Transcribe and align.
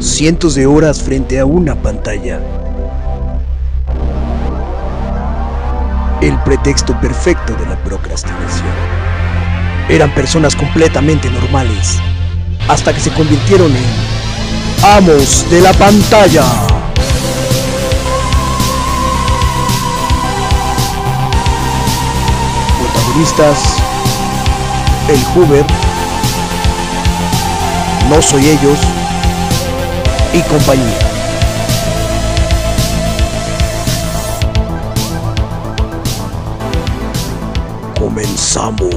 cientos 0.00 0.54
de 0.54 0.66
horas 0.66 1.02
frente 1.02 1.40
a 1.40 1.44
una 1.44 1.74
pantalla. 1.74 2.40
El 6.20 6.38
pretexto 6.42 6.98
perfecto 7.00 7.54
de 7.54 7.66
la 7.66 7.76
procrastinación. 7.82 8.68
Eran 9.88 10.14
personas 10.14 10.54
completamente 10.54 11.30
normales, 11.30 11.98
hasta 12.68 12.92
que 12.92 13.00
se 13.00 13.12
convirtieron 13.12 13.70
en 13.74 14.84
amos 14.84 15.48
de 15.50 15.60
la 15.60 15.72
pantalla. 15.72 16.44
Protagonistas, 22.80 23.58
el 25.08 25.24
Hoover, 25.34 25.64
no 28.10 28.22
soy 28.22 28.48
ellos 28.48 28.78
y 30.34 30.42
compañía. 30.42 30.98
Comenzamos. 37.98 38.94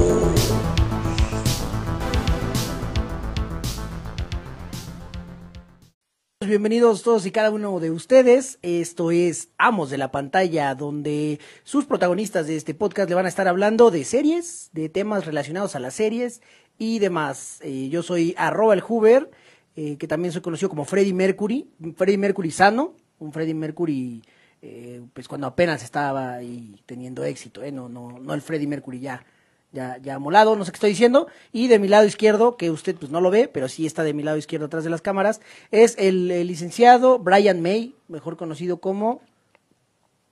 Bienvenidos 6.44 7.02
todos 7.02 7.24
y 7.24 7.30
cada 7.30 7.50
uno 7.50 7.80
de 7.80 7.90
ustedes. 7.90 8.58
Esto 8.60 9.10
es 9.10 9.48
Amos 9.56 9.88
de 9.90 9.96
la 9.96 10.10
Pantalla, 10.10 10.74
donde 10.74 11.40
sus 11.62 11.86
protagonistas 11.86 12.46
de 12.46 12.56
este 12.56 12.74
podcast 12.74 13.08
le 13.08 13.14
van 13.14 13.26
a 13.26 13.30
estar 13.30 13.48
hablando 13.48 13.90
de 13.90 14.04
series, 14.04 14.68
de 14.72 14.88
temas 14.90 15.24
relacionados 15.24 15.76
a 15.76 15.80
las 15.80 15.94
series 15.94 16.42
y 16.78 16.98
demás. 16.98 17.58
Eh, 17.62 17.88
yo 17.88 18.02
soy 18.02 18.34
arroba 18.36 18.74
el 18.74 18.80
Hoover, 18.80 19.30
eh, 19.76 19.96
que 19.96 20.06
también 20.06 20.32
soy 20.32 20.42
conocido 20.42 20.68
como 20.68 20.84
Freddie 20.84 21.14
Mercury, 21.14 21.68
Freddie 21.96 22.18
Mercury 22.18 22.50
sano, 22.50 22.94
un 23.18 23.32
Freddie 23.32 23.54
Mercury 23.54 24.22
eh, 24.60 25.02
pues 25.12 25.26
cuando 25.26 25.48
apenas 25.48 25.82
estaba 25.82 26.34
ahí 26.34 26.80
teniendo 26.86 27.24
éxito, 27.24 27.64
¿eh? 27.64 27.72
no, 27.72 27.88
no, 27.88 28.18
no 28.20 28.32
el 28.32 28.42
Freddie 28.42 28.68
Mercury 28.68 29.00
ya, 29.00 29.24
ya, 29.72 29.98
ya 29.98 30.20
molado, 30.20 30.54
no 30.54 30.64
sé 30.64 30.70
qué 30.70 30.76
estoy 30.76 30.90
diciendo. 30.90 31.26
Y 31.50 31.66
de 31.66 31.80
mi 31.80 31.88
lado 31.88 32.06
izquierdo, 32.06 32.56
que 32.56 32.70
usted 32.70 32.94
pues 32.94 33.10
no 33.10 33.20
lo 33.20 33.30
ve, 33.30 33.48
pero 33.48 33.68
sí 33.68 33.86
está 33.86 34.04
de 34.04 34.14
mi 34.14 34.22
lado 34.22 34.36
izquierdo 34.36 34.66
atrás 34.66 34.84
de 34.84 34.90
las 34.90 35.02
cámaras, 35.02 35.40
es 35.72 35.96
el, 35.98 36.30
el 36.30 36.46
licenciado 36.46 37.18
Brian 37.18 37.60
May, 37.60 37.96
mejor 38.06 38.36
conocido 38.36 38.76
como 38.76 39.20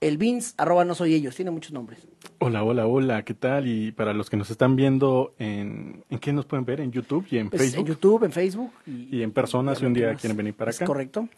el 0.01 0.17
Vince, 0.17 0.53
arroba 0.57 0.83
no 0.83 0.95
soy 0.95 1.13
ellos, 1.13 1.35
tiene 1.35 1.51
muchos 1.51 1.71
nombres. 1.71 2.05
Hola, 2.39 2.63
hola, 2.63 2.87
hola, 2.87 3.23
¿qué 3.23 3.33
tal? 3.35 3.67
Y 3.67 3.91
para 3.91 4.13
los 4.13 4.29
que 4.29 4.35
nos 4.37 4.49
están 4.49 4.75
viendo, 4.75 5.35
¿en, 5.37 6.03
¿en 6.09 6.19
qué 6.19 6.33
nos 6.33 6.45
pueden 6.45 6.65
ver? 6.65 6.81
¿En 6.81 6.91
YouTube 6.91 7.25
y 7.29 7.37
en 7.37 7.49
Pues, 7.49 7.61
Facebook? 7.61 7.79
En 7.79 7.85
YouTube, 7.85 8.23
en 8.25 8.31
Facebook. 8.31 8.71
Y 8.87 9.21
en 9.21 9.31
persona, 9.31 9.75
si 9.75 9.85
un 9.85 9.93
día 9.93 10.15
quieren 10.15 10.35
venir 10.35 10.55
para 10.55 10.71
Es 10.71 10.77
acá. 10.77 10.85
correcto. 10.87 11.29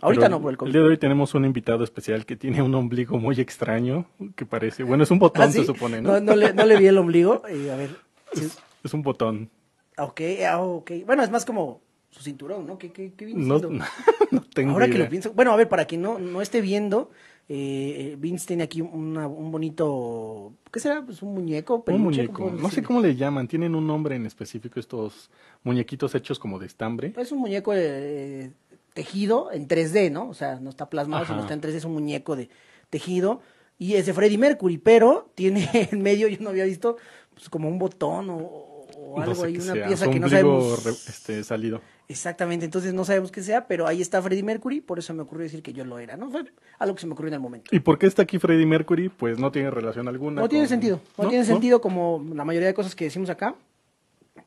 Ahorita 0.00 0.22
Pero 0.26 0.30
no 0.36 0.40
por 0.42 0.50
el 0.50 0.54
El 0.54 0.58
COVID. 0.58 0.72
día 0.72 0.80
de 0.82 0.86
hoy 0.88 0.98
tenemos 0.98 1.34
un 1.34 1.44
invitado 1.44 1.84
especial 1.84 2.24
que 2.26 2.36
tiene 2.36 2.62
un 2.62 2.74
ombligo 2.74 3.18
muy 3.18 3.38
extraño, 3.40 4.06
que 4.36 4.46
parece, 4.46 4.82
bueno, 4.84 5.02
es 5.04 5.10
un 5.10 5.18
botón, 5.18 5.42
¿Ah, 5.44 5.52
sí? 5.52 5.58
se 5.60 5.64
supone, 5.66 6.00
¿no? 6.00 6.12
No, 6.12 6.20
no 6.20 6.36
le, 6.36 6.52
no 6.54 6.64
le 6.64 6.76
vi 6.76 6.86
el 6.86 6.98
ombligo. 6.98 7.42
eh, 7.48 7.70
a 7.72 7.76
ver. 7.76 7.90
sí. 8.32 8.44
Es, 8.44 8.58
es 8.84 8.94
un 8.94 9.02
botón. 9.02 9.50
Ok, 9.98 10.20
ah, 10.48 10.60
ok. 10.60 10.90
Bueno, 11.06 11.22
es 11.22 11.30
más 11.30 11.44
como 11.44 11.82
su 12.10 12.22
cinturón, 12.22 12.66
¿no? 12.66 12.78
¿Qué, 12.78 12.90
qué, 12.92 13.12
qué 13.16 13.24
viene 13.26 13.44
No, 13.44 13.60
tengo 14.54 14.72
Ahora 14.72 14.88
que 14.88 14.98
lo 14.98 15.08
pienso. 15.08 15.32
Bueno, 15.32 15.52
a 15.52 15.56
ver, 15.56 15.68
para 15.68 15.84
quien 15.86 16.02
no, 16.02 16.18
no 16.18 16.40
esté 16.42 16.60
viendo, 16.60 17.10
eh, 17.48 18.16
Vince 18.18 18.46
tiene 18.46 18.62
aquí 18.62 18.80
una- 18.80 19.26
un 19.28 19.50
bonito. 19.50 20.52
¿Qué 20.72 20.80
será? 20.80 21.04
Pues 21.04 21.22
un 21.22 21.34
muñeco. 21.34 21.76
Un 21.76 21.82
peluche, 21.82 22.02
muñeco. 22.04 22.32
¿cómo 22.34 22.50
No 22.52 22.70
sé 22.70 22.82
cómo 22.82 23.00
le 23.00 23.14
llaman, 23.16 23.48
tienen 23.48 23.74
un 23.74 23.86
nombre 23.86 24.16
en 24.16 24.26
específico 24.26 24.80
estos 24.80 25.30
muñequitos 25.64 26.14
hechos 26.14 26.38
como 26.38 26.58
de 26.58 26.66
estambre. 26.66 27.12
Es 27.16 27.32
un 27.32 27.38
muñeco 27.40 27.72
eh, 27.74 28.52
tejido 28.94 29.50
en 29.52 29.68
3D, 29.68 30.10
¿no? 30.10 30.28
O 30.28 30.34
sea, 30.34 30.60
no 30.60 30.70
está 30.70 30.88
plasmado, 30.88 31.24
sino 31.24 31.38
Ajá. 31.38 31.44
está 31.44 31.54
en 31.54 31.60
3D, 31.60 31.76
es 31.78 31.84
un 31.84 31.92
muñeco 31.94 32.36
de 32.36 32.48
tejido. 32.90 33.40
Y 33.78 33.94
es 33.94 34.06
de 34.06 34.14
Freddie 34.14 34.38
Mercury, 34.38 34.78
pero 34.78 35.30
tiene 35.34 35.68
en 35.90 36.02
medio, 36.02 36.28
yo 36.28 36.38
no 36.40 36.50
había 36.50 36.64
visto, 36.64 36.96
pues 37.34 37.48
como 37.48 37.68
un 37.68 37.78
botón 37.78 38.30
o, 38.30 38.36
o 38.38 39.14
No 39.16 39.22
algo 39.22 39.34
sé 39.34 39.46
ahí, 39.46 39.56
una 39.56 39.72
sea, 39.74 39.86
pieza 39.86 40.10
que 40.10 40.20
no 40.20 40.28
sabemos. 40.28 40.84
re- 40.84 40.90
este, 40.92 41.42
salido. 41.44 41.80
Exactamente, 42.12 42.66
entonces 42.66 42.92
no 42.92 43.04
sabemos 43.04 43.32
qué 43.32 43.42
sea, 43.42 43.66
pero 43.66 43.86
ahí 43.86 44.02
está 44.02 44.20
Freddie 44.20 44.42
Mercury, 44.42 44.82
por 44.82 44.98
eso 44.98 45.14
me 45.14 45.22
ocurrió 45.22 45.44
decir 45.44 45.62
que 45.62 45.72
yo 45.72 45.84
lo 45.84 45.98
era, 45.98 46.16
¿no? 46.16 46.30
Fue 46.30 46.44
algo 46.78 46.94
que 46.94 47.00
se 47.00 47.06
me 47.06 47.14
ocurrió 47.14 47.28
en 47.28 47.34
el 47.34 47.40
momento. 47.40 47.74
¿Y 47.74 47.80
por 47.80 47.98
qué 47.98 48.06
está 48.06 48.22
aquí 48.22 48.38
Freddie 48.38 48.66
Mercury? 48.66 49.08
Pues 49.08 49.38
no 49.38 49.50
tiene 49.50 49.70
relación 49.70 50.08
alguna. 50.08 50.42
No 50.42 50.48
tiene 50.48 50.68
sentido, 50.68 51.00
no, 51.16 51.28
tiene 51.28 51.44
sentido 51.44 51.80
como 51.80 52.22
la 52.34 52.44
mayoría 52.44 52.68
de 52.68 52.74
cosas 52.74 52.94
que 52.94 53.04
decimos 53.04 53.30
acá. 53.30 53.54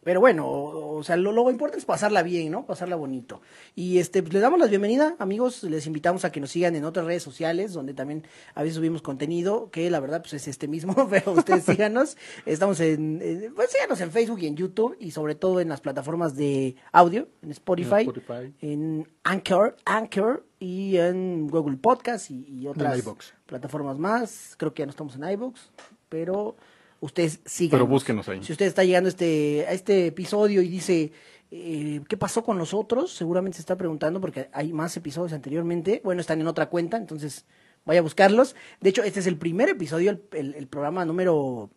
Pero 0.05 0.19
bueno, 0.19 0.47
o, 0.47 0.97
o 0.97 1.03
sea, 1.03 1.17
lo, 1.17 1.31
lo 1.31 1.49
importante 1.49 1.79
es 1.79 1.85
pasarla 1.85 2.21
bien, 2.21 2.51
¿no? 2.51 2.67
Pasarla 2.67 2.95
bonito. 2.95 3.41
Y 3.73 3.97
este, 3.97 4.21
pues, 4.21 4.33
les 4.33 4.41
damos 4.43 4.59
la 4.59 4.67
bienvenida, 4.67 5.16
amigos. 5.17 5.63
Les 5.63 5.88
invitamos 5.88 6.23
a 6.25 6.31
que 6.31 6.39
nos 6.39 6.51
sigan 6.51 6.75
en 6.75 6.85
otras 6.85 7.07
redes 7.07 7.23
sociales, 7.23 7.73
donde 7.73 7.95
también 7.95 8.23
a 8.53 8.61
veces 8.61 8.75
subimos 8.75 9.01
contenido, 9.01 9.71
que 9.71 9.89
la 9.89 9.99
verdad, 9.99 10.21
pues 10.21 10.35
es 10.35 10.47
este 10.47 10.67
mismo, 10.67 10.93
pero 11.09 11.31
ustedes 11.31 11.63
síganos. 11.63 12.17
Estamos 12.45 12.79
en, 12.81 13.51
pues 13.55 13.71
síganos 13.71 13.99
en 13.99 14.11
Facebook 14.11 14.38
y 14.41 14.45
en 14.45 14.55
YouTube, 14.55 14.95
y 14.99 15.09
sobre 15.09 15.33
todo 15.33 15.59
en 15.59 15.69
las 15.69 15.81
plataformas 15.81 16.35
de 16.35 16.75
audio, 16.91 17.27
en 17.41 17.49
Spotify, 17.49 18.01
En 18.01 18.09
Spotify. 18.09 18.53
en 18.61 19.07
Anchor, 19.23 19.75
Anchor 19.85 20.45
y 20.59 20.97
en 20.97 21.47
Google 21.47 21.77
Podcast 21.77 22.29
y, 22.29 22.45
y 22.47 22.67
otras 22.67 23.03
plataformas 23.47 23.97
más. 23.97 24.53
Creo 24.59 24.72
que 24.72 24.83
ya 24.83 24.85
no 24.85 24.91
estamos 24.91 25.16
en 25.16 25.23
iVoox, 25.31 25.59
pero 26.09 26.57
ustedes 27.00 27.39
sigan. 27.45 27.72
Pero 27.72 27.88
búsquenos 27.88 28.28
ahí. 28.29 28.44
Si 28.44 28.51
usted 28.51 28.66
está 28.66 28.83
llegando 28.83 29.07
a 29.07 29.11
este, 29.11 29.66
a 29.67 29.72
este 29.72 30.07
episodio 30.07 30.61
y 30.61 30.67
dice, 30.69 31.11
eh, 31.51 32.01
¿qué 32.07 32.17
pasó 32.17 32.44
con 32.44 32.57
los 32.57 32.73
otros? 32.73 33.11
Seguramente 33.13 33.57
se 33.57 33.61
está 33.61 33.75
preguntando 33.78 34.19
porque 34.22 34.50
hay 34.53 34.73
más 34.73 34.95
episodios 34.97 35.34
anteriormente. 35.34 36.01
Bueno, 36.03 36.22
están 36.22 36.41
en 36.41 36.47
otra 36.47 36.67
cuenta, 36.69 36.97
entonces 36.97 37.45
vaya 37.85 38.00
a 38.00 38.03
buscarlos. 38.03 38.55
De 38.81 38.89
hecho, 38.89 39.03
este 39.03 39.19
es 39.19 39.28
el 39.28 39.38
primer 39.38 39.69
episodio, 39.69 40.09
el, 40.11 40.23
el- 40.34 40.55
el 40.55 40.67
programa 40.67 41.05
número 41.05 41.69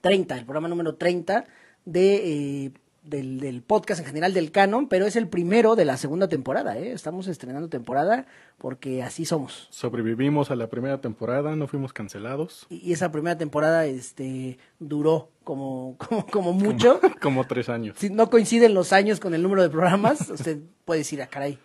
30, 0.00 0.36
el 0.36 0.44
programa 0.44 0.68
número 0.68 0.96
30 0.96 1.44
de, 1.84 2.14
eh, 2.66 2.72
del, 3.08 3.40
del 3.40 3.62
podcast 3.62 4.00
en 4.00 4.06
general 4.06 4.34
del 4.34 4.50
canon, 4.50 4.88
pero 4.88 5.06
es 5.06 5.16
el 5.16 5.28
primero 5.28 5.76
de 5.76 5.84
la 5.84 5.96
segunda 5.96 6.28
temporada. 6.28 6.76
¿eh? 6.78 6.92
Estamos 6.92 7.26
estrenando 7.28 7.68
temporada 7.68 8.26
porque 8.58 9.02
así 9.02 9.24
somos. 9.24 9.68
Sobrevivimos 9.70 10.50
a 10.50 10.56
la 10.56 10.68
primera 10.68 11.00
temporada, 11.00 11.56
no 11.56 11.66
fuimos 11.66 11.92
cancelados. 11.92 12.66
Y, 12.68 12.88
y 12.88 12.92
esa 12.92 13.10
primera 13.10 13.38
temporada 13.38 13.86
este, 13.86 14.58
duró 14.78 15.30
como, 15.44 15.96
como, 16.08 16.26
como 16.26 16.52
mucho. 16.52 17.00
Como 17.20 17.44
tres 17.46 17.68
años. 17.68 17.96
Si 17.98 18.10
no 18.10 18.30
coinciden 18.30 18.74
los 18.74 18.92
años 18.92 19.20
con 19.20 19.34
el 19.34 19.42
número 19.42 19.62
de 19.62 19.70
programas, 19.70 20.28
usted 20.30 20.58
puede 20.84 21.00
decir, 21.00 21.22
ah, 21.22 21.28
caray, 21.28 21.58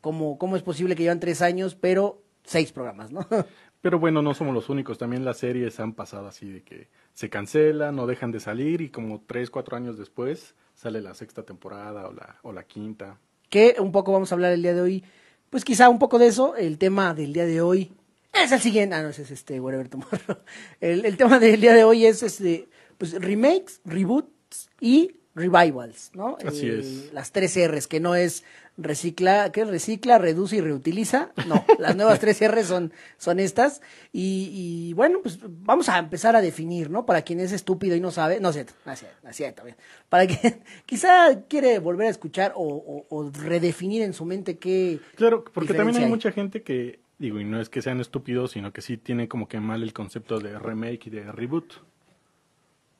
¿cómo, 0.00 0.38
¿cómo 0.38 0.56
es 0.56 0.62
posible 0.62 0.96
que 0.96 1.02
llevan 1.04 1.20
tres 1.20 1.42
años, 1.42 1.74
pero 1.74 2.22
seis 2.44 2.72
programas, 2.72 3.12
¿no? 3.12 3.26
Pero 3.80 4.00
bueno, 4.00 4.22
no 4.22 4.34
somos 4.34 4.52
los 4.52 4.68
únicos. 4.70 4.98
También 4.98 5.24
las 5.24 5.38
series 5.38 5.78
han 5.78 5.92
pasado 5.92 6.26
así 6.26 6.50
de 6.50 6.62
que 6.64 6.88
se 7.14 7.30
cancelan, 7.30 7.96
no 7.96 8.06
dejan 8.06 8.30
de 8.30 8.40
salir 8.40 8.80
y 8.80 8.90
como 8.90 9.22
tres, 9.26 9.50
cuatro 9.50 9.76
años 9.76 9.98
después 9.98 10.54
sale 10.74 11.00
la 11.00 11.14
sexta 11.14 11.42
temporada 11.42 12.08
o 12.08 12.12
la, 12.12 12.36
o 12.42 12.52
la 12.52 12.62
quinta. 12.62 13.18
que 13.50 13.76
un 13.78 13.92
poco 13.92 14.12
vamos 14.12 14.30
a 14.30 14.34
hablar 14.34 14.52
el 14.52 14.62
día 14.62 14.74
de 14.74 14.80
hoy. 14.80 15.04
Pues 15.50 15.64
quizá 15.64 15.88
un 15.88 15.98
poco 15.98 16.18
de 16.18 16.26
eso. 16.26 16.54
El 16.56 16.78
tema 16.78 17.14
del 17.14 17.32
día 17.32 17.46
de 17.46 17.60
hoy 17.60 17.90
es 18.32 18.52
el 18.52 18.60
siguiente. 18.60 18.94
Ah, 18.94 19.02
no, 19.02 19.08
es 19.08 19.18
este, 19.18 19.60
Whatever 19.60 19.88
Tomorrow. 19.90 20.38
El, 20.80 21.04
el 21.04 21.16
tema 21.16 21.38
del 21.38 21.60
día 21.60 21.72
de 21.72 21.84
hoy 21.84 22.06
es 22.06 22.22
este, 22.22 22.68
pues 22.98 23.12
remakes, 23.14 23.80
reboots 23.84 24.70
y 24.80 25.16
revivals, 25.38 26.10
¿no? 26.14 26.36
Así 26.44 26.66
Eh, 26.68 26.78
es. 26.80 27.12
Las 27.12 27.32
tres 27.32 27.56
R's, 27.56 27.86
que 27.86 28.00
no 28.00 28.14
es 28.14 28.44
recicla, 28.76 29.50
¿qué 29.52 29.62
es? 29.62 29.68
Recicla, 29.68 30.18
reduce 30.18 30.56
y 30.56 30.60
reutiliza. 30.60 31.30
No, 31.46 31.64
las 31.78 31.96
nuevas 31.96 32.20
tres 32.20 32.40
R's 32.46 32.66
son, 32.66 32.92
son 33.16 33.40
estas. 33.40 33.80
Y, 34.12 34.50
y 34.52 34.92
bueno, 34.94 35.20
pues 35.22 35.38
vamos 35.42 35.88
a 35.88 35.98
empezar 35.98 36.36
a 36.36 36.40
definir, 36.40 36.90
¿no? 36.90 37.04
Para 37.06 37.22
quien 37.22 37.40
es 37.40 37.52
estúpido 37.52 37.96
y 37.96 38.00
no 38.00 38.10
sabe, 38.10 38.40
no 38.40 38.48
es 38.50 38.54
cierto, 38.54 38.72
no 38.86 38.92
es 38.92 38.98
cierto, 39.00 39.16
no 39.22 39.30
es 39.30 39.36
cierto, 39.36 39.64
bien. 39.64 39.76
Para 40.08 40.26
quien 40.26 40.62
quizá 40.86 41.42
quiere 41.48 41.78
volver 41.78 42.06
a 42.06 42.10
escuchar 42.10 42.52
o, 42.54 42.62
o- 42.62 43.06
o 43.10 43.30
redefinir 43.30 44.02
en 44.02 44.12
su 44.12 44.24
mente 44.24 44.58
qué. 44.58 45.00
Claro, 45.16 45.44
porque 45.44 45.74
también 45.74 45.96
hay 45.98 46.04
hay. 46.04 46.10
mucha 46.10 46.32
gente 46.32 46.62
que, 46.62 47.00
digo, 47.18 47.40
y 47.40 47.44
no 47.44 47.60
es 47.60 47.68
que 47.68 47.82
sean 47.82 48.00
estúpidos, 48.00 48.52
sino 48.52 48.72
que 48.72 48.80
sí 48.80 48.96
tiene 48.96 49.28
como 49.28 49.48
que 49.48 49.58
mal 49.60 49.82
el 49.82 49.92
concepto 49.92 50.38
de 50.38 50.58
remake 50.58 51.06
y 51.06 51.10
de 51.10 51.32
reboot. 51.32 51.72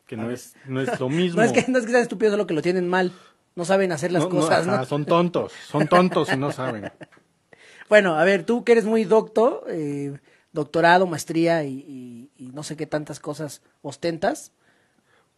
Que 0.09 0.17
no 0.17 0.29
es, 0.33 0.57
no 0.67 0.81
es 0.81 0.99
lo 0.99 1.09
mismo. 1.11 1.41
No 1.41 1.47
es 1.47 1.53
que 1.53 1.71
no 1.71 1.79
es 1.79 1.85
que 1.85 1.93
sean 1.93 2.03
estúpidos, 2.03 2.33
solo 2.33 2.49
que 2.49 2.55
lo 2.55 2.63
tienen 2.63 2.89
mal. 2.89 3.13
No 3.55 3.65
saben 3.65 3.93
hacer 3.93 4.11
las 4.11 4.25
No, 4.25 4.29
cosas, 4.31 4.67
¿no? 4.67 4.73
ajá, 4.75 4.85
son 4.87 5.05
tontos, 5.05 5.53
son 5.69 5.87
tontos 5.87 6.33
y 6.33 6.37
no 6.37 6.51
saben. 6.51 6.91
Bueno, 7.89 8.17
a 8.19 8.25
ver, 8.25 8.45
tú 8.45 8.65
que 8.65 8.73
eres 8.73 8.85
muy 8.85 9.05
docto, 9.05 9.65
eh, 9.67 10.19
doctorado, 10.53 11.07
maestría 11.07 11.65
y, 11.65 11.79
y- 11.89 12.31
y 12.37 12.51
no 12.53 12.63
sé 12.63 12.77
qué 12.77 12.87
tantas 12.87 13.19
cosas 13.19 13.63
ostentas. 13.81 14.53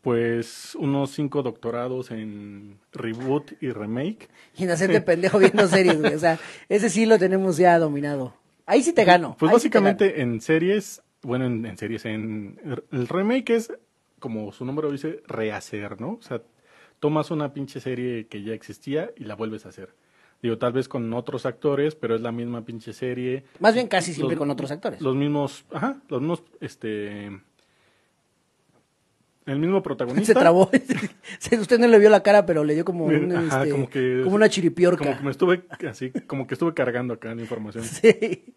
Pues 0.01 0.75
unos 0.77 1.11
cinco 1.13 1.43
doctorados 1.45 2.11
en 2.11 2.79
reboot 2.93 3.53
y 3.63 3.71
remake. 3.71 4.29
Y 4.57 4.65
en 4.65 4.71
hacerte 4.71 5.01
pendejo 5.03 5.39
viendo 5.39 5.69
series, 5.69 6.01
güey. 6.01 6.15
O 6.15 6.19
sea, 6.19 6.39
ese 6.69 6.91
sí 6.91 7.07
lo 7.07 7.19
tenemos 7.19 7.57
ya 7.59 7.79
dominado. 7.79 8.35
Ahí 8.67 8.83
sí 8.83 8.93
te 8.93 9.05
gano. 9.05 9.37
Pues 9.39 9.51
sí 9.63 9.69
gano. 9.69 9.85
básicamente 9.87 10.21
en 10.23 10.41
series, 10.41 11.03
bueno, 11.23 11.45
en, 11.47 11.67
en 11.67 11.77
series, 11.79 12.05
en 12.07 12.59
el 12.91 13.09
remake 13.09 13.51
es, 13.51 13.73
como 14.21 14.53
su 14.53 14.65
nombre 14.65 14.87
lo 14.87 14.93
dice, 14.93 15.23
rehacer, 15.27 16.01
¿no? 16.01 16.13
O 16.13 16.23
sea, 16.23 16.41
tomas 17.01 17.31
una 17.33 17.53
pinche 17.53 17.81
serie 17.81 18.27
que 18.29 18.43
ya 18.43 18.53
existía 18.55 19.11
y 19.17 19.25
la 19.25 19.35
vuelves 19.35 19.67
a 19.67 19.71
hacer. 19.71 19.95
Digo, 20.43 20.57
tal 20.59 20.73
vez 20.73 20.89
con 20.89 21.13
otros 21.13 21.45
actores, 21.45 21.95
pero 21.95 22.15
es 22.15 22.21
la 22.23 22.33
misma 22.33 22.65
pinche 22.65 22.93
serie. 22.93 23.45
Más 23.59 23.75
bien 23.75 23.89
casi 23.89 24.15
siempre 24.15 24.37
Los- 24.37 24.39
con 24.39 24.51
otros 24.51 24.71
actores. 24.71 25.01
Los 25.01 25.15
mismos, 25.17 25.65
ajá, 25.73 26.01
los 26.09 26.21
mismos, 26.21 26.43
este... 26.61 27.41
El 29.47 29.59
mismo 29.59 29.83
protagonista. 29.83 30.33
Se 30.35 30.39
trabó. 30.39 30.71
Usted 31.61 31.79
no 31.79 31.89
le 31.89 31.99
vio 31.99 32.09
la 32.11 32.23
cara, 32.23 32.47
pero 32.47 32.63
le 32.63 32.75
dio 32.75 32.85
como, 32.85 33.07
un, 33.07 33.33
Ajá, 33.35 33.63
este, 33.63 33.71
como 33.73 33.89
que- 33.91 34.21
como 34.23 34.37
una 34.37 34.49
chiripiorca. 34.49 35.05
Como 35.05 35.17
que 35.17 35.25
me 35.25 35.31
estuve, 35.31 35.65
así, 35.89 36.11
como 36.27 36.47
que 36.47 36.55
estuve 36.55 36.73
cargando 36.75 37.15
acá 37.15 37.35
la 37.35 37.41
información. 37.43 37.85
Sí. 37.91 38.55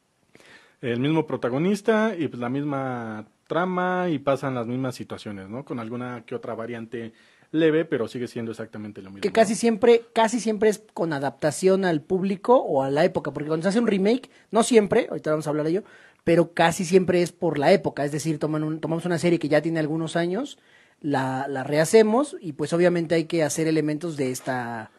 El 0.81 0.99
mismo 0.99 1.25
protagonista 1.25 2.13
y 2.17 2.27
pues 2.27 2.41
la 2.41 2.49
misma 2.49 3.25
trama 3.47 4.09
y 4.09 4.19
pasan 4.19 4.55
las 4.55 4.67
mismas 4.67 4.95
situaciones, 4.95 5.49
¿no? 5.49 5.63
Con 5.65 5.79
alguna 5.79 6.23
que 6.25 6.35
otra 6.35 6.55
variante 6.55 7.13
leve, 7.51 7.85
pero 7.85 8.07
sigue 8.07 8.27
siendo 8.27 8.51
exactamente 8.51 9.01
lo 9.01 9.09
mismo. 9.09 9.21
Que 9.21 9.31
casi 9.31 9.53
siempre, 9.55 10.03
casi 10.13 10.39
siempre 10.39 10.69
es 10.69 10.83
con 10.93 11.13
adaptación 11.13 11.85
al 11.85 12.01
público 12.01 12.57
o 12.57 12.81
a 12.83 12.89
la 12.89 13.05
época, 13.05 13.31
porque 13.31 13.47
cuando 13.47 13.63
se 13.63 13.69
hace 13.69 13.79
un 13.79 13.87
remake, 13.87 14.29
no 14.51 14.63
siempre, 14.63 15.07
ahorita 15.09 15.29
vamos 15.31 15.45
a 15.45 15.51
hablar 15.51 15.65
de 15.65 15.71
ello, 15.71 15.83
pero 16.23 16.53
casi 16.53 16.83
siempre 16.85 17.21
es 17.21 17.31
por 17.31 17.59
la 17.59 17.71
época, 17.71 18.05
es 18.05 18.11
decir, 18.11 18.39
toman 18.39 18.63
un- 18.63 18.79
tomamos 18.79 19.05
una 19.05 19.19
serie 19.19 19.37
que 19.39 19.49
ya 19.49 19.61
tiene 19.61 19.79
algunos 19.79 20.15
años, 20.15 20.57
la, 21.01 21.47
la 21.47 21.63
rehacemos 21.63 22.37
y 22.41 22.53
pues 22.53 22.71
obviamente 22.73 23.13
hay 23.13 23.25
que 23.25 23.43
hacer 23.43 23.67
elementos 23.67 24.15
de 24.17 24.31
esta, 24.31 24.89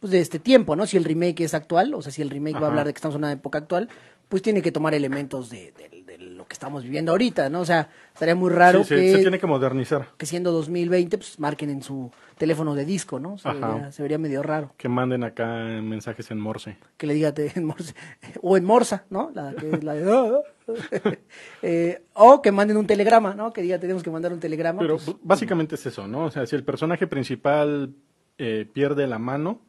pues 0.00 0.10
de 0.12 0.20
este 0.20 0.38
tiempo, 0.38 0.74
¿no? 0.76 0.86
Si 0.86 0.96
el 0.96 1.04
remake 1.04 1.40
es 1.44 1.54
actual, 1.54 1.94
o 1.94 2.02
sea, 2.02 2.10
si 2.10 2.22
el 2.22 2.30
remake 2.30 2.58
va 2.58 2.66
a 2.66 2.70
hablar 2.70 2.86
de 2.86 2.92
que 2.92 2.98
estamos 2.98 3.14
en 3.16 3.20
una 3.20 3.32
época 3.32 3.58
actual, 3.58 3.88
pues 4.28 4.42
tiene 4.42 4.62
que 4.62 4.72
tomar 4.72 4.94
elementos 4.94 5.50
de, 5.50 5.72
de- 5.72 6.00
de 6.04 6.18
lo 6.18 6.46
que 6.46 6.54
estamos 6.54 6.82
viviendo 6.82 7.12
ahorita, 7.12 7.48
¿no? 7.50 7.60
O 7.60 7.64
sea, 7.64 7.88
estaría 8.12 8.34
muy 8.34 8.50
raro 8.50 8.80
Sí, 8.82 8.88
se, 8.88 8.94
que 8.96 9.12
se 9.12 9.18
tiene 9.20 9.38
que 9.38 9.46
modernizar. 9.46 10.08
que 10.16 10.26
siendo 10.26 10.50
2020, 10.52 11.18
pues 11.18 11.38
marquen 11.38 11.70
en 11.70 11.82
su 11.82 12.10
teléfono 12.38 12.74
de 12.74 12.84
disco, 12.84 13.20
¿no? 13.20 13.38
Se, 13.38 13.48
vería, 13.48 13.92
se 13.92 14.02
vería 14.02 14.18
medio 14.18 14.42
raro. 14.42 14.72
Que 14.76 14.88
manden 14.88 15.22
acá 15.24 15.46
mensajes 15.82 16.30
en 16.30 16.40
Morse. 16.40 16.76
Que 16.96 17.06
le 17.06 17.14
diga 17.14 17.32
en 17.36 17.64
morse, 17.64 17.94
o 18.42 18.56
en 18.56 18.64
morsa, 18.64 19.04
¿no? 19.10 19.30
La, 19.34 19.52
que 19.54 19.70
es 19.70 19.84
la 19.84 19.94
de- 19.94 20.10
"Ah, 20.12 20.30
ah". 20.68 21.10
Eh, 21.62 22.02
o 22.14 22.40
que 22.42 22.52
manden 22.52 22.76
un 22.76 22.86
telegrama, 22.86 23.34
¿no? 23.34 23.52
Que 23.52 23.62
diga 23.62 23.78
tenemos 23.78 24.02
que 24.02 24.10
mandar 24.10 24.32
un 24.32 24.40
telegrama. 24.40 24.78
Pero 24.80 24.96
pues, 24.98 25.16
básicamente 25.22 25.74
es 25.74 25.84
eso, 25.86 26.06
¿no? 26.06 26.24
O 26.26 26.30
sea, 26.30 26.46
si 26.46 26.56
el 26.56 26.64
personaje 26.64 27.06
principal 27.06 27.94
eh, 28.38 28.66
pierde 28.72 29.06
la 29.06 29.18
mano 29.18 29.60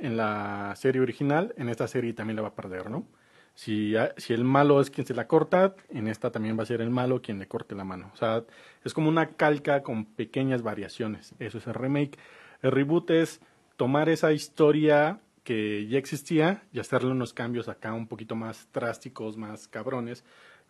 en 0.00 0.16
la 0.16 0.74
serie 0.76 1.00
original, 1.00 1.54
en 1.56 1.68
esta 1.68 1.88
serie 1.88 2.12
también 2.12 2.36
la 2.36 2.42
va 2.42 2.48
a 2.48 2.54
perder, 2.54 2.90
¿no? 2.90 3.06
Si, 3.54 3.94
si 4.16 4.32
el 4.32 4.44
malo 4.44 4.80
es 4.80 4.88
quien 4.88 5.04
se 5.06 5.14
la 5.14 5.26
corta, 5.26 5.74
en 5.90 6.06
esta 6.06 6.30
también 6.30 6.56
va 6.56 6.62
a 6.62 6.66
ser 6.66 6.80
el 6.80 6.90
malo 6.90 7.20
quien 7.20 7.40
le 7.40 7.48
corte 7.48 7.74
la 7.74 7.82
mano. 7.82 8.10
O 8.14 8.16
sea, 8.16 8.44
es 8.84 8.94
como 8.94 9.08
una 9.08 9.30
calca 9.30 9.82
con 9.82 10.04
pequeñas 10.04 10.62
variaciones. 10.62 11.34
Eso 11.40 11.58
es 11.58 11.66
el 11.66 11.74
remake. 11.74 12.18
El 12.62 12.70
reboot 12.70 13.10
es 13.10 13.40
tomar 13.76 14.08
esa 14.08 14.32
historia 14.32 15.18
que 15.42 15.88
ya 15.88 15.98
existía 15.98 16.62
y 16.72 16.78
hacerle 16.78 17.10
unos 17.10 17.32
cambios 17.32 17.68
acá 17.68 17.94
un 17.94 18.06
poquito 18.06 18.36
más 18.36 18.68
drásticos, 18.72 19.36
más 19.36 19.66
cabrones, 19.66 20.24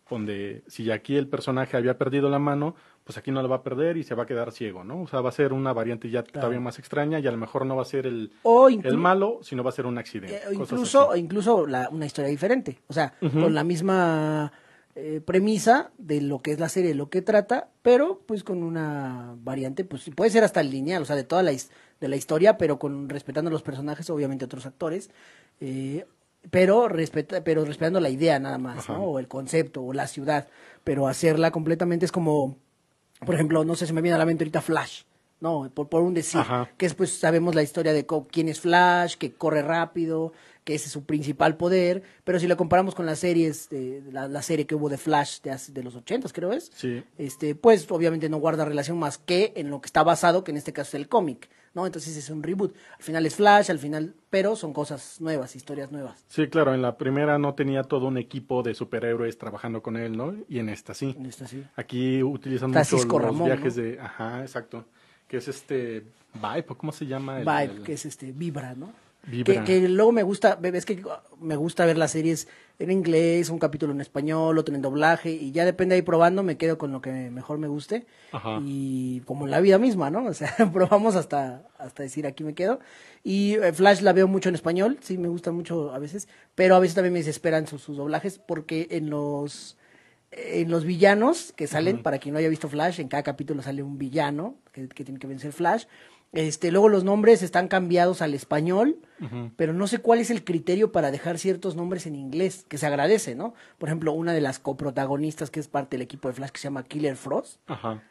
donde 0.09 0.63
si 0.67 0.91
aquí 0.91 1.17
el 1.17 1.29
personaje 1.29 1.77
había 1.77 1.99
perdido 1.99 2.31
la 2.31 2.39
mano, 2.39 2.75
pues 3.09 3.17
aquí 3.17 3.31
no 3.31 3.41
la 3.41 3.49
va 3.49 3.57
a 3.57 3.63
perder 3.63 3.97
y 3.97 4.05
se 4.05 4.15
va 4.15 4.25
a 4.25 4.27
quedar 4.27 4.53
ciego, 4.53 4.85
¿no? 4.85 5.01
O 5.01 5.09
sea, 5.09 5.23
va 5.23 5.31
a 5.31 5.33
ser 5.33 5.55
una 5.55 5.73
variante 5.73 6.11
ya 6.11 6.23
todavía 6.23 6.61
más 6.61 6.79
extraña 6.79 7.19
y 7.19 7.27
a 7.27 7.31
lo 7.31 7.39
mejor 7.39 7.65
no 7.65 7.75
va 7.75 7.81
a 7.81 7.87
ser 7.87 8.07
el, 8.07 8.33
o 8.43 8.69
el 8.69 8.99
malo, 8.99 9.39
sino 9.41 9.65
va 9.65 9.71
a 9.71 9.73
ser 9.73 9.87
un 9.87 9.97
accidente. 9.97 10.37
eh, 10.37 10.41
incluso, 10.53 11.17
incluso 11.17 11.67
la- 11.67 11.89
una 11.91 12.05
historia 12.05 12.29
diferente. 12.31 12.81
O 12.87 12.93
sea, 12.93 13.15
con 13.19 13.55
la 13.55 13.65
misma 13.65 14.53
eh, 14.95 15.23
premisa 15.25 15.91
de 15.97 16.21
lo 16.21 16.41
que 16.41 16.51
es 16.53 16.61
la 16.61 16.69
serie, 16.69 16.95
lo 16.95 17.09
que 17.09 17.23
trata, 17.23 17.69
pero 17.81 18.21
pues 18.27 18.45
con 18.45 18.63
una 18.63 19.35
variante, 19.43 19.85
pues 19.85 20.11
puede 20.15 20.31
ser 20.31 20.45
hasta 20.45 20.63
lineal, 20.63 21.01
o 21.01 21.07
sea, 21.07 21.17
de 21.17 21.25
toda 21.25 21.43
la, 21.43 21.53
de 21.53 22.09
la 22.09 22.17
historia, 22.17 22.59
pero 22.59 22.79
con 22.79 23.09
respetando 23.09 23.51
los 23.51 23.63
personajes, 23.63 24.11
obviamente 24.11 24.45
otros 24.45 24.67
actores. 24.67 25.09
eh, 25.63 26.05
pero 26.51 26.89
respeta, 26.89 27.43
pero 27.43 27.65
respetando 27.65 28.01
la 28.01 28.11
idea 28.11 28.39
nada 28.39 28.59
más, 28.59 28.79
Ajá. 28.81 28.93
¿no? 28.93 29.05
O 29.05 29.19
el 29.19 29.29
concepto, 29.29 29.83
o 29.83 29.93
la 29.93 30.07
ciudad, 30.07 30.47
pero 30.85 31.09
hacerla 31.09 31.51
completamente 31.51 32.05
es 32.05 32.13
como, 32.13 32.57
por 33.25 33.35
ejemplo, 33.35 33.65
no 33.65 33.75
sé, 33.75 33.87
se 33.87 33.93
me 33.93 34.03
viene 34.03 34.15
a 34.15 34.19
la 34.19 34.27
mente 34.27 34.45
ahorita 34.45 34.61
Flash, 34.61 35.03
¿no? 35.41 35.71
Por, 35.75 35.89
por 35.89 36.03
un 36.03 36.15
decir, 36.15 36.41
Ajá. 36.41 36.71
que 36.77 36.87
después 36.87 37.13
sabemos 37.19 37.55
la 37.55 37.63
historia 37.63 37.93
de 37.93 38.07
quién 38.31 38.49
es 38.49 38.61
Flash, 38.61 39.17
que 39.17 39.33
corre 39.33 39.63
rápido, 39.63 40.33
que 40.65 40.75
ese 40.75 40.87
es 40.87 40.93
su 40.93 41.05
principal 41.05 41.57
poder, 41.57 42.03
pero 42.25 42.39
si 42.39 42.47
lo 42.47 42.57
comparamos 42.57 42.95
con 42.95 43.07
las 43.07 43.21
series, 43.21 43.69
la, 44.13 44.29
la 44.29 44.43
serie 44.43 44.67
que 44.67 44.75
hubo 44.75 44.89
de 44.91 44.99
Flash 44.99 45.41
de, 45.43 45.51
hace- 45.53 45.73
de 45.73 45.83
los 45.83 45.95
ochentas, 45.97 46.33
creo 46.33 46.53
es, 46.53 46.71
Sí. 46.75 47.03
este, 47.17 47.55
pues 47.55 47.91
obviamente 47.91 48.29
no 48.29 48.37
guarda 48.39 48.65
relación 48.67 48.99
más 48.99 49.17
que 49.17 49.53
en 49.57 49.71
lo 49.71 49.81
que 49.81 49.87
está 49.87 50.03
basado, 50.03 50.45
que 50.45 50.51
en 50.51 50.59
este 50.59 50.73
caso 50.75 50.91
es 50.91 50.95
el 51.01 51.09
cómic, 51.09 51.49
¿no? 51.79 51.87
Entonces 51.87 52.17
es 52.17 52.29
un 52.31 52.43
reboot. 52.43 52.75
Al 52.97 53.03
final 53.05 53.25
es 53.25 53.37
Flash, 53.37 53.71
al 53.71 53.79
final, 53.79 54.15
pero 54.31 54.57
son 54.57 54.73
cosas 54.73 55.21
nuevas, 55.21 55.55
historias 55.55 55.93
nuevas. 55.93 56.25
Sí, 56.27 56.49
claro, 56.49 56.75
en 56.75 56.83
la 56.83 56.99
primera 56.99 57.39
no 57.39 57.55
tenía 57.55 57.85
todo 57.85 58.09
un 58.09 58.19
equipo 58.19 58.65
de 58.65 58.75
superhéroes 58.75 59.39
trabajando 59.39 59.81
con 59.81 59.97
él, 59.97 60.17
¿no? 60.17 60.35
Y 60.49 60.59
en 60.59 60.69
esta 60.71 60.93
sí. 60.93 61.15
En 61.17 61.27
esta 61.27 61.47
sí. 61.47 61.63
Aquí 61.77 62.21
utilizan 62.23 62.73
Francisco 62.73 63.07
mucho 63.07 63.19
los 63.21 63.27
Ramón, 63.27 63.47
viajes 63.47 63.77
¿no? 63.77 63.83
de... 63.85 64.01
Ajá, 64.01 64.41
exacto. 64.43 64.85
Que 65.29 65.37
es 65.37 65.47
este... 65.47 66.05
Vibe, 66.35 66.65
¿o 66.69 66.75
¿cómo 66.77 66.91
se 66.93 67.07
llama? 67.07 67.39
El- 67.39 67.45
Vibe, 67.47 67.79
el- 67.79 67.83
que 67.85 67.93
es 67.93 68.05
este, 68.07 68.33
Vibra, 68.33 68.75
¿no? 68.75 68.93
Que, 69.31 69.63
que 69.65 69.89
luego 69.89 70.13
me 70.13 70.23
gusta, 70.23 70.59
es 70.63 70.87
que 70.87 71.03
me 71.41 71.57
gusta 71.57 71.85
ver 71.85 71.99
las 71.99 72.13
series 72.13 72.49
en 72.79 72.91
inglés, 72.91 73.51
un 73.51 73.59
capítulo 73.59 73.93
en 73.93 74.01
español, 74.01 74.57
otro 74.57 74.75
en 74.75 74.83
doblaje, 74.83 75.31
y 75.31 75.51
ya 75.51 75.65
depende 75.65 75.97
ahí 75.97 76.03
probando, 76.03 76.43
me 76.43 76.57
quedo 76.57 76.79
con 76.79 76.93
lo 76.93 77.01
que 77.01 77.11
mejor 77.31 77.59
me 77.59 77.69
guste. 77.69 78.07
Ajá. 78.33 78.61
Y 78.65 79.21
como 79.21 79.45
en 79.45 79.51
la 79.51 79.61
vida 79.61 79.79
misma, 79.79 80.11
¿no? 80.11 80.25
O 80.25 80.35
sea, 80.35 80.55
probamos 80.73 81.17
hasta, 81.17 81.67
hasta 81.79 82.03
decir 82.03 82.27
aquí 82.27 82.45
me 82.45 82.55
quedo. 82.55 82.81
Y 83.25 83.55
eh, 83.55 83.73
Flash 83.73 84.01
la 84.01 84.13
veo 84.13 84.29
mucho 84.29 84.49
en 84.49 84.55
español, 84.55 84.99
sí, 85.01 85.19
me 85.19 85.29
gusta 85.29 85.51
mucho 85.51 85.93
a 85.93 85.99
veces, 85.99 86.29
pero 86.55 86.77
a 86.77 86.79
veces 86.79 86.95
también 86.95 87.13
me 87.13 87.19
desesperan 87.19 87.67
sus, 87.67 87.83
sus 87.83 87.97
doblajes, 87.97 88.39
porque 88.39 88.89
en 88.91 89.11
los 89.11 89.77
en 90.31 90.71
los 90.71 90.85
villanos 90.85 91.53
que 91.57 91.67
salen, 91.67 92.03
para 92.03 92.19
quien 92.19 92.35
no 92.35 92.39
haya 92.39 92.51
visto 92.51 92.69
Flash, 92.69 93.01
en 93.01 93.09
cada 93.09 93.23
capítulo 93.23 93.63
sale 93.63 93.83
un 93.83 93.97
villano 93.97 94.57
que, 94.73 94.87
que 94.89 95.03
tiene 95.03 95.19
que 95.19 95.27
vencer 95.27 95.53
Flash. 95.53 95.85
Este, 96.33 96.71
luego 96.71 96.91
los 96.91 97.05
nombres 97.05 97.43
están 97.43 97.69
cambiados 97.69 98.21
al 98.21 98.35
español, 98.35 98.99
pero 99.57 99.73
no 99.73 99.87
sé 99.87 99.99
cuál 99.99 100.21
es 100.21 100.31
el 100.31 100.45
criterio 100.45 100.93
para 100.93 101.11
dejar 101.11 101.39
ciertos 101.39 101.75
nombres 101.75 102.07
en 102.07 102.15
inglés, 102.15 102.67
que 102.69 102.79
se 102.79 102.87
agradece, 102.87 103.35
¿no? 103.35 103.55
Por 103.79 103.89
ejemplo, 103.89 104.13
una 104.13 104.33
de 104.33 104.41
las 104.41 104.59
coprotagonistas 104.59 105.51
que 105.51 105.59
es 105.59 105.69
parte 105.69 105.97
del 105.97 106.03
equipo 106.03 106.29
de 106.29 106.35
Flash 106.35 106.51
que 106.51 106.59
se 106.59 106.65
llama 106.65 106.85
Killer 106.85 107.17
Frost, 107.17 107.59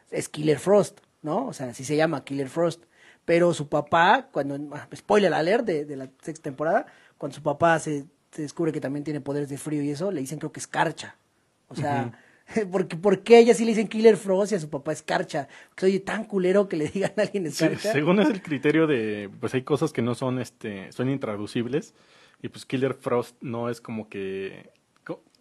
es 0.10 0.30
Killer 0.30 0.60
Frost, 0.60 1.00
¿no? 1.22 1.46
O 1.46 1.54
sea, 1.54 1.74
sí 1.74 1.84
se 1.84 1.96
llama 1.96 2.24
Killer 2.24 2.50
Frost. 2.50 2.84
Pero 3.24 3.54
su 3.54 3.68
papá, 3.68 4.30
cuando, 4.31 4.58
ah, 4.75 4.88
spoiler 4.96 5.34
alert 5.34 5.66
de, 5.66 5.86
de 5.86 5.96
la 5.98 6.10
sexta 6.22 6.44
temporada, 6.44 6.86
cuando 7.18 7.36
su 7.36 7.44
papá 7.44 7.78
se, 7.78 8.06
se 8.31 8.42
descubre 8.42 8.72
que 8.72 8.81
también 8.81 9.03
tiene 9.03 9.22
poderes 9.22 9.50
de 9.50 9.58
frío 9.58 9.82
y 9.84 9.89
eso, 9.89 10.12
le 10.12 10.22
dicen 10.22 10.39
creo 10.39 10.51
que 10.51 10.60
escarcha. 10.60 11.18
O 11.70 11.75
sea, 11.75 12.12
porque, 12.72 12.96
¿por 13.01 13.24
qué 13.24 13.39
ella 13.39 13.54
sí 13.54 13.63
le 13.66 13.72
dicen 13.72 13.88
Killer 13.88 14.18
Frost 14.18 14.51
y 14.51 14.56
a 14.56 14.60
su 14.60 14.70
papá 14.70 14.92
escarcha? 14.92 15.48
Porque 15.70 15.86
oye 15.88 16.00
tan 16.00 16.24
culero 16.25 16.68
que 16.68 16.77
le 16.77 16.88
digan 16.88 17.13
a 17.18 17.22
alguien 17.22 17.44
Sí, 17.51 17.66
escarcha. 17.66 17.92
según 17.92 18.20
es 18.20 18.30
el 18.30 18.42
criterio 18.42 18.88
de, 18.88 19.30
pues 19.39 19.54
hay 19.54 19.63
cosas 19.63 19.92
que 19.94 20.01
no 20.01 20.16
son, 20.16 20.39
este, 20.39 20.92
son 20.92 21.10
intraducibles 21.10 21.94
y 22.42 22.50
pues 22.50 22.66
Killer 22.66 22.94
Frost 22.94 23.36
no 23.42 23.70
es 23.70 23.82
como 23.82 24.10
que, 24.10 24.70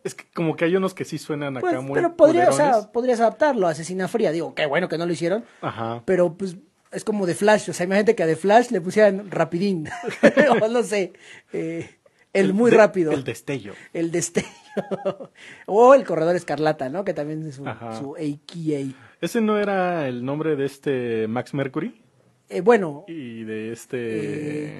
es 0.04 0.14
que 0.14 0.24
como 0.34 0.54
que 0.56 0.64
hay 0.66 0.76
unos 0.76 0.94
que 0.94 1.04
sí 1.04 1.18
suenan 1.18 1.56
acá 1.56 1.66
Pues, 1.68 1.82
muy 1.82 1.94
pero 1.94 2.16
podría, 2.16 2.48
o 2.48 2.52
sea, 2.52 2.92
podrías 2.92 3.18
adaptarlo 3.20 3.66
a 3.66 3.70
Asesina 3.70 4.06
Fría. 4.08 4.30
Digo, 4.30 4.54
qué 4.54 4.64
bueno 4.66 4.88
que 4.88 4.98
no 4.98 5.04
lo 5.06 5.12
hicieron, 5.12 5.44
Ajá. 5.60 6.02
pero 6.06 6.34
pues 6.34 6.56
es 6.92 7.02
como 7.02 7.26
de 7.26 7.34
Flash. 7.34 7.68
O 7.70 7.72
sea, 7.72 7.84
imagínate 7.84 8.14
que 8.14 8.22
a 8.22 8.26
de 8.26 8.36
Flash 8.36 8.70
le 8.70 8.80
pusieran 8.80 9.30
Rapidín. 9.30 9.88
o 10.62 10.68
no 10.68 10.82
sé, 10.84 11.12
eh, 11.52 11.95
el, 12.40 12.54
muy 12.54 12.70
de- 12.70 12.76
rápido. 12.76 13.12
El 13.12 13.24
destello. 13.24 13.74
El 13.92 14.10
destello. 14.10 14.46
o 15.66 15.94
el 15.94 16.04
corredor 16.04 16.36
escarlata, 16.36 16.88
¿no? 16.88 17.04
Que 17.04 17.14
también 17.14 17.46
es 17.46 17.56
su, 17.56 17.64
su 17.64 18.16
AKA. 18.16 18.94
Ese 19.20 19.40
no 19.40 19.58
era 19.58 20.06
el 20.08 20.24
nombre 20.24 20.56
de 20.56 20.66
este 20.66 21.26
Max 21.28 21.54
Mercury 21.54 22.00
Eh, 22.48 22.60
bueno, 22.60 23.04
y 23.08 23.44
de 23.44 23.72
este... 23.72 23.98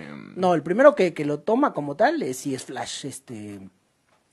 eh, 0.03 0.09
no, 0.37 0.55
el 0.55 0.63
primero 0.63 0.95
que, 0.95 1.15
que 1.15 1.25
lo 1.25 1.39
toma 1.41 1.73
como 1.73 1.97
tal 1.97 2.23
eh, 2.23 2.35
sí 2.35 2.55
es 2.55 2.65
Flash. 2.65 3.07
Este, 3.07 3.59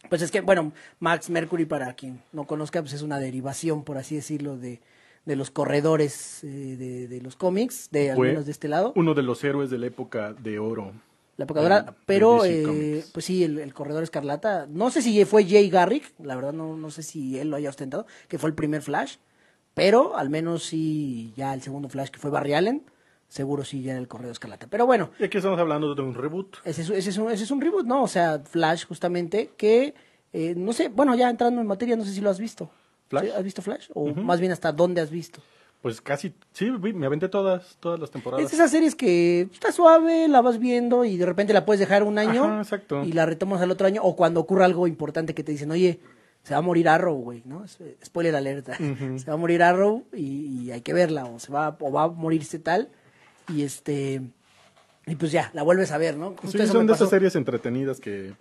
pues 0.10 0.22
es 0.22 0.30
que, 0.32 0.42
bueno, 0.42 0.74
Max 1.00 1.30
Mercury, 1.30 1.66
para 1.66 1.94
quien 1.94 2.22
no 2.34 2.46
conozca, 2.46 2.82
pues 2.82 2.94
es 2.94 3.02
una 3.02 3.20
derivación, 3.20 3.84
por 3.86 3.98
así 3.98 4.16
decirlo, 4.16 4.58
de, 4.58 4.82
de 5.26 5.36
los 5.38 5.50
corredores 5.50 6.44
eh, 6.44 6.76
de, 6.78 7.08
de 7.08 7.22
los 7.22 7.38
cómics, 7.38 7.88
de 7.92 8.12
al 8.12 8.20
menos 8.20 8.46
de 8.46 8.52
este 8.52 8.68
lado. 8.68 8.92
uno 8.98 9.14
de 9.14 9.24
los 9.24 9.42
héroes 9.46 9.70
de 9.70 9.78
la 9.78 9.88
época 9.88 10.34
de 10.34 10.60
oro. 10.60 10.92
La 11.38 11.46
de- 11.46 11.92
de 11.92 11.92
pero 12.06 12.46
eh, 12.46 13.04
pues 13.12 13.26
sí, 13.26 13.44
el, 13.44 13.58
el 13.60 13.74
corredor 13.74 14.04
escarlata, 14.04 14.68
no 14.70 14.92
sé 14.92 15.02
si 15.02 15.26
fue 15.26 15.46
Jay 15.46 15.70
Garrick, 15.70 16.14
la 16.20 16.36
verdad 16.36 16.54
no, 16.54 16.78
no 16.78 16.92
sé 16.92 17.02
si 17.04 17.40
él 17.40 17.50
lo 17.50 17.56
haya 17.58 17.70
ostentado, 17.70 18.06
que 18.28 18.38
fue 18.38 18.50
el 18.50 18.56
primer 18.56 18.82
Flash, 18.84 19.16
pero 19.74 20.16
al 20.16 20.30
menos 20.30 20.64
sí 20.64 21.34
ya 21.36 21.54
el 21.54 21.62
segundo 21.62 21.90
Flash 21.90 22.10
que 22.10 22.20
fue 22.20 22.30
Barry 22.30 22.54
Allen, 22.54 22.84
seguro 23.28 23.64
sí 23.66 23.82
ya 23.82 23.94
era 23.94 24.00
el 24.00 24.08
corredor 24.08 24.34
escarlata. 24.34 24.68
Pero 24.68 24.86
bueno, 24.86 25.10
Y 25.20 25.24
aquí 25.24 25.38
estamos 25.38 25.60
hablando 25.60 25.96
de 25.96 26.02
un 26.04 26.14
reboot. 26.14 26.58
ese 26.66 26.84
es, 26.84 26.90
ese 26.92 27.10
es, 27.10 27.18
un, 27.18 27.32
ese 27.32 27.44
es 27.46 27.52
un 27.52 27.62
reboot, 27.62 27.86
¿no? 27.88 28.04
O 28.04 28.08
sea, 28.08 28.40
Flash 28.40 28.86
justamente 28.86 29.52
que, 29.58 29.96
eh, 30.34 30.54
no 30.56 30.72
sé, 30.72 30.90
bueno, 30.90 31.16
ya 31.16 31.30
entrando 31.32 31.60
en 31.62 31.66
materia, 31.68 31.96
no 31.96 32.06
sé 32.06 32.12
si 32.14 32.22
lo 32.22 32.30
has 32.30 32.40
visto. 32.40 32.70
¿Flash? 33.08 33.26
¿Sí? 33.26 33.32
¿Has 33.36 33.44
visto 33.44 33.62
Flash? 33.64 33.90
O 33.96 34.14
más 34.14 34.40
bien 34.40 34.52
hasta 34.52 34.72
dónde 34.72 35.02
has 35.02 35.10
visto. 35.10 35.42
Pues 35.84 36.00
casi, 36.02 36.34
sí, 36.54 36.72
me 36.72 37.06
aventé 37.06 37.28
todas, 37.30 37.76
todas 37.82 38.00
las 38.00 38.10
temporadas. 38.10 38.44
Es 38.46 38.52
de 38.52 38.56
esas 38.58 38.72
series 38.72 38.96
que 38.96 39.42
está 39.52 39.72
suave, 39.72 40.28
la 40.30 40.42
vas 40.42 40.58
viendo 40.58 41.04
y 41.06 41.18
de 41.18 41.26
repente 41.26 41.52
la 41.54 41.66
puedes 41.66 41.82
dejar 41.82 42.04
un 42.04 42.18
año 42.18 42.46
Ajá, 42.46 42.58
exacto. 42.62 43.04
y 43.04 43.12
la 43.12 43.26
retomas 43.26 43.62
al 43.62 43.70
otro 43.70 43.86
año 43.86 44.02
o 44.02 44.16
cuando 44.16 44.40
ocurra 44.40 44.64
algo 44.64 44.88
importante 44.88 45.36
que 45.36 45.44
te 45.44 45.52
dicen, 45.52 45.70
oye, 45.72 46.00
se 46.44 46.54
va 46.54 46.60
a 46.60 46.62
morir 46.62 46.88
Arrow, 46.88 47.16
güey, 47.18 47.42
¿no? 47.46 47.66
Es- 47.66 47.78
Spoiler 48.04 48.34
alerta. 48.36 48.78
Se 48.78 49.26
va 49.28 49.34
a 49.34 49.38
morir 49.38 49.62
Arrow 49.62 50.06
y, 50.14 50.64
y 50.68 50.72
hay 50.72 50.80
que 50.82 50.94
verla 50.94 51.26
o 51.26 51.38
se 51.38 51.52
va 51.52 51.76
o 51.80 51.92
va 51.92 52.04
a 52.04 52.08
morirse 52.08 52.60
tal 52.60 52.90
y 53.50 53.64
este 53.64 54.22
y 55.06 55.16
pues 55.16 55.34
ya, 55.34 55.52
la 55.54 55.64
vuelves 55.64 55.92
a 55.92 55.98
ver, 55.98 56.16
¿no? 56.16 56.30
Justo 56.42 56.58
Sí, 56.60 56.66
son 56.68 56.88
de 56.88 56.94
pasó. 56.94 57.04
esas 57.04 57.10
series 57.10 57.36
entretenidas 57.36 58.00
que, 58.00 58.34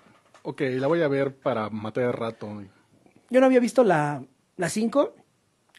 ok, 0.42 0.60
la 0.78 0.86
voy 0.86 1.02
a 1.02 1.08
ver 1.08 1.34
para 1.34 1.70
matar 1.70 2.04
el 2.04 2.12
rato. 2.12 2.62
Yo 3.30 3.40
no 3.40 3.46
había 3.46 3.58
visto 3.58 3.82
la 3.82 4.22
la 4.56 4.68
5. 4.68 5.16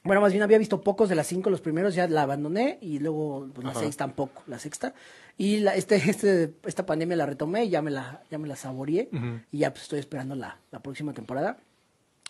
Bueno, 0.03 0.19
más 0.22 0.33
bien 0.33 0.43
había 0.43 0.57
visto 0.57 0.81
pocos 0.81 1.07
de 1.07 1.15
las 1.15 1.27
5, 1.27 1.50
los 1.50 1.62
primeros 1.62 1.95
ya 1.95 2.07
la 2.07 2.24
abandoné 2.24 2.77
y 2.81 3.00
luego 3.00 3.48
pues, 3.53 3.65
la. 3.65 3.74
6 3.74 3.95
tampoco, 3.95 4.43
la 4.48 4.60
sexta. 4.60 4.93
Y 5.38 5.60
la, 5.60 5.75
este, 5.75 5.95
este, 6.10 6.53
esta 6.65 6.86
pandemia 6.86 7.15
la 7.15 7.25
retomé 7.25 7.65
y 7.65 7.69
ya 7.69 7.81
me 7.81 7.91
la, 7.91 8.22
ya 8.29 8.38
me 8.38 8.48
la 8.48 8.55
saboreé 8.55 9.10
Ujú. 9.13 9.39
y 9.51 9.60
ya 9.60 9.72
pues 9.72 9.83
estoy 9.83 10.00
esperando 10.00 10.36
la, 10.36 10.60
la 10.72 10.81
próxima 10.81 11.13
temporada. 11.13 11.57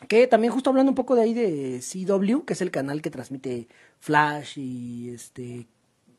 Que 0.08 0.28
también 0.28 0.54
justo 0.54 0.70
hablando 0.70 0.92
un 0.92 0.96
poco 0.96 1.16
de 1.16 1.24
ahí 1.24 1.34
de 1.34 1.80
CW, 1.82 2.44
que 2.46 2.54
es 2.54 2.62
el 2.62 2.72
canal 2.72 3.02
que 3.02 3.10
transmite 3.10 3.68
Flash 4.00 4.60
y 4.60 5.10
este 5.10 5.68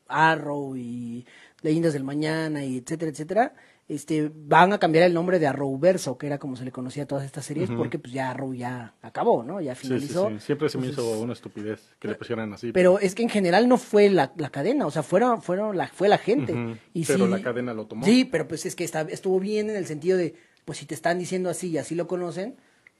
Arrow 0.07 0.75
y 0.75 1.25
Leyendas 1.61 1.93
del 1.93 2.03
Mañana 2.03 2.63
y 2.65 2.77
etcétera, 2.77 3.11
etcétera. 3.11 3.53
Este, 3.87 4.31
van 4.33 4.73
a 4.73 4.79
cambiar 4.79 5.05
el 5.05 5.13
nombre 5.13 5.37
de 5.37 5.45
Arrowverso, 5.45 6.17
que 6.17 6.25
era 6.25 6.39
como 6.39 6.55
se 6.55 6.65
le 6.65 6.71
conocía 6.71 7.03
a 7.03 7.05
todas 7.05 7.23
estas 7.23 7.45
series, 7.45 7.69
porque 7.69 7.99
pues 7.99 8.11
ya 8.13 8.31
Arrow 8.31 8.51
ya 8.55 8.95
acabó, 9.03 9.43
¿no? 9.43 9.61
Ya 9.61 9.75
Sí, 9.75 9.81
sí, 9.81 9.87
finalizó. 9.87 10.29
sí. 10.29 10.39
Siempre 10.39 10.69
se 10.69 10.79
me 10.79 10.87
Entonces, 10.87 11.13
hizo 11.13 11.21
una 11.21 11.33
estupidez 11.33 11.95
que 11.99 12.07
le 12.07 12.15
pusieran 12.15 12.51
así. 12.51 12.71
Pero 12.71 12.97
es 12.99 13.13
que 13.13 13.21
en 13.21 13.29
general 13.29 13.67
no 13.69 13.77
fue 13.77 14.09
la, 14.09 14.33
la 14.37 14.49
cadena, 14.49 14.87
o 14.87 14.91
sea, 14.91 15.03
fueron, 15.03 15.43
fueron 15.43 15.77
la, 15.77 15.87
fue 15.87 16.09
la 16.09 16.17
gente. 16.17 16.79
Y 16.93 17.05
pero 17.05 17.27
la 17.27 17.41
cadena 17.43 17.75
lo 17.75 17.85
tomó. 17.85 18.03
Sí, 18.05 18.25
pero 18.25 18.47
pues 18.47 18.65
es 18.65 18.75
que 18.75 18.83
está, 18.83 19.01
estuvo 19.01 19.39
bien 19.39 19.69
en 19.69 19.75
el 19.75 19.85
sentido 19.85 20.17
de, 20.17 20.33
pues 20.65 20.79
si 20.79 20.87
te 20.87 20.95
están 20.95 21.19
diciendo 21.19 21.51
así 21.51 21.67
y 21.69 21.77
así 21.77 21.93
lo 21.93 22.07
conocen, 22.07 22.55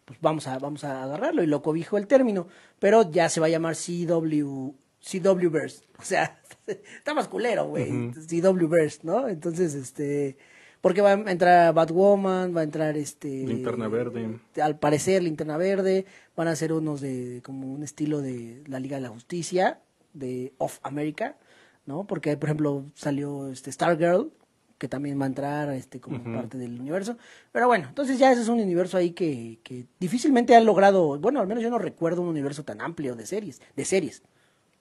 pues 0.05 0.19
vamos 0.21 0.45
a, 0.45 0.59
vamos 0.59 0.83
a 0.83 1.03
agarrarlo 1.03 1.41
y 1.41 1.47
lo 1.47 1.63
cobijo 1.63 1.97
el 1.97 2.05
término. 2.05 2.47
Pero 2.77 3.09
ya 3.09 3.27
se 3.29 3.39
va 3.39 3.47
a 3.47 3.49
llamar 3.49 3.75
CW, 3.75 4.69
CWverse. 5.01 5.83
O 5.97 6.03
sea, 6.03 6.39
está 6.67 7.15
más 7.15 7.27
culero, 7.27 7.65
güey. 7.69 8.11
CWverse, 8.11 8.99
¿no? 9.01 9.27
Entonces, 9.27 9.73
este, 9.73 10.37
porque 10.85 11.01
va 11.01 11.13
a 11.13 11.31
entrar 11.31 11.73
Batwoman, 11.73 12.55
va 12.55 12.61
a 12.61 12.63
entrar 12.63 12.95
este... 12.95 13.27
Linterna 13.27 13.87
Verde. 13.87 14.37
Al 14.61 14.77
parecer, 14.77 15.23
Linterna 15.23 15.57
Verde, 15.57 16.05
van 16.35 16.47
a 16.47 16.55
ser 16.55 16.73
unos 16.73 17.01
de, 17.01 17.41
como 17.43 17.73
un 17.73 17.81
estilo 17.81 18.21
de 18.21 18.61
la 18.67 18.79
Liga 18.79 18.97
de 18.97 19.01
la 19.01 19.09
Justicia, 19.09 19.79
de 20.13 20.53
Of 20.59 20.77
America, 20.83 21.37
¿no? 21.87 22.05
Porque, 22.05 22.37
por 22.37 22.49
ejemplo, 22.49 22.85
salió 22.93 23.47
este 23.47 23.71
Stargirl, 23.71 24.29
que 24.77 24.87
también 24.87 25.19
va 25.19 25.23
a 25.23 25.29
entrar 25.29 25.73
este 25.73 25.99
como 25.99 26.23
parte 26.23 26.59
del 26.59 26.79
universo. 26.79 27.17
Pero 27.51 27.65
bueno, 27.65 27.87
entonces 27.89 28.19
ya 28.19 28.31
ese 28.31 28.43
es 28.43 28.47
un 28.47 28.59
universo 28.59 28.95
ahí 28.95 29.09
que, 29.09 29.57
que 29.63 29.87
difícilmente 29.99 30.55
han 30.55 30.65
logrado, 30.65 31.17
bueno, 31.19 31.39
al 31.41 31.47
menos 31.47 31.63
yo 31.63 31.71
no 31.71 31.79
recuerdo 31.79 32.21
un 32.21 32.27
universo 32.27 32.63
tan 32.63 32.79
amplio 32.79 33.15
de 33.15 33.25
series, 33.25 33.59
de 33.75 33.85
series. 33.85 34.21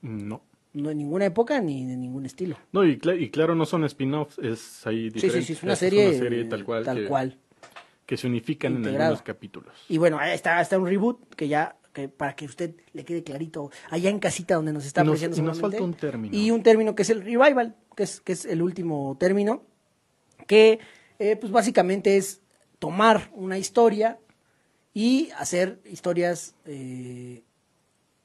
No. 0.02 0.42
No 0.74 0.90
en 0.90 0.98
ninguna 0.98 1.24
época 1.26 1.60
ni 1.60 1.86
de 1.86 1.96
ningún 1.96 2.26
estilo. 2.26 2.56
No, 2.72 2.84
y, 2.84 2.98
cla- 2.98 3.18
y 3.20 3.30
claro, 3.30 3.54
no 3.54 3.64
son 3.64 3.84
spin-offs, 3.84 4.38
es 4.38 4.86
ahí 4.86 5.04
Sí, 5.04 5.10
diferente. 5.14 5.40
sí, 5.40 5.46
sí, 5.46 5.52
es 5.54 5.62
una 5.62 5.72
Esta 5.74 5.86
serie, 5.86 6.44
tal 6.46 6.64
cual. 6.64 6.84
Tal 6.84 6.96
que, 6.98 7.06
cual. 7.06 7.38
que 8.06 8.16
se 8.16 8.26
unifican 8.26 8.72
en 8.72 8.78
Integrado. 8.78 9.04
algunos 9.04 9.22
capítulos. 9.22 9.72
Y 9.88 9.98
bueno, 9.98 10.18
ahí 10.18 10.34
está, 10.34 10.60
está 10.60 10.76
un 10.78 10.86
reboot 10.86 11.34
que 11.36 11.46
ya, 11.48 11.76
que 11.92 12.08
para 12.08 12.34
que 12.34 12.44
usted 12.46 12.74
le 12.92 13.04
quede 13.04 13.22
clarito, 13.22 13.70
allá 13.88 14.10
en 14.10 14.18
casita 14.18 14.56
donde 14.56 14.72
nos 14.72 14.84
está 14.84 15.02
Y 15.02 15.04
nos- 15.06 15.12
apreciando. 15.22 15.38
y 15.38 15.42
nos 15.42 15.60
falta 15.60 15.82
un 15.82 15.94
término. 15.94 16.36
Y 16.36 16.50
un 16.50 16.62
término 16.64 16.94
que 16.96 17.02
es 17.02 17.10
el 17.10 17.22
revival, 17.22 17.76
que 17.96 18.02
es, 18.02 18.20
que 18.20 18.32
es 18.32 18.44
el 18.44 18.60
último 18.60 19.16
término, 19.18 19.62
que 20.48 20.80
eh, 21.20 21.36
pues 21.36 21.52
básicamente 21.52 22.16
es 22.16 22.40
tomar 22.80 23.30
una 23.32 23.58
historia 23.58 24.18
y 24.92 25.30
hacer 25.38 25.78
historias 25.88 26.56
eh, 26.66 27.44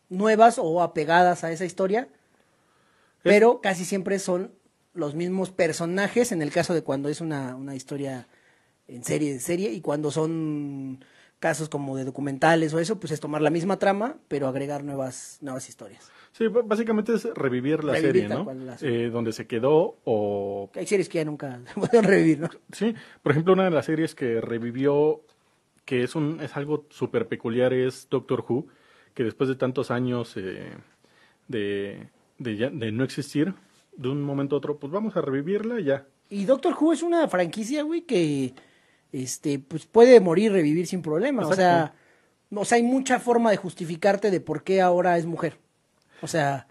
nuevas 0.10 0.58
o 0.60 0.82
apegadas 0.82 1.44
a 1.44 1.52
esa 1.52 1.66
historia, 1.66 2.10
pero 3.24 3.62
casi 3.62 3.86
siempre 3.86 4.20
son 4.20 4.52
los 4.94 5.16
mismos 5.16 5.52
personajes 5.52 6.32
en 6.32 6.42
el 6.42 6.52
caso 6.52 6.74
de 6.74 6.84
cuando 6.84 7.10
es 7.10 7.22
una, 7.22 7.56
una 7.56 7.76
historia 7.76 8.28
en 8.88 9.04
serie 9.04 9.34
de 9.34 9.40
serie 9.40 9.72
y 9.72 9.82
cuando 9.82 10.12
son 10.12 11.04
casos 11.40 11.70
como 11.70 11.96
de 11.96 12.04
documentales 12.04 12.74
o 12.74 12.80
eso, 12.80 13.00
pues 13.00 13.12
es 13.12 13.20
tomar 13.20 13.42
la 13.42 13.50
misma 13.50 13.80
trama, 13.80 14.18
pero 14.28 14.48
agregar 14.48 14.84
nuevas, 14.84 15.38
nuevas 15.42 15.70
historias. 15.70 16.12
Sí, 16.32 16.48
básicamente 16.48 17.14
es 17.14 17.26
revivir 17.34 17.84
la 17.84 17.94
Revivir 17.94 18.14
serie, 18.14 18.30
¿no? 18.30 18.44
cual 18.44 18.66
la 18.66 18.78
serie. 18.78 19.06
Eh, 19.06 19.10
donde 19.10 19.32
se 19.32 19.48
quedó 19.48 19.98
o... 20.04 20.70
Hay 20.76 20.86
series 20.86 21.10
que 21.10 21.20
ya 21.20 21.26
nunca 21.26 21.60
pueden 21.76 22.04
revivir, 22.04 22.40
¿no? 22.40 22.50
Sí, 22.72 22.94
por 23.24 23.32
ejemplo, 23.32 23.54
una 23.54 23.64
de 23.66 23.72
las 23.72 23.86
series 23.86 24.16
que 24.16 24.42
revivió, 24.42 25.22
que 25.86 26.04
es, 26.04 26.16
un, 26.16 26.40
es 26.42 26.56
algo 26.56 26.86
súper 26.90 27.28
peculiar, 27.28 27.74
es 27.74 28.08
Doctor 28.10 28.46
Who, 28.48 28.68
que 29.14 29.24
después 29.24 29.50
de 29.50 29.56
tantos 29.56 29.92
años 29.92 30.36
eh, 30.38 30.72
de, 31.48 32.10
de, 32.40 32.58
ya- 32.58 32.70
de 32.70 32.92
no 32.92 33.04
existir, 33.04 33.54
de 33.96 34.10
un 34.10 34.22
momento 34.24 34.56
a 34.56 34.58
otro, 34.58 34.78
pues 34.80 34.92
vamos 34.92 35.16
a 35.16 35.22
revivirla 35.22 35.80
ya. 35.80 36.06
Y 36.30 36.46
Doctor 36.46 36.76
Who 36.80 36.94
es 36.94 37.04
una 37.04 37.28
franquicia, 37.28 37.84
güey, 37.84 38.02
que 38.02 38.54
este 39.12 39.60
pues 39.60 39.86
puede 39.86 40.20
morir, 40.20 40.52
revivir 40.52 40.88
sin 40.88 41.02
problema. 41.02 41.46
O 41.46 41.54
sea, 41.54 41.94
o 42.52 42.66
sea, 42.66 42.76
hay 42.78 42.84
mucha 42.84 43.20
forma 43.20 43.52
de 43.52 43.58
justificarte 43.58 44.32
de 44.32 44.40
por 44.42 44.64
qué 44.64 44.82
ahora 44.82 45.18
es 45.18 45.26
mujer. 45.26 45.58
O 46.22 46.28
sea, 46.28 46.68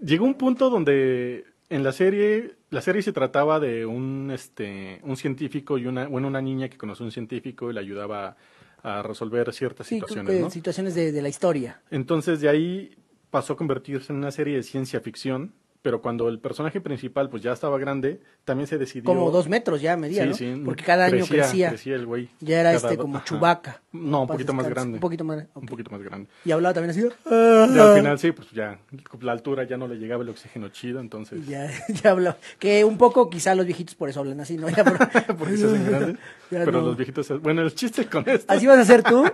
Llegó 0.00 0.24
un 0.24 0.34
punto 0.34 0.70
donde 0.70 1.44
en 1.70 1.82
la 1.84 1.92
serie, 1.92 2.56
la 2.70 2.80
serie 2.82 3.00
se 3.02 3.12
trataba 3.12 3.60
de 3.60 3.86
un, 3.86 4.30
este, 4.32 5.00
un 5.04 5.16
científico 5.16 5.78
y 5.78 5.86
una, 5.86 6.08
bueno, 6.08 6.28
una 6.28 6.42
niña 6.42 6.68
que 6.68 6.76
conoció 6.76 7.04
a 7.04 7.06
un 7.06 7.12
científico 7.12 7.70
y 7.70 7.74
le 7.74 7.80
ayudaba 7.80 8.36
a 8.82 9.02
resolver 9.02 9.50
ciertas 9.54 9.86
sí, 9.86 9.94
situaciones, 9.96 10.40
¿no? 10.40 10.50
situaciones 10.50 10.94
de, 10.94 11.10
de 11.12 11.22
la 11.22 11.28
historia. 11.28 11.80
Entonces 11.90 12.40
de 12.40 12.48
ahí 12.50 12.96
pasó 13.34 13.54
a 13.54 13.56
convertirse 13.56 14.12
en 14.12 14.18
una 14.20 14.30
serie 14.30 14.54
de 14.54 14.62
ciencia 14.62 15.00
ficción, 15.00 15.52
pero 15.82 16.00
cuando 16.00 16.28
el 16.28 16.38
personaje 16.38 16.80
principal 16.80 17.28
pues 17.28 17.42
ya 17.42 17.52
estaba 17.52 17.76
grande, 17.78 18.20
también 18.44 18.66
se 18.68 18.78
decidió... 18.78 19.04
Como 19.04 19.30
dos 19.32 19.48
metros 19.48 19.82
ya 19.82 19.96
medía, 19.96 20.22
Sí, 20.22 20.28
¿no? 20.28 20.34
sí, 20.56 20.62
Porque 20.64 20.82
cada 20.84 21.06
año 21.06 21.26
crecía. 21.26 21.74
el 21.86 22.06
güey. 22.06 22.30
Ya 22.40 22.60
era 22.60 22.72
Cada 22.74 22.88
este 22.92 22.96
como. 22.96 23.22
Chubaca. 23.24 23.82
No, 23.92 24.22
un 24.22 24.26
poquito 24.28 24.54
más 24.54 24.66
grande. 24.68 24.94
Un 24.94 25.00
poquito 25.00 25.24
más, 25.24 25.44
Un 25.54 25.66
poquito 25.66 25.90
más 25.90 26.00
grande. 26.02 26.28
Y 26.44 26.52
hablaba 26.52 26.72
también 26.72 26.90
así. 26.92 27.00
Y 27.00 27.78
al 27.78 27.96
final 27.98 28.18
sí, 28.18 28.32
pues 28.32 28.50
ya 28.52 28.78
la 29.20 29.32
altura 29.32 29.64
ya 29.64 29.76
no 29.76 29.86
le 29.86 29.96
llegaba 29.96 30.22
el 30.22 30.30
oxígeno 30.30 30.68
chido, 30.70 31.00
entonces... 31.00 31.44
Ya, 31.46 31.68
ya 32.02 32.12
hablaba. 32.12 32.38
Que 32.58 32.82
un 32.84 32.96
poco 32.96 33.28
quizá 33.28 33.54
los 33.54 33.66
viejitos 33.66 33.94
por 33.96 34.08
eso 34.08 34.20
hablan 34.20 34.40
así, 34.40 34.56
¿no? 34.56 34.68
Ya 34.70 34.84
por- 34.84 34.96
Porque 35.38 35.56
se 35.58 35.66
hacen 35.66 35.86
grandes. 35.86 36.16
Pero 36.48 36.72
no. 36.72 36.80
los 36.80 36.96
viejitos... 36.96 37.42
Bueno, 37.42 37.60
el 37.60 37.74
chiste 37.74 38.06
con 38.06 38.26
esto... 38.26 38.50
Así 38.50 38.66
vas 38.66 38.78
a 38.78 38.84
ser 38.86 39.02
tú. 39.02 39.24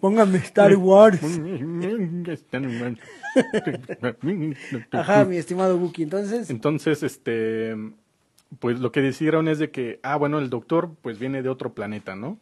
Póngame 0.00 0.38
Star 0.38 0.76
Wars. 0.76 1.18
Ajá, 4.92 5.24
mi 5.24 5.36
estimado 5.36 5.78
Buki. 5.78 6.02
Entonces, 6.02 6.50
Entonces, 6.50 7.02
este, 7.02 7.74
pues 8.58 8.80
lo 8.80 8.92
que 8.92 9.00
decidieron 9.00 9.48
es 9.48 9.58
de 9.58 9.70
que, 9.70 10.00
ah, 10.02 10.16
bueno, 10.16 10.38
el 10.38 10.50
doctor 10.50 10.94
pues 11.02 11.18
viene 11.18 11.42
de 11.42 11.48
otro 11.48 11.74
planeta, 11.74 12.16
¿no? 12.16 12.38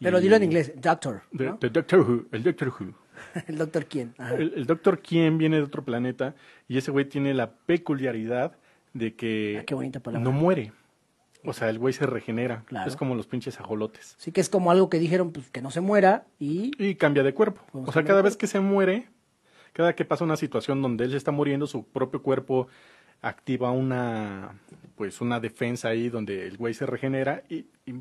pero 0.00 0.20
dilo 0.20 0.34
en 0.34 0.42
inglés, 0.42 0.72
Doctor. 0.80 1.22
¿no? 1.30 1.58
de 1.60 1.70
Doctor 1.70 2.00
Who, 2.00 2.24
el 2.32 2.42
Doctor 2.42 2.68
Who. 2.68 2.94
El 3.46 3.56
Doctor 3.56 3.86
quién. 3.86 4.14
El, 4.36 4.52
el 4.56 4.66
Doctor 4.66 4.98
Quien 5.00 5.38
viene 5.38 5.58
de 5.58 5.62
otro 5.62 5.84
planeta 5.84 6.34
y 6.66 6.76
ese 6.78 6.90
güey 6.90 7.04
tiene 7.04 7.34
la 7.34 7.52
peculiaridad 7.52 8.56
de 8.94 9.14
que 9.14 9.58
Ah, 9.60 9.64
qué 9.64 9.74
bonita 9.76 10.00
palabra. 10.00 10.24
no 10.24 10.32
muere. 10.32 10.72
O 11.44 11.52
sea, 11.52 11.68
el 11.68 11.78
güey 11.78 11.92
se 11.92 12.04
regenera. 12.06 12.64
Claro. 12.66 12.88
Es 12.88 12.96
como 12.96 13.14
los 13.14 13.26
pinches 13.28 13.60
ajolotes. 13.60 14.16
Sí 14.18 14.32
que 14.32 14.40
es 14.40 14.48
como 14.48 14.72
algo 14.72 14.88
que 14.90 14.98
dijeron, 14.98 15.30
pues 15.30 15.50
que 15.50 15.62
no 15.62 15.70
se 15.70 15.80
muera 15.80 16.24
y 16.40 16.72
Y 16.84 16.96
cambia 16.96 17.22
de 17.22 17.32
cuerpo. 17.32 17.62
O 17.72 17.92
sea, 17.92 18.02
cada 18.02 18.22
vez 18.22 18.36
que 18.36 18.48
se 18.48 18.58
muere, 18.58 19.08
cada 19.72 19.94
que 19.94 20.04
pasa 20.04 20.24
una 20.24 20.36
situación 20.36 20.82
donde 20.82 21.04
él 21.04 21.10
se 21.12 21.16
está 21.16 21.30
muriendo, 21.32 21.66
su 21.66 21.84
propio 21.84 22.22
cuerpo 22.22 22.68
activa 23.20 23.70
una 23.70 24.58
pues 24.96 25.20
una 25.20 25.38
defensa 25.40 25.88
ahí 25.88 26.08
donde 26.08 26.46
el 26.46 26.56
güey 26.56 26.74
se 26.74 26.86
regenera 26.86 27.42
y, 27.48 27.66
y 27.86 27.94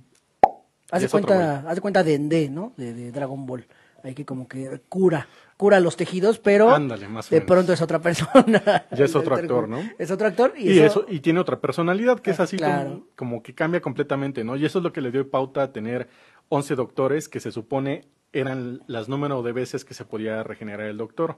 haz 0.92 1.02
de 1.02 1.06
es 1.06 1.14
otro 1.14 1.28
cuenta, 1.28 1.60
haz 1.68 1.76
de 1.76 1.82
cuenta 1.82 2.04
de 2.04 2.14
Ende, 2.16 2.50
¿no? 2.50 2.74
De, 2.78 2.94
de 2.94 3.12
Dragon 3.12 3.46
Ball. 3.46 3.66
Hay 4.04 4.16
que 4.16 4.26
como 4.26 4.48
que 4.48 4.82
cura, 4.90 5.28
cura 5.58 5.80
los 5.80 5.96
tejidos, 5.96 6.40
pero 6.40 6.72
Ándale, 6.74 7.08
más 7.08 7.28
o 7.28 7.30
de 7.30 7.36
menos. 7.36 7.48
pronto 7.48 7.72
es 7.74 7.82
otra 7.84 8.00
persona. 8.00 8.64
Ya 8.98 9.06
es 9.06 9.16
otro 9.16 9.36
actor, 9.38 9.70
¿no? 9.70 9.80
Es 10.00 10.10
otro 10.10 10.26
actor 10.28 10.54
y, 10.58 10.72
Y, 10.72 10.80
eso, 10.80 11.02
eso, 11.02 11.06
y 11.08 11.20
tiene 11.20 11.40
otra 11.40 11.60
personalidad 11.62 12.20
que 12.20 12.32
es 12.32 12.40
Ah, 12.40 12.44
así 12.44 12.58
claro. 12.58 12.90
como, 12.90 13.06
como 13.16 13.44
que 13.44 13.54
cambia 13.54 13.80
completamente, 13.80 14.44
¿no? 14.44 14.56
Y 14.56 14.66
eso 14.66 14.80
es 14.80 14.84
lo 14.84 14.92
que 14.92 15.02
le 15.02 15.12
dio 15.12 15.30
pauta 15.30 15.62
a 15.62 15.72
tener 15.72 16.10
11 16.50 16.74
doctores 16.76 17.30
que 17.30 17.40
se 17.40 17.52
supone 17.52 18.08
eran 18.34 18.82
las 18.88 19.08
número 19.08 19.44
de 19.44 19.52
veces 19.52 19.86
que 19.86 19.94
se 19.94 20.04
podía 20.04 20.42
regenerar 20.42 20.88
el 20.88 20.98
doctor. 20.98 21.38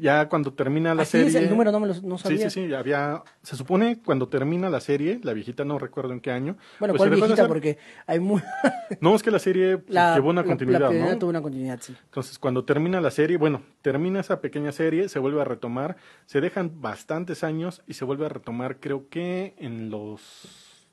Ya 0.00 0.28
cuando 0.28 0.52
termina 0.52 0.94
la 0.94 1.02
Así 1.02 1.12
serie. 1.12 1.26
es, 1.26 1.34
el 1.34 1.50
número 1.50 1.72
no 1.72 1.80
me 1.80 1.88
lo 1.88 1.94
no 2.02 2.18
Sí, 2.18 2.22
sabía. 2.24 2.50
sí, 2.50 2.66
sí, 2.68 2.72
había, 2.74 3.22
se 3.42 3.56
supone 3.56 3.98
cuando 4.04 4.28
termina 4.28 4.70
la 4.70 4.78
serie, 4.80 5.18
la 5.24 5.32
viejita 5.32 5.64
no 5.64 5.76
recuerdo 5.78 6.12
en 6.12 6.20
qué 6.20 6.30
año. 6.30 6.56
Bueno, 6.78 6.92
pues 6.94 6.98
¿cuál 6.98 7.10
viejita? 7.10 7.32
hacer. 7.34 7.48
Porque 7.48 7.78
hay 8.06 8.20
muy... 8.20 8.40
No, 9.00 9.16
es 9.16 9.22
que 9.24 9.30
la 9.32 9.40
serie 9.40 9.78
pues, 9.78 9.92
la, 9.92 10.14
llevó 10.14 10.30
una 10.30 10.42
la- 10.42 10.46
continuidad, 10.46 10.92
la 10.92 11.10
¿no? 11.12 11.18
tuvo 11.18 11.30
una 11.30 11.42
continuidad, 11.42 11.80
sí. 11.80 11.96
Entonces, 12.04 12.38
cuando 12.38 12.64
termina 12.64 13.00
la 13.00 13.10
serie, 13.10 13.36
bueno, 13.38 13.62
termina 13.82 14.20
esa 14.20 14.40
pequeña 14.40 14.70
serie, 14.70 15.08
se 15.08 15.18
vuelve 15.18 15.40
a 15.40 15.44
retomar, 15.44 15.96
se 16.26 16.40
dejan 16.40 16.80
bastantes 16.80 17.42
años 17.42 17.82
y 17.88 17.94
se 17.94 18.04
vuelve 18.04 18.26
a 18.26 18.28
retomar, 18.28 18.78
creo 18.78 19.08
que 19.08 19.54
en 19.58 19.90
los 19.90 20.86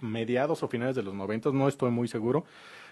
mediados 0.00 0.62
o 0.64 0.68
finales 0.68 0.96
de 0.96 1.02
los 1.04 1.14
noventas, 1.14 1.52
no 1.52 1.68
estoy 1.68 1.90
muy 1.92 2.08
seguro. 2.08 2.44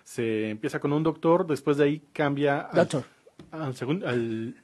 Se 0.04 0.50
empieza 0.50 0.78
con 0.78 0.92
un 0.92 1.02
doctor, 1.02 1.44
después 1.46 1.76
de 1.76 1.84
ahí 1.84 2.02
cambia 2.12 2.60
al, 2.60 2.76
Doctor. 2.76 3.04
al 3.50 3.74
segundo, 3.74 4.06
al 4.08 4.54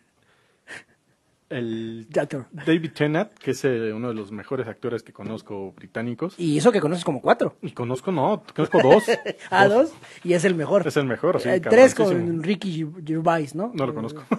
el 1.48 2.06
Doctor. 2.10 2.46
David 2.50 2.92
Tennant, 2.92 3.32
que 3.34 3.52
es 3.52 3.64
eh, 3.64 3.92
uno 3.92 4.08
de 4.08 4.14
los 4.14 4.32
mejores 4.32 4.66
actores 4.66 5.02
que 5.02 5.12
conozco 5.12 5.72
británicos. 5.72 6.34
Y 6.38 6.58
eso 6.58 6.72
que 6.72 6.80
conoces 6.80 7.04
como 7.04 7.20
cuatro. 7.20 7.56
Y 7.62 7.70
conozco, 7.72 8.10
no, 8.12 8.42
conozco 8.54 8.80
dos. 8.82 9.04
Ah, 9.50 9.68
dos. 9.68 9.92
Y 10.24 10.32
es 10.32 10.44
el 10.44 10.54
mejor. 10.54 10.86
Es 10.86 10.96
el 10.96 11.04
mejor, 11.06 11.40
sí. 11.40 11.48
Eh, 11.48 11.60
tres 11.60 11.94
con 11.94 12.42
Ricky 12.42 12.86
Gervais, 13.04 13.54
¿no? 13.54 13.70
No 13.74 13.86
lo 13.86 13.94
conozco. 13.94 14.22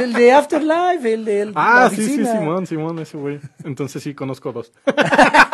El 0.00 0.14
de 0.14 0.32
Afterlife, 0.32 1.12
el 1.12 1.24
de 1.26 1.52
Ah, 1.54 1.82
la 1.84 1.90
sí, 1.90 2.02
sí. 2.02 2.24
Simón, 2.24 2.66
Simón, 2.66 2.98
ese 3.00 3.18
güey. 3.18 3.38
Entonces 3.64 4.02
sí, 4.02 4.14
conozco 4.14 4.50
dos. 4.50 4.72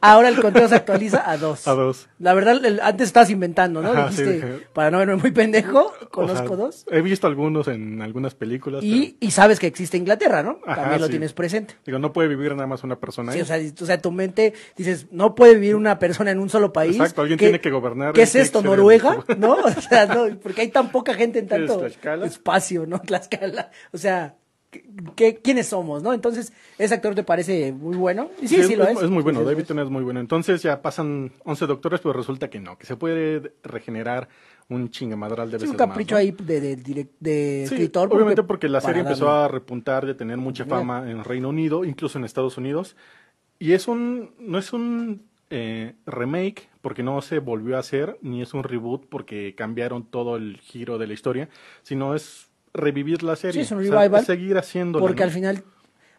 Ahora 0.00 0.28
el 0.28 0.40
conteo 0.40 0.68
se 0.68 0.74
actualiza 0.76 1.28
a 1.30 1.36
dos. 1.36 1.66
A 1.68 1.72
dos. 1.74 2.08
La 2.18 2.34
verdad, 2.34 2.64
el- 2.64 2.80
antes 2.80 3.08
estabas 3.08 3.30
inventando, 3.30 3.82
¿no? 3.82 3.90
Ajá, 3.92 4.08
Dijiste, 4.08 4.66
para 4.72 4.90
no 4.90 4.98
verme 4.98 5.16
muy 5.16 5.30
pendejo, 5.30 5.92
O 6.02 6.08
conozco 6.08 6.48
sea, 6.48 6.56
dos. 6.56 6.86
He 6.90 7.00
visto 7.02 7.26
algunos 7.26 7.68
en 7.68 8.00
algunas 8.02 8.34
películas. 8.34 8.82
Y, 8.84 9.16
y 9.20 9.30
sabes 9.30 9.58
que 9.58 9.66
existe 9.66 9.96
Inglaterra, 9.96 10.42
¿no? 10.42 10.58
Ajá, 10.66 10.82
También 10.82 11.00
lo 11.00 11.06
sí. 11.06 11.12
tienes 11.12 11.32
presente. 11.32 11.74
digo, 11.84 11.98
no 11.98 12.12
puede 12.12 12.28
vivir 12.28 12.52
nada 12.54 12.66
más 12.66 12.84
una 12.84 12.96
persona 12.96 13.32
Sí, 13.32 13.38
ahí. 13.38 13.42
o, 13.42 13.46
sea, 13.46 13.58
o 13.82 13.86
sea, 13.86 14.00
tu 14.00 14.10
mente 14.12 14.54
dices, 14.76 15.06
no 15.10 15.34
puede 15.34 15.54
vivir 15.54 15.74
una 15.76 15.98
persona 15.98 16.30
en 16.30 16.38
un 16.38 16.48
solo 16.50 16.72
país. 16.72 16.96
Exacto, 16.96 17.22
alguien 17.22 17.38
¿Qué- 17.38 17.46
tiene 17.46 17.60
que 17.60 17.70
gobernar 17.70 18.12
¿Qué 18.12 18.22
es 18.22 18.34
esto, 18.34 18.62
Noruega? 18.62 19.24
¿No? 19.38 19.54
O 19.54 19.80
sea, 19.80 20.06
no, 20.06 20.26
porque 20.42 20.62
hay 20.62 20.68
tan 20.68 20.90
poca 20.90 21.14
gente 21.14 21.38
en 21.38 21.48
¿Qué 21.48 21.56
es, 21.56 21.66
tanto 21.66 21.86
espacio, 22.24 22.86
¿no? 22.86 23.00
Tlaxcala. 23.00 23.70
O 23.92 23.98
sea, 23.98 24.36
¿qué, 25.16 25.36
quiénes 25.42 25.68
somos, 25.68 26.02
no? 26.02 26.12
Entonces, 26.12 26.52
¿ese 26.78 26.94
actor 26.94 27.14
te 27.14 27.22
parece 27.24 27.72
muy 27.72 27.96
bueno? 27.96 28.30
Sí, 28.40 28.62
sí, 28.62 28.76
lo 28.76 28.86
es. 28.86 29.00
es 29.02 29.10
muy 29.10 29.22
bueno, 29.22 29.40
Sí, 29.40 29.44
sí, 29.46 29.50
David. 29.52 29.64
Tennant 29.66 29.86
es 29.86 29.92
muy 29.92 30.02
bueno. 30.04 30.20
Entonces 30.20 30.62
ya 30.62 30.82
pasan 30.82 31.32
11 31.44 31.66
doctores, 31.66 32.00
pero 32.00 32.12
resulta 32.12 32.48
que 32.50 32.60
no, 32.60 32.76
que 32.78 32.86
se 32.86 32.96
puede 32.96 33.52
regenerar 33.62 34.28
un 34.68 34.90
chingamadral 34.90 35.50
de 35.50 35.56
Es 35.56 35.62
veces 35.62 35.70
un 35.72 35.76
capricho 35.78 36.14
más, 36.14 36.24
¿no? 36.24 36.28
ahí 36.28 36.36
de, 36.46 36.76
de, 37.20 37.64
Sí, 37.66 37.74
escritor. 37.74 38.12
obviamente 38.12 38.42
porque 38.42 38.68
la 38.68 38.80
serie 38.82 39.00
empezó 39.00 39.26
darle- 39.26 39.44
a 39.44 39.48
repuntar 39.48 40.04
de 40.04 40.14
tener 40.14 40.36
mucha 40.36 40.66
fama 40.66 41.10
en 41.10 41.24
Reino 41.24 41.48
Unido, 41.48 41.84
incluso 41.84 42.18
en 42.18 42.24
Estados 42.24 42.58
Unidos. 42.58 42.94
Y 43.58 43.72
es 43.72 43.88
un, 43.88 44.34
no 44.38 44.58
es 44.58 44.72
un 44.74 45.22
eh, 45.50 45.94
remake 46.04 46.68
porque 46.82 47.02
no 47.02 47.22
se 47.22 47.38
volvió 47.38 47.76
a 47.76 47.80
hacer, 47.80 48.18
ni 48.20 48.42
es 48.42 48.52
un 48.54 48.62
reboot 48.62 49.06
porque 49.08 49.54
cambiaron 49.56 50.04
todo 50.04 50.36
el 50.36 50.58
giro 50.58 50.98
de 50.98 51.06
la 51.06 51.14
historia, 51.14 51.48
sino 51.82 52.14
es 52.14 52.47
revivir 52.74 53.22
la 53.22 53.36
serie. 53.36 53.60
Sí, 53.62 53.66
es 53.66 53.70
un 53.72 53.78
O 53.78 53.82
sea, 53.82 53.98
revival, 54.00 54.20
es 54.20 54.26
seguir 54.26 54.56
haciéndolo. 54.58 55.04
Porque 55.04 55.22
al 55.22 55.30
final 55.30 55.62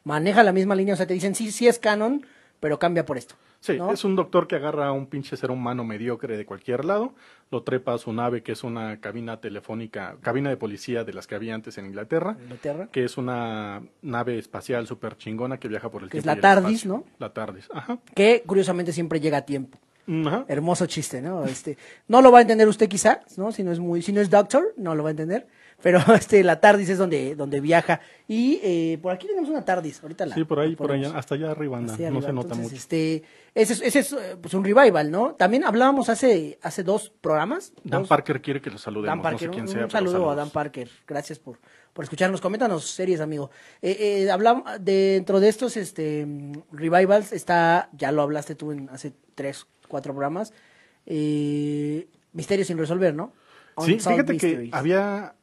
maneja 0.03 0.43
la 0.43 0.51
misma 0.53 0.75
línea. 0.75 0.93
O 0.93 0.97
sea, 0.97 1.07
te 1.07 1.13
dicen, 1.13 1.35
sí, 1.35 1.51
sí 1.51 1.67
es 1.67 1.79
canon, 1.79 2.25
pero 2.59 2.79
cambia 2.79 3.05
por 3.05 3.17
esto. 3.17 3.35
Sí, 3.61 3.77
¿no? 3.77 3.91
es 3.91 4.05
un 4.05 4.15
doctor 4.15 4.47
que 4.47 4.55
agarra 4.55 4.87
a 4.87 4.93
un 4.93 5.05
pinche 5.07 5.35
ser 5.35 5.51
humano 5.51 5.83
mediocre 5.83 6.37
de 6.37 6.45
cualquier 6.45 6.85
lado, 6.85 7.13
lo 7.51 7.63
trepa 7.63 7.93
a 7.93 7.97
su 7.97 8.13
nave, 8.13 8.41
que 8.41 8.53
es 8.53 8.63
una 8.63 9.01
cabina 9.01 9.41
telefónica, 9.41 10.15
cabina 10.21 10.49
de 10.49 10.55
policía 10.55 11.03
de 11.03 11.11
las 11.11 11.27
que 11.27 11.35
había 11.35 11.55
antes 11.55 11.77
en 11.77 11.87
Inglaterra, 11.87 12.37
Inglaterra. 12.41 12.87
que 12.89 13.03
es 13.03 13.17
una 13.17 13.81
nave 14.01 14.37
espacial 14.39 14.87
súper 14.87 15.17
chingona 15.17 15.57
que 15.59 15.67
viaja 15.67 15.89
por 15.91 16.03
el 16.03 16.09
Que 16.09 16.19
es 16.19 16.23
tiempo. 16.23 16.41
la 16.41 16.47
y 16.53 16.57
el 16.57 16.61
TARDIS. 16.63 16.85
¿no? 16.85 17.03
La 17.19 17.33
TARDIS, 17.33 17.67
ajá. 17.73 17.99
Que 18.15 18.43
curiosamente 18.45 18.93
siempre 18.93 19.19
llega 19.19 19.39
a 19.39 19.41
tiempo. 19.41 19.77
Ajá. 20.25 20.45
Hermoso 20.47 20.85
chiste, 20.85 21.21
¿no? 21.21 21.43
Este, 21.43 21.77
no 22.07 22.21
lo 22.21 22.31
va 22.31 22.37
a 22.37 22.41
entender 22.43 22.65
usted 22.69 22.87
quizá, 22.87 23.19
¿no? 23.35 23.51
Si 23.51 23.61
no 23.63 23.73
es 23.73 23.79
muy, 23.79 24.01
si 24.01 24.13
no 24.13 24.21
es 24.21 24.29
Doctor, 24.29 24.73
no 24.77 24.95
lo 24.95 25.03
va 25.03 25.09
a 25.09 25.11
entender. 25.11 25.47
Pero 25.81 25.99
este, 26.13 26.43
la 26.43 26.59
TARDIS 26.59 26.89
es 26.89 26.97
donde, 26.97 27.35
donde 27.35 27.61
viaja. 27.61 28.01
Y 28.27 28.59
eh, 28.63 28.99
por 29.01 29.13
aquí 29.13 29.27
tenemos 29.27 29.49
una 29.49 29.63
TARDIS, 29.63 30.01
ahorita 30.03 30.25
la. 30.25 30.35
Sí, 30.35 30.43
por 30.43 30.59
ahí, 30.59 30.75
por 30.75 30.91
allá, 30.91 31.17
hasta 31.17 31.35
allá 31.35 31.51
arriba 31.51 31.77
anda, 31.77 31.93
no 31.93 31.97
se 31.97 32.09
nota 32.11 32.29
Entonces, 32.29 32.57
mucho. 32.57 32.75
Este, 32.75 33.23
ese 33.55 33.73
es, 33.73 33.81
ese 33.81 33.99
es 33.99 34.13
eh, 34.13 34.37
pues 34.41 34.53
un 34.53 34.63
revival, 34.63 35.09
¿no? 35.09 35.35
También 35.35 35.63
hablábamos 35.63 36.09
hace, 36.09 36.59
hace 36.61 36.83
dos 36.83 37.09
programas. 37.21 37.71
Dan 37.83 38.01
dos- 38.01 38.09
Parker 38.09 38.41
quiere 38.41 38.61
que 38.61 38.69
lo 38.69 38.77
saludemos, 38.77 39.15
Dan 39.15 39.21
Parker, 39.21 39.47
no 39.47 39.53
sé 39.53 39.55
quién 39.55 39.67
un, 39.67 39.71
sea. 39.73 39.83
un 39.85 39.89
saludo 39.91 40.29
a. 40.29 40.35
Dan 40.35 40.49
Parker, 40.49 40.89
gracias 41.07 41.39
por, 41.39 41.59
por 41.93 42.03
escucharnos. 42.03 42.41
Coméntanos 42.41 42.85
series, 42.89 43.21
amigo. 43.21 43.49
Eh, 43.81 44.25
eh, 44.25 44.31
hablamos, 44.31 44.63
dentro 44.81 45.39
de 45.39 45.47
estos 45.49 45.77
este, 45.77 46.27
revivals 46.73 47.31
está, 47.31 47.89
ya 47.93 48.11
lo 48.11 48.21
hablaste 48.21 48.55
tú 48.55 48.71
en 48.73 48.89
hace 48.89 49.13
tres, 49.33 49.65
cuatro 49.87 50.13
programas, 50.13 50.51
eh, 51.05 52.07
Misterios 52.33 52.67
sin 52.67 52.77
resolver, 52.77 53.13
¿no? 53.15 53.33
Sí, 53.85 53.97
fíjate 53.97 54.37
que 54.37 54.69
había, 54.73 55.33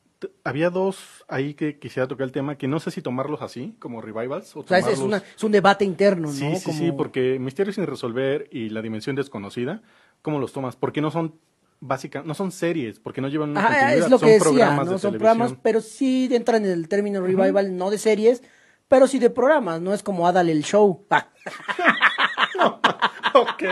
había 0.44 0.70
dos 0.70 1.24
ahí 1.28 1.54
que 1.54 1.78
quisiera 1.78 2.06
tocar 2.08 2.24
el 2.24 2.32
tema, 2.32 2.56
que 2.58 2.68
no 2.68 2.80
sé 2.80 2.90
si 2.90 3.02
tomarlos 3.02 3.42
así, 3.42 3.74
como 3.78 4.00
revivals, 4.00 4.54
o 4.56 4.60
O 4.60 4.66
sea, 4.66 4.78
es, 4.78 4.86
es 4.86 4.98
tomarlos- 4.98 5.04
una- 5.04 5.22
es 5.36 5.44
un 5.44 5.52
debate 5.52 5.84
interno, 5.84 6.28
¿no? 6.28 6.32
Sí, 6.32 6.56
sí, 6.56 6.64
Como- 6.64 6.78
sí, 6.78 6.92
porque 6.92 7.38
Misterios 7.38 7.74
sin 7.76 7.86
resolver 7.86 8.48
y 8.50 8.68
La 8.70 8.82
dimensión 8.82 9.16
desconocida, 9.16 9.82
¿cómo 10.22 10.38
los 10.38 10.52
tomas? 10.52 10.76
Porque 10.76 11.00
no 11.00 11.10
son 11.10 11.34
básica, 11.80 12.22
no 12.24 12.34
son 12.34 12.52
series, 12.52 12.98
porque 13.00 13.20
no 13.20 13.28
llevan 13.28 13.50
una 13.50 13.60
Ajá, 13.60 13.68
continuidad, 13.70 14.04
es 14.04 14.10
lo 14.10 14.18
son 14.18 14.26
que 14.28 14.32
decía, 14.34 14.42
programas 14.50 14.86
¿no? 14.86 14.92
de 14.92 14.98
Son 14.98 15.12
televisión. 15.12 15.36
programas, 15.38 15.58
pero 15.62 15.80
sí 15.80 16.28
entran 16.32 16.64
en 16.64 16.70
el 16.70 16.88
término 16.88 17.20
revival, 17.20 17.76
no 17.76 17.90
de 17.90 17.98
series, 17.98 18.42
pero 18.88 19.06
sí 19.06 19.18
de 19.18 19.30
programas, 19.30 19.80
no 19.80 19.92
es 19.92 20.02
como 20.02 20.26
Adal 20.26 20.48
el 20.48 20.62
show. 20.64 21.04
Ah. 21.10 21.28
ok, 23.34 23.62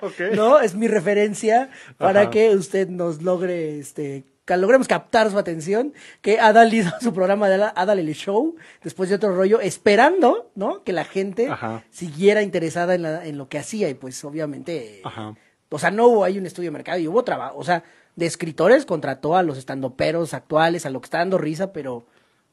ok. 0.00 0.20
¿no? 0.34 0.60
Es 0.60 0.74
mi 0.74 0.88
referencia 0.88 1.70
para 1.98 2.22
Ajá. 2.22 2.30
que 2.30 2.54
usted 2.54 2.88
nos 2.88 3.22
logre, 3.22 3.78
este, 3.78 4.24
logremos 4.56 4.88
captar 4.88 5.30
su 5.30 5.38
atención, 5.38 5.92
que 6.22 6.40
Adal 6.40 6.72
hizo 6.74 6.90
su 7.00 7.12
programa 7.12 7.48
de 7.48 7.62
Adal, 7.74 7.98
el 7.98 8.14
Show, 8.14 8.56
después 8.82 9.08
de 9.08 9.16
otro 9.16 9.34
rollo, 9.34 9.60
esperando, 9.60 10.50
¿no? 10.54 10.82
Que 10.84 10.92
la 10.92 11.04
gente 11.04 11.48
Ajá. 11.48 11.84
siguiera 11.90 12.42
interesada 12.42 12.94
en, 12.94 13.02
la- 13.02 13.26
en 13.26 13.38
lo 13.38 13.48
que 13.48 13.58
hacía 13.58 13.88
y 13.88 13.94
pues 13.94 14.24
obviamente, 14.24 15.00
Ajá. 15.04 15.34
o 15.68 15.78
sea, 15.78 15.90
no 15.90 16.06
hubo 16.06 16.24
ahí 16.24 16.38
un 16.38 16.46
estudio 16.46 16.68
de 16.68 16.72
mercado 16.72 16.98
y 16.98 17.08
hubo 17.08 17.22
trabajo, 17.24 17.58
o 17.58 17.64
sea, 17.64 17.84
de 18.16 18.26
escritores 18.26 18.86
contrató 18.86 19.36
a 19.36 19.42
los 19.42 19.56
estandoperos 19.56 20.34
actuales, 20.34 20.84
a 20.84 20.90
lo 20.90 21.00
que 21.00 21.06
está 21.06 21.18
dando 21.18 21.38
risa, 21.38 21.72
pero 21.72 22.04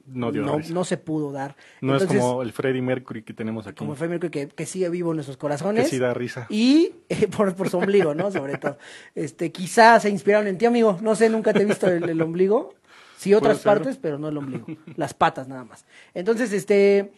No 0.08 0.32
dio 0.32 0.44
no, 0.44 0.58
risa. 0.58 0.74
no 0.74 0.84
se 0.86 0.98
pudo 0.98 1.32
dar. 1.32 1.56
No 1.82 1.94
Entonces, 1.94 2.18
es 2.18 2.24
como 2.24 2.42
el 2.42 2.54
Freddie 2.54 2.82
Mercury 2.82 3.24
que 3.24 3.34
tenemos 3.34 3.68
aquí, 3.68 3.78
como 3.78 3.96
fue 3.96 4.08
Mercury 4.08 4.32
que, 4.32 4.48
que 4.48 4.66
sigue 4.66 4.90
vivo 4.90 5.12
en 5.12 5.18
nuestros 5.18 5.38
corazones. 5.38 5.84
que 5.84 5.90
sí 5.90 6.00
da 6.00 6.14
risa. 6.14 6.48
Y 6.50 6.94
eh, 7.10 7.28
por, 7.28 7.54
por 7.56 7.70
su 7.70 7.78
ombligo, 7.78 8.16
¿no? 8.16 8.32
Sobre 8.32 8.58
todo. 8.58 8.78
Este, 9.16 9.52
quizás 9.52 10.04
se 10.04 10.10
inspiraron 10.10 10.48
en 10.48 10.58
ti, 10.58 10.66
amigo. 10.66 10.98
No 11.02 11.16
sé, 11.16 11.30
nunca 11.30 11.54
te 11.54 11.62
he 11.62 11.66
visto 11.66 11.88
el, 11.88 12.10
el 12.10 12.22
ombligo. 12.22 12.74
Sí, 13.18 13.34
otras 13.34 13.60
partes, 13.60 13.98
pero 13.98 14.20
no 14.20 14.30
el 14.30 14.38
ombligo. 14.38 14.66
Las 14.96 15.14
patas 15.14 15.48
nada 15.48 15.64
más. 15.64 15.86
Entonces, 16.14 16.54
este. 16.54 17.12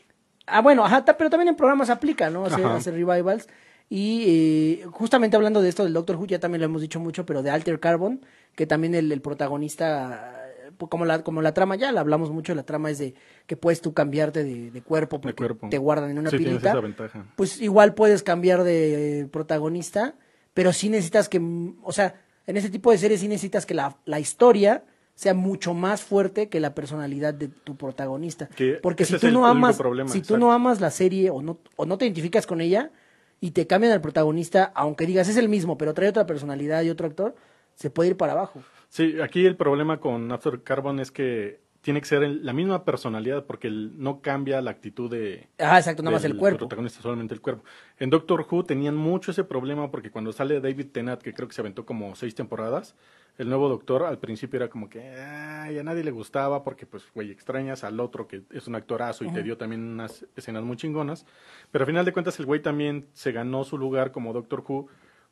Ah, 0.47 0.61
bueno, 0.61 0.83
ajá, 0.83 1.05
pero 1.05 1.29
también 1.29 1.49
en 1.49 1.55
programas 1.55 1.89
aplica, 1.89 2.29
¿no? 2.29 2.45
Hacer, 2.45 2.93
revivals. 2.93 3.47
Y 3.89 4.23
eh, 4.27 4.85
justamente 4.91 5.35
hablando 5.35 5.61
de 5.61 5.69
esto 5.69 5.83
del 5.83 5.93
Doctor 5.93 6.15
Who, 6.15 6.27
ya 6.27 6.39
también 6.39 6.61
lo 6.61 6.65
hemos 6.65 6.81
dicho 6.81 6.99
mucho, 6.99 7.25
pero 7.25 7.43
de 7.43 7.49
Alter 7.49 7.79
Carbon, 7.79 8.21
que 8.55 8.65
también 8.65 8.95
el, 8.95 9.11
el 9.11 9.21
protagonista, 9.21 10.38
como 10.87 11.03
la, 11.05 11.23
como 11.23 11.41
la 11.41 11.53
trama, 11.53 11.75
ya 11.75 11.91
la 11.91 11.99
hablamos 11.99 12.31
mucho, 12.31 12.55
la 12.55 12.63
trama 12.63 12.89
es 12.91 12.99
de 12.99 13.15
que 13.47 13.57
puedes 13.57 13.81
tú 13.81 13.93
cambiarte 13.93 14.43
de, 14.43 14.71
de 14.71 14.81
cuerpo 14.81 15.19
porque 15.19 15.35
cuerpo. 15.35 15.67
te 15.69 15.77
guardan 15.77 16.11
en 16.11 16.19
una 16.19 16.29
Sí, 16.29 16.37
tienes 16.37 16.55
pilita 16.59 16.69
esa 16.71 16.79
ventaja. 16.79 17.25
pues 17.35 17.59
igual 17.59 17.93
puedes 17.95 18.23
cambiar 18.23 18.63
de 18.63 19.21
eh, 19.21 19.25
protagonista, 19.25 20.15
pero 20.53 20.71
sí 20.71 20.89
necesitas 20.89 21.27
que, 21.27 21.39
mm, 21.39 21.79
o 21.83 21.91
sea, 21.91 22.15
en 22.47 22.55
ese 22.57 22.69
tipo 22.69 22.91
de 22.91 22.97
series 22.97 23.19
sí 23.19 23.27
necesitas 23.27 23.65
que 23.65 23.73
la, 23.73 23.97
la 24.05 24.19
historia 24.19 24.83
sea 25.15 25.33
mucho 25.33 25.73
más 25.73 26.01
fuerte 26.01 26.47
que 26.47 26.61
la 26.61 26.73
personalidad 26.73 27.33
de 27.33 27.49
tu 27.49 27.75
protagonista. 27.75 28.47
Que 28.55 28.79
Porque 28.81 29.03
si 29.03 29.17
tú 29.17 29.27
el 29.27 29.33
no 29.33 29.45
amas, 29.45 29.75
problema, 29.77 30.09
si 30.09 30.21
tú 30.21 30.37
no 30.37 30.53
amas 30.53 30.79
la 30.79 30.91
serie 30.91 31.29
o 31.29 31.41
no, 31.41 31.57
o 31.75 31.85
no 31.85 31.97
te 31.97 32.05
identificas 32.05 32.47
con 32.47 32.61
ella 32.61 32.91
y 33.41 33.51
te 33.51 33.67
cambian 33.67 33.91
al 33.91 33.99
protagonista, 34.01 34.71
aunque 34.75 35.05
digas 35.05 35.27
es 35.27 35.35
el 35.35 35.49
mismo, 35.49 35.77
pero 35.77 35.93
trae 35.93 36.07
otra 36.07 36.25
personalidad 36.25 36.83
y 36.83 36.89
otro 36.89 37.05
actor, 37.07 37.35
se 37.75 37.89
puede 37.89 38.11
ir 38.11 38.17
para 38.17 38.31
abajo. 38.31 38.61
Sí, 38.89 39.21
aquí 39.21 39.45
el 39.45 39.55
problema 39.55 39.99
con 39.99 40.31
After 40.31 40.63
Carbon 40.63 40.99
es 40.99 41.11
que 41.11 41.61
tiene 41.81 42.01
que 42.01 42.07
ser 42.07 42.23
el- 42.23 42.45
la 42.45 42.51
misma 42.51 42.83
personalidad 42.83 43.45
porque 43.45 43.67
el- 43.67 43.93
no 44.01 44.19
cambia 44.21 44.61
la 44.61 44.71
actitud 44.71 45.09
de, 45.09 45.47
Ah, 45.59 45.77
exacto, 45.77 46.03
nada 46.03 46.15
más 46.17 46.25
el 46.25 46.35
cuerpo. 46.35 46.57
protagonista, 46.59 47.01
solamente 47.01 47.33
el 47.33 47.39
cuerpo. 47.39 47.63
En 47.99 48.09
Doctor 48.09 48.45
Who 48.49 48.63
tenían 48.65 48.97
mucho 48.97 49.31
ese 49.31 49.45
problema 49.45 49.89
porque 49.89 50.11
cuando 50.11 50.33
sale 50.33 50.59
David 50.59 50.87
Tennant, 50.91 51.21
que 51.21 51.33
creo 51.33 51.47
que 51.47 51.53
se 51.53 51.61
aventó 51.61 51.85
como 51.85 52.15
seis 52.15 52.35
temporadas, 52.35 52.95
el 53.37 53.47
nuevo 53.47 53.69
doctor 53.69 54.03
al 54.03 54.17
principio 54.17 54.57
era 54.57 54.69
como 54.69 54.89
que 54.89 54.99
"Ay, 55.01 55.77
a 55.77 55.83
nadie 55.83 56.03
le 56.03 56.11
gustaba 56.11 56.63
porque, 56.65 56.85
pues, 56.85 57.05
güey, 57.13 57.31
extrañas 57.31 57.85
al 57.85 57.99
otro 58.01 58.27
que 58.27 58.41
es 58.51 58.67
un 58.67 58.75
actorazo 58.75 59.23
y 59.23 59.31
te 59.31 59.41
dio 59.43 59.55
también 59.57 59.81
unas 59.81 60.25
escenas 60.35 60.63
muy 60.63 60.75
chingonas. 60.75 61.25
Pero 61.71 61.83
al 61.83 61.87
final 61.87 62.03
de 62.03 62.11
cuentas 62.11 62.37
el 62.41 62.45
güey 62.45 62.61
también 62.61 63.07
se 63.13 63.31
ganó 63.31 63.63
su 63.63 63.77
lugar 63.77 64.11
como 64.11 64.33
Doctor 64.33 64.65
Who 64.67 64.87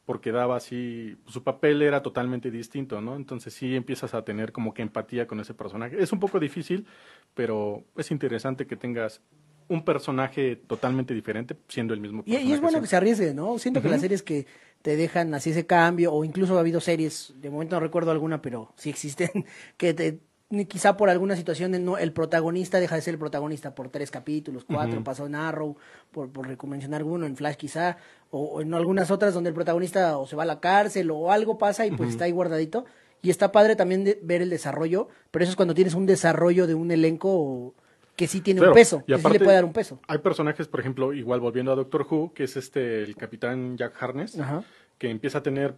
porque 0.08 0.32
daba 0.32 0.56
así, 0.56 1.18
su 1.26 1.44
papel 1.44 1.82
era 1.82 2.02
totalmente 2.02 2.50
distinto, 2.50 3.02
¿no? 3.02 3.18
Entonces 3.18 3.54
sí 3.54 3.76
empiezas 3.76 4.14
a 4.14 4.24
tener 4.24 4.54
como 4.54 4.74
que 4.74 4.82
empatía 4.82 5.28
con 5.28 5.42
ese 5.42 5.54
personaje. 5.54 6.02
Es 6.02 6.14
un 6.14 6.22
poco 6.22 6.40
difícil, 6.40 6.86
pero 7.34 7.84
es 7.98 8.10
interesante 8.10 8.66
que 8.66 8.78
tengas 8.78 9.20
un 9.68 9.84
personaje 9.84 10.56
totalmente 10.56 11.14
diferente 11.14 11.58
siendo 11.68 11.94
el 11.94 12.00
mismo 12.00 12.22
Y, 12.22 12.32
personaje. 12.32 12.46
y 12.50 12.54
es 12.54 12.62
bueno 12.62 12.80
que 12.80 12.88
se 12.88 12.96
arriesgue, 12.96 13.34
¿no? 13.34 13.60
Siento 13.60 13.82
que 13.82 13.90
las 13.90 14.00
series 14.00 14.24
que 14.24 14.48
te 14.82 14.96
dejan 14.96 15.34
así 15.34 15.50
ese 15.50 15.66
cambio, 15.66 16.14
o 16.14 16.24
incluso 16.24 16.56
ha 16.56 16.62
habido 16.62 16.80
series, 16.80 17.34
de 17.42 17.50
momento 17.50 17.76
no 17.76 17.82
recuerdo 17.82 18.12
alguna, 18.12 18.42
pero 18.42 18.72
sí 18.78 18.90
existen, 18.90 19.30
que 19.76 19.94
te, 19.94 20.20
quizá 20.68 20.96
por 20.96 21.10
alguna 21.10 21.36
situación 21.36 21.84
no, 21.84 21.98
el 21.98 22.14
protagonista 22.14 22.80
deja 22.80 22.96
de 22.96 23.02
ser 23.02 23.16
el 23.16 23.20
protagonista 23.20 23.76
por 23.76 23.90
tres 23.90 24.12
capítulos, 24.12 24.64
cuatro, 24.64 25.04
pasó 25.04 25.26
en 25.26 25.36
Arrow, 25.36 25.76
por, 26.12 26.30
por 26.32 26.68
mencionar 26.68 27.02
alguno, 27.02 27.26
en 27.26 27.36
Flash 27.36 27.56
quizá, 27.56 27.98
o, 28.32 28.40
o 28.46 28.62
en 28.62 28.74
algunas 28.74 29.12
otras 29.12 29.34
donde 29.34 29.50
el 29.50 29.54
protagonista 29.54 30.18
o 30.18 30.26
se 30.26 30.36
va 30.36 30.44
a 30.44 30.46
la 30.46 30.60
cárcel 30.60 31.12
o 31.12 31.32
algo 31.32 31.58
pasa 31.58 31.86
y 31.86 31.92
pues 31.92 32.12
está 32.12 32.26
ahí 32.26 32.32
guardadito. 32.32 32.86
Y 33.22 33.32
está 33.32 33.52
padre 33.52 33.76
también 33.76 34.04
de 34.04 34.20
ver 34.22 34.44
el 34.44 34.50
desarrollo, 34.50 35.10
pero 35.32 35.44
eso 35.44 35.50
es 35.50 35.56
cuando 35.56 35.74
tienes 35.74 35.96
un 35.96 36.06
desarrollo 36.06 36.68
de 36.68 36.76
un 36.76 36.92
elenco 36.92 37.74
que 38.16 38.28
sí 38.28 38.42
tiene 38.42 38.60
Claro, 38.60 38.72
un 38.72 38.76
peso, 38.76 38.98
y 39.06 39.12
que 39.12 39.16
sí 39.16 39.20
aparte, 39.20 39.40
le 39.40 39.44
puede 39.46 39.56
dar 39.56 39.66
un 39.66 39.74
peso. 39.74 40.00
Hay 40.08 40.20
personajes, 40.20 40.68
por 40.68 40.80
ejemplo, 40.80 41.14
igual 41.14 41.40
volviendo 41.40 41.72
a 41.72 41.76
Doctor 41.76 42.06
Who, 42.10 42.34
que 42.34 42.44
es 42.44 42.56
este 42.58 43.04
el 43.04 43.16
capitán 43.16 43.76
Jack 43.76 44.02
Harness, 44.02 44.40
Ajá. 44.40 44.64
que 44.98 45.10
empieza 45.10 45.40
a 45.40 45.44
tener 45.44 45.76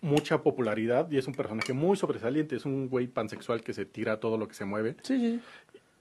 mucha 0.00 0.42
popularidad 0.42 1.10
y 1.10 1.18
es 1.18 1.26
un 1.26 1.34
personaje 1.34 1.72
muy 1.72 1.96
sobresaliente, 1.96 2.56
es 2.56 2.64
un 2.64 2.88
güey 2.88 3.06
pansexual 3.06 3.62
que 3.62 3.72
se 3.72 3.84
tira 3.86 4.14
a 4.14 4.20
todo 4.20 4.36
lo 4.38 4.46
que 4.48 4.54
se 4.54 4.64
mueve. 4.64 4.96
Sí, 5.02 5.18
sí. 5.18 5.40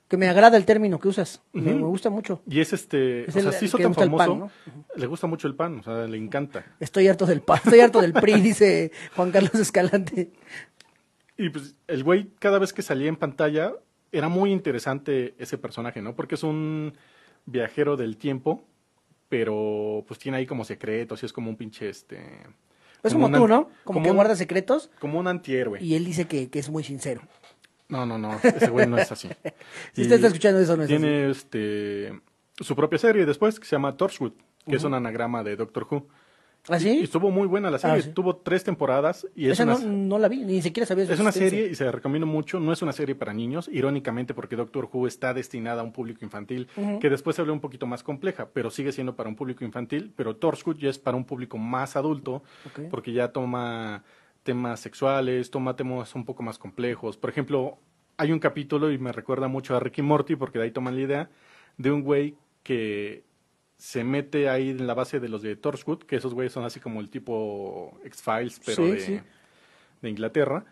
Que 0.07 0.17
me 0.17 0.27
agrada 0.27 0.55
el 0.57 0.65
término 0.65 0.99
que 0.99 1.07
usas. 1.07 1.41
me, 1.53 1.73
gusta 1.73 2.11
mucho. 2.11 2.41
Y 2.47 2.59
es 2.59 2.73
este, 2.73 3.27
Es 3.27 3.35
o 3.35 3.39
el- 3.39 3.55
hizo 3.63 3.77
tan 3.79 3.95
pan, 3.95 4.09
famoso, 4.11 4.35
¿no? 4.35 4.51
le 4.95 5.07
gusta 5.07 5.25
mucho 5.25 5.47
el 5.47 5.55
pan, 5.55 5.79
o 5.79 5.83
sea, 5.83 6.05
le 6.05 6.17
encanta. 6.17 6.63
Estoy 6.79 7.07
harto 7.07 7.25
del 7.25 7.41
pan, 7.41 7.59
estoy 7.63 7.79
harto 7.79 8.01
del 8.01 8.13
PRI, 8.13 8.33
dice 8.41 8.91
Juan 9.15 9.31
Carlos 9.31 9.55
Escalante. 9.55 10.31
Y 11.37 11.49
pues 11.49 11.75
el 11.87 12.03
güey 12.03 12.29
cada 12.39 12.59
vez 12.59 12.71
que 12.71 12.81
salía 12.83 13.09
en 13.09 13.15
pantalla 13.15 13.73
era 14.11 14.29
muy 14.29 14.51
interesante 14.51 15.33
ese 15.39 15.57
personaje, 15.57 16.01
¿no? 16.01 16.15
Porque 16.15 16.35
es 16.35 16.43
un 16.43 16.93
viajero 17.47 17.97
del 17.97 18.17
tiempo, 18.17 18.63
pero 19.27 20.03
pues 20.07 20.19
tiene 20.19 20.37
ahí 20.37 20.45
como 20.45 20.63
secretos 20.65 21.23
y 21.23 21.25
es 21.25 21.33
como 21.33 21.49
un 21.49 21.57
pinche 21.57 21.89
este 21.89 22.21
Es 23.07 23.13
como, 23.13 23.27
un 23.27 23.33
tú, 23.33 23.47
¿no? 23.47 23.69
Como, 23.83 24.01
que 24.03 24.09
un- 24.09 24.15
guarda 24.15 24.35
secretos 24.35 24.89
como 24.99 25.19
un 25.19 25.27
antihéroe. 25.27 25.81
y 25.81 25.95
él 25.95 26.05
dice 26.05 26.25
que, 26.25 26.49
que 26.49 26.59
es 26.59 26.69
muy 26.69 26.83
sincero. 26.83 27.21
No, 27.87 28.05
no, 28.05 28.17
no, 28.17 28.33
ese 28.43 28.69
güey 28.69 28.87
no 28.87 28.97
es 28.97 29.11
así. 29.11 29.29
Si 29.93 30.01
Y 30.01 30.03
usted 30.03 30.15
está 30.15 30.27
escuchando 30.27 30.59
eso, 30.59 30.75
no 30.75 30.83
es 30.83 30.87
tiene 30.89 31.29
este 31.29 32.19
su 32.59 32.75
propia 32.75 32.97
serie 32.97 33.25
después 33.25 33.59
que 33.59 33.65
se 33.65 33.75
llama 33.75 33.95
Torchwood, 33.97 34.31
que 34.67 34.75
es 34.77 34.83
un 34.83 34.93
anagrama 34.93 35.43
de 35.43 35.55
Doctor 35.55 35.85
Who. 35.89 36.07
Y 36.67 36.73
¿Ah, 36.73 36.79
sí? 36.79 36.99
estuvo 37.03 37.29
muy 37.29 37.47
buena 37.47 37.69
la 37.69 37.77
serie, 37.77 37.97
Ah, 37.97 38.01
sí. 38.01 38.11
tuvo 38.11 38.37
tres 38.37 38.63
temporadas 38.63 39.27
y 39.35 39.45
es 39.45 39.53
Esa 39.59 39.63
una, 39.65 39.73
no, 39.77 39.87
no 40.07 40.17
la 40.19 40.27
vi, 40.27 40.43
ni 40.43 40.61
siquiera 40.63 40.87
sabía 40.87 41.05
su 41.05 41.13
es 41.13 41.19
una 41.19 41.31
serie 41.31 41.67
y 41.67 41.75
se 41.75 41.85
la 41.85 41.91
recomiendo 41.91 42.25
mucho. 42.25 42.59
No 42.59 42.73
es 42.73 42.81
una 42.81 42.91
serie 42.91 43.13
para 43.13 43.33
niños, 43.33 43.69
irónicamente 43.71 44.33
porque 44.33 44.55
Doctor 44.55 44.89
Who 44.91 45.05
está 45.05 45.33
destinada 45.33 45.81
a 45.81 45.83
un 45.83 45.91
público 45.91 46.25
infantil, 46.25 46.67
que 46.99 47.09
después 47.09 47.35
se 47.35 47.43
vuelve 47.43 47.53
un 47.53 47.59
poquito 47.59 47.85
más 47.85 48.01
compleja, 48.01 48.49
pero 48.51 48.71
sigue 48.71 48.91
siendo 48.91 49.15
para 49.15 49.29
un 49.29 49.35
público 49.35 49.63
infantil. 49.63 50.11
Pero 50.15 50.35
Torchwood 50.37 50.77
ya 50.77 50.89
es 50.89 50.97
para 50.97 51.15
un 51.17 51.25
público 51.25 51.57
más 51.57 51.95
adulto, 51.95 52.41
porque 52.89 53.13
ya 53.13 53.27
toma 53.31 54.03
temas 54.43 54.79
sexuales, 54.79 55.51
toma 55.51 55.75
temas 55.75 56.13
un 56.15 56.25
poco 56.25 56.41
más 56.43 56.57
complejos. 56.57 57.17
Por 57.17 57.29
ejemplo, 57.29 57.77
hay 58.17 58.31
un 58.31 58.39
capítulo 58.39 58.91
y 58.91 58.97
me 58.97 59.11
recuerda 59.11 59.47
mucho 59.47 59.75
a 59.75 59.79
Ricky 59.79 60.01
Morty, 60.01 60.35
porque 60.35 60.57
de 60.59 60.65
ahí 60.65 60.71
toman 60.71 60.95
la 60.95 61.01
idea 61.01 61.29
de 61.77 61.91
un 61.91 62.01
güey 62.01 62.35
que 62.63 63.23
se 63.77 64.03
mete 64.03 64.49
ahí 64.49 64.69
en 64.69 64.87
la 64.87 64.93
base 64.93 65.19
de 65.19 65.29
los 65.29 65.41
de 65.41 65.55
Torchwood, 65.55 65.99
que 66.03 66.15
esos 66.15 66.33
güeyes 66.33 66.53
son 66.53 66.63
así 66.63 66.79
como 66.79 67.01
el 67.01 67.09
tipo 67.09 67.97
X-Files, 68.05 68.61
pero 68.65 68.85
Sí, 68.85 68.91
de, 68.91 68.99
sí. 68.99 69.19
de 70.01 70.09
Inglaterra. 70.09 70.65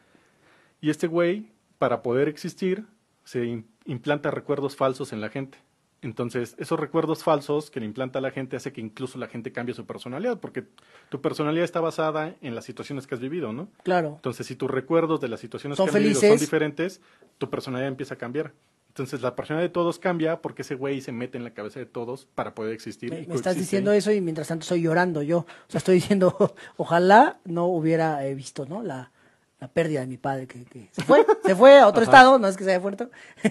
Y 0.82 0.89
este 0.89 1.08
güey, 1.08 1.48
para 1.78 2.02
poder 2.02 2.28
existir, 2.28 2.86
se 3.24 3.44
im- 3.46 3.66
implanta 3.86 4.32
recuerdos 4.32 4.76
falsos 4.76 5.13
en 5.13 5.22
la 5.22 5.30
gente. 5.30 5.58
Entonces, 6.02 6.56
esos 6.60 6.78
recuerdos 6.78 7.24
falsos 7.24 7.72
que 7.72 7.80
le 7.80 7.86
implanta 7.86 8.20
a 8.20 8.22
la 8.22 8.32
gente 8.32 8.58
hace 8.58 8.74
que 8.74 8.82
incluso 8.82 9.18
la 9.18 9.28
gente 9.28 9.54
cambie 9.54 9.74
su 9.74 9.86
personalidad, 9.86 10.42
porque 10.42 10.66
tu 11.08 11.22
personalidad 11.22 11.63
está 11.63 11.80
basada 11.80 12.36
en 12.42 12.56
las 12.56 12.66
situaciones 12.66 13.08
que 13.08 13.16
has 13.16 13.22
vivido, 13.22 13.54
¿no? 13.54 13.70
Claro. 13.84 14.10
Entonces, 14.16 14.46
si 14.48 14.58
tus 14.58 14.70
recuerdos 14.70 15.22
de 15.22 15.30
las 15.30 15.39
situaciones 15.39 15.78
Son 15.78 15.86
que 15.86 15.92
has 15.92 15.96
vivido 16.00 16.16
son 16.20 16.22
felices. 16.30 16.42
diferentes, 16.42 17.02
tu 17.38 17.50
personalidad 17.50 17.88
empieza 17.88 18.16
a 18.16 18.18
cambiar. 18.18 18.52
Entonces, 18.93 19.23
la 19.23 19.36
personalidad 19.36 19.69
de 19.69 19.73
todos 19.73 19.97
cambia 19.97 20.39
porque 20.39 20.62
ese 20.62 20.75
güey 20.75 21.01
se 21.01 21.12
mete 21.12 21.36
en 21.39 21.43
la 21.43 21.56
cabeza 21.56 21.79
de 21.79 21.88
todos 21.88 22.27
para 22.36 22.53
poder 22.53 22.73
existir. 22.73 23.10
Me, 23.12 23.25
me 23.25 23.34
estás 23.34 23.56
diciendo 23.56 23.91
eso 23.91 24.12
y 24.12 24.21
mientras 24.21 24.47
tanto 24.49 24.62
estoy 24.63 24.84
llorando 24.84 25.23
yo. 25.23 25.39
O 25.39 25.45
sea, 25.67 25.79
estoy 25.79 25.95
diciendo, 25.95 26.53
ojalá 26.77 27.39
no 27.43 27.65
hubiera 27.65 28.23
eh, 28.27 28.36
visto, 28.36 28.67
¿no? 28.67 28.84
La, 28.84 29.12
la 29.60 29.67
pérdida 29.67 30.01
de 30.01 30.06
mi 30.08 30.17
padre 30.17 30.45
que, 30.45 30.63
que 30.65 30.89
se 30.91 31.01
fue, 31.01 31.25
se 31.43 31.56
fue 31.56 31.79
a 31.79 31.88
otro 31.88 32.03
estado, 32.03 32.38
no 32.38 32.47
es 32.47 32.56
que 32.56 32.65
se 32.65 32.69
haya 32.69 32.79
muerto, 32.82 33.10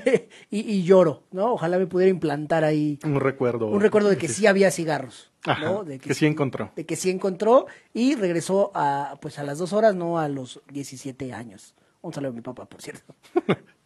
y, 0.50 0.60
y 0.60 0.84
lloro, 0.84 1.24
¿no? 1.32 1.54
Ojalá 1.54 1.76
me 1.76 1.86
pudiera 1.88 2.10
implantar 2.10 2.62
ahí 2.62 3.00
Un 3.02 3.18
recuerdo. 3.18 3.66
un 3.66 3.80
recuerdo 3.80 4.10
de 4.10 4.18
que 4.18 4.28
sí 4.28 4.46
había 4.46 4.70
cigarros, 4.70 5.32
Ajá, 5.44 5.64
¿no? 5.64 5.82
De 5.82 5.98
que 5.98 6.14
sí 6.14 6.26
encontró. 6.26 6.70
De 6.76 6.86
que 6.86 6.94
sí 6.94 7.10
encontró 7.10 7.66
y 7.92 8.14
regresó 8.14 8.70
a, 8.74 9.16
pues 9.20 9.40
a 9.40 9.42
las 9.42 9.58
dos 9.58 9.72
horas, 9.72 9.94
no 9.96 10.20
a 10.20 10.28
los 10.28 10.60
17 10.70 11.32
años. 11.32 11.74
Un 12.00 12.12
saludo 12.12 12.30
a 12.30 12.34
mi 12.34 12.42
papá, 12.42 12.66
por 12.66 12.80
cierto. 12.80 13.12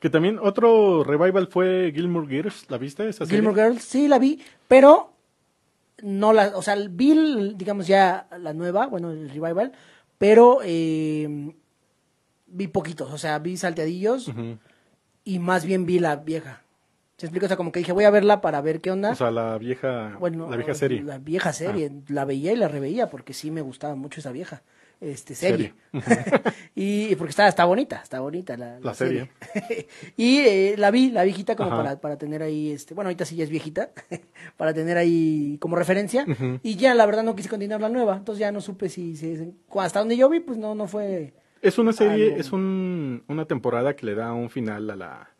Que 0.00 0.10
también 0.10 0.38
otro 0.40 1.04
revival 1.04 1.46
fue 1.48 1.92
Gilmore 1.94 2.26
Girls, 2.28 2.66
¿la 2.68 2.78
viste? 2.78 3.08
Esa 3.08 3.24
serie? 3.24 3.40
Gilmore 3.40 3.62
Girls, 3.62 3.82
sí 3.82 4.08
la 4.08 4.18
vi, 4.18 4.42
pero 4.68 5.12
no 6.02 6.32
la, 6.32 6.56
o 6.56 6.62
sea, 6.62 6.76
vi, 6.88 7.54
digamos 7.54 7.86
ya 7.86 8.28
la 8.38 8.52
nueva, 8.52 8.86
bueno, 8.86 9.10
el 9.10 9.30
revival, 9.30 9.72
pero 10.18 10.60
eh, 10.62 11.54
vi 12.46 12.66
poquitos, 12.68 13.12
o 13.12 13.18
sea, 13.18 13.38
vi 13.38 13.56
salteadillos 13.56 14.30
y 15.24 15.38
más 15.38 15.64
bien 15.64 15.86
vi 15.86 15.98
la 15.98 16.16
vieja. 16.16 16.62
¿Se 17.16 17.24
explica? 17.24 17.46
O 17.46 17.48
sea, 17.48 17.56
como 17.56 17.72
que 17.72 17.78
dije, 17.78 17.92
voy 17.92 18.04
a 18.04 18.10
verla 18.10 18.42
para 18.42 18.60
ver 18.60 18.82
qué 18.82 18.90
onda. 18.90 19.12
O 19.12 19.14
sea, 19.14 19.30
la 19.30 19.56
vieja, 19.56 20.16
bueno, 20.20 20.50
la 20.50 20.56
vieja 20.56 20.74
serie. 20.74 21.02
La 21.02 21.16
vieja 21.16 21.54
serie, 21.54 21.90
la 22.08 22.26
veía 22.26 22.52
y 22.52 22.56
la 22.56 22.68
reveía 22.68 23.08
porque 23.08 23.32
sí 23.32 23.50
me 23.50 23.62
gustaba 23.62 23.94
mucho 23.94 24.20
esa 24.20 24.32
vieja 24.32 24.62
este 25.00 25.34
serie. 25.34 25.74
y 26.74 27.14
porque 27.16 27.30
está, 27.30 27.48
está 27.48 27.64
bonita, 27.64 28.00
está 28.02 28.20
bonita 28.20 28.56
la, 28.56 28.80
La 28.80 28.94
serie. 28.94 29.30
y 30.16 30.38
eh, 30.38 30.74
la 30.78 30.90
vi, 30.90 31.10
la 31.10 31.24
viejita 31.24 31.56
como 31.56 31.70
para, 31.70 32.00
para 32.00 32.16
tener 32.16 32.42
ahí, 32.42 32.70
este, 32.70 32.94
bueno, 32.94 33.08
ahorita 33.08 33.24
sí 33.24 33.36
ya 33.36 33.44
es 33.44 33.50
viejita, 33.50 33.90
para 34.56 34.72
tener 34.72 34.96
ahí 34.96 35.58
como 35.60 35.76
referencia. 35.76 36.26
Y 36.62 36.76
ya 36.76 36.94
la 36.94 37.06
verdad 37.06 37.22
no 37.22 37.36
quise 37.36 37.48
continuar 37.48 37.80
la 37.80 37.88
nueva, 37.88 38.16
entonces 38.16 38.40
ya 38.40 38.52
no 38.52 38.60
supe 38.60 38.88
si, 38.88 39.16
si 39.16 39.54
hasta 39.78 39.98
donde 39.98 40.16
yo 40.16 40.28
vi, 40.28 40.40
pues 40.40 40.58
no, 40.58 40.74
no 40.74 40.86
fue. 40.86 41.34
Es 41.62 41.78
una 41.78 41.92
serie, 41.92 42.26
Algo. 42.26 42.36
es 42.40 42.52
un, 42.52 43.24
una 43.28 43.46
temporada 43.46 43.96
que 43.96 44.06
le 44.06 44.14
da 44.14 44.32
un 44.32 44.50
final 44.50 44.90
a 44.90 44.96
la, 44.96 45.30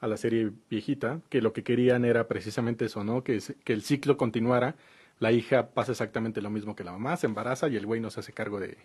a 0.00 0.06
la 0.06 0.16
serie 0.16 0.50
viejita, 0.70 1.20
que 1.28 1.40
lo 1.40 1.52
que 1.52 1.62
querían 1.62 2.04
era 2.04 2.26
precisamente 2.26 2.86
eso, 2.86 3.04
¿no? 3.04 3.22
Que, 3.22 3.40
que 3.64 3.72
el 3.72 3.82
ciclo 3.82 4.16
continuara, 4.16 4.76
la 5.18 5.32
hija 5.32 5.70
pasa 5.70 5.92
exactamente 5.92 6.42
lo 6.42 6.50
mismo 6.50 6.74
que 6.74 6.84
la 6.84 6.92
mamá, 6.92 7.16
se 7.16 7.26
embaraza 7.26 7.68
y 7.68 7.76
el 7.76 7.86
güey 7.86 8.00
no 8.00 8.10
se 8.10 8.20
hace 8.20 8.32
cargo 8.32 8.60
de, 8.60 8.76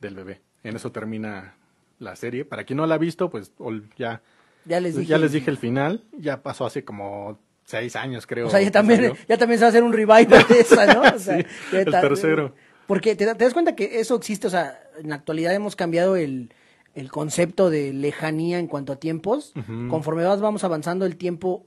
del 0.00 0.14
bebé. 0.14 0.40
En 0.62 0.76
eso 0.76 0.92
termina 0.92 1.54
la 1.98 2.16
serie. 2.16 2.44
Para 2.44 2.64
quien 2.64 2.76
no 2.78 2.86
la 2.86 2.96
ha 2.96 2.98
visto, 2.98 3.30
pues 3.30 3.52
ya, 3.96 4.22
Ya 4.64 4.80
les 4.80 4.96
dije. 4.96 5.06
ya 5.08 5.18
les 5.18 5.32
dije 5.32 5.50
el 5.50 5.56
final, 5.58 6.04
ya 6.18 6.42
pasó 6.42 6.66
hace 6.66 6.84
como 6.84 7.38
seis 7.64 7.96
años, 7.96 8.26
creo. 8.26 8.46
O 8.48 8.50
sea, 8.50 8.60
ya 8.60 8.70
también, 8.70 9.00
salió. 9.00 9.16
ya 9.28 9.38
también 9.38 9.58
se 9.58 9.64
va 9.64 9.66
a 9.66 9.70
hacer 9.70 9.82
un 9.82 9.92
revival 9.92 10.26
de 10.28 10.36
esa, 10.60 10.92
¿no? 10.94 11.02
O 11.02 11.18
sea, 11.18 11.38
Sí, 11.40 11.76
el 11.76 11.84
tercero. 11.86 12.54
Porque 12.86 13.16
te, 13.16 13.26
te 13.34 13.44
das 13.44 13.52
cuenta 13.52 13.74
que 13.74 13.98
eso 14.00 14.14
existe, 14.14 14.46
o 14.46 14.50
sea, 14.50 14.78
en 14.98 15.08
la 15.08 15.16
actualidad 15.16 15.52
hemos 15.54 15.74
cambiado 15.74 16.14
el, 16.14 16.52
el 16.94 17.10
concepto 17.10 17.68
de 17.70 17.92
lejanía 17.92 18.58
en 18.60 18.68
cuanto 18.68 18.92
a 18.92 18.96
tiempos. 18.96 19.52
Conforme 19.88 20.22
vas, 20.24 20.40
vamos 20.40 20.62
avanzando, 20.62 21.04
el 21.06 21.16
tiempo 21.16 21.66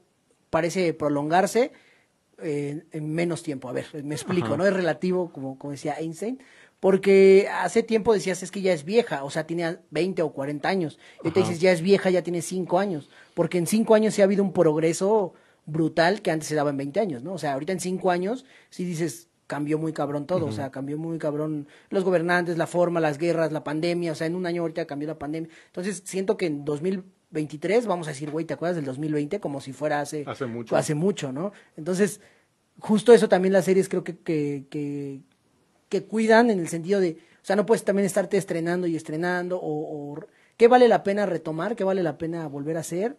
parece 0.49 0.93
prolongarse 0.93 1.73
eh, 2.41 2.85
en 2.91 3.13
menos 3.13 3.43
tiempo. 3.43 3.67
A 3.67 3.73
ver, 3.73 3.87
me 4.03 4.15
explico, 4.15 4.55
¿no? 4.55 4.65
Es 4.65 4.73
relativo, 4.73 5.33
como, 5.33 5.57
como 5.59 5.71
decía 5.71 5.95
Einstein. 5.99 6.41
Porque 6.79 7.49
hace 7.51 7.83
tiempo 7.83 8.13
decías, 8.13 8.41
es 8.41 8.51
que 8.51 8.61
ya 8.61 8.71
es 8.71 8.85
vieja, 8.85 9.23
o 9.23 9.29
sea, 9.29 9.45
tenía 9.45 9.81
20 9.91 10.21
o 10.21 10.31
40 10.31 10.69
años. 10.69 10.97
Y 11.23 11.31
te 11.31 11.41
dices, 11.41 11.59
ya 11.59 11.71
es 11.71 11.81
vieja, 11.81 12.09
ya 12.09 12.23
tiene 12.23 12.41
5 12.41 12.79
años. 12.79 13.09
Porque 13.33 13.57
en 13.57 13.67
5 13.67 13.95
años 13.95 14.13
sí 14.13 14.21
ha 14.21 14.25
habido 14.25 14.43
un 14.43 14.53
progreso 14.53 15.33
brutal 15.65 16.21
que 16.21 16.31
antes 16.31 16.47
se 16.47 16.55
daba 16.55 16.69
en 16.69 16.77
20 16.77 16.99
años, 16.99 17.23
¿no? 17.23 17.33
O 17.33 17.37
sea, 17.37 17.53
ahorita 17.53 17.73
en 17.73 17.79
5 17.79 18.11
años 18.11 18.45
sí 18.69 18.85
dices, 18.85 19.29
cambió 19.49 19.79
muy 19.79 19.93
cabrón 19.93 20.27
todo, 20.27 20.45
o 20.45 20.51
sea, 20.51 20.69
cambió 20.69 20.95
muy 20.97 21.17
cabrón 21.17 21.67
los 21.89 22.03
gobernantes, 22.03 22.57
la 22.57 22.67
forma, 22.67 22.99
las 22.99 23.17
guerras, 23.17 23.51
la 23.51 23.63
pandemia, 23.63 24.11
o 24.11 24.15
sea, 24.15 24.27
en 24.27 24.35
un 24.35 24.45
año 24.45 24.61
ahorita 24.61 24.85
cambió 24.85 25.07
la 25.07 25.17
pandemia. 25.17 25.49
Entonces, 25.65 26.03
siento 26.05 26.37
que 26.37 26.45
en 26.45 26.65
2023 26.65 27.87
vamos 27.87 28.07
a 28.07 28.11
decir, 28.11 28.29
güey, 28.29 28.45
¿te 28.45 28.53
acuerdas 28.53 28.75
del 28.75 28.85
2020? 28.85 29.39
Como 29.39 29.59
si 29.59 29.73
fuera 29.73 30.01
hace, 30.01 30.23
Hace 30.27 30.45
mucho. 30.45 30.75
Hace 30.75 30.93
mucho, 30.93 31.31
¿no? 31.31 31.51
Entonces, 31.77 32.21
justo 32.77 33.11
eso 33.11 33.27
también 33.27 33.51
las 33.51 33.65
series 33.65 33.89
creo 33.89 34.03
que, 34.03 34.17
que, 34.19 34.65
que, 34.69 35.21
que 35.89 36.03
cuidan 36.03 36.49
en 36.49 36.59
el 36.59 36.67
sentido 36.67 36.99
de, 36.99 37.17
o 37.41 37.45
sea, 37.45 37.55
no 37.55 37.65
puedes 37.65 37.83
también 37.83 38.05
estarte 38.05 38.37
estrenando 38.37 38.87
y 38.87 38.95
estrenando, 38.95 39.57
o, 39.57 40.13
o 40.13 40.19
qué 40.55 40.67
vale 40.67 40.87
la 40.87 41.03
pena 41.03 41.25
retomar, 41.25 41.75
qué 41.75 41.83
vale 41.83 42.03
la 42.03 42.17
pena 42.17 42.47
volver 42.47 42.77
a 42.77 42.81
hacer. 42.81 43.17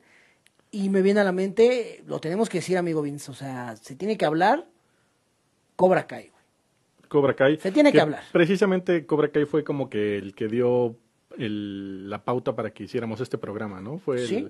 Y 0.73 0.89
me 0.89 1.03
viene 1.03 1.21
a 1.21 1.25
la 1.25 1.33
mente, 1.33 2.03
lo 2.07 2.21
tenemos 2.21 2.49
que 2.49 2.59
decir, 2.59 2.79
amigo 2.79 3.03
Vince, 3.03 3.31
o 3.31 3.35
sea, 3.35 3.75
se 3.77 3.97
tiene 3.97 4.17
que 4.17 4.25
hablar, 4.25 4.67
Cobra 5.77 6.07
Kai, 6.07 6.29
güey. 6.29 6.41
Cobra 7.09 7.35
Kai. 7.35 7.59
Se 7.59 7.73
tiene 7.73 7.91
que 7.93 8.01
hablar. 8.01 8.23
Precisamente 8.33 9.05
Cobra 9.07 9.29
Kai 9.33 9.45
fue 9.47 9.65
como 9.65 9.91
que 9.91 10.17
el 10.17 10.35
que 10.35 10.47
dio 10.47 10.97
el- 11.39 12.09
la 12.09 12.23
pauta 12.25 12.55
para 12.55 12.71
que 12.71 12.85
hiciéramos 12.85 13.21
este 13.21 13.39
programa, 13.39 13.81
¿no? 13.81 13.99
Fue 13.99 14.21
el, 14.21 14.27
Sí. 14.29 14.49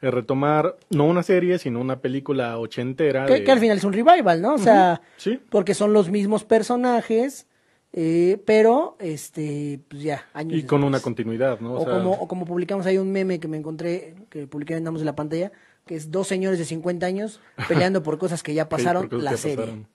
el 0.00 0.12
retomar, 0.12 0.76
no 0.90 1.04
una 1.04 1.22
serie, 1.22 1.58
sino 1.58 1.80
una 1.80 2.00
película 2.00 2.58
ochentera. 2.58 3.26
Que, 3.26 3.34
de- 3.34 3.44
que 3.44 3.52
al 3.52 3.60
final 3.60 3.76
es 3.76 3.84
un 3.84 3.92
revival, 3.92 4.40
¿no? 4.42 4.54
O 4.54 4.58
sea, 4.58 5.00
Sí. 5.16 5.38
porque 5.50 5.74
son 5.74 5.92
los 5.92 6.10
mismos 6.10 6.42
personajes, 6.44 7.46
eh, 7.92 8.42
pero, 8.46 8.96
este, 9.00 9.80
pues 9.88 10.02
ya, 10.02 10.26
años 10.32 10.58
Y 10.58 10.62
con 10.64 10.80
después. 10.80 10.88
una 10.88 11.00
continuidad, 11.00 11.60
¿no? 11.60 11.74
O, 11.74 11.84
sea, 11.84 11.92
como, 11.92 12.12
o 12.12 12.28
como 12.28 12.46
publicamos 12.46 12.86
ahí 12.86 12.98
un 12.98 13.12
meme 13.12 13.38
que 13.38 13.48
me 13.48 13.56
encontré, 13.56 14.14
que 14.30 14.46
publiqué 14.46 14.76
en 14.76 14.84
Damos 14.84 15.00
de 15.00 15.04
la 15.04 15.14
Pantalla, 15.14 15.52
que 15.86 15.96
es 15.96 16.10
dos 16.10 16.26
señores 16.28 16.58
de 16.58 16.64
50 16.64 17.04
años 17.04 17.40
peleando 17.68 18.02
por 18.02 18.18
cosas 18.18 18.42
que 18.42 18.54
ya 18.54 18.68
pasaron, 18.68 19.08
la 19.10 19.36
serie. 19.36 19.56
pasaron. 19.56 19.88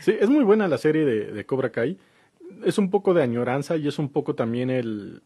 Sí, 0.00 0.14
es 0.18 0.28
muy 0.28 0.44
buena 0.44 0.68
la 0.68 0.78
serie 0.78 1.04
de, 1.04 1.32
de 1.32 1.46
Cobra 1.46 1.70
Kai. 1.70 1.98
Es 2.64 2.78
un 2.78 2.90
poco 2.90 3.14
de 3.14 3.22
añoranza 3.22 3.76
y 3.76 3.88
es 3.88 3.98
un 3.98 4.10
poco 4.10 4.34
también 4.34 4.70
el, 4.70 5.22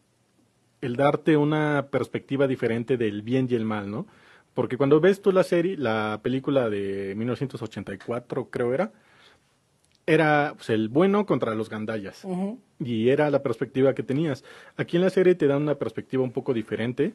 el 0.81 0.95
darte 0.95 1.37
una 1.37 1.87
perspectiva 1.89 2.47
diferente 2.47 2.97
del 2.97 3.21
bien 3.21 3.47
y 3.49 3.55
el 3.55 3.65
mal, 3.65 3.89
¿no? 3.89 4.05
Porque 4.53 4.77
cuando 4.77 4.99
ves 4.99 5.21
tú 5.21 5.31
la 5.31 5.43
serie, 5.43 5.77
la 5.77 6.19
película 6.21 6.69
de 6.69 7.13
1984, 7.15 8.49
creo 8.49 8.73
era, 8.73 8.91
era 10.05 10.53
pues, 10.55 10.69
el 10.69 10.89
bueno 10.89 11.25
contra 11.25 11.55
los 11.55 11.69
gandallas. 11.69 12.25
Y 12.79 13.09
era 13.09 13.29
la 13.29 13.41
perspectiva 13.41 13.93
que 13.93 14.03
tenías. 14.03 14.43
Aquí 14.75 14.97
en 14.97 15.03
la 15.03 15.09
serie 15.09 15.35
te 15.35 15.47
dan 15.47 15.61
una 15.61 15.75
perspectiva 15.75 16.23
un 16.23 16.31
poco 16.31 16.53
diferente, 16.53 17.13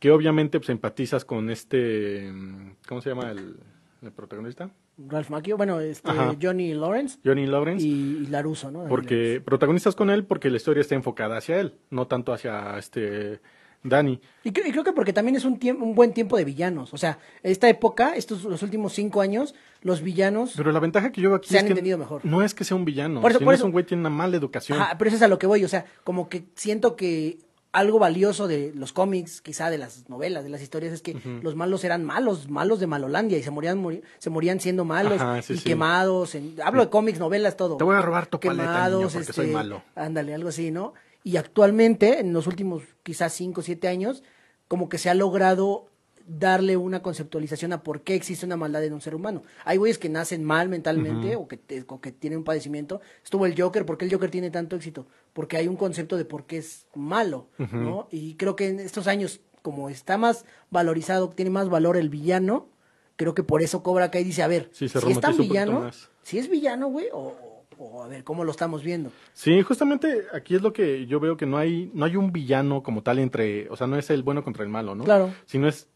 que 0.00 0.10
obviamente 0.10 0.58
pues 0.58 0.70
empatizas 0.70 1.24
con 1.24 1.50
este, 1.50 2.30
mm, 2.32 2.76
¿cómo 2.88 3.00
se 3.00 3.10
llama 3.10 3.30
el, 3.30 3.56
el 4.02 4.12
protagonista? 4.12 4.70
Ralph 4.96 5.30
Macchio, 5.30 5.56
bueno, 5.56 5.80
este, 5.80 6.10
Ajá. 6.10 6.36
Johnny 6.40 6.72
Lawrence 6.72 7.18
Johnny 7.24 7.46
Lawrence. 7.46 7.84
y, 7.84 7.90
y 7.90 8.26
Laruso, 8.28 8.70
¿no? 8.70 8.84
Porque 8.86 9.42
protagonistas 9.44 9.96
con 9.96 10.08
él 10.10 10.24
porque 10.24 10.50
la 10.50 10.56
historia 10.56 10.80
está 10.82 10.94
enfocada 10.94 11.36
hacia 11.36 11.58
él, 11.60 11.74
no 11.90 12.06
tanto 12.06 12.32
hacia 12.32 12.78
este 12.78 13.40
Danny. 13.84 14.18
Y, 14.42 14.50
cre- 14.50 14.66
y 14.66 14.72
creo 14.72 14.82
que 14.82 14.92
porque 14.92 15.12
también 15.12 15.36
es 15.36 15.44
un, 15.44 15.58
tiempo, 15.58 15.84
un 15.84 15.94
buen 15.94 16.12
tiempo 16.12 16.36
de 16.36 16.44
villanos. 16.44 16.92
O 16.92 16.96
sea, 16.98 17.18
esta 17.42 17.68
época, 17.68 18.16
estos 18.16 18.42
los 18.44 18.62
últimos 18.62 18.92
cinco 18.94 19.20
años, 19.20 19.54
los 19.82 20.00
villanos. 20.02 20.54
Pero 20.56 20.72
la 20.72 20.80
ventaja 20.80 21.12
que 21.12 21.20
yo 21.20 21.28
veo 21.30 21.36
aquí 21.36 21.48
Se 21.50 21.56
es 21.56 21.60
han 21.60 21.66
que 21.66 21.72
entendido 21.72 21.98
mejor. 21.98 22.22
no 22.24 22.42
es 22.42 22.54
que 22.54 22.64
sea 22.64 22.76
un 22.76 22.84
villano, 22.84 23.20
Por 23.20 23.30
eso- 23.30 23.38
sino 23.38 23.46
por 23.46 23.54
es 23.54 23.60
eso- 23.60 23.66
un 23.66 23.72
güey 23.72 23.84
tiene 23.84 24.00
una 24.00 24.10
mala 24.10 24.36
educación. 24.36 24.80
Ajá, 24.80 24.98
pero 24.98 25.08
eso 25.08 25.16
es 25.16 25.22
a 25.22 25.28
lo 25.28 25.38
que 25.38 25.46
voy. 25.46 25.62
O 25.64 25.68
sea, 25.68 25.84
como 26.02 26.28
que 26.28 26.44
siento 26.54 26.96
que 26.96 27.38
algo 27.72 27.98
valioso 27.98 28.46
de 28.46 28.72
los 28.76 28.92
cómics, 28.92 29.40
quizá 29.40 29.68
de 29.68 29.78
las 29.78 30.08
novelas, 30.08 30.44
de 30.44 30.48
las 30.50 30.62
historias, 30.62 30.92
es 30.92 31.02
que 31.02 31.16
los 31.42 31.56
malos 31.56 31.82
eran 31.82 32.04
malos, 32.04 32.48
malos 32.48 32.78
de 32.78 32.86
Malolandia 32.86 33.36
y 33.36 33.42
se 33.42 33.50
morían, 33.50 33.84
se 34.18 34.30
morían 34.30 34.60
siendo 34.60 34.84
malos 34.84 35.20
Ajá, 35.20 35.42
sí, 35.42 35.54
y 35.54 35.56
sí. 35.58 35.64
quemados. 35.64 36.36
en- 36.36 36.54
hablo 36.64 36.82
de 36.84 36.88
cómics, 36.88 37.18
novelas, 37.18 37.56
todo. 37.56 37.76
Te 37.76 37.82
voy 37.82 37.96
a 37.96 38.00
robar 38.00 38.26
tu 38.28 38.38
paleta, 38.38 38.88
niño, 38.88 39.08
porque 39.12 39.32
soy 39.32 39.46
este, 39.46 39.52
malo. 39.56 39.82
Ándale, 39.96 40.32
algo 40.34 40.50
así, 40.50 40.70
¿no? 40.70 40.94
Y 41.24 41.36
actualmente, 41.38 42.20
en 42.20 42.32
los 42.32 42.46
últimos 42.46 42.84
quizás 43.02 43.32
cinco 43.32 43.60
o 43.62 43.64
siete 43.64 43.88
años, 43.88 44.22
como 44.68 44.88
que 44.88 44.98
se 44.98 45.10
ha 45.10 45.14
logrado 45.14 45.86
darle 46.26 46.76
una 46.78 47.02
conceptualización 47.02 47.72
a 47.74 47.82
por 47.82 48.00
qué 48.02 48.14
existe 48.14 48.46
una 48.46 48.56
maldad 48.56 48.82
en 48.84 48.94
un 48.94 49.00
ser 49.02 49.14
humano. 49.14 49.42
Hay 49.64 49.76
güeyes 49.76 49.98
que 49.98 50.08
nacen 50.08 50.42
mal 50.44 50.68
mentalmente 50.70 51.36
o, 51.36 51.48
que, 51.48 51.56
te- 51.58 51.84
o 51.86 52.00
que 52.00 52.12
tienen 52.12 52.38
un 52.38 52.44
padecimiento. 52.44 53.00
Estuvo 53.22 53.44
el 53.44 53.60
Joker, 53.60 53.84
¿por 53.84 53.98
qué 53.98 54.06
el 54.06 54.12
Joker 54.12 54.30
tiene 54.30 54.50
tanto 54.50 54.76
éxito? 54.76 55.06
Porque 55.34 55.56
hay 55.58 55.68
un 55.68 55.76
concepto 55.76 56.16
de 56.16 56.24
por 56.24 56.46
qué 56.46 56.58
es 56.58 56.86
malo, 56.94 57.48
¿no? 57.58 58.08
Y 58.10 58.36
creo 58.36 58.56
que 58.56 58.68
en 58.68 58.80
estos 58.80 59.06
años, 59.06 59.40
como 59.60 59.90
está 59.90 60.16
más 60.16 60.46
valorizado, 60.70 61.28
tiene 61.28 61.50
más 61.50 61.68
valor 61.68 61.96
el 61.98 62.08
villano, 62.08 62.68
creo 63.16 63.34
que 63.34 63.42
por 63.42 63.60
eso 63.60 63.82
Cobra 63.82 64.10
Kai 64.10 64.24
dice, 64.24 64.42
a 64.42 64.48
ver, 64.48 64.70
Sí, 64.72 64.88
si 64.88 64.96
es 65.12 65.20
tan 65.20 65.32
villano, 65.48 65.80
si 66.22 66.38
es 66.38 66.48
villano, 66.48 66.88
güey, 66.88 67.08
o, 67.12 67.34
o 67.78 68.02
a 68.02 68.08
ver, 68.08 68.24
¿cómo 68.24 68.44
lo 68.44 68.50
estamos 68.50 68.82
viendo? 68.82 69.10
Sí, 69.32 69.62
justamente 69.62 70.24
aquí 70.32 70.54
es 70.54 70.62
lo 70.62 70.72
que 70.72 71.06
yo 71.06 71.20
veo 71.20 71.36
que 71.36 71.46
no 71.46 71.56
hay 71.58 71.90
no 71.94 72.04
hay 72.04 72.16
un 72.16 72.32
villano 72.32 72.82
como 72.82 73.02
tal 73.02 73.18
entre, 73.18 73.68
o 73.70 73.76
sea, 73.76 73.86
no 73.86 73.96
es 73.98 74.10
el 74.10 74.22
bueno 74.22 74.42
contra 74.44 74.62
el 74.62 74.68
malo, 74.70 74.94
¿no? 74.94 75.04
Claro. 75.04 75.30
Sino 75.46 75.68
es 75.68 75.88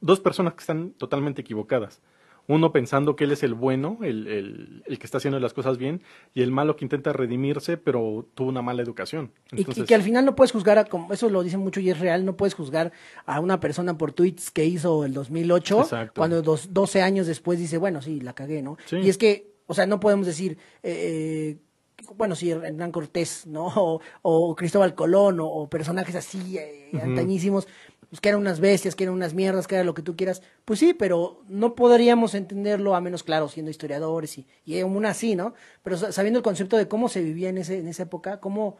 dos 0.00 0.20
personas 0.20 0.54
que 0.54 0.60
están 0.60 0.90
totalmente 0.90 1.40
equivocadas. 1.42 2.00
Uno 2.46 2.72
pensando 2.72 3.16
que 3.16 3.24
él 3.24 3.32
es 3.32 3.42
el 3.42 3.54
bueno, 3.54 4.00
el, 4.02 4.26
el, 4.26 4.82
el 4.84 4.98
que 4.98 5.06
está 5.06 5.16
haciendo 5.16 5.40
las 5.40 5.54
cosas 5.54 5.78
bien, 5.78 6.02
y 6.34 6.42
el 6.42 6.50
malo 6.50 6.76
que 6.76 6.84
intenta 6.84 7.10
redimirse, 7.10 7.78
pero 7.78 8.26
tuvo 8.34 8.50
una 8.50 8.60
mala 8.60 8.82
educación. 8.82 9.30
Y- 9.52 9.64
que 9.64 9.94
al 9.94 10.02
final 10.02 10.26
no 10.26 10.34
puedes 10.36 10.52
juzgar, 10.52 10.76
a, 10.76 10.84
como 10.84 11.10
eso 11.14 11.30
lo 11.30 11.42
dicen 11.42 11.60
mucho 11.60 11.80
y 11.80 11.88
es 11.88 11.98
real, 11.98 12.26
no 12.26 12.36
puedes 12.36 12.52
juzgar 12.52 12.92
a 13.24 13.40
una 13.40 13.60
persona 13.60 13.96
por 13.96 14.12
tweets 14.12 14.50
que 14.50 14.66
hizo 14.66 15.06
el 15.06 15.14
2008, 15.14 15.80
Exacto. 15.80 16.12
cuando 16.20 16.42
dos, 16.42 16.74
12 16.74 17.00
años 17.00 17.26
después 17.26 17.58
dice, 17.58 17.78
bueno, 17.78 18.02
sí, 18.02 18.20
la 18.20 18.34
cagué, 18.34 18.60
¿no? 18.60 18.76
Sí. 18.84 18.96
Y 18.96 19.08
es 19.08 19.16
que, 19.16 19.53
o 19.66 19.74
sea, 19.74 19.86
no 19.86 20.00
podemos 20.00 20.26
decir, 20.26 20.58
eh, 20.82 21.56
eh, 21.58 22.04
bueno, 22.16 22.34
sí, 22.34 22.50
Hernán 22.50 22.92
Cortés, 22.92 23.46
¿no? 23.46 23.66
O, 23.76 24.00
o 24.22 24.54
Cristóbal 24.56 24.94
Colón, 24.94 25.40
o, 25.40 25.46
o 25.46 25.68
personajes 25.68 26.14
así, 26.14 26.58
eh, 26.58 26.90
antañísimos, 27.02 27.66
pues 28.10 28.20
que 28.20 28.28
eran 28.28 28.40
unas 28.40 28.60
bestias, 28.60 28.94
que 28.94 29.04
eran 29.04 29.14
unas 29.14 29.34
mierdas, 29.34 29.66
que 29.66 29.74
era 29.76 29.84
lo 29.84 29.94
que 29.94 30.02
tú 30.02 30.14
quieras. 30.14 30.42
Pues 30.64 30.78
sí, 30.78 30.94
pero 30.94 31.42
no 31.48 31.74
podríamos 31.74 32.34
entenderlo, 32.34 32.94
a 32.94 33.00
menos, 33.00 33.22
claro, 33.24 33.48
siendo 33.48 33.70
historiadores 33.70 34.38
y, 34.38 34.46
y 34.64 34.78
aún 34.80 35.04
así, 35.06 35.34
¿no? 35.34 35.54
Pero 35.82 35.96
sa- 35.96 36.12
sabiendo 36.12 36.38
el 36.38 36.44
concepto 36.44 36.76
de 36.76 36.86
cómo 36.86 37.08
se 37.08 37.22
vivía 37.22 37.48
en, 37.48 37.58
ese, 37.58 37.78
en 37.78 37.88
esa 37.88 38.04
época, 38.04 38.38
cómo, 38.38 38.76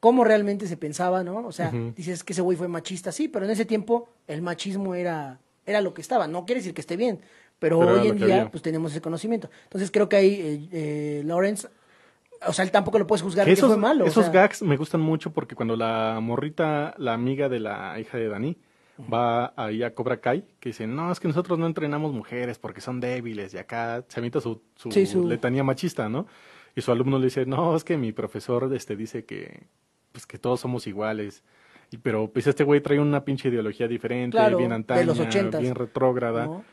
cómo 0.00 0.24
realmente 0.24 0.66
se 0.66 0.76
pensaba, 0.76 1.22
¿no? 1.22 1.46
O 1.46 1.52
sea, 1.52 1.70
dices 1.94 2.24
que 2.24 2.32
ese 2.32 2.42
güey 2.42 2.56
fue 2.58 2.66
machista, 2.66 3.12
sí, 3.12 3.28
pero 3.28 3.44
en 3.44 3.52
ese 3.52 3.66
tiempo 3.66 4.08
el 4.26 4.42
machismo 4.42 4.94
era, 4.96 5.38
era 5.64 5.80
lo 5.80 5.94
que 5.94 6.00
estaba. 6.00 6.26
No 6.26 6.44
quiere 6.44 6.60
decir 6.60 6.74
que 6.74 6.80
esté 6.80 6.96
bien, 6.96 7.20
pero, 7.62 7.78
hoy 7.78 8.08
en 8.08 8.18
que 8.18 8.26
día, 8.26 8.34
había. 8.36 8.50
pues 8.50 8.62
tenemos 8.62 8.90
ese 8.92 9.00
conocimiento. 9.00 9.48
Entonces 9.64 9.90
creo 9.90 10.08
que 10.08 10.16
ahí 10.16 10.34
eh, 10.34 10.68
eh, 10.72 11.22
Lawrence, 11.24 11.68
o 12.46 12.52
sea, 12.52 12.64
él 12.64 12.70
tampoco 12.70 12.98
lo 12.98 13.06
puedes 13.06 13.22
juzgar 13.22 13.44
que 13.46 13.50
que, 13.50 13.54
esos, 13.54 13.68
fue 13.68 13.76
malo. 13.78 14.04
o 14.04 14.06
esos 14.08 14.24
sea, 14.24 14.32
gags 14.34 14.60
me 14.62 14.76
gustan 14.76 15.00
mucho 15.00 15.32
porque 15.32 15.54
cuando 15.54 15.76
la 15.76 16.18
morrita, 16.20 16.94
la 16.98 17.14
amiga 17.14 17.48
de 17.48 17.60
la 17.60 17.98
hija 17.98 18.18
de 18.18 18.28
Dani, 18.28 18.56
va 19.12 19.52
ahí 19.56 19.82
a 19.82 19.94
Cobra 19.94 20.18
Kai, 20.20 20.44
que 20.60 20.68
dice, 20.68 20.86
no, 20.86 21.10
es 21.10 21.18
que 21.18 21.26
nosotros 21.26 21.58
no 21.58 21.66
entrenamos 21.66 22.12
mujeres 22.12 22.58
porque 22.58 22.80
son 22.80 23.00
débiles, 23.00 23.54
y 23.54 23.58
acá 23.58 24.04
se 24.06 24.20
avienta 24.20 24.40
su, 24.40 24.60
su, 24.76 24.92
Sí, 24.92 25.06
su- 25.06 25.26
letanía 25.26 25.64
machista, 25.64 26.08
¿no? 26.08 26.26
Y 26.76 26.82
su 26.82 26.92
alumno 26.92 27.18
le 27.18 27.24
dice, 27.24 27.44
no, 27.46 27.74
es 27.74 27.84
que 27.84 27.96
mi 27.96 28.12
profesor 28.12 28.70
este, 28.74 28.94
dice 28.96 29.24
que, 29.24 29.64
pues, 30.12 30.26
que 30.26 30.38
todos 30.38 30.60
somos 30.60 30.86
iguales. 30.86 31.42
Y, 31.90 31.98
pero 31.98 32.30
pues 32.32 32.46
este 32.46 32.64
güey 32.64 32.80
trae 32.80 32.98
una 32.98 33.24
pinche 33.24 33.48
ideología 33.48 33.86
diferente, 33.88 34.36
Claro, 34.36 34.56
bien 34.56 34.72
antaña, 34.72 35.12
bien 35.58 35.74
retrógrada 35.74 36.46
¿no? 36.46 36.64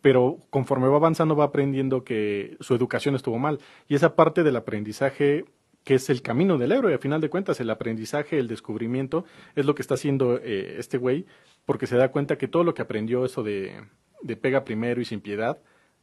Pero 0.00 0.38
conforme 0.50 0.88
va 0.88 0.96
avanzando 0.96 1.36
va 1.36 1.44
aprendiendo 1.44 2.04
que 2.04 2.56
su 2.60 2.74
educación 2.74 3.14
estuvo 3.14 3.38
mal. 3.38 3.60
Y 3.88 3.94
esa 3.94 4.14
parte 4.16 4.42
del 4.42 4.56
aprendizaje, 4.56 5.44
que 5.84 5.94
es 5.94 6.10
el 6.10 6.22
camino 6.22 6.58
del 6.58 6.72
héroe, 6.72 6.94
a 6.94 6.98
final 6.98 7.20
de 7.20 7.30
cuentas, 7.30 7.60
el 7.60 7.70
aprendizaje, 7.70 8.38
el 8.38 8.48
descubrimiento, 8.48 9.24
es 9.56 9.66
lo 9.66 9.74
que 9.74 9.82
está 9.82 9.94
haciendo 9.94 10.38
eh, 10.38 10.76
este 10.78 10.98
güey, 10.98 11.26
porque 11.64 11.86
se 11.86 11.96
da 11.96 12.10
cuenta 12.10 12.38
que 12.38 12.48
todo 12.48 12.64
lo 12.64 12.74
que 12.74 12.82
aprendió, 12.82 13.24
eso 13.24 13.42
de, 13.42 13.82
de 14.22 14.36
pega 14.36 14.64
primero 14.64 15.00
y 15.00 15.04
sin 15.04 15.20
piedad, 15.20 15.58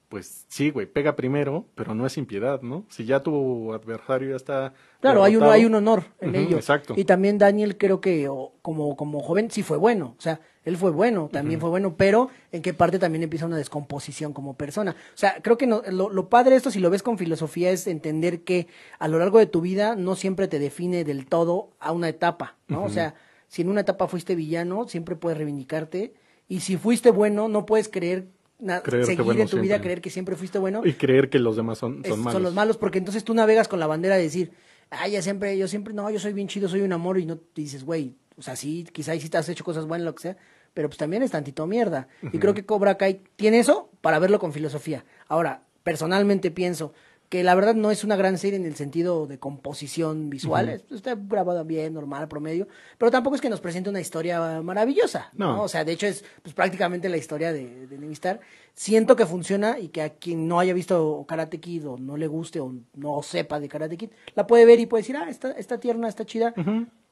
pues 0.09 0.45
sí, 0.47 0.69
güey, 0.69 0.85
pega 0.85 1.15
primero, 1.15 1.65
pero 1.75 1.93
no 1.93 2.05
es 2.05 2.13
sin 2.13 2.25
piedad, 2.25 2.61
¿no? 2.61 2.85
Si 2.89 3.03
ya 3.05 3.21
tu 3.21 3.73
adversario 3.73 4.29
ya 4.29 4.35
está... 4.37 4.73
Claro, 5.01 5.23
hay 5.23 5.35
un, 5.35 5.43
hay 5.43 5.65
un 5.65 5.75
honor 5.75 6.03
en 6.21 6.35
ello. 6.35 6.55
Exacto. 6.55 6.93
Y 6.95 7.03
también 7.03 7.37
Daniel 7.37 7.77
creo 7.77 7.99
que 7.99 8.29
o, 8.29 8.53
como, 8.61 8.95
como 8.95 9.19
joven 9.19 9.51
sí 9.51 9.63
fue 9.63 9.77
bueno. 9.77 10.15
O 10.17 10.21
sea, 10.21 10.39
él 10.67 10.77
fue 10.77 10.91
bueno, 10.91 11.29
también 11.31 11.59
fue 11.61 11.69
bueno, 11.69 11.95
pero 11.97 12.29
en 12.51 12.61
qué 12.61 12.73
parte 12.73 12.99
también 12.99 13.23
empieza 13.23 13.45
una 13.45 13.57
descomposición 13.57 14.33
como 14.33 14.55
persona. 14.55 14.91
O 14.91 15.17
sea, 15.17 15.37
creo 15.41 15.57
que 15.57 15.65
no, 15.65 15.81
lo, 15.89 16.09
lo 16.09 16.29
padre 16.29 16.51
de 16.51 16.57
esto, 16.57 16.71
si 16.71 16.79
lo 16.79 16.89
ves 16.89 17.03
con 17.03 17.17
filosofía, 17.17 17.71
es 17.71 17.87
entender 17.87 18.41
que 18.43 18.67
a 18.99 19.07
lo 19.07 19.17
largo 19.19 19.39
de 19.39 19.45
tu 19.45 19.61
vida 19.61 19.95
no 19.95 20.15
siempre 20.15 20.47
te 20.47 20.59
define 20.59 21.03
del 21.03 21.25
todo 21.25 21.69
a 21.79 21.91
una 21.91 22.09
etapa, 22.09 22.57
¿no? 22.67 22.83
O 22.83 22.89
sea, 22.89 23.15
si 23.47 23.61
en 23.61 23.69
una 23.69 23.81
etapa 23.81 24.07
fuiste 24.07 24.35
villano, 24.35 24.87
siempre 24.87 25.15
puedes 25.15 25.37
reivindicarte. 25.37 26.13
Y 26.49 26.59
si 26.59 26.77
fuiste 26.77 27.11
bueno, 27.11 27.47
no 27.47 27.65
puedes 27.65 27.87
creer, 27.89 28.27
Creerte 28.57 29.05
seguir 29.05 29.23
bueno 29.23 29.41
en 29.41 29.47
tu 29.49 29.59
vida, 29.61 29.79
creer 29.81 30.01
que 30.01 30.09
siempre 30.09 30.35
fuiste 30.35 30.57
bueno 30.59 30.81
Y 30.83 30.93
creer 30.93 31.29
que 31.29 31.39
los 31.39 31.55
demás 31.55 31.77
son, 31.77 32.01
es- 32.03 32.09
son 32.09 32.19
malos. 32.19 32.33
son 32.33 32.43
los 32.43 32.53
malos, 32.53 32.77
porque 32.77 32.97
entonces 32.97 33.23
tú 33.23 33.33
navegas 33.33 33.67
con 33.67 33.79
la 33.79 33.87
bandera 33.87 34.15
de 34.15 34.23
decir, 34.23 34.51
ay, 34.89 35.11
ya 35.11 35.21
siempre, 35.21 35.57
yo 35.57 35.67
siempre, 35.67 35.93
no, 35.93 36.09
yo 36.09 36.19
soy 36.19 36.33
bien 36.33 36.47
chido, 36.47 36.67
soy 36.67 36.81
un 36.81 36.91
amor, 36.91 37.19
y 37.19 37.25
no 37.25 37.37
te 37.37 37.61
dices, 37.61 37.83
güey, 37.83 38.15
o 38.35 38.41
sea, 38.41 38.55
sí, 38.55 38.85
quizá 38.91 39.13
sí 39.19 39.29
te 39.29 39.37
has 39.37 39.47
hecho 39.49 39.63
cosas 39.63 39.85
buenas, 39.85 40.05
lo 40.05 40.15
que 40.15 40.21
sea, 40.23 40.37
pero 40.73 40.89
pues 40.89 40.97
también 40.97 41.23
es 41.23 41.31
tantito 41.31 41.65
mierda. 41.67 42.07
Y 42.33 42.39
creo 42.39 42.53
que 42.53 42.65
Cobra 42.65 42.97
Kai 42.97 43.21
tiene 43.35 43.59
eso 43.59 43.89
para 44.01 44.19
verlo 44.19 44.39
con 44.39 44.53
filosofía. 44.53 45.03
Ahora, 45.27 45.63
personalmente 45.83 46.51
pienso 46.51 46.93
que 47.29 47.43
la 47.43 47.55
verdad 47.55 47.75
no 47.75 47.91
es 47.91 48.05
una 48.05 48.15
gran 48.15 48.37
serie 48.37 48.57
en 48.57 48.65
el 48.65 48.75
sentido 48.75 49.27
de 49.27 49.37
composición 49.37 50.29
visual, 50.29 50.69
es- 50.69 50.89
está 50.93 51.13
grabada 51.15 51.63
bien, 51.63 51.93
normal, 51.93 52.29
promedio, 52.29 52.69
pero 52.97 53.11
tampoco 53.11 53.35
es 53.35 53.41
que 53.41 53.49
nos 53.49 53.59
presente 53.59 53.89
una 53.89 53.99
historia 53.99 54.61
maravillosa, 54.61 55.29
¿no? 55.33 55.57
No. 55.57 55.63
O 55.63 55.67
sea, 55.67 55.83
de 55.83 55.91
hecho 55.91 56.07
es 56.07 56.23
pues, 56.41 56.53
prácticamente 56.55 57.09
la 57.09 57.17
historia 57.17 57.51
de, 57.51 57.85
de 57.85 57.97
Nevistar. 57.97 58.39
Siento 58.73 59.17
que 59.17 59.25
funciona 59.25 59.77
y 59.77 59.89
que 59.89 60.03
a 60.03 60.09
quien 60.11 60.47
no 60.47 60.59
haya 60.61 60.73
visto 60.73 61.25
Karate 61.27 61.59
Kid 61.59 61.85
o 61.89 61.97
no 61.97 62.15
le 62.15 62.27
guste 62.27 62.61
o 62.61 62.73
no 62.95 63.21
sepa 63.23 63.59
de 63.59 63.67
Karate 63.67 63.97
Kid, 63.97 64.11
la 64.33 64.47
puede 64.47 64.65
ver 64.65 64.79
y 64.79 64.85
puede 64.85 65.01
decir, 65.01 65.17
ah, 65.17 65.29
está, 65.29 65.51
está 65.51 65.81
tierna, 65.81 66.07
está 66.07 66.25
chida, 66.25 66.53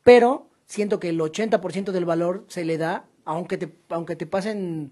pero 0.04 0.48
siento 0.66 1.00
que 1.00 1.10
el 1.10 1.20
80% 1.20 1.92
del 1.92 2.06
valor 2.06 2.46
se 2.48 2.66
le 2.66 2.78
da, 2.78 3.06
aunque 3.24 3.58
te, 3.58 3.74
aunque 3.90 4.16
te 4.16 4.26
pasen 4.26 4.92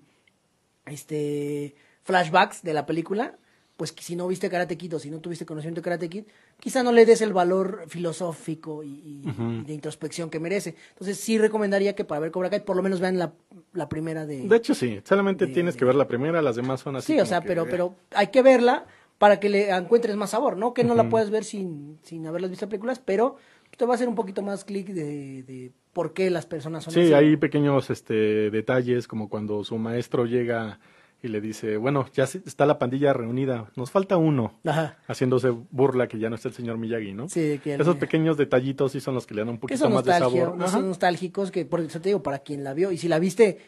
este 0.85 1.75
flashbacks 2.03 2.63
de 2.63 2.73
la 2.73 2.85
película, 2.85 3.37
pues 3.77 3.91
que 3.91 4.03
si 4.03 4.15
no 4.15 4.27
viste 4.27 4.49
Karate 4.49 4.77
Kid 4.77 4.95
o 4.95 4.99
si 4.99 5.09
no 5.09 5.19
tuviste 5.19 5.45
conocimiento 5.45 5.81
de 5.81 5.85
Karate 5.85 6.09
Kid, 6.09 6.25
quizá 6.59 6.83
no 6.83 6.91
le 6.91 7.05
des 7.05 7.21
el 7.21 7.33
valor 7.33 7.85
filosófico 7.87 8.83
y, 8.83 9.23
y 9.25 9.63
de 9.65 9.73
introspección 9.73 10.29
que 10.29 10.39
merece. 10.39 10.75
Entonces 10.89 11.17
sí 11.17 11.37
recomendaría 11.37 11.95
que 11.95 12.05
para 12.05 12.21
ver 12.21 12.31
Cobra 12.31 12.49
Kai 12.49 12.63
por 12.63 12.75
lo 12.75 12.83
menos 12.83 12.99
vean 12.99 13.17
la, 13.17 13.33
la 13.73 13.89
primera 13.89 14.25
de... 14.25 14.47
De 14.47 14.55
hecho 14.55 14.75
sí, 14.75 15.01
solamente 15.03 15.47
tienes 15.47 15.75
que 15.75 15.85
ver 15.85 15.95
la 15.95 16.07
primera, 16.07 16.41
las 16.41 16.55
demás 16.55 16.81
son 16.81 16.97
así. 16.97 17.13
Sí, 17.13 17.19
o 17.19 17.25
sea, 17.25 17.41
pero, 17.41 17.65
pero 17.65 17.95
hay 18.11 18.27
que 18.27 18.43
verla 18.43 18.85
para 19.17 19.39
que 19.39 19.49
le 19.49 19.69
encuentres 19.69 20.15
más 20.17 20.31
sabor, 20.31 20.57
¿no? 20.57 20.73
Que 20.73 20.83
no 20.83 20.95
la 20.95 21.09
puedes 21.09 21.29
ver 21.29 21.43
sin, 21.43 21.97
sin 22.03 22.27
haberlas 22.27 22.51
visto 22.51 22.67
películas, 22.67 22.99
pero 22.99 23.37
te 23.77 23.85
va 23.85 23.93
a 23.93 23.95
hacer 23.95 24.07
un 24.07 24.15
poquito 24.15 24.41
más 24.41 24.63
clic 24.65 24.87
de, 24.87 25.43
de 25.43 25.71
por 25.93 26.13
qué 26.13 26.29
las 26.29 26.45
personas 26.45 26.83
son 26.83 26.93
Sí, 26.93 27.01
así. 27.01 27.13
hay 27.13 27.37
pequeños 27.37 27.89
este, 27.89 28.49
detalles, 28.51 29.07
como 29.07 29.29
cuando 29.29 29.63
su 29.63 29.77
maestro 29.77 30.25
llega 30.25 30.79
y 31.21 31.29
le 31.29 31.39
dice, 31.39 31.77
bueno, 31.77 32.05
ya 32.13 32.25
está 32.25 32.65
la 32.65 32.77
pandilla 32.77 33.13
reunida, 33.13 33.71
nos 33.77 33.91
falta 33.91 34.17
uno, 34.17 34.59
Ajá. 34.65 34.97
haciéndose 35.07 35.49
burla 35.71 36.07
que 36.09 36.19
ya 36.19 36.29
no 36.29 36.35
está 36.35 36.49
el 36.49 36.53
señor 36.53 36.77
Miyagi, 36.77 37.13
¿no? 37.13 37.29
Sí, 37.29 37.61
que 37.63 37.75
Esos 37.75 37.95
pequeños 37.95 38.35
detallitos 38.37 38.91
sí 38.91 38.99
son 38.99 39.15
los 39.15 39.25
que 39.25 39.33
le 39.33 39.41
dan 39.41 39.49
un 39.49 39.57
poquito 39.57 39.89
más 39.89 40.03
de 40.03 40.11
sabor. 40.11 40.55
Ajá. 40.59 40.67
son 40.67 40.87
nostálgicos, 40.89 41.49
que 41.49 41.65
por 41.65 41.79
eso 41.79 42.01
te 42.01 42.09
digo, 42.09 42.21
para 42.21 42.39
quien 42.39 42.63
la 42.65 42.73
vio, 42.73 42.91
y 42.91 42.97
si 42.97 43.07
la 43.07 43.19
viste, 43.19 43.59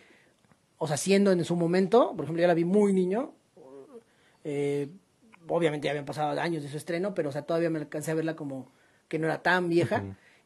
o 0.77 0.85
sea, 0.87 0.97
siendo 0.97 1.31
en 1.31 1.45
su 1.45 1.55
momento, 1.55 2.13
por 2.15 2.25
ejemplo, 2.25 2.41
yo 2.41 2.47
la 2.47 2.53
vi 2.55 2.65
muy 2.65 2.91
niño, 2.91 3.31
eh, 4.43 4.89
obviamente 5.47 5.85
ya 5.85 5.91
habían 5.91 6.05
pasado 6.05 6.39
años 6.41 6.61
de 6.61 6.69
su 6.69 6.75
estreno, 6.77 7.13
pero 7.13 7.29
o 7.29 7.31
sea, 7.31 7.43
todavía 7.43 7.69
me 7.69 7.79
alcancé 7.79 8.11
a 8.11 8.15
verla 8.15 8.35
como 8.35 8.71
que 9.07 9.19
no 9.19 9.27
era 9.27 9.41
tan 9.41 9.69
vieja, 9.69 10.03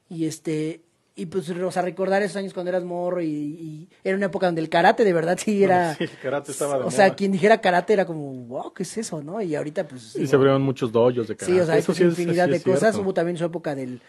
y 0.09 0.25
este, 0.25 0.81
y 1.15 1.25
pues, 1.25 1.49
o 1.49 1.71
sea, 1.71 1.81
recordar 1.81 2.21
esos 2.23 2.37
años 2.37 2.53
cuando 2.53 2.69
eras 2.69 2.83
morro, 2.83 3.21
y, 3.21 3.27
y 3.27 3.89
era 4.03 4.15
una 4.15 4.27
época 4.27 4.45
donde 4.45 4.61
el 4.61 4.69
karate 4.69 5.03
de 5.03 5.13
verdad 5.13 5.37
sí 5.37 5.63
era... 5.63 5.95
Sí, 5.95 6.05
el 6.05 6.17
karate 6.21 6.51
estaba 6.51 6.79
de 6.79 6.85
o 6.85 6.91
sea, 6.91 7.13
quien 7.13 7.31
dijera 7.31 7.59
karate 7.59 7.93
era 7.93 8.05
como, 8.05 8.31
wow, 8.45 8.73
¿qué 8.73 8.83
es 8.83 8.97
eso, 8.97 9.21
no? 9.21 9.41
Y 9.41 9.55
ahorita, 9.55 9.85
pues... 9.85 10.15
Y 10.15 10.27
se 10.27 10.35
abrieron 10.35 10.61
muchos 10.61 10.91
dojos 10.91 11.27
de 11.27 11.35
karate. 11.35 11.45
Sí, 11.45 11.59
o 11.59 11.65
sea, 11.65 11.77
Eso 11.77 11.93
sí 11.93 12.03
infinidad 12.03 12.47
de 12.47 12.61
cosas. 12.61 12.79
cierto. 12.79 13.01
Hubo 13.01 13.13
también 13.13 13.37
su 13.37 13.43
época 13.43 13.75
del, 13.75 14.01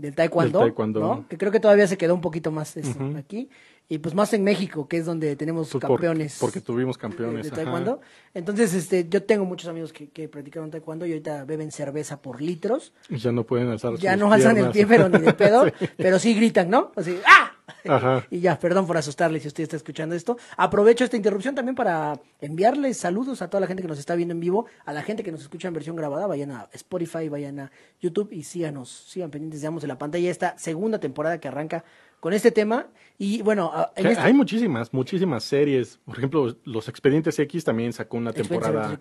del 0.00 0.14
taekwondo, 0.14 0.58
Del 0.60 0.68
taekwondo. 0.68 1.00
¿no? 1.00 1.28
Que 1.28 1.36
creo 1.38 1.50
que 1.52 1.60
todavía 1.60 1.86
se 1.86 1.96
quedó 1.96 2.14
un 2.14 2.20
poquito 2.20 2.50
más 2.50 2.76
eso, 2.76 2.94
aquí. 3.18 3.48
Y 3.88 3.98
pues 3.98 4.14
más 4.16 4.32
en 4.32 4.42
México, 4.42 4.88
que 4.88 4.96
es 4.98 5.06
donde 5.06 5.36
tenemos 5.36 5.70
Pues 5.70 5.80
por- 5.82 6.00
campeones. 6.00 6.38
porque 6.40 6.60
tuvimos 6.60 6.96
de- 6.96 7.00
campeones. 7.02 7.42
De, 7.44 7.48
ajá. 7.52 7.56
taekwondo. 7.62 8.00
Entonces, 8.34 8.74
este, 8.74 9.08
yo 9.08 9.22
tengo 9.22 9.44
muchos 9.44 9.68
amigos 9.68 9.92
que, 9.92 10.08
que 10.08 10.28
practicaron 10.28 10.70
taekwondo 10.72 11.06
y 11.06 11.10
ahorita 11.12 11.44
beben 11.44 11.70
cerveza 11.70 12.20
por 12.20 12.42
litros. 12.42 12.92
Ya 13.10 13.30
no 13.30 13.44
pueden 13.44 13.68
alzar 13.68 13.94
Ya 13.96 14.12
sus 14.12 14.20
no 14.20 14.32
alzan 14.32 14.58
el 14.58 14.70
pie, 14.70 14.86
pero 14.88 15.08
ni 15.08 15.18
de 15.20 15.32
pedo. 15.34 15.66
Sí. 15.66 15.88
Pero 15.96 16.18
sí 16.18 16.34
gritan, 16.34 16.68
¿no? 16.68 16.90
Así, 16.96 17.16
¡ah! 17.26 17.52
Y 18.30 18.40
ya, 18.40 18.58
perdón 18.58 18.86
por 18.86 18.96
asustarle 18.96 19.40
si 19.40 19.48
usted 19.48 19.64
está 19.64 19.76
escuchando 19.76 20.14
esto. 20.14 20.36
Aprovecho 20.56 21.04
esta 21.04 21.16
interrupción 21.16 21.54
también 21.54 21.74
para 21.74 22.20
enviarles 22.40 22.96
saludos 22.96 23.42
a 23.42 23.48
toda 23.48 23.60
la 23.60 23.66
gente 23.66 23.82
que 23.82 23.88
nos 23.88 23.98
está 23.98 24.14
viendo 24.14 24.32
en 24.32 24.40
vivo, 24.40 24.66
a 24.84 24.92
la 24.92 25.02
gente 25.02 25.22
que 25.22 25.32
nos 25.32 25.42
escucha 25.42 25.68
en 25.68 25.74
versión 25.74 25.96
grabada. 25.96 26.26
Vayan 26.26 26.52
a 26.52 26.68
Spotify, 26.72 27.28
vayan 27.28 27.60
a 27.60 27.72
YouTube 28.00 28.32
y 28.32 28.44
síganos, 28.44 28.90
sigan 29.08 29.30
pendientes, 29.30 29.60
digamos, 29.60 29.82
de 29.82 29.88
la 29.88 29.98
pantalla 29.98 30.30
esta 30.30 30.56
segunda 30.58 30.98
temporada 30.98 31.38
que 31.38 31.48
arranca 31.48 31.84
con 32.20 32.32
este 32.32 32.50
tema. 32.50 32.86
Y 33.18 33.40
bueno, 33.40 33.72
en 33.96 34.06
este- 34.08 34.20
Hay 34.22 34.34
muchísimas, 34.34 34.92
muchísimas 34.92 35.42
series. 35.44 35.98
Por 36.04 36.18
ejemplo, 36.18 36.54
Los 36.64 36.88
Expedientes 36.88 37.38
X 37.38 37.64
también 37.64 37.92
sacó 37.94 38.18
una 38.18 38.32
temporada 38.32 38.98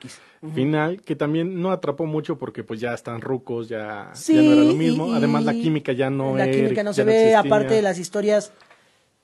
final 0.53 1.01
que 1.01 1.15
también 1.17 1.61
no 1.61 1.71
atrapó 1.71 2.05
mucho 2.05 2.37
porque 2.37 2.63
pues 2.63 2.79
ya 2.79 2.93
están 2.93 3.19
rucos, 3.21 3.67
ya, 3.67 4.09
ya 4.11 4.15
Sí, 4.15 4.35
no 4.35 4.53
era 4.53 4.61
lo 4.63 4.73
mismo. 4.73 5.07
y- 5.07 5.15
Además 5.15 5.43
la 5.43 5.53
química 5.53 5.91
ya 5.91 6.09
no 6.09 6.35
la 6.37 6.45
era- 6.45 6.55
química 6.55 6.83
no 6.83 6.93
se 6.93 7.03
ve, 7.03 7.11
existía. 7.13 7.39
aparte 7.39 7.73
de 7.73 7.81
las 7.81 7.99
historias, 7.99 8.53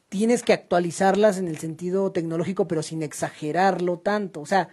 tienes 0.09 0.43
que 0.43 0.51
actualizarlas 0.51 1.37
en 1.37 1.47
el 1.47 1.57
sentido 1.57 2.11
tecnológico, 2.11 2.67
pero 2.67 2.83
sin 2.83 3.01
exagerarlo 3.01 3.97
tanto. 3.99 4.41
O 4.41 4.45
sea, 4.45 4.67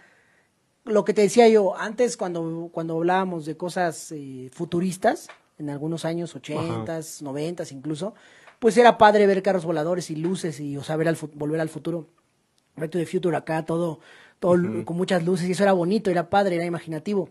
lo 0.83 1.05
que 1.05 1.13
te 1.13 1.21
decía 1.21 1.47
yo, 1.47 1.77
antes 1.77 2.17
cuando, 2.17 2.69
cuando 2.73 2.97
hablábamos 2.97 3.45
de 3.45 3.55
cosas 3.55 4.11
eh, 4.11 4.49
futuristas, 4.51 5.29
en 5.57 5.69
algunos 5.69 6.03
años, 6.05 6.35
ochentas, 6.35 7.21
noventas 7.21 7.71
incluso, 7.71 8.15
pues 8.59 8.77
era 8.77 8.97
padre 8.97 9.25
ver 9.25 9.41
carros 9.41 9.65
voladores 9.65 10.11
y 10.11 10.15
luces 10.15 10.59
y, 10.59 10.77
o 10.77 10.83
sea, 10.83 10.95
ver 10.97 11.07
al 11.07 11.17
volver 11.33 11.61
al 11.61 11.69
futuro. 11.69 12.07
Back 12.75 12.91
to 12.91 12.97
the 12.97 13.05
Future 13.05 13.35
acá, 13.35 13.65
todo, 13.65 13.99
con 14.39 14.95
muchas 14.95 15.25
luces, 15.25 15.47
y 15.47 15.51
eso 15.51 15.63
era 15.63 15.73
bonito, 15.73 16.09
era 16.11 16.29
padre, 16.29 16.55
era 16.55 16.65
imaginativo. 16.65 17.29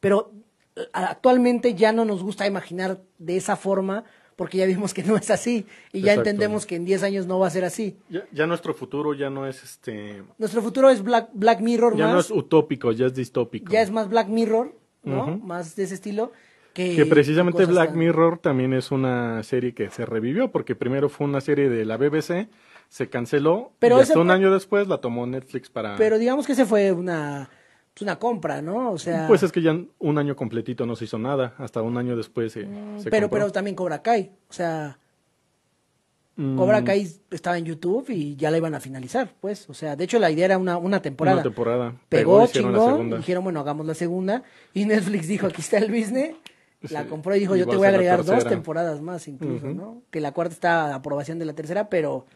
Pero 0.00 0.32
eh, 0.76 0.82
actualmente 0.92 1.74
ya 1.74 1.92
no 1.92 2.04
nos 2.04 2.22
gusta 2.22 2.46
imaginar 2.46 3.00
de 3.18 3.36
esa 3.36 3.56
forma 3.56 4.04
porque 4.36 4.58
ya 4.58 4.66
vimos 4.66 4.92
que 4.92 5.02
no 5.02 5.16
es 5.16 5.30
así 5.30 5.66
y 5.92 6.02
ya 6.02 6.12
entendemos 6.12 6.66
que 6.66 6.76
en 6.76 6.84
10 6.84 7.02
años 7.04 7.26
no 7.26 7.38
va 7.38 7.46
a 7.46 7.50
ser 7.50 7.64
así. 7.64 7.96
Ya, 8.10 8.26
ya 8.32 8.46
nuestro 8.46 8.74
futuro 8.74 9.14
ya 9.14 9.30
no 9.30 9.46
es 9.46 9.62
este, 9.64 10.22
Nuestro 10.38 10.60
futuro 10.60 10.90
es 10.90 11.02
Black, 11.02 11.30
Black 11.32 11.60
Mirror 11.60 11.96
ya 11.96 12.12
no 12.12 12.20
es 12.20 12.30
utópico, 12.30 12.92
ya 12.92 13.06
es 13.06 13.14
distópico. 13.14 13.72
ya 13.72 13.80
es 13.80 13.90
más 13.90 14.08
Black 14.10 14.28
Mirror, 14.28 14.74
¿no? 15.02 15.38
Más 15.38 15.74
de 15.74 15.84
ese 15.84 15.94
estilo. 15.94 16.32
Que, 16.76 16.94
que 16.94 17.06
precisamente 17.06 17.64
Black 17.64 17.88
tan- 17.90 17.98
Mirror 17.98 18.38
también 18.38 18.74
es 18.74 18.90
una 18.92 19.42
serie 19.42 19.72
que 19.74 19.88
se 19.88 20.04
revivió 20.04 20.50
porque 20.52 20.74
primero 20.76 21.08
fue 21.08 21.26
una 21.26 21.40
serie 21.40 21.70
de 21.70 21.84
la 21.86 21.96
BBC, 21.96 22.48
se 22.90 23.08
canceló 23.08 23.72
Pero 23.78 23.96
y 23.98 24.02
ese 24.02 24.12
hasta 24.12 24.20
un 24.20 24.30
año 24.30 24.52
después 24.52 24.86
la 24.86 24.98
tomó 24.98 25.26
Netflix 25.26 25.70
para 25.70 25.96
Pero 25.96 26.18
digamos 26.18 26.46
que 26.46 26.52
ese 26.52 26.66
fue 26.66 26.92
una, 26.92 27.48
pues 27.94 28.02
una 28.02 28.18
compra, 28.18 28.60
¿no? 28.60 28.90
O 28.92 28.98
sea, 28.98 29.26
Pues 29.26 29.42
es 29.42 29.52
que 29.52 29.62
ya 29.62 29.74
un 29.98 30.18
año 30.18 30.36
completito 30.36 30.84
no 30.84 30.96
se 30.96 31.06
hizo 31.06 31.18
nada, 31.18 31.54
hasta 31.56 31.80
un 31.80 31.96
año 31.96 32.14
después 32.14 32.52
se, 32.52 32.60
se 32.60 32.66
Mm, 32.66 32.98
pero, 33.04 33.26
compró. 33.26 33.30
pero 33.30 33.50
también 33.52 33.74
Cobra 33.74 34.02
Kai. 34.02 34.32
O 34.48 34.52
sea, 34.52 34.98
Mm, 36.38 36.56
Cobra 36.58 36.84
Kai 36.84 37.08
estaba 37.30 37.56
en 37.56 37.64
YouTube 37.64 38.10
y 38.10 38.36
ya 38.36 38.50
la 38.50 38.58
iban 38.58 38.74
a 38.74 38.80
finalizar, 38.80 39.32
pues. 39.40 39.70
O 39.70 39.74
sea, 39.74 39.96
de 39.96 40.04
hecho 40.04 40.18
la 40.18 40.30
idea 40.30 40.44
era 40.44 40.58
una, 40.58 40.76
una 40.76 41.00
temporada. 41.00 41.36
Una 41.38 41.42
temporada. 41.42 41.94
Pegó, 42.10 42.46
chingón, 42.46 42.74
segunda. 42.90 43.16
dijeron, 43.16 43.42
bueno, 43.42 43.60
hagamos 43.60 43.86
la 43.86 43.94
segunda. 43.94 44.42
Y 44.74 44.84
Netflix 44.84 45.28
dijo, 45.28 45.46
aquí 45.46 45.62
está 45.62 45.78
el 45.78 45.90
business. 45.90 46.34
La 46.82 47.02
Sí, 47.02 47.08
compró 47.08 47.34
y 47.34 47.40
dijo, 47.40 47.56
yo 47.56 47.66
te 47.66 47.76
voy 47.76 47.86
a 47.86 47.90
agregar 47.90 48.24
dos 48.24 48.46
temporadas 48.46 49.00
más 49.00 49.26
incluso, 49.28 49.68
¿no? 49.68 50.02
Que 50.10 50.20
la 50.20 50.32
cuarta 50.32 50.54
está 50.54 50.84
a 50.86 50.94
aprobación 50.96 51.38
de 51.38 51.44
la 51.46 51.54
tercera, 51.54 51.88
pero 51.88 52.26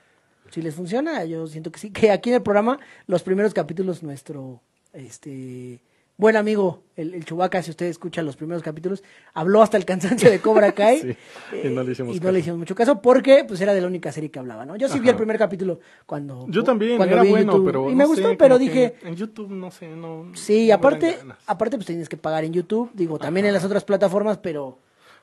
si 0.50 0.62
les 0.62 0.74
funciona, 0.74 1.24
yo 1.24 1.46
siento 1.46 1.70
que 1.70 1.78
sí. 1.78 1.90
Que 1.90 2.10
aquí 2.10 2.30
en 2.30 2.36
el 2.36 2.42
programa, 2.42 2.78
los 3.06 3.22
primeros 3.22 3.54
capítulos, 3.54 4.02
nuestro, 4.02 4.60
este, 4.92 5.80
buen 6.20 6.36
amigo, 6.36 6.82
el, 6.96 7.14
el 7.14 7.24
Chubaca, 7.24 7.62
si 7.62 7.70
usted 7.70 7.86
escucha 7.86 8.22
los 8.22 8.36
primeros 8.36 8.62
capítulos, 8.62 9.02
habló 9.32 9.62
hasta 9.62 9.76
el 9.76 9.84
cansancio 9.84 10.30
de 10.30 10.38
Cobra 10.38 10.72
Kai. 10.74 11.00
Sí, 11.00 11.16
y 11.64 11.68
no 11.68 11.82
le 11.82 11.92
hicimos 11.92 12.14
y 12.14 12.20
no 12.20 12.30
le 12.30 12.40
hicimos 12.40 12.58
mucho 12.58 12.74
caso 12.74 13.00
porque 13.00 13.44
pues 13.48 13.60
era 13.60 13.74
de 13.74 13.80
la 13.80 13.86
única 13.86 14.12
serie 14.12 14.30
que 14.30 14.38
hablaba, 14.38 14.64
¿no? 14.66 14.76
Yo 14.76 14.88
sí 14.88 15.00
vi 15.00 15.08
el 15.08 15.16
primer 15.16 15.38
capítulo 15.38 15.80
cuando 16.06 16.46
Yo 16.48 16.62
también, 16.62 16.98
cuando 16.98 17.14
era 17.14 17.22
vi 17.22 17.30
bueno, 17.30 17.52
YouTube. 17.52 17.66
pero 17.66 17.90
y 17.90 17.94
me 17.94 18.04
gustó, 18.04 18.36
pero 18.36 18.58
dije, 18.58 18.94
En 19.02 19.16
YouTube, 19.16 19.50
no 19.50 19.70
sé, 19.70 19.88
no... 19.88 20.30
sí, 20.34 20.68
no 20.68 20.74
aparte 20.74 21.18
aparte 21.46 21.76
pues 21.76 21.86
tienes 21.86 22.08
que 22.08 22.16
pagar 22.16 22.44
en 22.44 22.52
YouTube, 22.52 22.90
digo, 22.92 23.18
también 23.18 23.46
en 23.46 23.54
las 23.54 23.64
otras 23.64 23.84
plataformas, 23.84 24.38
pero 24.38 24.78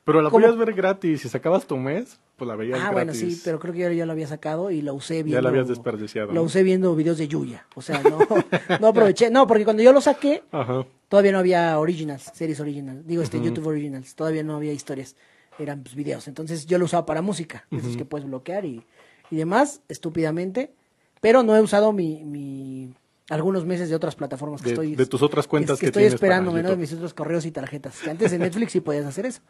Pero 0.07 0.21
la 0.23 0.29
¿cómo? 0.31 0.41
podías 0.41 0.57
ver 0.57 0.73
gratis, 0.73 1.21
si 1.21 1.29
sacabas 1.29 1.67
tu 1.67 1.77
mes, 1.77 2.17
pues 2.37 2.47
la 2.47 2.55
veías 2.55 2.79
Ah, 2.79 2.91
gratis. 2.91 2.93
bueno, 2.93 3.13
sí, 3.13 3.41
pero 3.43 3.59
creo 3.59 3.73
que 3.73 3.79
yo 3.81 3.91
ya 3.91 4.05
lo 4.05 4.13
había 4.13 4.25
sacado 4.27 4.71
y 4.71 4.81
lo 4.81 4.93
usé 4.93 5.15
viendo. 5.21 5.33
Ya 5.33 5.41
lo 5.41 5.49
habías 5.49 5.67
desperdiciado, 5.67 6.31
¿no? 6.31 6.41
usé 6.43 6.63
viendo 6.63 6.95
videos 6.95 7.17
de 7.17 7.27
Yuya. 7.27 7.67
O 7.75 7.81
sea, 7.81 8.01
no, 8.01 8.17
no 8.79 8.87
aproveché. 8.87 9.29
No, 9.29 9.45
porque 9.45 9.65
cuando 9.65 9.83
yo 9.83 9.91
lo 9.93 9.99
saqué, 10.01 10.43
Ajá. 10.51 10.85
todavía 11.09 11.33
no 11.33 11.39
había 11.39 11.77
originals, 11.77 12.31
series 12.33 12.59
originals. 12.61 13.05
Digo, 13.05 13.21
este, 13.21 13.41
YouTube 13.41 13.67
originals. 13.67 14.15
Todavía 14.15 14.43
no 14.43 14.55
había 14.55 14.71
historias. 14.73 15.15
Eran 15.59 15.83
pues, 15.83 15.93
videos. 15.93 16.27
Entonces 16.27 16.65
yo 16.65 16.77
lo 16.79 16.85
usaba 16.85 17.05
para 17.05 17.21
música. 17.21 17.65
Esos 17.69 17.97
que 17.97 18.05
puedes 18.05 18.25
bloquear 18.25 18.63
y, 18.65 18.83
y 19.29 19.35
demás, 19.35 19.81
estúpidamente. 19.89 20.71
Pero 21.19 21.43
no 21.43 21.55
he 21.57 21.61
usado 21.61 21.91
mi, 21.91 22.23
mi 22.23 22.93
algunos 23.29 23.65
meses 23.65 23.89
de 23.89 23.95
otras 23.95 24.15
plataformas 24.15 24.61
que 24.61 24.67
De- 24.67 24.73
estoy. 24.73 24.95
de 24.95 25.05
tus 25.05 25.21
otras 25.21 25.47
cuentas 25.47 25.77
que, 25.79 25.87
que 25.87 25.87
estoy 25.87 26.03
esperando, 26.03 26.51
¿no? 26.51 26.69
De 26.69 26.77
mis 26.77 26.93
otros 26.93 27.13
correos 27.13 27.45
y 27.45 27.51
tarjetas. 27.51 27.99
Que 27.99 28.09
antes 28.11 28.31
en 28.31 28.39
Netflix 28.39 28.71
sí 28.71 28.79
podías 28.79 29.05
hacer 29.05 29.25
eso. 29.25 29.41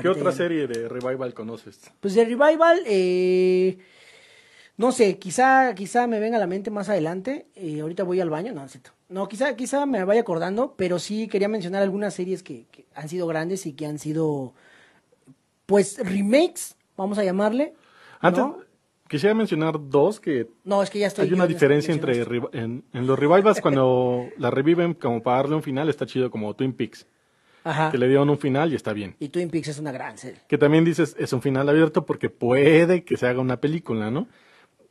¿Qué 0.00 0.08
otra 0.08 0.30
ya 0.30 0.36
serie 0.36 0.66
de 0.66 0.88
Revival 0.88 1.32
conoces? 1.34 1.80
Pues 2.00 2.14
de 2.14 2.24
Revival, 2.24 2.82
eh, 2.86 3.78
no 4.76 4.92
sé, 4.92 5.18
quizá, 5.18 5.74
quizá 5.74 6.06
me 6.06 6.20
venga 6.20 6.36
a 6.36 6.40
la 6.40 6.46
mente 6.46 6.70
más 6.70 6.88
adelante. 6.88 7.46
eh, 7.54 7.80
ahorita 7.80 8.02
voy 8.04 8.20
al 8.20 8.30
baño, 8.30 8.52
no, 8.52 8.60
no 8.60 8.66
es 8.66 8.72
cierto. 8.72 8.90
No, 9.08 9.28
quizá, 9.28 9.54
quizá 9.56 9.86
me 9.86 10.04
vaya 10.04 10.20
acordando, 10.20 10.74
pero 10.76 10.98
sí 10.98 11.28
quería 11.28 11.48
mencionar 11.48 11.82
algunas 11.82 12.14
series 12.14 12.42
que, 12.42 12.66
que 12.72 12.86
han 12.94 13.08
sido 13.08 13.26
grandes 13.26 13.64
y 13.66 13.72
que 13.72 13.86
han 13.86 13.98
sido, 13.98 14.52
pues, 15.66 15.98
remakes, 15.98 16.76
vamos 16.96 17.18
a 17.18 17.24
llamarle. 17.24 17.74
Antes, 18.20 18.42
¿no? 18.42 18.58
quisiera 19.08 19.34
mencionar 19.34 19.76
dos 19.88 20.18
que 20.20 20.48
No, 20.64 20.82
es 20.82 20.90
que 20.90 20.98
ya 20.98 21.06
estoy. 21.06 21.26
hay 21.26 21.32
una 21.32 21.44
en 21.44 21.48
diferencia 21.50 21.94
entre 21.94 22.22
en 22.22 22.82
los 22.92 23.18
revivals 23.18 23.60
cuando 23.60 24.28
la 24.38 24.50
reviven 24.50 24.94
como 24.94 25.22
para 25.22 25.38
darle 25.38 25.56
un 25.56 25.62
final 25.62 25.88
está 25.88 26.06
chido 26.06 26.30
como 26.30 26.54
Twin 26.54 26.72
Peaks 26.72 27.06
Ajá. 27.68 27.90
que 27.90 27.98
le 27.98 28.06
dieron 28.08 28.30
un 28.30 28.38
final 28.38 28.72
y 28.72 28.76
está 28.76 28.92
bien 28.92 29.16
Y 29.18 29.28
Twin 29.28 29.50
Peaks 29.50 29.68
es 29.68 29.78
una 29.78 29.90
gran 29.92 30.16
serie. 30.18 30.40
que 30.48 30.56
también 30.58 30.84
dices 30.84 31.16
es 31.18 31.32
un 31.32 31.42
final 31.42 31.68
abierto 31.68 32.06
porque 32.06 32.30
puede 32.30 33.02
que 33.04 33.16
se 33.16 33.26
haga 33.26 33.40
una 33.40 33.60
película 33.60 34.10
no 34.10 34.26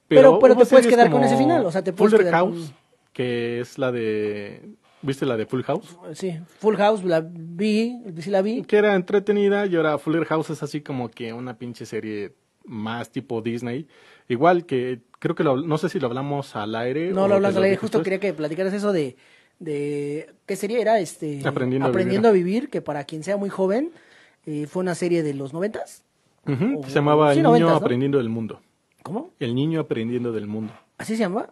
Pero- 0.08 0.38
te 0.40 0.66
puedes 0.66 0.88
quedar 0.88 1.10
con 1.10 1.24
ese 1.24 1.38
final, 1.38 1.66
o 1.66 1.72
sea, 1.72 1.84
te 1.84 1.94
puedes 1.94 2.12
Fuller 2.12 2.28
quedar 2.28 2.40
House 2.42 2.68
con- 2.68 2.76
que 3.14 3.60
es 3.62 3.78
la 3.78 3.92
de 3.92 4.62
viste 5.02 5.26
la 5.26 5.38
de 5.38 5.46
Full 5.46 5.62
House 5.62 5.98
Sí, 6.14 6.38
Full 6.60 6.76
House, 6.76 7.04
la 7.04 7.22
vi, 7.26 7.98
sí 8.20 8.30
la 8.30 8.42
vi. 8.42 8.64
que 8.64 8.78
era 8.78 8.96
entretenida 8.96 9.66
y 9.68 9.76
ahora 9.76 9.98
Fuller 9.98 10.26
House 10.26 10.50
es 10.50 10.62
así 10.64 10.82
como 10.82 11.10
que 11.10 11.32
una 11.34 11.58
pinche 11.58 11.86
serie 11.86 12.34
más 12.66 13.12
tipo 13.12 13.42
Disney 13.42 13.88
igual 14.28 14.66
que 14.66 15.02
creo 15.20 15.36
que 15.36 15.44
lo, 15.44 15.58
no 15.58 15.78
sé 15.78 15.88
si 15.90 16.00
lo 16.00 16.08
hablamos 16.08 16.56
al 16.56 16.74
aire 16.76 17.12
No 17.12 17.22
o 17.24 17.28
lo 17.28 17.30
te 17.30 17.36
hablas 17.36 17.56
al 17.56 17.64
aire, 17.64 17.78
justo 17.78 18.02
quería 18.04 18.20
que 18.20 18.34
platicaras 18.34 18.74
eso 18.74 18.92
de, 18.92 19.16
de 19.60 20.34
¿qué 20.46 20.56
sería? 20.56 20.80
Era 20.80 21.00
este 21.00 21.42
Aprendiendo 21.46 21.88
a 22.28 22.32
a 22.32 22.34
vivir, 22.34 22.70
que 22.70 22.82
para 22.82 23.04
quien 23.06 23.24
sea 23.24 23.38
muy 23.38 23.50
joven, 23.50 23.92
Eh, 24.48 24.68
fue 24.68 24.82
una 24.84 24.94
serie 24.94 25.24
de 25.24 25.34
los 25.34 25.54
noventas. 25.54 26.04
Que 26.46 26.56
se 26.88 26.94
llamaba 26.94 27.34
sí, 27.34 27.40
El 27.40 27.52
niño 27.52 27.70
aprendiendo 27.76 28.20
del 28.20 28.30
mundo. 28.30 28.62
¿Cómo? 29.02 29.32
El 29.40 29.56
niño 29.56 29.80
aprendiendo 29.80 30.32
del 30.32 30.46
mundo. 30.46 30.72
¿Así 31.00 31.14
se 31.16 31.22
llama? 31.22 31.50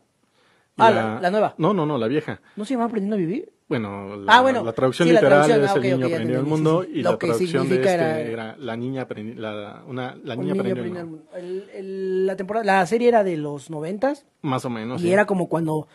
Y 0.78 0.82
Ah, 0.82 0.92
la, 0.92 1.20
la 1.20 1.32
nueva. 1.32 1.56
No, 1.58 1.74
no, 1.74 1.88
no, 1.88 1.98
la 1.98 2.08
vieja. 2.08 2.40
¿No 2.56 2.66
se 2.66 2.74
llama 2.76 2.86
Aprendiendo 2.86 3.16
a 3.16 3.18
Vivir? 3.20 3.52
Bueno, 3.68 4.16
la, 4.18 4.38
Ah, 4.38 4.42
bueno, 4.42 4.64
la 4.64 4.74
traducción 4.74 5.08
sí, 5.08 5.14
la 5.14 5.22
literal 5.22 5.46
traducción, 5.48 5.64
es 5.66 5.70
ah, 5.70 5.74
El 5.74 5.80
ok, 5.80 5.84
niño 5.86 6.06
aprendiendo 6.06 6.38
del 6.44 6.50
mundo 6.50 6.84
sí. 6.84 6.90
y 6.94 7.02
Lo 7.02 7.12
la 7.12 7.18
traducción 7.18 7.70
de 7.70 7.76
este 7.76 7.94
era- 7.94 8.20
era, 8.22 8.56
La 8.58 8.76
niña 8.78 9.02
aprendiendo 9.04 9.42
la, 9.42 9.84
una, 9.88 10.16
la 10.24 10.36
niña 10.36 10.54
aprendiendo 10.54 10.64
del 10.64 10.72
aprendiendo 10.72 11.06
mundo. 11.08 11.26
mundo. 11.32 11.38
El- 11.38 11.70
el- 11.74 12.26
la 12.28 12.36
temporada, 12.36 12.64
la 12.66 12.86
serie 12.86 13.08
era 13.08 13.24
de 13.24 13.38
los 13.38 13.72
noventas 13.72 14.26
Más 14.44 14.66
o 14.66 14.70
menos. 14.70 15.02
y 15.02 15.12
era 15.12 15.26
como 15.26 15.48
cuando, 15.50 15.88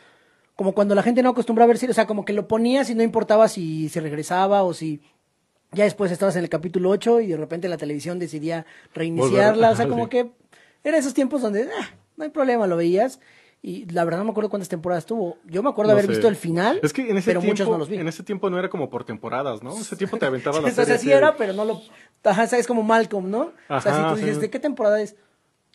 como 0.58 0.72
cuando 0.72 0.96
la 0.96 1.04
gente 1.04 1.22
no 1.22 1.30
acostumbraba 1.30 1.66
a 1.66 1.68
ver 1.68 1.78
series, 1.78 1.94
o 1.94 2.00
sea, 2.00 2.08
como 2.08 2.24
que 2.24 2.32
lo 2.32 2.48
ponías 2.48 2.90
y 2.90 2.96
no 2.96 3.04
importaba 3.04 3.46
si 3.46 3.88
se 3.90 4.00
regresaba 4.00 4.64
o 4.64 4.74
si 4.74 5.00
ya 5.70 5.84
después 5.84 6.10
estabas 6.10 6.34
en 6.34 6.42
el 6.42 6.48
capítulo 6.48 6.90
8 6.90 7.20
y 7.20 7.28
de 7.28 7.36
repente 7.36 7.68
la 7.68 7.76
televisión 7.76 8.18
decidía 8.18 8.66
reiniciarla, 8.92 9.70
o 9.70 9.76
sea, 9.76 9.84
ajá, 9.84 9.88
como 9.94 10.04
sí. 10.06 10.10
que 10.10 10.30
eran 10.82 10.98
esos 10.98 11.14
tiempos 11.14 11.42
donde 11.42 11.68
ah, 11.80 11.90
no 12.16 12.24
hay 12.24 12.30
problema, 12.30 12.66
lo 12.66 12.76
veías. 12.76 13.20
Y 13.62 13.86
la 13.86 14.02
verdad 14.04 14.18
no 14.18 14.24
me 14.24 14.30
acuerdo 14.32 14.50
cuántas 14.50 14.68
temporadas 14.68 15.06
tuvo. 15.06 15.36
Yo 15.44 15.62
me 15.62 15.68
acuerdo 15.70 15.90
No 15.90 15.92
haber 15.92 16.06
sé. 16.06 16.10
visto 16.12 16.26
el 16.26 16.34
final, 16.34 16.80
Es 16.82 16.92
que 16.92 17.08
en 17.08 17.16
ese 17.18 17.26
pero 17.30 17.40
tiempo, 17.40 17.52
muchos 17.54 17.68
no 17.68 17.78
los 17.78 17.88
vi. 17.88 17.96
en 17.98 18.08
ese 18.08 18.24
tiempo 18.24 18.50
no 18.50 18.58
era 18.58 18.68
como 18.68 18.90
por 18.90 19.04
temporadas, 19.04 19.62
¿no? 19.62 19.76
Ese 19.78 19.94
tiempo 19.94 20.16
te 20.16 20.26
aventaba 20.26 20.56
la 20.60 20.66
o 20.68 20.70
sea, 20.72 20.84
serie. 20.84 20.94
así 20.94 21.06
así 21.08 21.12
era, 21.12 21.36
pero 21.36 21.52
no 21.52 21.64
lo... 21.64 21.80
Ajá, 22.24 22.48
¿sabes? 22.48 22.66
Como 22.66 22.82
Malcolm, 22.82 23.30
¿no? 23.30 23.52
o 23.68 23.80
sea, 23.80 23.92
si 23.94 24.00
Ajá, 24.00 24.10
tú 24.10 24.16
dices, 24.16 24.34
sí. 24.36 24.40
¿de 24.40 24.50
qué 24.50 24.58
temporada 24.58 25.00
es? 25.00 25.14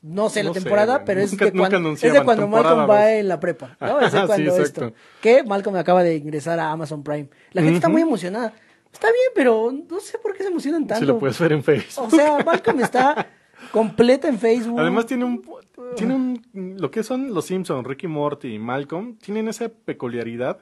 No 0.03 0.29
sé 0.29 0.43
la 0.43 0.49
No 0.49 0.53
sé, 0.53 0.59
temporada, 0.59 0.95
güey. 0.95 1.05
pero 1.05 1.21
es, 1.21 1.31
Nunca- 1.31 1.45
de 1.45 1.51
cuando, 1.53 1.91
es 1.93 2.01
de 2.01 2.23
cuando 2.23 2.47
Malcolm 2.47 2.89
va 2.89 3.11
en 3.13 3.27
la 3.29 3.39
prepa, 3.39 3.77
¿no? 3.79 3.99
Es 4.01 4.11
de 4.11 4.19
sí, 4.19 4.25
cuando 4.27 4.55
exacto. 4.57 4.85
esto. 4.87 4.93
Que 5.21 5.43
Malcolm 5.43 5.75
acaba 5.77 6.03
de 6.03 6.17
ingresar 6.17 6.59
a 6.59 6.71
Amazon 6.71 7.03
Prime. 7.03 7.29
La 7.53 7.61
gente 7.61 7.77
está 7.77 7.89
muy 7.89 8.01
emocionada. 8.01 8.53
Está 8.91 9.07
bien, 9.07 9.31
pero 9.33 9.71
no 9.71 9.99
sé 10.01 10.19
por 10.19 10.35
qué 10.35 10.43
se 10.43 10.49
emocionan 10.49 10.85
tanto. 10.85 10.99
Si 10.99 11.05
lo 11.07 11.17
puedes 11.17 11.39
ver 11.39 11.53
en 11.53 11.63
Facebook. 11.63 12.05
O 12.05 12.09
sea, 12.11 12.37
Malcolm 12.45 12.79
está 12.81 13.27
completa 13.71 14.27
en 14.27 14.37
Facebook. 14.37 14.79
Además 14.79 15.05
tiene 15.05 15.25
un 15.25 15.41
tiene 15.95 16.13
un 16.15 16.75
lo 16.77 16.91
que 16.91 17.01
son 17.03 17.33
los 17.33 17.45
Simpsons, 17.45 17.87
Ricky 17.87 18.07
Morty 18.07 18.55
y 18.55 18.59
Malcolm, 18.59 19.17
tienen 19.17 19.47
esa 19.47 19.69
peculiaridad 19.69 20.59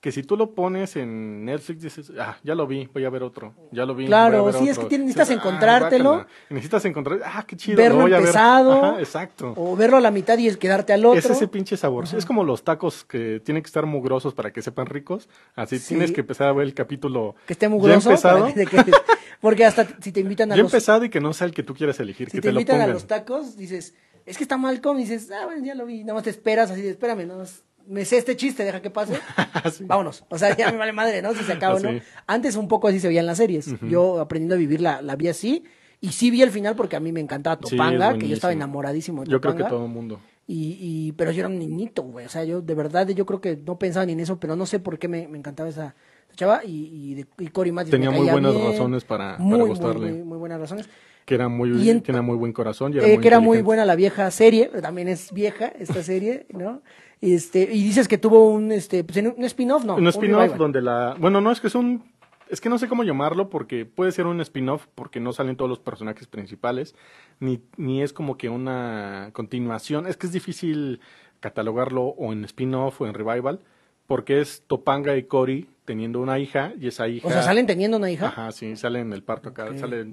que 0.00 0.12
si 0.12 0.22
tú 0.22 0.36
lo 0.36 0.54
pones 0.54 0.94
en 0.94 1.44
Netflix 1.46 1.82
dices, 1.82 2.12
ah, 2.20 2.36
ya 2.44 2.54
lo 2.54 2.66
vi, 2.66 2.88
voy 2.92 3.04
a 3.04 3.10
ver 3.10 3.22
otro, 3.24 3.54
ya 3.72 3.84
lo 3.84 3.94
vi. 3.94 4.06
Claro, 4.06 4.42
voy 4.42 4.50
a 4.50 4.52
ver 4.52 4.62
sí, 4.62 4.68
es 4.68 4.76
otro". 4.76 4.88
que 4.88 4.96
tienes- 4.96 5.06
necesitas 5.16 5.30
"Ah, 5.30 5.32
encontrártelo". 5.34 6.10
guácala". 6.10 6.28
Y 6.50 6.54
necesitas 6.54 6.84
encontrar, 6.84 7.20
ah, 7.24 7.44
qué 7.46 7.56
chido, 7.56 7.76
verlo 7.76 7.98
lo 7.98 8.02
voy 8.04 8.12
a 8.12 8.16
ver. 8.18 8.26
empezado. 8.26 8.72
Ajá, 8.84 8.98
exacto. 9.00 9.54
O 9.56 9.74
verlo 9.74 9.96
a 9.96 10.00
la 10.00 10.10
mitad 10.10 10.38
y 10.38 10.54
quedarte 10.56 10.92
al 10.92 11.04
otro. 11.04 11.18
Es 11.18 11.28
ese 11.28 11.48
pinche 11.48 11.76
sabor. 11.76 12.04
Es 12.04 12.24
como 12.26 12.44
los 12.44 12.62
tacos 12.62 13.04
que 13.04 13.40
tienen 13.44 13.62
que 13.62 13.66
estar 13.66 13.84
mugrosos 13.86 14.32
para 14.34 14.52
que 14.52 14.62
sepan 14.62 14.86
ricos. 14.86 15.28
Así 15.56 15.78
Sí. 15.78 15.88
tienes 15.88 16.12
que 16.12 16.20
empezar 16.20 16.48
a 16.48 16.52
ver 16.52 16.66
el 16.66 16.74
capítulo 16.74 17.34
que 17.46 17.54
esté 17.54 17.66
ya 17.66 17.70
mugroso. 17.70 18.10
empezado, 18.10 18.46
que- 18.54 18.64
que- 18.66 18.66
porque 19.40 19.64
hasta 19.64 19.86
si 20.00 20.12
te 20.12 20.20
invitan 20.20 20.52
a 20.52 20.56
ya 20.56 20.62
los 20.62 20.72
empezado 20.72 21.04
y 21.04 21.10
que 21.10 21.20
no 21.20 21.32
sea 21.32 21.46
el 21.46 21.52
que 21.54 21.62
tú 21.62 21.74
quieras 21.74 21.98
elegir, 22.00 22.28
Si 22.30 22.36
que 22.36 22.42
te 22.42 22.48
te, 22.48 22.52
lo 22.52 22.60
invitan 22.60 22.80
a 22.80 22.86
los 22.86 23.06
tacos, 23.06 23.56
dices, 23.56 23.94
es 24.24 24.36
que 24.36 24.44
está 24.44 24.56
Malcolm, 24.56 24.98
y 24.98 25.02
dices, 25.02 25.30
ah, 25.32 25.46
bueno, 25.46 25.64
ya 25.64 25.74
lo 25.74 25.84
vi, 25.86 26.02
nada 26.04 26.14
más 26.14 26.22
te 26.24 26.30
esperas 26.30 26.70
así, 26.70 26.82
de, 26.82 26.90
espérame, 26.90 27.26
nada 27.26 27.40
más, 27.40 27.64
me 27.88 28.04
sé 28.04 28.18
este 28.18 28.36
chiste, 28.36 28.64
deja 28.64 28.82
que 28.82 28.90
pase, 28.90 29.14
Sí. 29.72 29.84
vámonos, 29.86 30.24
o 30.28 30.38
sea, 30.38 30.56
ya 30.56 30.70
me 30.72 30.78
vale 30.78 30.92
madre, 30.92 31.22
¿no? 31.22 31.32
Si 31.34 31.42
se 31.44 31.52
acaba 31.52 31.74
o 31.76 31.80
no. 31.80 31.90
Antes 32.26 32.56
un 32.56 32.68
poco 32.68 32.88
así 32.88 33.00
se 33.00 33.08
veían 33.08 33.26
las 33.26 33.38
series, 33.38 33.74
yo 33.88 34.20
aprendiendo 34.20 34.54
a 34.54 34.58
vivir 34.58 34.80
la, 34.80 35.02
la 35.02 35.16
vi 35.16 35.28
así, 35.28 35.64
y 36.00 36.08
sí 36.12 36.30
vi 36.30 36.42
el 36.42 36.50
final 36.50 36.76
porque 36.76 36.96
a 36.96 37.00
mí 37.00 37.10
me 37.12 37.20
encantaba 37.20 37.56
Topanga, 37.58 38.18
que 38.18 38.28
yo 38.28 38.34
estaba 38.34 38.52
enamoradísimo 38.52 39.24
de 39.24 39.30
Yo 39.30 39.40
creo 39.40 39.56
que 39.56 39.64
todo 39.64 39.84
el 39.86 39.90
mundo. 39.90 40.20
Y, 40.48 40.76
y, 40.80 41.12
pero 41.12 41.32
yo 41.32 41.40
era 41.40 41.48
un 41.48 41.58
niñito, 41.58 42.02
güey. 42.04 42.24
O 42.26 42.28
sea, 42.28 42.44
yo 42.44 42.60
de 42.60 42.74
verdad, 42.74 43.08
yo 43.08 43.26
creo 43.26 43.40
que 43.40 43.56
no 43.56 43.78
pensaba 43.78 44.06
ni 44.06 44.12
en 44.12 44.20
eso, 44.20 44.38
pero 44.38 44.54
no 44.54 44.64
sé 44.66 44.78
por 44.78 44.96
qué 44.98 45.08
me, 45.08 45.26
me 45.26 45.38
encantaba 45.38 45.68
esa, 45.68 45.96
esa 46.28 46.36
chava. 46.36 46.64
Y, 46.64 46.84
y, 46.92 47.14
de- 47.14 47.26
y 47.38 47.48
Cory 47.48 47.72
Matthews 47.72 47.90
Tenía 47.90 48.10
me 48.12 48.18
muy 48.18 48.28
buenas 48.30 48.54
bien. 48.54 48.70
razones 48.70 49.04
para- 49.04 49.38
Muy, 49.38 49.58
gustarle. 49.66 50.12
Muy, 50.12 50.22
muy 50.22 50.38
buenas 50.38 50.60
razones. 50.60 50.88
Que 51.24 51.34
era 51.34 51.48
muy, 51.48 51.90
en- 51.90 52.00
tenía 52.02 52.22
muy 52.22 52.36
buen 52.36 52.52
corazón. 52.52 52.92
Y 52.94 52.98
era 52.98 53.08
Eh, 53.08 53.14
muy 53.14 53.22
que 53.22 53.26
era 53.28 53.40
muy 53.40 53.60
buena 53.62 53.84
la 53.84 53.96
vieja 53.96 54.30
serie, 54.30 54.68
pero 54.70 54.82
también 54.82 55.08
es 55.08 55.32
vieja 55.32 55.66
esta 55.66 56.00
serie, 56.04 56.46
¿no? 56.50 56.80
Este, 57.20 57.62
y 57.62 57.82
dices 57.82 58.08
que 58.08 58.18
tuvo 58.18 58.50
un, 58.50 58.72
este, 58.72 59.02
pues, 59.04 59.16
en 59.16 59.28
un 59.28 59.44
spin-off, 59.44 59.84
¿no? 59.84 59.96
Un 59.96 60.06
spin-off 60.08 60.56
donde 60.56 60.82
la... 60.82 61.16
Bueno, 61.18 61.40
no, 61.40 61.50
es 61.50 61.60
que 61.60 61.68
es 61.68 61.74
un... 61.74 62.04
Es 62.48 62.60
que 62.60 62.68
no 62.68 62.78
sé 62.78 62.86
cómo 62.86 63.02
llamarlo 63.02 63.50
porque 63.50 63.84
puede 63.86 64.12
ser 64.12 64.26
un 64.26 64.40
spin-off 64.40 64.86
porque 64.94 65.18
no 65.18 65.32
salen 65.32 65.56
todos 65.56 65.68
los 65.68 65.80
personajes 65.80 66.28
principales, 66.28 66.94
ni, 67.40 67.60
ni 67.76 68.02
es 68.02 68.12
como 68.12 68.36
que 68.36 68.48
una 68.48 69.30
continuación. 69.32 70.06
Es 70.06 70.16
que 70.16 70.26
es 70.26 70.32
difícil 70.32 71.00
catalogarlo 71.40 72.02
o 72.04 72.32
en 72.32 72.44
spin-off 72.44 73.00
o 73.00 73.06
en 73.06 73.14
revival 73.14 73.60
porque 74.06 74.40
es 74.40 74.62
Topanga 74.68 75.16
y 75.16 75.24
Cory 75.24 75.68
teniendo 75.84 76.20
una 76.20 76.38
hija 76.38 76.72
y 76.78 76.86
esa 76.86 77.08
hija... 77.08 77.26
O 77.26 77.30
sea, 77.30 77.42
salen 77.42 77.66
teniendo 77.66 77.96
una 77.96 78.10
hija. 78.10 78.28
Ajá, 78.28 78.52
sí, 78.52 78.76
sale 78.76 79.00
en 79.00 79.12
el 79.12 79.22
parto 79.24 79.48
acá, 79.48 79.64
Ok. 79.70 79.78
sale, 79.78 80.06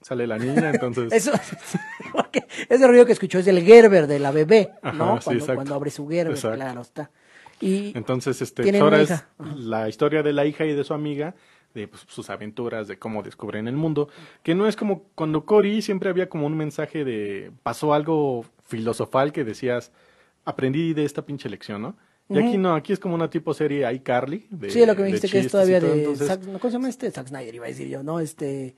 sale 0.00 0.26
la 0.26 0.38
niña, 0.38 0.70
entonces... 0.70 1.12
Eso, 1.12 1.32
ese 2.68 2.86
ruido 2.86 3.06
que 3.06 3.12
escuchó 3.12 3.38
es 3.38 3.46
el 3.46 3.62
Gerber 3.62 4.06
de 4.06 4.18
la 4.18 4.30
bebé, 4.30 4.70
Ajá, 4.82 4.96
¿no? 4.96 5.20
sí, 5.20 5.38
cuando, 5.54 5.74
abre 5.74 5.90
su 5.90 6.08
Gerber, 6.08 6.34
Exacto. 6.34 6.56
claro, 6.56 6.80
está. 6.80 7.10
Y 7.60 7.96
Entonces, 7.96 8.40
este, 8.40 8.62
pues 8.62 8.80
ahora 8.80 9.02
es 9.02 9.22
la 9.56 9.88
historia 9.88 10.22
de 10.22 10.32
la 10.32 10.46
hija 10.46 10.64
y 10.64 10.74
de 10.74 10.82
su 10.82 10.94
amiga, 10.94 11.34
de 11.74 11.88
pues, 11.88 12.04
sus 12.08 12.30
aventuras, 12.30 12.88
de 12.88 12.98
cómo 12.98 13.22
descubren 13.22 13.68
el 13.68 13.76
mundo, 13.76 14.08
que 14.42 14.54
no 14.54 14.66
es 14.66 14.76
como 14.76 15.04
cuando 15.14 15.44
Cory 15.44 15.82
siempre 15.82 16.08
había 16.08 16.28
como 16.28 16.46
un 16.46 16.56
mensaje 16.56 17.04
de 17.04 17.52
pasó 17.62 17.92
algo 17.92 18.46
filosofal 18.66 19.32
que 19.32 19.44
decías, 19.44 19.92
aprendí 20.44 20.94
de 20.94 21.04
esta 21.04 21.26
pinche 21.26 21.48
lección, 21.50 21.82
¿no? 21.82 21.96
Y 22.30 22.38
aquí 22.38 22.58
no, 22.58 22.76
aquí 22.76 22.92
es 22.92 23.00
como 23.00 23.16
una 23.16 23.28
tipo 23.28 23.52
serie 23.52 23.92
iCarly. 23.92 24.46
De, 24.50 24.70
sí, 24.70 24.86
lo 24.86 24.94
que 24.94 25.02
me 25.02 25.06
dijiste 25.08 25.28
que 25.28 25.40
es 25.40 25.50
todavía 25.50 25.80
de 25.80 25.98
entonces, 25.98 26.28
Zack, 26.28 26.44
¿no, 26.44 26.60
¿cómo 26.60 26.70
se 26.70 26.76
llama 26.76 26.88
este? 26.88 27.10
Zack 27.10 27.26
Snyder 27.26 27.52
iba 27.52 27.64
a 27.64 27.68
decir 27.68 27.88
yo, 27.88 28.04
¿no? 28.04 28.20
Este 28.20 28.76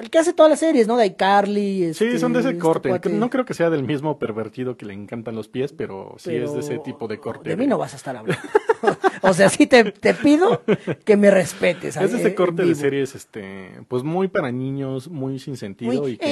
el 0.00 0.10
que 0.10 0.18
hace 0.18 0.32
todas 0.32 0.50
las 0.50 0.60
series, 0.60 0.86
¿no? 0.86 0.96
De 0.96 1.06
iCarly, 1.06 1.84
este, 1.84 2.12
Sí, 2.12 2.18
son 2.18 2.32
de 2.32 2.40
ese 2.40 2.50
este 2.50 2.60
corte. 2.60 2.88
cuate. 2.88 3.08
No 3.10 3.30
creo 3.30 3.44
que 3.44 3.54
sea 3.54 3.70
del 3.70 3.82
mismo 3.82 4.18
pervertido 4.18 4.76
que 4.76 4.86
le 4.86 4.94
encantan 4.94 5.34
los 5.34 5.48
pies, 5.48 5.72
pero 5.72 6.14
sí 6.18 6.34
es 6.34 6.52
de 6.52 6.60
ese 6.60 6.78
tipo 6.78 7.08
de 7.08 7.18
corte. 7.18 7.48
De 7.50 7.56
mí 7.56 7.66
no 7.66 7.78
vas 7.78 7.94
a 7.94 7.96
estar 7.96 8.16
hablando. 8.16 8.42
o 9.22 9.32
sea, 9.34 9.48
sí 9.48 9.66
te, 9.66 9.84
te 9.92 10.14
pido 10.14 10.62
que 11.04 11.16
me 11.16 11.30
respetes. 11.30 11.96
Es 11.96 12.12
de 12.12 12.18
eh, 12.18 12.20
ese 12.20 12.34
corte 12.34 12.64
de 12.64 12.74
series, 12.74 13.14
este, 13.14 13.70
pues 13.88 14.02
muy 14.02 14.28
para 14.28 14.52
niños, 14.52 15.08
muy 15.08 15.38
sin 15.38 15.56
sentido 15.56 15.92
Muy, 16.02 16.12
y 16.12 16.16
que 16.16 16.26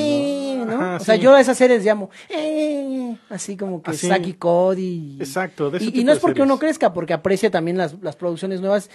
eh, 0.52 0.56
no... 0.58 0.64
¿no? 0.66 0.72
Ajá, 0.74 0.96
o 0.96 1.00
sea, 1.00 1.14
sí. 1.16 1.20
yo 1.20 1.34
a 1.34 1.40
esas 1.40 1.56
series 1.58 1.84
llamo, 1.84 2.10
eh, 2.28 3.16
así 3.28 3.56
como 3.56 3.82
que 3.82 3.90
Así. 3.90 4.06
Saki 4.08 4.34
Cody. 4.34 5.16
Exacto, 5.18 5.70
de 5.70 5.78
ese 5.78 5.86
y, 5.86 6.00
y 6.00 6.04
no 6.04 6.12
es 6.12 6.18
porque 6.18 6.38
series. 6.40 6.50
uno 6.50 6.58
crezca, 6.58 6.92
porque 6.92 7.12
aprecia 7.14 7.50
también 7.50 7.76
las, 7.78 8.00
las 8.02 8.16
producciones 8.16 8.60
nuevas. 8.60 8.90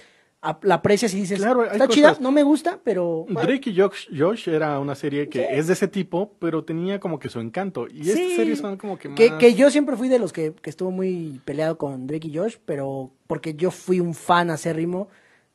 La 0.62 0.74
aprecias 0.74 1.14
y 1.14 1.20
dices, 1.20 1.38
Claro, 1.38 1.62
está 1.64 1.86
cosas- 1.86 1.94
chida, 1.94 2.16
no 2.20 2.32
me 2.32 2.42
gusta, 2.42 2.80
pero. 2.82 3.26
bueno, 3.28 3.42
Drake 3.48 3.70
y 3.70 3.76
Josh, 3.80 4.08
Josh 4.16 4.48
era 4.48 4.78
una 4.80 4.96
serie 4.96 5.28
que 5.28 5.46
es 5.56 5.68
de 5.68 5.74
ese 5.74 5.86
tipo, 5.86 6.32
pero 6.40 6.64
tenía 6.64 6.98
como 6.98 7.20
que 7.20 7.28
su 7.28 7.38
encanto. 7.38 7.86
Y 7.86 8.02
Sí. 8.04 8.10
estas 8.10 8.36
series 8.36 8.58
son 8.58 8.76
como 8.76 8.98
que 8.98 9.08
más... 9.08 9.16
Que, 9.16 9.38
que 9.38 9.54
yo 9.54 9.70
siempre 9.70 9.96
fui 9.96 10.08
de 10.08 10.18
los 10.18 10.32
que, 10.32 10.52
que 10.60 10.68
estuvo 10.70 10.90
muy 10.90 11.40
peleado 11.44 11.78
con 11.78 12.08
Drake 12.08 12.26
y 12.26 12.36
Josh, 12.36 12.56
pero 12.64 13.12
porque 13.28 13.54
yo 13.54 13.70
fui 13.70 14.00
un 14.00 14.14
fan 14.14 14.50
acérrimo 14.50 15.08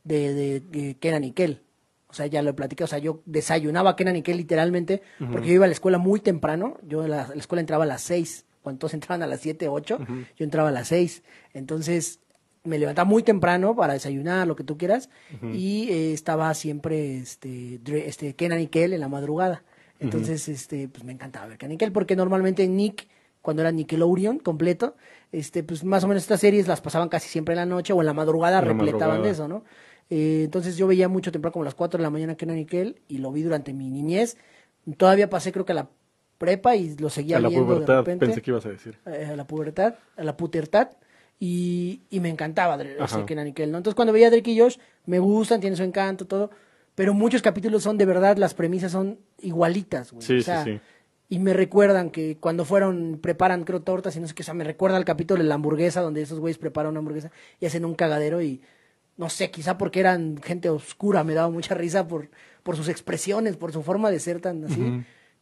de, 0.06 0.34
de, 0.34 0.60
de 0.62 0.96
Kenan 0.96 1.26
y 1.26 1.32
Kel. 1.34 1.62
O 2.10 2.14
sea, 2.14 2.28
ya 2.28 2.42
lo 2.42 2.52
he 2.52 2.54
platicado. 2.54 2.86
O 2.86 2.88
sea, 2.88 3.00
yo 3.00 3.22
desayunaba 3.26 3.90
a 3.90 3.96
Kenan 3.98 4.16
y 4.16 4.22
Kel 4.22 4.38
literalmente, 4.38 5.02
porque 5.32 5.48
yo 5.50 5.54
iba 5.56 5.66
a 5.66 5.68
la 5.68 5.74
escuela 5.74 5.98
muy 5.98 6.22
temprano. 6.22 6.78
Yo 6.88 7.02
a 7.02 7.08
la, 7.10 7.28
la 7.28 7.36
escuela 7.36 7.60
entraba 7.60 7.84
a 7.84 7.88
las 7.88 8.04
6, 8.04 8.46
cuando 8.62 8.80
todos 8.80 8.94
entraban 8.94 9.22
a 9.22 9.28
las 9.28 9.42
7, 9.42 9.68
8, 9.68 9.98
yo 10.38 10.44
entraba 10.46 10.70
a 10.70 10.72
las 10.72 10.88
6. 10.88 11.24
Entonces, 11.54 12.22
me 12.68 12.78
levantaba 12.78 13.10
muy 13.10 13.24
temprano 13.24 13.76
para 13.76 13.94
desayunar, 13.94 14.48
lo 14.48 14.56
que 14.56 14.64
tú 14.64 14.78
quieras, 14.78 15.10
y 15.54 15.90
eh, 15.90 16.14
estaba 16.14 16.54
siempre 16.54 17.18
este, 17.18 17.80
este 18.06 18.36
Kenan 18.36 18.60
y 18.62 18.68
Kel 18.68 18.94
en 18.94 19.00
la 19.00 19.08
madrugada. 19.10 19.64
Entonces, 20.00 20.48
este, 20.48 20.88
pues 20.90 21.04
me 21.04 21.12
encantaba 21.14 21.48
ver 21.48 21.58
Kenan 21.58 21.74
y 21.74 21.78
Kel, 21.78 21.92
porque 21.92 22.16
normalmente 22.16 22.68
Nick 22.68 23.08
cuando 23.42 23.62
era 23.62 23.72
Nickelodeon 23.72 24.40
completo, 24.40 24.96
este, 25.32 25.64
pues 25.64 25.84
más 25.86 26.04
o 26.04 26.08
menos 26.10 26.24
estas 26.24 26.42
series 26.42 26.68
las 26.68 26.82
pasaban 26.82 27.08
casi 27.08 27.30
siempre 27.30 27.54
en 27.54 27.58
la 27.60 27.66
noche 27.66 27.94
o 27.94 28.02
en 28.02 28.06
la 28.06 28.14
madrugada 28.14 28.60
la 28.62 28.68
repletaban 28.68 29.24
de 29.24 29.30
eso, 29.30 29.48
¿no? 29.48 29.64
Eh, 30.10 30.42
entonces 30.44 30.76
yo 30.76 30.86
veía 30.86 31.08
mucho 31.08 31.32
temprano 31.32 31.54
como 31.54 31.64
a 31.64 31.66
las 31.66 31.76
4 31.76 31.98
de 31.98 32.04
la 32.04 32.10
mañana 32.10 32.36
que 32.36 32.44
era 32.44 32.54
Nickel 32.54 33.00
y 33.08 33.20
lo 33.20 33.32
vi 33.32 33.44
durante 33.44 33.74
mi 33.74 33.90
niñez. 33.90 34.36
Todavía 34.98 35.30
pasé 35.30 35.54
creo 35.54 35.64
que 35.66 35.72
a 35.72 35.76
la 35.76 35.90
prepa 36.38 36.76
y 36.76 36.96
lo 36.98 37.10
seguía 37.10 37.38
a 37.38 37.40
la 37.40 37.48
viendo 37.50 37.68
de 37.70 37.76
pubertad, 37.76 37.98
repente. 38.00 38.26
pensé 38.26 38.42
que 38.42 38.52
ibas 38.52 38.66
a 38.66 38.70
decir. 38.70 39.00
eh, 39.06 39.30
a 39.32 39.36
la 39.38 39.48
pubertad, 39.48 39.96
a 40.18 40.24
la 40.24 40.36
putertad. 40.36 40.90
Y, 41.40 42.02
y 42.10 42.20
me 42.20 42.30
encantaba 42.30 42.78
Dre- 42.78 42.96
Ajá. 43.00 43.18
ese 43.18 43.26
Kenan 43.26 43.48
y 43.48 43.54
Kel, 43.54 43.72
¿no? 43.72 43.78
Entonces 43.78 43.96
cuando 43.96 44.12
veía 44.14 44.28
a 44.28 44.32
Drake 44.32 44.52
y 44.52 44.60
Josh, 44.60 44.78
me 45.06 45.20
gustan, 45.20 45.60
tienen 45.62 45.78
su 45.78 45.84
encanto, 45.84 46.26
todo. 46.26 46.50
Pero 46.96 47.14
muchos 47.14 47.42
capítulos 47.44 47.84
son 47.84 47.98
de 47.98 48.06
verdad, 48.06 48.38
las 48.38 48.56
premisas 48.56 48.92
son 48.92 49.20
igualitas, 49.42 50.12
güey. 50.12 50.26
Sí, 50.26 50.38
o 50.40 50.42
sea, 50.42 50.64
sí, 50.64 50.74
sí. 50.74 50.80
y 51.30 51.38
me 51.40 51.54
recuerdan 51.54 52.10
que 52.10 52.38
cuando 52.40 52.66
fueron, 52.66 53.20
preparan, 53.22 53.66
creo, 53.66 53.82
tortas 53.84 54.16
y 54.16 54.20
no 54.20 54.28
sé 54.28 54.34
qué, 54.34 54.42
o 54.42 54.46
sea, 54.46 54.56
me 54.56 54.64
recuerda 54.64 54.98
el 54.98 55.06
capítulo 55.06 55.44
de 55.44 55.48
la 55.48 55.56
hamburguesa, 55.56 56.02
donde 56.02 56.24
esos 56.24 56.40
güeyes 56.40 56.58
preparan 56.58 56.90
una 56.92 57.00
hamburguesa 57.00 57.32
y 57.60 57.68
hacen 57.68 57.86
un 57.86 57.94
cagadero 57.94 58.42
y, 58.42 58.62
no 59.16 59.30
sé, 59.30 59.52
quizá 59.52 59.78
porque 59.78 60.00
eran 60.00 60.42
gente 60.42 60.70
oscura, 60.72 61.24
me 61.24 61.36
daba 61.36 61.52
mucha 61.52 61.76
risa 61.76 62.08
por, 62.08 62.30
por 62.64 62.76
sus 62.76 62.90
expresiones, 62.90 63.58
por 63.58 63.72
su 63.72 63.84
forma 63.84 64.10
de 64.10 64.20
ser 64.20 64.42
tan 64.42 64.64
así. 64.66 64.82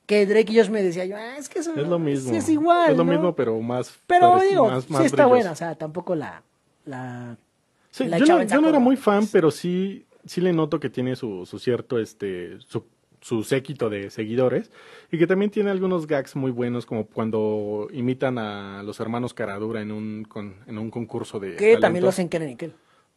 Que 0.06 0.26
Drake 0.26 0.52
y 0.54 0.58
Josh 0.58 0.70
me 0.70 0.82
decía 0.84 1.06
yo, 1.06 1.16
ah, 1.18 1.38
es 1.38 1.50
que 1.50 1.60
eso 1.60 1.74
Es 1.76 1.88
lo 1.88 2.00
mismo. 2.00 2.30
sí 2.32 2.38
es 2.38 2.50
igual, 2.50 2.92
Es 2.92 2.98
lo 2.98 3.04
¿no? 3.04 3.12
mismo, 3.12 3.36
pero 3.36 3.60
más... 3.62 3.98
Pero 4.08 4.40
digo, 4.40 4.70
más- 4.70 4.84
sí 4.86 4.94
está 5.04 5.16
brillos. 5.26 5.30
buena, 5.30 5.52
o 5.52 5.56
sea, 5.56 5.76
tampoco 5.76 6.16
la, 6.16 6.44
la, 6.86 7.38
Sí, 7.92 8.06
la 8.06 8.18
yo, 8.20 8.26
no, 8.26 8.44
yo 8.44 8.70
era 8.70 8.80
muy 8.80 8.98
fan, 8.98 9.26
pero 9.32 9.52
sí, 9.52 10.06
sí 10.26 10.42
le 10.42 10.54
noto 10.54 10.80
que 10.80 10.90
tiene 10.90 11.16
su, 11.16 11.46
su 11.46 11.60
cierto, 11.60 11.98
este, 11.98 12.60
su, 12.60 12.84
su 13.22 13.44
séquito 13.44 13.90
de 13.90 14.10
seguidores 14.12 14.70
y 15.12 15.18
que 15.18 15.26
también 15.26 15.50
tiene 15.50 15.72
algunos 15.72 16.06
gags 16.06 16.36
muy 16.36 16.52
buenos 16.52 16.86
como 16.86 17.08
cuando 17.08 17.88
imitan 17.92 18.38
a 18.38 18.84
los 18.84 19.00
hermanos 19.00 19.34
Caradura 19.34 19.82
en 19.82 19.92
un 19.92 20.26
con- 20.26 20.56
en 20.68 20.78
un 20.78 20.92
concurso 20.92 21.40
de 21.40 21.56
Que 21.56 21.78
también 21.78 22.04
lo 22.04 22.10
hacen 22.10 22.30
Kel. 22.30 22.74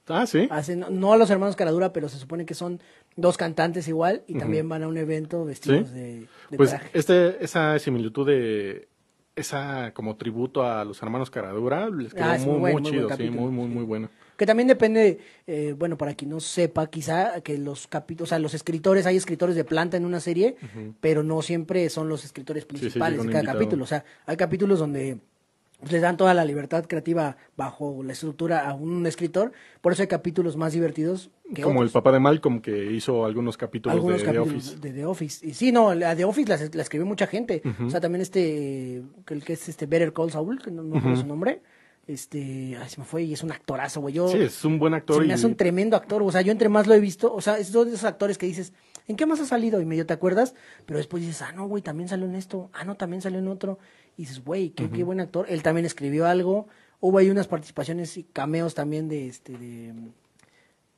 Ah, 0.09 0.27
sí. 0.27 0.49
Hacen, 0.51 0.85
no 0.91 1.13
a 1.13 1.17
los 1.17 1.31
hermanos 1.31 1.57
Caradura, 1.57 1.93
pero 1.93 2.09
se 2.09 2.19
supone 2.19 2.47
que 2.47 2.55
son 2.55 2.81
dos 3.17 3.37
cantantes 3.37 3.89
igual 3.89 4.23
y 4.27 4.39
también 4.39 4.69
van 4.69 4.83
a 4.83 4.89
un 4.89 4.97
evento 4.97 5.45
vestidos 5.45 5.89
Sí. 5.89 5.95
de, 5.95 6.27
de 6.51 6.57
Pues 6.57 6.71
traje. 6.71 6.91
este 6.93 7.45
esa 7.45 7.79
similitud 7.79 8.27
de 8.27 8.89
esa 9.37 9.93
como 9.95 10.17
tributo 10.17 10.65
a 10.65 10.85
los 10.85 11.01
hermanos 11.03 11.31
Caradura 11.31 11.89
les 11.91 12.13
quedó 12.13 12.25
Ah, 12.25 12.39
muy, 12.39 12.47
muy 12.47 12.59
bueno, 12.61 12.73
muy 12.75 12.83
muy 12.83 12.91
chido, 12.91 13.07
buen 13.09 13.17
sí, 13.19 13.31
muy 13.31 13.51
muy 13.53 13.67
sí. 13.69 13.75
muy 13.75 13.85
bueno. 13.85 14.11
Que 14.37 14.47
también 14.47 14.69
depende, 14.69 15.19
eh, 15.49 15.75
bueno, 15.77 15.99
para 15.99 16.15
quien 16.15 16.31
no 16.31 16.39
sepa, 16.39 16.87
quizá 16.89 17.41
que 17.41 17.59
los 17.59 17.89
capítulos, 17.89 18.29
o 18.29 18.31
sea, 18.31 18.39
los 18.39 18.55
escritores, 18.55 19.05
hay 19.05 19.17
escritores 19.17 19.57
de 19.57 19.65
planta 19.65 19.97
en 19.97 20.05
una 20.05 20.21
serie, 20.21 20.55
pero 21.01 21.25
no 21.25 21.43
siempre 21.43 21.89
son 21.91 22.09
los 22.09 22.25
escritores 22.25 22.65
principales 22.65 23.19
de 23.21 23.27
cada 23.27 23.41
invitado. 23.41 23.59
capítulo. 23.59 23.83
O 23.83 23.87
sea, 23.89 24.05
hay 24.27 24.37
capítulos 24.37 24.79
donde 24.79 25.19
les 25.89 26.03
dan 26.03 26.17
toda 26.17 26.35
la 26.35 26.45
libertad 26.45 26.87
creativa 26.87 27.37
bajo 27.57 28.03
la 28.03 28.13
estructura 28.13 28.69
a 28.69 28.75
un 28.75 29.07
escritor, 29.07 29.53
por 29.81 29.93
eso 29.93 30.03
hay 30.03 30.09
capítulos 30.09 30.57
más 30.57 30.73
divertidos 30.73 31.31
que 31.55 31.63
Como 31.63 31.83
el 31.83 31.91
papá 31.91 32.13
de 32.13 32.19
Malcolm 32.19 32.61
que 32.61 32.93
hizo 32.93 33.25
algunos 33.25 33.57
capítulos 33.57 33.97
algunos 33.97 34.23
de 34.23 34.33
The 34.33 34.39
Office. 34.39 34.77
de 34.79 34.91
The 34.93 35.05
Office. 35.07 35.47
Y 35.47 35.55
sí, 35.55 35.73
no, 35.73 35.95
la 35.95 36.15
de 36.15 36.25
Office 36.25 36.49
la, 36.49 36.59
la 36.73 36.83
escribió 36.83 37.07
mucha 37.07 37.27
gente. 37.27 37.63
O 37.87 37.89
sea, 37.91 38.01
también 38.01 38.23
este, 38.23 39.03
que 39.25 39.35
el 39.35 39.45
que 39.45 39.55
es 39.55 39.69
este 39.69 39.87
Better 39.87 40.13
Call 40.13 40.31
Saul, 40.31 40.61
que 40.61 40.71
no 40.71 40.83
me 40.83 40.99
acuerdo 40.99 41.17
su 41.17 41.27
nombre. 41.27 41.63
Este, 42.07 42.75
ay, 42.81 42.89
se 42.89 42.99
me 42.99 43.05
fue 43.05 43.23
y 43.23 43.35
es 43.35 43.43
un 43.43 43.53
actorazo, 43.53 44.01
güey. 44.01 44.15
Yo, 44.15 44.29
Sí, 44.29 44.39
es 44.39 44.65
un 44.65 44.79
buen 44.79 44.95
actor 44.95 45.17
se 45.17 45.23
me 45.23 45.29
y 45.29 45.33
hace 45.33 45.47
un 45.47 45.57
tremendo 45.57 45.95
actor. 45.97 46.23
O 46.23 46.33
sea, 46.33 46.41
yo 46.41 46.53
entre 46.53 46.71
más 46.71 46.87
lo 46.87 46.95
he 46.95 47.01
visto, 47.01 47.33
o 47.33 47.41
sea, 47.43 47.59
es 47.59 47.71
uno 47.71 47.85
de 47.85 47.91
esos 47.91 48.05
actores 48.05 48.39
que 48.39 48.47
dices, 48.47 48.73
¿en 49.07 49.17
qué 49.17 49.27
más 49.27 49.41
ha 49.41 49.45
salido? 49.45 49.81
Y 49.81 49.85
medio 49.85 50.07
te 50.07 50.15
acuerdas, 50.15 50.55
pero 50.87 50.99
después 50.99 51.23
dices, 51.23 51.43
ah, 51.43 51.53
no, 51.53 51.67
güey, 51.69 51.83
también 51.83 52.09
salió 52.09 52.25
en 52.25 52.35
esto. 52.35 52.71
Ah, 52.73 52.85
no, 52.85 52.97
también 52.97 53.21
salió 53.21 53.39
en 53.39 53.49
otro. 53.49 53.79
Y 54.19 54.23
dices, 54.23 54.45
güey, 54.45 54.71
qué, 54.71 54.91
qué 54.91 55.05
buen 55.05 55.21
actor. 55.21 55.47
Él 55.49 55.63
también 55.63 55.87
escribió 55.87 56.27
algo. 56.27 56.67
Hubo 57.01 57.17
ahí 57.17 57.31
unas 57.31 57.47
participaciones 57.47 58.17
y 58.19 58.25
cameos 58.25 58.75
también 58.75 59.09
de 59.09 59.29
este, 59.29 59.57
de, 59.57 59.95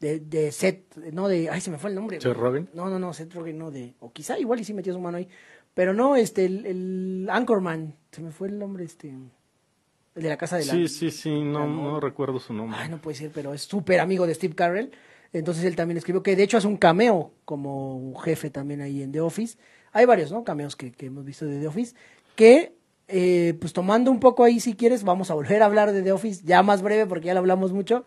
de, 0.01 0.19
de 0.19 0.51
Seth, 0.51 0.97
no 1.13 1.29
de, 1.29 1.51
ay, 1.51 1.61
se 1.61 1.71
me 1.71 1.77
fue 1.77 1.91
el 1.91 1.97
nombre. 1.97 2.19
Seth. 2.21 2.35
Rogen. 2.35 2.71
No, 2.73 2.89
no, 2.89 2.99
no, 2.99 3.13
Seth 3.13 3.35
Rogen 3.35 3.59
no 3.59 3.71
de, 3.71 3.95
o 4.01 4.11
quizá 4.11 4.39
igual 4.39 4.59
y 4.61 4.65
sí 4.65 4.73
metió 4.73 4.95
su 4.95 5.01
mano 5.01 5.19
ahí. 5.19 5.29
Pero 5.75 5.93
no, 5.93 6.17
este, 6.17 6.47
el, 6.47 6.65
el 6.65 7.29
Anchorman, 7.31 7.95
se 8.11 8.23
me 8.23 8.33
fue 8.33 8.49
el 8.49 8.59
nombre, 8.59 8.85
este, 8.85 9.11
el 9.11 10.23
de 10.23 10.29
la 10.29 10.39
casa 10.39 10.57
de 10.57 10.65
la... 10.65 10.73
Sí, 10.73 10.89
sí, 10.89 11.11
sí, 11.11 11.43
no, 11.43 11.67
no 11.67 12.01
recuerdo 12.01 12.41
su 12.41 12.55
nombre. 12.55 12.79
Ay, 12.81 12.89
no 12.89 12.99
puede 12.99 13.19
ser, 13.19 13.31
pero 13.31 13.53
es 13.53 13.63
súper 13.63 14.01
amigo 14.01 14.27
de 14.27 14.35
Steve 14.35 14.55
Carell. 14.55 14.91
Entonces 15.33 15.65
él 15.65 15.77
también 15.77 15.99
escribió 15.99 16.23
que 16.23 16.35
de 16.35 16.43
hecho 16.43 16.57
hace 16.57 16.67
un 16.67 16.77
cameo 16.79 17.33
como 17.45 18.15
jefe 18.17 18.51
también 18.51 18.81
ahí 18.81 19.03
en 19.03 19.13
The 19.13 19.21
Office. 19.21 19.59
Hay 19.93 20.07
varios, 20.07 20.33
¿no? 20.33 20.43
Cameos 20.43 20.75
que, 20.75 20.91
que 20.91 21.07
hemos 21.07 21.25
visto 21.25 21.45
de 21.45 21.61
The 21.61 21.69
Office. 21.69 21.95
Que, 22.35 22.75
eh, 23.11 23.55
pues 23.61 23.73
tomando 23.73 24.11
un 24.11 24.21
poco 24.21 24.45
ahí, 24.45 24.61
si 24.61 24.75
quieres, 24.75 25.05
vamos 25.05 25.31
a 25.31 25.35
volver 25.35 25.63
a 25.63 25.67
hablar 25.67 25.93
de 25.93 26.03
The 26.03 26.13
Office, 26.13 26.43
ya 26.45 26.63
más 26.63 26.83
breve 26.83 27.07
porque 27.07 27.27
ya 27.27 27.35
lo 27.35 27.41
hablamos 27.41 27.73
mucho. 27.73 28.05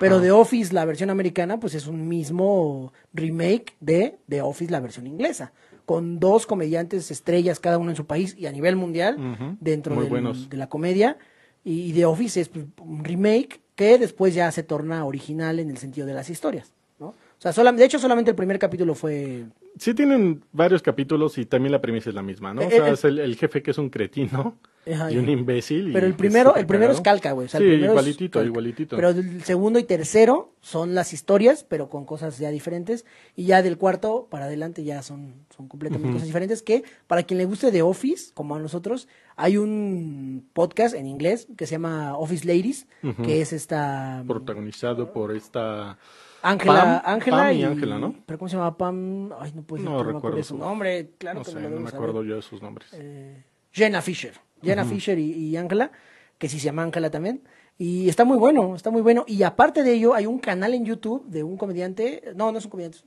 Pero 0.00 0.20
The 0.22 0.30
Office, 0.30 0.72
la 0.72 0.84
versión 0.86 1.10
americana, 1.10 1.60
pues 1.60 1.74
es 1.74 1.86
un 1.86 2.08
mismo 2.08 2.92
remake 3.12 3.74
de 3.80 4.16
The 4.28 4.40
Office, 4.40 4.70
la 4.72 4.80
versión 4.80 5.06
inglesa. 5.06 5.52
Con 5.84 6.18
dos 6.18 6.46
comediantes 6.46 7.10
estrellas, 7.10 7.60
cada 7.60 7.76
uno 7.76 7.90
en 7.90 7.96
su 7.96 8.06
país 8.06 8.34
y 8.38 8.46
a 8.46 8.52
nivel 8.52 8.76
mundial, 8.76 9.16
dentro 9.60 9.94
del- 10.04 10.10
de 10.48 10.56
la 10.56 10.68
comedia. 10.68 11.18
Y 11.64 11.92
The 11.92 12.06
Office 12.06 12.40
es 12.40 12.48
pues, 12.48 12.64
un 12.80 13.04
remake 13.04 13.60
que 13.74 13.98
después 13.98 14.34
ya 14.34 14.50
se 14.50 14.62
torna 14.62 15.04
original 15.04 15.58
en 15.60 15.68
el 15.70 15.76
sentido 15.76 16.06
de 16.06 16.14
las 16.14 16.30
historias, 16.30 16.72
¿no? 16.98 17.08
O 17.08 17.14
sea, 17.38 17.52
solam- 17.52 17.76
de 17.76 17.84
hecho 17.84 17.98
solamente 17.98 18.30
el 18.30 18.36
primer 18.36 18.58
capítulo 18.58 18.94
fue... 18.94 19.44
Sí 19.78 19.94
tienen 19.94 20.44
varios 20.52 20.82
capítulos 20.82 21.38
y 21.38 21.46
también 21.46 21.72
la 21.72 21.80
premisa 21.80 22.10
es 22.10 22.14
la 22.14 22.22
misma, 22.22 22.52
¿no? 22.52 22.60
O 22.60 22.64
Eh, 22.64 22.70
sea, 22.70 22.88
eh, 22.88 22.92
es 22.92 23.04
el, 23.04 23.18
el 23.18 23.36
jefe 23.36 23.62
que 23.62 23.70
es 23.70 23.78
un 23.78 23.88
cretino 23.88 24.58
Ajá, 24.86 25.10
y 25.10 25.16
un 25.16 25.28
imbécil. 25.30 25.88
y 25.88 25.92
Pero 25.92 26.06
el 26.06 26.14
primero, 26.14 26.54
el 26.56 26.66
primero 26.66 26.92
es 26.92 27.00
calca, 27.00 27.32
güey. 27.32 27.46
O 27.46 27.48
sea, 27.48 27.58
sí, 27.58 27.64
igualitito, 27.66 28.38
calca. 28.38 28.48
igualitito. 28.48 28.96
Pero 28.96 29.08
el 29.10 29.42
segundo 29.44 29.78
y 29.78 29.84
tercero 29.84 30.52
son 30.60 30.94
las 30.94 31.14
historias, 31.14 31.64
pero 31.64 31.88
con 31.88 32.04
cosas 32.04 32.38
ya 32.38 32.50
diferentes. 32.50 33.06
Y 33.34 33.44
ya 33.46 33.62
del 33.62 33.78
cuarto 33.78 34.26
para 34.30 34.44
adelante 34.44 34.84
ya 34.84 35.02
son, 35.02 35.34
son 35.56 35.68
completamente 35.68 36.12
cosas 36.12 36.26
diferentes. 36.26 36.60
Que 36.62 36.84
para 37.06 37.22
quien 37.22 37.38
le 37.38 37.46
guste 37.46 37.72
The 37.72 37.80
Office, 37.82 38.32
como 38.34 38.54
a 38.54 38.58
nosotros, 38.58 39.08
hay 39.36 39.56
un 39.56 40.46
podcast 40.52 40.94
en 40.94 41.06
inglés 41.06 41.48
que 41.56 41.66
se 41.66 41.72
llama 41.72 42.18
Office 42.18 42.46
Ladies, 42.46 42.86
que 43.24 43.40
es 43.40 43.54
esta... 43.54 44.22
Protagonizado 44.28 45.12
por 45.14 45.34
esta... 45.34 45.98
Ángela, 46.42 47.02
Ángela 47.04 47.52
y 47.52 47.62
Ángela, 47.62 47.98
¿no? 47.98 48.14
¿Pero 48.26 48.38
cómo 48.38 48.48
se 48.48 48.56
llama 48.56 48.76
Pam? 48.76 49.30
Ay, 49.38 49.52
no 49.54 49.62
puedo 49.62 49.82
No 49.84 49.98
no 49.98 50.04
me 50.04 50.12
recuerdo 50.12 50.42
su- 50.42 50.58
nombre. 50.58 51.10
Claro 51.18 51.38
no 51.40 51.44
que 51.44 51.50
sé, 51.52 51.56
me 51.56 51.62
lo 51.62 51.70
no 51.70 51.80
me 51.80 51.90
saber. 51.90 51.94
acuerdo 51.94 52.24
yo 52.24 52.36
de 52.36 52.42
sus 52.42 52.60
nombres. 52.62 52.88
Eh, 52.92 53.44
Jenna 53.70 54.02
Fisher. 54.02 54.34
Jenna 54.62 54.84
Fisher 54.84 55.18
y, 55.18 55.56
Ángela, 55.56 55.90
que 56.38 56.48
sí 56.48 56.58
se 56.58 56.66
llama 56.66 56.82
Ángela 56.82 57.10
también. 57.10 57.42
Y 57.78 58.08
está 58.08 58.24
muy 58.24 58.36
bueno, 58.36 58.76
está 58.76 58.90
muy 58.90 59.02
bueno. 59.02 59.24
Y 59.26 59.42
aparte 59.44 59.82
de 59.82 59.94
ello, 59.94 60.14
hay 60.14 60.26
un 60.26 60.38
canal 60.38 60.74
en 60.74 60.84
YouTube 60.84 61.24
de 61.26 61.42
un 61.42 61.56
comediante, 61.56 62.22
no, 62.36 62.52
no 62.52 62.58
es 62.58 62.64
un 62.64 62.70
comediante, 62.70 62.98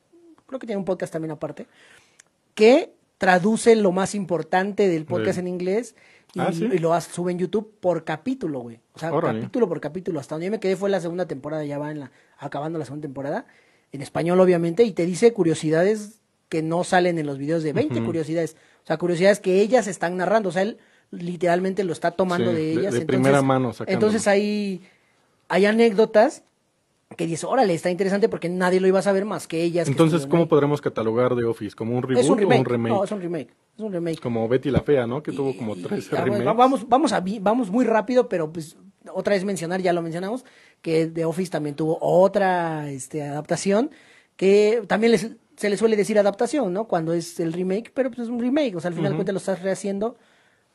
creo 0.47 0.59
que 0.59 0.67
tiene 0.67 0.79
un 0.79 0.85
podcast 0.85 1.13
también 1.13 1.31
aparte, 1.31 1.67
que 2.55 2.93
traduce 3.17 3.75
lo 3.75 3.91
más 3.91 4.15
importante 4.15 4.87
del 4.89 5.05
podcast 5.05 5.37
Del- 5.37 5.47
en 5.47 5.53
inglés 5.53 5.95
y, 6.35 6.39
Ah, 6.39 6.51
¿sí? 6.53 6.65
y 6.71 6.77
lo 6.77 6.99
sube 7.01 7.31
en 7.31 7.39
YouTube 7.39 7.73
por 7.79 8.03
capítulo, 8.03 8.59
güey. 8.59 8.79
O 8.93 8.99
sea, 8.99 9.11
Órale. 9.13 9.39
capítulo 9.39 9.67
por 9.67 9.79
capítulo. 9.81 10.19
Hasta 10.19 10.35
donde 10.35 10.45
yo 10.47 10.51
me 10.51 10.59
quedé 10.59 10.75
fue 10.75 10.89
la 10.91 10.99
segunda 10.99 11.25
temporada, 11.27 11.63
ya 11.65 11.79
va 11.79 11.89
en 11.91 12.01
la, 12.01 12.11
acabando 12.37 12.77
la 12.77 12.85
segunda 12.85 13.05
temporada. 13.07 13.45
En 13.91 14.01
español, 14.01 14.39
obviamente, 14.39 14.83
y 14.83 14.91
te 14.91 15.05
dice 15.05 15.33
curiosidades 15.33 16.19
que 16.49 16.61
no 16.61 16.83
salen 16.83 17.17
en 17.17 17.25
los 17.25 17.37
videos 17.39 17.63
de 17.63 17.73
20 17.73 18.03
curiosidades. 18.03 18.55
O 18.83 18.87
sea, 18.87 18.97
curiosidades 18.97 19.39
que 19.39 19.61
ellas 19.61 19.87
están 19.87 20.17
narrando. 20.17 20.49
O 20.49 20.51
sea, 20.51 20.61
él 20.63 20.77
literalmente 21.11 21.83
lo 21.83 21.93
está 21.93 22.11
tomando 22.11 22.51
Sí, 22.51 22.57
de 22.57 22.61
de- 22.63 22.71
ellas. 22.71 22.81
de 22.93 22.99
entonces, 22.99 23.05
primera 23.05 23.41
mano 23.41 23.71
sacándolo. 23.73 23.93
Entonces 23.93 24.27
hay, 24.27 24.81
hay 25.47 25.65
anécdotas 25.65 26.43
que 27.15 27.27
dices, 27.27 27.43
órale, 27.43 27.73
está 27.73 27.89
interesante 27.91 28.29
porque 28.29 28.49
nadie 28.49 28.79
lo 28.79 28.87
iba 28.87 28.99
a 28.99 29.03
saber 29.03 29.25
más 29.25 29.47
que 29.47 29.61
ellas. 29.61 29.87
Entonces, 29.87 30.25
¿cómo 30.25 30.43
ahí. 30.43 30.49
podremos 30.49 30.81
catalogar 30.81 31.35
The 31.35 31.43
Office? 31.45 31.75
¿Como 31.75 31.95
un 31.95 32.03
reboot 32.03 32.23
un 32.25 32.29
o 32.31 32.33
un 32.57 32.65
remake? 32.65 32.89
No, 32.93 33.03
es 33.03 33.11
un 33.11 33.21
remake. 33.21 33.49
Es 33.75 33.79
un 33.79 33.93
remake. 33.93 34.19
Como 34.19 34.47
Betty 34.47 34.71
la 34.71 34.81
Fea, 34.81 35.05
¿no? 35.05 35.21
Que 35.21 35.31
tuvo 35.31 35.55
como 35.55 35.75
tres 35.75 36.09
remakes. 36.09 36.45
vamos, 36.45 36.89
vamos, 36.89 37.13
a, 37.13 37.23
vamos 37.41 37.69
muy 37.69 37.85
rápido, 37.85 38.27
pero 38.27 38.51
pues 38.51 38.77
otra 39.13 39.35
vez 39.35 39.45
mencionar, 39.45 39.81
ya 39.81 39.93
lo 39.93 40.01
mencionamos, 40.01 40.45
que 40.81 41.05
The 41.05 41.25
Office 41.25 41.51
también 41.51 41.75
tuvo 41.75 41.97
otra 42.01 42.89
este, 42.89 43.21
adaptación, 43.21 43.91
que 44.35 44.81
también 44.87 45.11
les- 45.11 45.31
se 45.57 45.69
le 45.69 45.77
suele 45.77 45.95
decir 45.95 46.17
adaptación, 46.19 46.73
¿no? 46.73 46.85
Cuando 46.87 47.13
es 47.13 47.39
el 47.39 47.53
remake, 47.53 47.91
pero 47.93 48.09
pues 48.09 48.21
es 48.21 48.29
un 48.29 48.39
remake, 48.39 48.75
o 48.75 48.79
sea, 48.81 48.89
al 48.89 48.95
final 48.95 49.13
cuentas 49.13 49.33
lo 49.33 49.37
estás 49.37 49.61
rehaciendo 49.61 50.17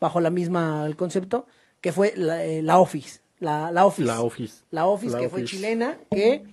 bajo 0.01 0.21
la 0.21 0.31
misma 0.31 0.85
el 0.87 0.97
concepto, 0.97 1.47
que 1.81 1.93
fue 1.93 2.13
la, 2.17 2.45
eh, 2.45 2.63
la 2.63 2.79
Office. 2.79 3.20
La, 3.41 3.71
la 3.73 3.85
Office. 3.87 4.07
La 4.07 4.21
Office. 4.21 4.65
La 4.71 4.87
Office, 4.87 5.13
La 5.15 5.19
que 5.21 5.29
fue 5.29 5.45
chilena, 5.45 5.99
que 6.11 6.45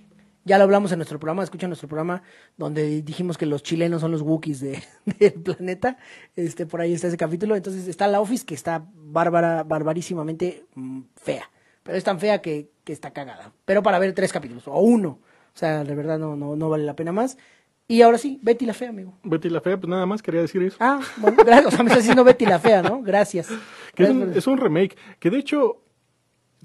ya 0.44 0.56
lo 0.58 0.64
hablamos 0.64 0.90
en 0.92 0.98
nuestro 0.98 1.18
programa, 1.20 1.44
escucha 1.44 1.66
nuestro 1.68 1.86
programa, 1.88 2.22
donde 2.56 3.02
dijimos 3.02 3.36
que 3.38 3.44
los 3.46 3.62
chilenos 3.62 4.00
son 4.00 4.10
los 4.10 4.22
Wookiees 4.22 4.60
de, 4.60 4.82
del 5.20 5.34
planeta. 5.34 5.98
Este, 6.34 6.64
por 6.66 6.80
ahí 6.80 6.94
está 6.94 7.08
ese 7.08 7.16
capítulo. 7.18 7.54
Entonces 7.54 7.86
está 7.86 8.08
la 8.08 8.20
Office, 8.20 8.44
que 8.46 8.54
está 8.54 8.84
bárbara, 8.94 9.62
barbarísimamente 9.64 10.64
mm, 10.74 11.00
fea. 11.16 11.50
Pero 11.82 11.96
es 11.98 12.04
tan 12.04 12.18
fea 12.18 12.40
que, 12.40 12.70
que 12.84 12.92
está 12.92 13.12
cagada. 13.12 13.52
Pero 13.64 13.82
para 13.82 13.98
ver 13.98 14.14
tres 14.14 14.32
capítulos, 14.32 14.66
o 14.66 14.80
uno. 14.80 15.18
O 15.54 15.58
sea, 15.58 15.84
de 15.84 15.94
verdad 15.94 16.18
no, 16.18 16.36
no, 16.36 16.56
no 16.56 16.68
vale 16.70 16.84
la 16.84 16.94
pena 16.96 17.12
más. 17.12 17.36
Y 17.90 18.02
ahora 18.02 18.18
sí, 18.18 18.38
Betty 18.42 18.66
la 18.66 18.74
fea, 18.74 18.90
amigo. 18.90 19.14
Betty 19.24 19.48
la 19.48 19.62
Fea, 19.62 19.78
pues 19.78 19.88
nada 19.88 20.04
más 20.04 20.20
quería 20.22 20.42
decir 20.42 20.62
eso. 20.62 20.76
Ah, 20.78 21.00
bueno, 21.16 21.38
gracias. 21.42 21.66
O 21.66 21.70
sea, 21.70 21.82
me 21.82 21.88
estás 21.88 22.02
diciendo 22.04 22.22
Betty 22.22 22.44
la 22.44 22.58
fea, 22.58 22.82
¿no? 22.82 23.02
Gracias. 23.02 23.48
Que 23.94 24.02
es, 24.04 24.08
Gracias 24.10 24.14
un, 24.14 24.28
por- 24.28 24.38
es 24.38 24.46
un 24.46 24.58
remake. 24.58 24.96
Que 25.18 25.30
de 25.30 25.38
hecho, 25.38 25.80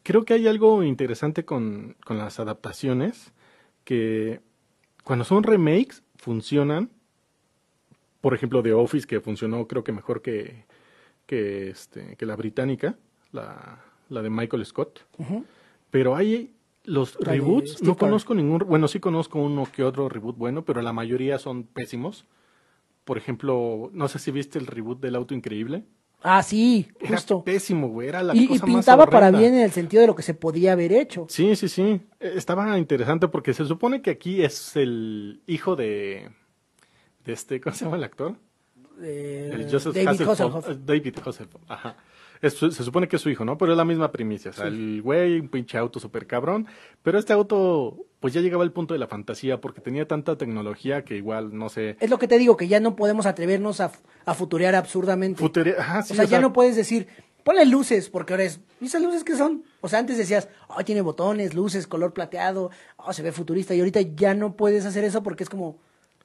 creo 0.04 0.26
que 0.26 0.34
hay 0.34 0.48
algo 0.48 0.84
interesante 0.84 1.46
con, 1.46 1.96
con 2.06 2.18
las 2.18 2.40
adaptaciones. 2.40 3.34
Que 3.84 4.42
cuando 5.04 5.26
son 5.26 5.44
remakes, 5.44 6.04
funcionan. 6.16 6.90
Por 8.22 8.34
ejemplo, 8.34 8.64
The 8.64 8.74
Office, 8.74 9.08
que 9.08 9.20
funcionó 9.20 9.68
creo 9.68 9.84
que 9.84 9.92
mejor 9.92 10.22
que, 10.22 10.66
que, 11.26 11.70
este, 11.70 12.16
que 12.16 12.26
la 12.26 12.36
británica, 12.36 12.96
la, 13.32 13.82
la 14.10 14.22
de 14.22 14.30
Michael 14.30 14.66
Scott. 14.66 15.06
Pero 15.92 16.16
hay 16.16 16.54
los 16.86 17.18
La 17.20 17.34
reboots, 17.34 17.82
no 17.84 17.96
conozco 17.96 18.34
ningún, 18.34 18.60
bueno, 18.60 18.88
sí 18.88 19.00
conozco 19.00 19.40
uno 19.40 19.68
que 19.72 19.84
otro 19.84 20.10
reboot 20.10 20.38
bueno, 20.38 20.64
pero 20.64 20.82
la 20.82 20.94
mayoría 20.94 21.40
son 21.40 21.64
pésimos. 21.64 22.26
Por 23.06 23.18
ejemplo, 23.18 23.90
no 23.94 24.08
sé 24.08 24.20
si 24.20 24.32
viste 24.32 24.60
el 24.60 24.68
reboot 24.68 25.02
del 25.02 25.16
Auto 25.16 25.34
Increíble. 25.34 25.84
Ah, 26.26 26.42
sí, 26.42 26.88
Era 27.02 27.18
justo. 27.18 27.44
pésimo, 27.44 27.90
güey, 27.90 28.08
era 28.08 28.24
la 28.24 28.34
Y, 28.34 28.44
y 28.44 28.48
cosa 28.48 28.66
más 28.66 28.76
pintaba 28.76 29.06
para 29.08 29.30
bien 29.30 29.56
en 29.56 29.62
el 29.62 29.72
sentido 29.72 30.02
de 30.02 30.08
lo 30.08 30.16
que 30.16 30.24
se 30.24 30.34
podía 30.34 30.72
haber 30.72 30.94
hecho. 30.94 31.26
Sí, 31.30 31.56
sí, 31.58 31.68
sí. 31.68 32.00
Eh, 32.20 32.34
Estaba 32.38 32.78
interesante 32.78 33.28
porque 33.28 33.54
se 33.54 33.66
supone 33.66 34.02
que 34.02 34.12
aquí 34.12 34.42
es 34.42 34.76
el 34.78 35.42
hijo 35.48 35.76
de, 35.76 36.30
de 37.26 37.34
este, 37.34 37.60
¿cómo 37.60 37.76
se 37.76 37.84
llama 37.86 37.98
el 37.98 38.06
actor? 38.06 38.36
Eh, 39.02 39.50
El 39.54 39.70
Joseph 39.70 39.94
David 39.94 40.08
Hasselhoff. 40.08 40.40
Hasselhoff. 40.40 40.68
David 40.86 41.16
Hasselhoff, 41.26 41.62
ajá. 41.68 41.98
Es 42.44 42.54
se 42.58 42.72
supone 42.84 43.08
que 43.08 43.16
es 43.16 43.22
su 43.22 43.30
hijo, 43.30 43.44
¿no? 43.46 43.58
Pero 43.58 43.72
es 43.72 43.78
la 43.78 43.86
misma 43.86 44.12
primicia. 44.12 44.52
O 44.52 44.54
sea, 44.54 44.68
el 44.68 45.02
güey, 45.02 45.40
un 45.40 45.50
pinche 45.50 45.78
auto 45.78 46.00
súper 46.00 46.28
cabrón. 46.28 46.68
Pero 47.02 47.18
este 47.18 47.34
auto, 47.34 48.06
pues 48.20 48.34
ya 48.34 48.42
llegaba 48.42 48.64
al 48.64 48.72
punto 48.72 48.94
de 48.94 49.00
la 49.00 49.08
fantasía 49.08 49.60
porque 49.62 49.82
tenía 49.82 50.08
tanta 50.08 50.38
tecnología 50.38 51.04
que 51.04 51.16
igual, 51.18 51.58
no 51.58 51.70
sé. 51.70 51.98
Es 52.00 52.10
lo 52.10 52.20
que 52.20 52.28
te 52.28 52.38
digo, 52.38 52.56
que 52.58 52.68
ya 52.68 52.80
no 52.80 52.96
podemos 52.96 53.26
atrevernos 53.26 53.80
a, 53.82 53.92
a 54.26 54.34
futurear 54.34 54.76
absurdamente. 54.76 55.42
Futuría- 55.42 55.76
ajá, 55.80 56.02
sí, 56.04 56.14
o 56.14 56.16
sea, 56.16 56.26
ya 56.26 56.40
no 56.42 56.54
puedes 56.54 56.76
decir, 56.76 57.08
ponle 57.44 57.66
luces, 57.66 58.10
porque 58.10 58.34
ahora 58.34 58.44
es, 58.44 58.60
¿y 58.80 58.86
esas 58.86 59.02
luces 59.02 59.24
qué 59.24 59.36
son? 59.36 59.64
O 59.82 59.88
sea, 59.88 60.00
antes 60.00 60.18
decías, 60.18 60.48
oh, 60.68 60.84
tiene 60.84 61.02
botones, 61.02 61.54
luces, 61.54 61.88
color 61.88 62.14
plateado, 62.14 62.70
oh, 62.98 63.12
se 63.14 63.22
ve 63.24 63.32
futurista, 63.32 63.74
y 63.74 63.80
ahorita 63.80 64.02
ya 64.02 64.34
no 64.34 64.56
puedes 64.56 64.86
hacer 64.86 65.04
eso 65.04 65.24
porque 65.24 65.44
es 65.44 65.50
como, 65.50 65.78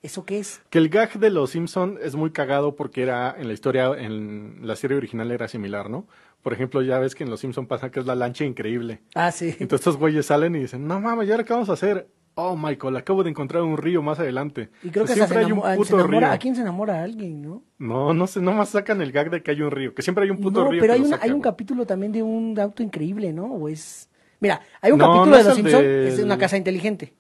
¿eso 0.03 0.25
qué 0.25 0.39
es? 0.39 0.61
Que 0.71 0.79
el 0.79 0.89
gag 0.89 1.19
de 1.19 1.31
los 1.31 1.51
Simpson 1.51 1.99
es 2.03 2.15
muy 2.17 2.31
cagado 2.31 2.77
porque 2.77 3.03
era 3.03 3.35
en 3.39 3.47
la 3.49 3.55
historia, 3.55 3.93
en 3.99 4.59
la 4.63 4.77
serie 4.77 4.97
original 4.97 5.31
era 5.31 5.49
similar, 5.49 5.91
¿no? 5.91 6.07
Por 6.43 6.53
ejemplo, 6.53 6.83
ya 6.83 6.99
ves 6.99 7.15
que 7.15 7.25
en 7.25 7.31
los 7.31 7.41
Simpson 7.41 7.67
pasa 7.67 7.91
que 7.91 8.01
es 8.01 8.07
la 8.07 8.15
lancha 8.15 8.45
increíble. 8.45 9.01
Ah, 9.15 9.33
sí. 9.33 9.47
Entonces 9.59 9.81
estos 9.81 9.97
güeyes 9.97 10.27
salen 10.27 10.55
y 10.55 10.61
dicen, 10.61 10.87
no 10.87 11.01
mames, 11.01 11.29
¿y 11.29 11.33
ahora 11.33 11.45
qué 11.45 11.53
vamos 11.53 11.69
a 11.69 11.73
hacer? 11.73 12.09
Oh, 12.41 12.57
Michael, 12.57 12.97
acabo 12.97 13.25
de 13.25 13.31
encontrar 13.31 13.65
un 13.65 13.77
río 13.77 14.01
más 14.01 14.21
adelante. 14.21 14.71
y 14.85 14.91
creo 14.91 15.05
que 15.05 15.15
siempre 15.15 15.39
hay 15.39 15.51
un 15.51 15.61
puto 15.61 15.97
enamora, 15.97 16.29
río. 16.29 16.31
¿a 16.35 16.39
quién 16.39 16.55
se 16.55 16.61
enamora? 16.61 17.01
A 17.01 17.03
alguien, 17.03 17.43
¿no? 17.43 17.65
No, 17.79 18.15
no 18.15 18.29
sé, 18.29 18.41
nomás 18.41 18.69
sacan 18.69 19.03
el 19.03 19.11
gag 19.11 19.29
de 19.31 19.43
que 19.43 19.51
hay 19.51 19.61
un 19.61 19.73
río, 19.73 19.93
que 19.93 20.03
siempre 20.03 20.23
hay 20.23 20.31
un 20.31 20.39
puto 20.39 20.63
no, 20.63 20.71
río. 20.71 20.81
pero 20.81 20.93
que 20.93 20.95
hay, 20.95 20.99
lo 21.01 21.05
un, 21.07 21.11
saca, 21.11 21.25
hay 21.25 21.33
un 21.33 21.41
capítulo 21.41 21.85
también 21.85 22.13
de 22.13 22.23
un 22.23 22.57
auto 22.61 22.85
increíble, 22.85 23.33
¿no? 23.33 23.47
O 23.47 23.69
es... 23.69 24.09
Mira, 24.39 24.61
hay 24.81 24.93
un 24.93 24.99
No, 24.99 25.07
capítulo 25.07 25.31
no 25.33 25.37
de 25.39 25.43
Los 25.43 25.55
Simpsons, 25.57 25.83
del- 25.83 26.07
es 26.07 26.17
de 26.19 26.23
una 26.23 26.39
casa 26.39 26.57
inteligente. 26.57 27.13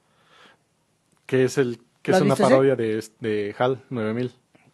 Que 1.26 1.42
es 1.44 1.58
el 1.58 1.80
que 2.08 2.12
¿Lo 2.12 2.16
es 2.18 2.22
una 2.22 2.36
parodia 2.36 2.74
de, 2.76 3.04
de 3.20 3.54
HAL 3.58 3.82
9000. 3.90 4.32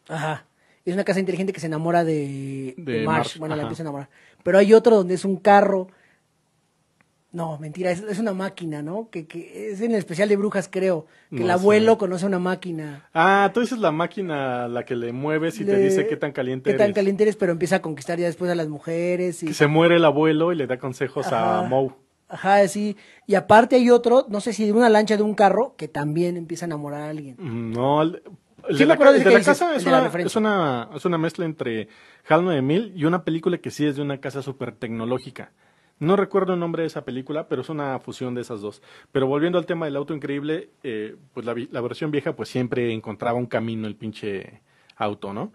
Ajá. 0.08 0.46
Es 0.84 0.94
una 0.94 1.04
casa 1.04 1.18
inteligente 1.18 1.52
que 1.52 1.60
se 1.60 1.66
enamora 1.66 2.04
de, 2.04 2.74
De 2.76 2.92
de 2.92 3.04
Marsh. 3.04 3.16
Marsh, 3.16 3.38
Bueno, 3.38 3.56
la 3.56 3.62
empieza 3.62 3.82
a 3.82 3.84
enamorar. 3.84 4.10
Pero 4.42 4.58
hay 4.58 4.72
otro 4.74 4.96
donde 4.96 5.14
es 5.14 5.24
un 5.24 5.36
carro. 5.38 5.88
No, 7.32 7.58
mentira, 7.58 7.90
es, 7.90 8.00
es 8.02 8.20
una 8.20 8.32
máquina, 8.32 8.80
¿no? 8.80 9.08
Que, 9.10 9.26
que 9.26 9.72
es 9.72 9.80
en 9.80 9.90
el 9.90 9.96
especial 9.96 10.28
de 10.28 10.36
brujas, 10.36 10.68
creo. 10.70 11.06
Que 11.30 11.42
el 11.42 11.50
abuelo 11.50 11.92
sé. 11.92 11.98
conoce 11.98 12.26
una 12.26 12.38
máquina. 12.38 13.08
Ah, 13.12 13.50
tú 13.52 13.60
dices 13.60 13.78
la 13.78 13.90
máquina 13.90 14.68
la 14.68 14.84
que 14.84 14.94
le 14.94 15.12
mueves 15.12 15.58
y 15.58 15.64
te 15.64 15.76
dice 15.76 16.06
qué 16.06 16.16
tan 16.16 16.30
caliente 16.30 16.70
Qué 16.70 16.76
tan 16.76 16.84
eres. 16.84 16.94
caliente 16.94 17.24
eres, 17.24 17.34
pero 17.36 17.50
empieza 17.50 17.76
a 17.76 17.82
conquistar 17.82 18.20
ya 18.20 18.26
después 18.26 18.50
a 18.52 18.54
las 18.54 18.68
mujeres. 18.68 19.42
Y... 19.42 19.46
Que 19.46 19.54
se 19.54 19.66
muere 19.66 19.96
el 19.96 20.04
abuelo 20.04 20.52
y 20.52 20.56
le 20.56 20.68
da 20.68 20.78
consejos 20.78 21.26
a. 21.32 21.62
Moe. 21.62 21.90
Ajá, 22.34 22.66
sí. 22.66 22.96
Y 23.28 23.36
aparte 23.36 23.76
hay 23.76 23.90
otro, 23.90 24.26
no 24.28 24.40
sé 24.40 24.52
si 24.52 24.66
de 24.66 24.72
una 24.72 24.88
lancha 24.88 25.16
de 25.16 25.22
un 25.22 25.34
carro, 25.34 25.74
que 25.78 25.86
también 25.86 26.36
empieza 26.36 26.64
a 26.64 26.66
enamorar 26.66 27.02
a 27.02 27.10
alguien. 27.10 27.36
Mm, 27.38 27.72
No, 27.72 28.02
el, 28.02 28.22
el 28.68 28.76
Sí 28.76 28.84
de 28.84 28.86
la, 28.86 28.96
de 29.12 29.18
de 29.20 29.42
casa 29.42 29.74
es 29.76 29.84
de 29.84 29.90
una, 29.90 30.06
es, 30.18 30.36
una, 30.36 30.88
es 30.94 31.04
una 31.04 31.16
mezcla 31.18 31.44
entre 31.44 31.88
HAL 32.28 32.44
9000 32.44 32.92
y 32.96 33.04
una 33.04 33.22
película 33.22 33.58
que 33.58 33.70
sí 33.70 33.86
es 33.86 33.94
de 33.96 34.02
una 34.02 34.18
casa 34.18 34.42
súper 34.42 34.72
tecnológica. 34.72 35.52
No 36.00 36.16
recuerdo 36.16 36.54
el 36.54 36.58
nombre 36.60 36.82
de 36.82 36.88
esa 36.88 37.04
película, 37.04 37.46
pero 37.46 37.62
es 37.62 37.68
una 37.68 38.00
fusión 38.00 38.34
de 38.34 38.40
esas 38.40 38.60
dos. 38.60 38.82
Pero 39.12 39.28
volviendo 39.28 39.58
al 39.58 39.66
tema 39.66 39.84
del 39.84 39.94
auto 39.94 40.12
increíble, 40.12 40.70
eh, 40.82 41.14
pues 41.32 41.46
la, 41.46 41.54
la 41.70 41.80
versión 41.80 42.10
vieja 42.10 42.34
pues 42.34 42.48
siempre 42.48 42.92
encontraba 42.92 43.38
un 43.38 43.46
camino 43.46 43.86
el 43.86 43.94
pinche 43.94 44.60
auto, 44.96 45.32
¿no? 45.32 45.52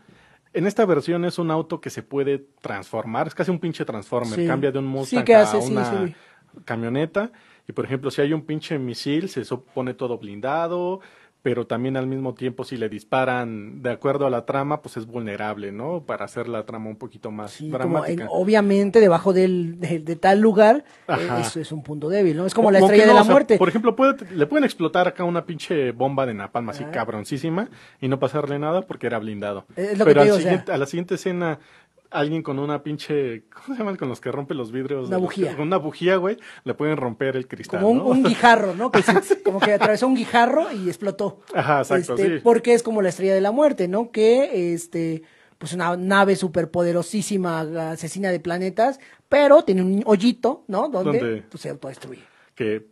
En 0.53 0.65
esta 0.65 0.86
versión 0.86 1.25
es 1.25 1.38
un 1.38 1.51
auto 1.51 1.80
que 1.80 1.89
se 1.91 2.01
puede 2.01 2.43
transformar, 2.61 3.27
es 3.27 3.36
casi 3.36 3.51
un 3.51 3.59
pinche 3.59 3.86
transformer, 3.86 4.34
Sí. 4.39 4.47
cambia 4.47 4.71
de 4.71 4.80
un 4.80 4.86
Mustang 4.88 5.23
¿qué 5.23 5.36
a 5.36 5.41
hace? 5.43 5.61
Sí, 5.61 5.71
una 5.71 6.07
sí. 6.07 6.15
Camioneta 6.66 7.32
y 7.68 7.72
por 7.74 7.86
ejemplo 7.86 8.12
si 8.12 8.22
hay 8.22 8.34
un 8.34 8.41
pinche 8.43 8.80
misil 8.80 9.30
se 9.30 9.45
so- 9.45 9.64
pone 9.64 9.93
todo 9.93 10.18
blindado, 10.18 11.00
pero 11.41 11.66
también 11.66 11.95
al 11.95 12.06
mismo 12.06 12.34
tiempo 12.34 12.66
si 12.66 12.76
le 12.76 12.89
disparan 12.89 13.82
de 13.82 13.91
acuerdo 13.91 14.26
a 14.28 14.30
la 14.30 14.45
trama 14.45 14.82
pues 14.82 14.97
es 14.97 15.06
vulnerable, 15.06 15.72
¿no? 15.72 16.04
Para 16.06 16.26
hacer 16.26 16.50
la 16.50 16.66
trama 16.66 16.89
un 16.89 16.97
poquito 16.97 17.32
más 17.32 17.52
Sí, 17.52 17.66
como 17.70 17.78
dramática. 17.78 18.24
en- 18.24 18.30
obviamente 18.30 19.00
debajo 19.00 19.32
del, 19.32 19.80
de, 19.80 20.00
de 20.00 20.16
tal 20.18 20.41
lugar, 20.41 20.84
eh, 21.08 21.30
eso 21.39 21.62
es 21.62 21.72
un 21.72 21.82
punto 21.82 22.10
débil, 22.10 22.36
¿no? 22.36 22.45
Es 22.45 22.54
como 22.54 22.72
la 22.72 22.80
estrella 22.80 23.04
no, 23.06 23.10
de 23.12 23.16
la 23.16 23.22
o 23.22 23.24
sea, 23.24 23.32
muerte. 23.34 23.58
Por 23.58 23.70
ejemplo, 23.70 23.95
puede- 23.95 24.30
le 24.36 24.45
pueden 24.47 24.66
explotar 24.66 25.08
acá 25.08 25.24
una 25.24 25.45
pinche 25.45 25.91
bomba 25.93 26.26
de 26.26 26.34
napalm 26.34 26.68
así 26.70 26.84
Ajá. 26.84 26.91
cabroncísima 26.91 27.70
y 28.02 28.10
no 28.10 28.20
pasarle 28.20 28.60
nada 28.60 28.82
porque 28.82 29.08
era 29.08 29.18
blindado. 29.20 29.66
Es 29.78 29.97
lo 29.97 30.04
que 30.04 30.10
Pero 30.12 30.22
al 30.22 30.28
digo, 30.28 30.36
o 30.38 30.39
sea- 30.41 30.50
siguiente- 30.52 30.72
a 30.74 30.78
la 30.78 30.86
siguiente 30.88 31.16
escena, 31.16 31.60
alguien 32.12 32.41
con 32.43 32.60
una 32.60 32.82
pinche. 32.84 33.43
¿Cómo 33.53 33.76
se 33.76 33.80
llaman 33.80 33.95
con 33.95 34.10
los 34.10 34.20
que 34.22 34.32
rompen 34.32 34.57
los 34.57 34.72
vidrios? 34.72 35.07
Una 35.07 35.18
bujía. 35.18 35.55
Con 35.55 35.68
una 35.68 35.78
bujía, 35.78 36.16
güey, 36.18 36.38
le 36.64 36.74
pueden 36.74 36.97
romper 36.97 37.36
el 37.36 37.47
cristal. 37.47 37.82
como 37.82 37.91
un, 37.91 37.97
¿no? 37.99 38.05
un 38.05 38.24
guijarro, 38.24 38.76
¿no? 38.76 38.91
Que 38.91 39.01
se- 39.24 39.41
como 39.43 39.60
que 39.60 39.74
atravesó 39.74 40.07
un 40.07 40.16
guijarro 40.16 40.72
y 40.72 40.88
explotó. 40.88 41.41
Ajá, 41.53 41.80
exacto, 41.80 42.16
Este, 42.16 42.38
sí. 42.38 42.41
Porque 42.43 42.74
es 42.74 42.84
como 42.84 43.01
la 43.01 43.10
estrella 43.10 43.34
de 43.36 43.41
la 43.41 43.51
muerte, 43.51 43.88
¿no? 43.88 44.12
Que, 44.12 44.74
este, 44.74 45.24
pues 45.57 45.74
una 45.74 45.95
nave 45.97 46.36
superpoderosísima, 46.36 47.91
asesina 47.91 48.32
de 48.32 48.39
planetas, 48.39 48.99
pero 49.28 49.64
tiene 49.64 49.84
un 49.84 50.03
hoyito, 50.05 50.64
¿no? 50.68 50.89
Donde 50.89 51.20
Donde- 51.20 51.41
pues, 51.49 51.62
se 51.62 51.70
autodestruye. 51.70 52.22
Que. 52.55 52.88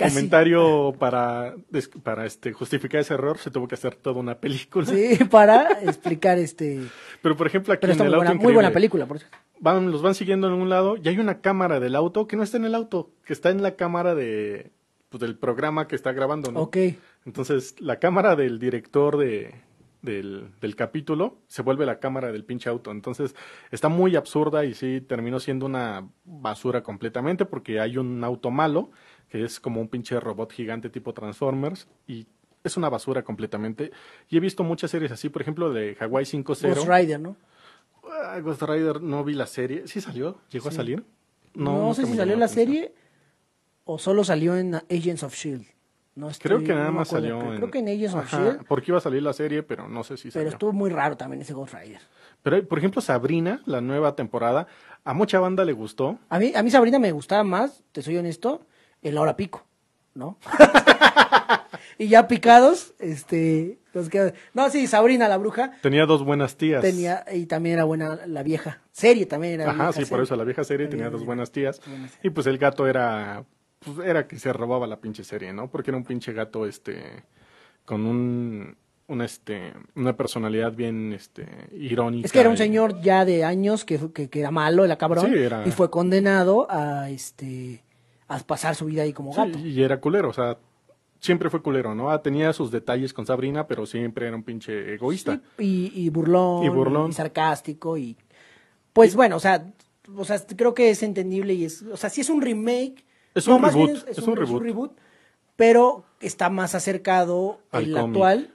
Casi. 0.00 0.14
Comentario 0.14 0.94
para, 0.98 1.54
para 2.02 2.24
este, 2.24 2.54
justificar 2.54 3.02
ese 3.02 3.12
error, 3.12 3.36
se 3.36 3.50
tuvo 3.50 3.68
que 3.68 3.74
hacer 3.74 3.94
toda 3.96 4.18
una 4.18 4.34
película. 4.36 4.86
Sí, 4.86 5.18
para 5.30 5.72
explicar 5.82 6.38
este... 6.38 6.80
Pero 7.20 7.36
por 7.36 7.46
ejemplo, 7.46 7.74
aquí 7.74 7.82
Pero 7.82 7.92
está 7.92 8.04
en 8.04 8.06
el 8.06 8.16
muy 8.16 8.20
auto 8.26 8.28
buena, 8.32 8.42
muy 8.42 8.54
buena 8.54 8.70
película, 8.70 9.04
por 9.04 9.18
eso. 9.18 9.26
van, 9.58 9.90
los 9.90 10.00
van 10.00 10.14
siguiendo 10.14 10.46
en 10.46 10.54
un 10.54 10.70
lado 10.70 10.96
y 10.96 11.06
hay 11.06 11.18
una 11.18 11.42
cámara 11.42 11.80
del 11.80 11.94
auto 11.94 12.26
que 12.26 12.36
no 12.36 12.42
está 12.42 12.56
en 12.56 12.64
el 12.64 12.74
auto, 12.74 13.10
que 13.26 13.34
está 13.34 13.50
en 13.50 13.62
la 13.62 13.76
cámara 13.76 14.14
de, 14.14 14.70
pues, 15.10 15.20
del 15.20 15.36
programa 15.36 15.86
que 15.86 15.96
está 15.96 16.12
grabando, 16.12 16.50
¿no? 16.50 16.60
Ok. 16.60 16.78
Entonces, 17.26 17.74
la 17.78 17.98
cámara 17.98 18.36
del 18.36 18.58
director 18.58 19.18
de, 19.18 19.54
del, 20.00 20.48
del 20.62 20.76
capítulo 20.76 21.36
se 21.46 21.60
vuelve 21.60 21.84
la 21.84 21.98
cámara 21.98 22.32
del 22.32 22.44
pinche 22.44 22.70
auto. 22.70 22.90
Entonces, 22.90 23.34
está 23.70 23.90
muy 23.90 24.16
absurda 24.16 24.64
y 24.64 24.72
sí 24.72 25.02
terminó 25.02 25.40
siendo 25.40 25.66
una 25.66 26.08
basura 26.24 26.82
completamente 26.82 27.44
porque 27.44 27.80
hay 27.80 27.98
un 27.98 28.24
auto 28.24 28.50
malo 28.50 28.90
que 29.30 29.44
es 29.44 29.60
como 29.60 29.80
un 29.80 29.88
pinche 29.88 30.18
robot 30.20 30.52
gigante 30.52 30.90
tipo 30.90 31.14
Transformers 31.14 31.88
y 32.06 32.26
es 32.62 32.76
una 32.76 32.88
basura 32.90 33.22
completamente. 33.22 33.90
Y 34.28 34.36
he 34.36 34.40
visto 34.40 34.62
muchas 34.64 34.90
series 34.90 35.10
así, 35.12 35.28
por 35.30 35.40
ejemplo, 35.40 35.72
de 35.72 35.96
Hawaii 35.98 36.26
5.0. 36.26 36.74
Ghost 36.74 36.88
Rider, 36.88 37.18
¿no? 37.20 37.36
Ah, 38.04 38.38
Ghost 38.40 38.62
Rider 38.62 39.00
no 39.00 39.24
vi 39.24 39.34
la 39.34 39.46
serie. 39.46 39.86
¿Sí 39.86 40.00
salió? 40.00 40.38
¿Llegó 40.50 40.68
a 40.68 40.72
salir? 40.72 41.04
No, 41.54 41.78
nunca 41.78 41.94
sé 41.94 42.06
si 42.06 42.16
salió 42.16 42.36
la 42.36 42.48
serie 42.48 42.92
o 43.84 43.98
solo 43.98 44.24
salió 44.24 44.56
en 44.56 44.74
Agents 44.74 45.22
of 45.22 45.32
S.H.I.E.L.D. 45.32 45.66
No 46.16 46.28
estoy- 46.28 46.48
Creo 46.48 46.58
que 46.58 46.72
no 46.72 46.78
nada 46.80 46.90
más 46.90 47.08
acuerdo, 47.08 47.28
salió 47.28 47.38
pero 47.38 47.50
en... 47.52 47.56
Creo 47.58 47.70
que 47.70 47.78
en 47.78 47.88
Agents 47.88 48.14
of 48.14 48.24
S.H.I.E.L.D., 48.26 48.64
Porque 48.68 48.90
iba 48.90 48.98
a 48.98 49.00
salir 49.00 49.22
la 49.22 49.32
serie, 49.32 49.62
pero 49.62 49.88
no 49.88 50.02
sé 50.04 50.16
si 50.16 50.24
pero 50.28 50.32
salió. 50.34 50.48
estuvo 50.50 50.72
muy 50.72 50.90
raro 50.90 51.16
también 51.16 51.40
ese 51.42 51.54
Ghost 51.54 51.74
Rider. 51.74 52.00
Pero, 52.42 52.66
por 52.68 52.78
ejemplo, 52.78 53.00
Sabrina, 53.00 53.62
la 53.66 53.80
nueva 53.80 54.16
temporada, 54.16 54.66
a 55.04 55.14
mucha 55.14 55.38
banda 55.40 55.64
le 55.64 55.72
gustó. 55.72 56.18
A 56.28 56.38
mí, 56.38 56.52
a 56.54 56.62
mí 56.62 56.70
Sabrina 56.70 56.98
me 56.98 57.12
gustaba 57.12 57.44
más, 57.44 57.82
te 57.92 58.02
soy 58.02 58.16
honesto, 58.16 58.62
en 59.02 59.14
la 59.14 59.20
hora 59.22 59.36
pico, 59.36 59.64
¿no? 60.14 60.36
y 61.98 62.08
ya 62.08 62.28
picados, 62.28 62.94
este, 62.98 63.78
nos 63.94 64.08
queda- 64.08 64.32
no, 64.54 64.70
sí, 64.70 64.86
Sabrina 64.86 65.28
la 65.28 65.36
bruja 65.36 65.72
Tenía 65.82 66.06
dos 66.06 66.24
buenas 66.24 66.56
tías. 66.56 66.82
tenía, 66.82 67.24
y 67.32 67.46
también 67.46 67.74
era 67.76 67.84
buena 67.84 68.20
la 68.26 68.42
vieja, 68.42 68.80
serie 68.92 69.26
también 69.26 69.60
era 69.60 69.70
Ajá, 69.70 69.92
sí, 69.92 70.04
por 70.04 70.20
eso 70.20 70.36
la 70.36 70.44
vieja 70.44 70.64
serie 70.64 70.86
tenía 70.88 71.10
dos 71.10 71.24
buenas 71.24 71.50
tías. 71.50 71.80
buenas. 71.86 72.12
Y 72.22 72.30
pues 72.30 72.46
el 72.46 72.58
gato 72.58 72.86
era, 72.86 73.44
pues 73.80 74.06
era 74.06 74.26
que 74.26 74.38
se 74.38 74.52
robaba 74.52 74.86
la 74.86 75.00
pinche 75.00 75.24
serie, 75.24 75.52
¿no? 75.52 75.70
Porque 75.70 75.90
era 75.90 75.98
un 75.98 76.04
pinche 76.04 76.32
gato, 76.32 76.66
este, 76.66 77.24
con 77.84 78.04
un, 78.06 78.76
un 79.08 79.22
este, 79.22 79.72
una 79.96 80.16
personalidad 80.16 80.72
bien, 80.72 81.12
este, 81.12 81.46
irónica. 81.72 82.26
Es 82.26 82.32
que 82.32 82.40
era 82.40 82.48
un 82.48 82.54
y- 82.54 82.58
señor 82.58 83.00
ya 83.00 83.24
de 83.24 83.44
años 83.44 83.84
que, 83.84 83.98
que, 84.12 84.28
que 84.28 84.40
era 84.40 84.50
malo, 84.50 84.84
era 84.84 84.96
cabrón, 84.96 85.26
Sí, 85.32 85.38
era- 85.38 85.66
y 85.66 85.70
fue 85.70 85.90
condenado 85.90 86.66
a 86.70 87.10
este 87.10 87.82
a 88.30 88.38
pasar 88.38 88.74
su 88.76 88.86
vida 88.86 89.02
ahí 89.02 89.12
como 89.12 89.32
Sí, 89.32 89.38
gato. 89.38 89.58
y 89.58 89.82
era 89.82 90.00
culero, 90.00 90.28
o 90.30 90.32
sea, 90.32 90.56
siempre 91.18 91.50
fue 91.50 91.60
culero, 91.62 91.94
¿no? 91.94 92.10
Ah, 92.10 92.22
tenía 92.22 92.52
sus 92.52 92.70
detalles 92.70 93.12
con 93.12 93.26
Sabrina, 93.26 93.66
pero 93.66 93.84
siempre 93.86 94.26
era 94.26 94.36
un 94.36 94.42
pinche 94.44 94.94
egoísta. 94.94 95.40
Sí, 95.58 95.90
y, 95.94 96.06
y 96.06 96.08
burlón, 96.10 96.64
Y 96.64 96.68
burlón. 96.68 97.10
y 97.10 97.12
sarcástico 97.12 97.98
y 97.98 98.16
pues 98.92 99.14
bueno, 99.14 99.36
o 99.36 99.40
sea, 99.40 99.66
o 100.16 100.24
sea, 100.24 100.40
creo 100.56 100.74
que 100.74 100.90
es 100.90 101.02
entendible 101.02 101.54
y 101.54 101.64
es, 101.64 101.82
o 101.82 101.96
sea, 101.96 102.08
sí 102.10 102.20
es 102.22 102.30
un 102.30 102.40
remake, 102.40 103.04
Es 103.34 103.46
no, 103.46 103.56
un 103.56 103.62
más 103.62 103.74
bien 103.74 103.88
reboot, 103.88 104.08
es, 104.08 104.18
es 104.18 104.24
un 104.26 104.36
reboot. 104.36 104.92
pero 105.56 106.04
está 106.20 106.50
más 106.50 106.74
acercado 106.74 107.60
Al 107.70 107.84
el 107.84 107.92
cómic. 107.94 108.06
actual 108.08 108.54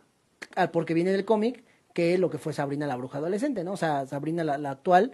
al 0.56 0.72
porque 0.72 0.94
viene 0.94 1.12
del 1.12 1.26
cómic 1.26 1.64
que 1.94 2.18
lo 2.18 2.30
que 2.30 2.38
fue 2.38 2.52
Sabrina 2.54 2.88
la 2.88 2.96
bruja 2.98 3.18
adolescente, 3.20 3.64
¿no? 3.64 3.74
O 3.74 3.78
sea, 3.78 4.06
Sabrina 4.06 4.44
la, 4.44 4.58
la 4.58 4.72
actual 4.72 5.12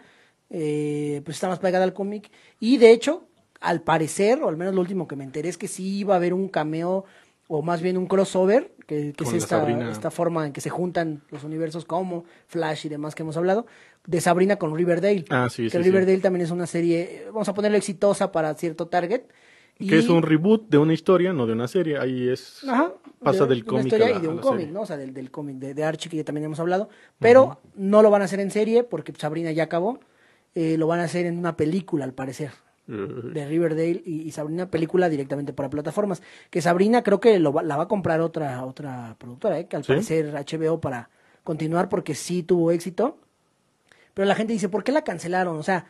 eh, 0.49 1.21
pues 1.25 1.37
está 1.37 1.47
más 1.47 1.59
pegada 1.59 1.83
al 1.83 1.93
cómic 1.93 2.29
y 2.59 2.77
de 2.77 2.91
hecho, 2.91 3.23
al 3.61 3.81
parecer, 3.81 4.41
o 4.43 4.49
al 4.49 4.57
menos 4.57 4.73
lo 4.75 4.81
último 4.81 5.07
que 5.07 5.15
me 5.15 5.23
enteré 5.23 5.47
es 5.49 5.57
que 5.57 5.67
sí 5.67 5.99
iba 5.99 6.13
a 6.15 6.17
haber 6.17 6.33
un 6.33 6.49
cameo 6.49 7.05
o 7.47 7.61
más 7.61 7.81
bien 7.81 7.97
un 7.97 8.07
crossover, 8.07 8.71
que, 8.87 9.13
que 9.13 9.23
es 9.23 9.33
esta, 9.33 10.09
forma 10.11 10.47
en 10.47 10.53
que 10.53 10.61
se 10.61 10.69
juntan 10.69 11.21
los 11.31 11.43
universos 11.43 11.85
como 11.85 12.23
Flash 12.47 12.85
y 12.85 12.89
demás 12.89 13.13
que 13.13 13.23
hemos 13.23 13.35
hablado, 13.37 13.65
de 14.07 14.19
Sabrina 14.21 14.55
con 14.55 14.75
Riverdale. 14.75 15.25
Ah, 15.29 15.47
sí, 15.49 15.63
que 15.63 15.69
sí, 15.69 15.77
sí. 15.77 15.83
Riverdale 15.83 16.19
también 16.19 16.45
es 16.45 16.51
una 16.51 16.65
serie, 16.65 17.25
vamos 17.27 17.49
a 17.49 17.53
ponerlo 17.53 17.77
exitosa 17.77 18.31
para 18.31 18.53
cierto 18.55 18.87
target. 18.87 19.23
Y, 19.79 19.87
Que 19.87 19.97
es 19.99 20.09
un 20.09 20.21
reboot 20.21 20.69
de 20.69 20.77
una 20.77 20.93
historia, 20.93 21.33
no 21.33 21.45
de 21.47 21.53
una 21.53 21.67
serie. 21.67 21.97
Ahí 21.97 22.29
es. 22.29 22.63
Ajá, 22.67 22.93
pasa 23.23 23.43
de- 23.45 23.49
del 23.55 23.63
de 23.63 23.69
una 23.71 23.79
cómic. 23.81 23.93
y 24.17 24.21
de 24.21 24.27
un 24.27 24.37
cómic. 24.37 24.69
¿no? 24.69 24.81
O 24.81 24.85
sea, 24.85 24.95
del, 24.95 25.13
del 25.13 25.31
cómic 25.31 25.57
de, 25.57 25.73
de 25.73 25.83
Archie 25.83 26.09
que 26.09 26.17
ya 26.17 26.23
también 26.23 26.45
hemos 26.45 26.59
hablado. 26.59 26.89
Pero 27.19 27.59
no 27.75 28.01
lo 28.01 28.09
van 28.11 28.21
a 28.21 28.25
hacer 28.25 28.39
en 28.39 28.51
serie 28.51 28.83
porque 28.83 29.11
Sabrina 29.17 29.51
ya 29.51 29.63
acabó. 29.63 29.99
eh, 30.55 30.77
lo 30.77 30.85
van 30.87 30.99
a 30.99 31.03
hacer 31.03 31.25
en 31.25 31.37
una 31.37 31.57
película, 31.57 32.03
al 32.05 32.13
parecer, 32.13 32.51
de 32.91 33.47
Riverdale 33.47 34.01
y, 34.05 34.21
y 34.23 34.31
Sabrina, 34.31 34.69
película 34.69 35.07
directamente 35.09 35.53
para 35.53 35.69
plataformas. 35.69 36.21
Que 36.49 36.61
Sabrina 36.61 37.03
creo 37.03 37.19
que 37.19 37.39
lo 37.39 37.53
va- 37.53 37.63
la 37.63 37.77
va 37.77 37.83
a 37.83 37.87
comprar 37.87 38.21
otra, 38.21 38.65
otra 38.65 39.15
productora, 39.17 39.59
¿eh? 39.59 39.67
que 39.67 39.75
al 39.77 39.83
¿Sí? 39.83 39.89
parecer 39.89 40.33
HBO 40.35 40.79
para 40.81 41.09
continuar 41.43 41.89
porque 41.89 42.15
sí 42.15 42.43
tuvo 42.43 42.71
éxito. 42.71 43.17
Pero 44.13 44.27
la 44.27 44.35
gente 44.35 44.53
dice, 44.53 44.67
¿por 44.69 44.83
qué 44.83 44.91
la 44.91 45.03
cancelaron? 45.03 45.57
O 45.57 45.63
sea, 45.63 45.85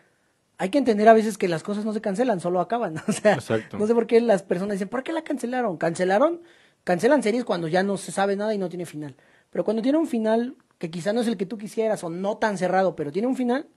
hay 0.58 0.70
que 0.70 0.78
entender 0.78 1.10
a 1.10 1.14
veces 1.14 1.38
que 1.38 1.48
las 1.48 1.64
cosas 1.64 1.86
no 1.86 1.94
se 1.94 2.02
cancelan, 2.02 2.40
solo 2.40 2.60
acaban. 2.60 2.96
O 3.08 3.12
sea, 3.12 3.34
Exacto. 3.34 3.78
no 3.80 3.88
sé 3.88 3.94
por 3.96 4.06
qué 4.08 4.22
las 4.22 4.44
personas 4.44 4.74
dicen, 4.76 4.90
¿por 4.90 5.04
qué 5.04 5.12
la 5.12 5.24
cancelaron? 5.24 5.78
¿Cancelaron? 5.78 6.42
Cancelan 6.84 7.24
series 7.24 7.46
cuando 7.46 7.68
ya 7.68 7.84
no 7.84 7.98
se 7.98 8.12
sabe 8.12 8.36
nada 8.36 8.54
y 8.54 8.58
no 8.58 8.70
tiene 8.70 8.86
final. 8.86 9.16
Pero 9.50 9.64
cuando 9.64 9.82
tiene 9.82 9.98
un 9.98 10.08
final 10.08 10.56
que 10.78 10.90
quizá 10.90 11.14
no 11.14 11.22
es 11.22 11.28
el 11.28 11.38
que 11.38 11.46
tú 11.46 11.58
quisieras 11.58 12.04
o 12.04 12.10
no 12.10 12.38
tan 12.38 12.58
cerrado, 12.58 12.96
pero 12.96 13.12
tiene 13.12 13.28
un 13.28 13.36
final, 13.36 13.68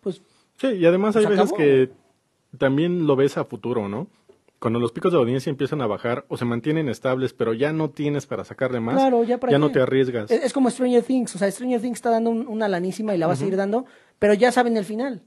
pues 0.00 0.22
Sí, 0.56 0.66
y 0.68 0.84
además 0.86 1.16
hay 1.16 1.24
Pues 1.24 1.38
veces 1.38 1.52
acabó. 1.52 1.56
que 1.56 1.90
también 2.58 3.06
lo 3.06 3.16
ves 3.16 3.36
a 3.38 3.44
futuro, 3.44 3.88
¿no? 3.88 4.06
Cuando 4.58 4.78
los 4.78 4.92
picos 4.92 5.10
de 5.12 5.18
audiencia 5.18 5.48
empiezan 5.48 5.80
a 5.80 5.86
bajar 5.86 6.26
o 6.28 6.36
se 6.36 6.44
mantienen 6.44 6.90
estables, 6.90 7.32
pero 7.32 7.54
ya 7.54 7.72
no 7.72 7.88
tienes 7.90 8.26
para 8.26 8.44
sacarle 8.44 8.78
más, 8.78 8.96
Claro, 8.96 9.24
ya 9.24 9.38
para 9.40 9.58
no 9.58 9.68
qué. 9.68 9.74
te 9.74 9.80
arriesgas. 9.80 10.30
Es, 10.30 10.44
es 10.44 10.52
como 10.52 10.68
Stranger 10.68 11.02
Things, 11.02 11.34
o 11.34 11.38
sea, 11.38 11.50
Stranger 11.50 11.80
Things 11.80 11.96
está 11.96 12.10
dando 12.10 12.28
un- 12.28 12.46
una 12.46 12.68
lanísima 12.68 13.14
y 13.14 13.18
la 13.18 13.26
va 13.26 13.32
a 13.32 13.36
seguir 13.36 13.56
dando, 13.56 13.86
pero 14.18 14.34
ya 14.34 14.52
saben 14.52 14.76
el 14.76 14.84
final. 14.84 15.22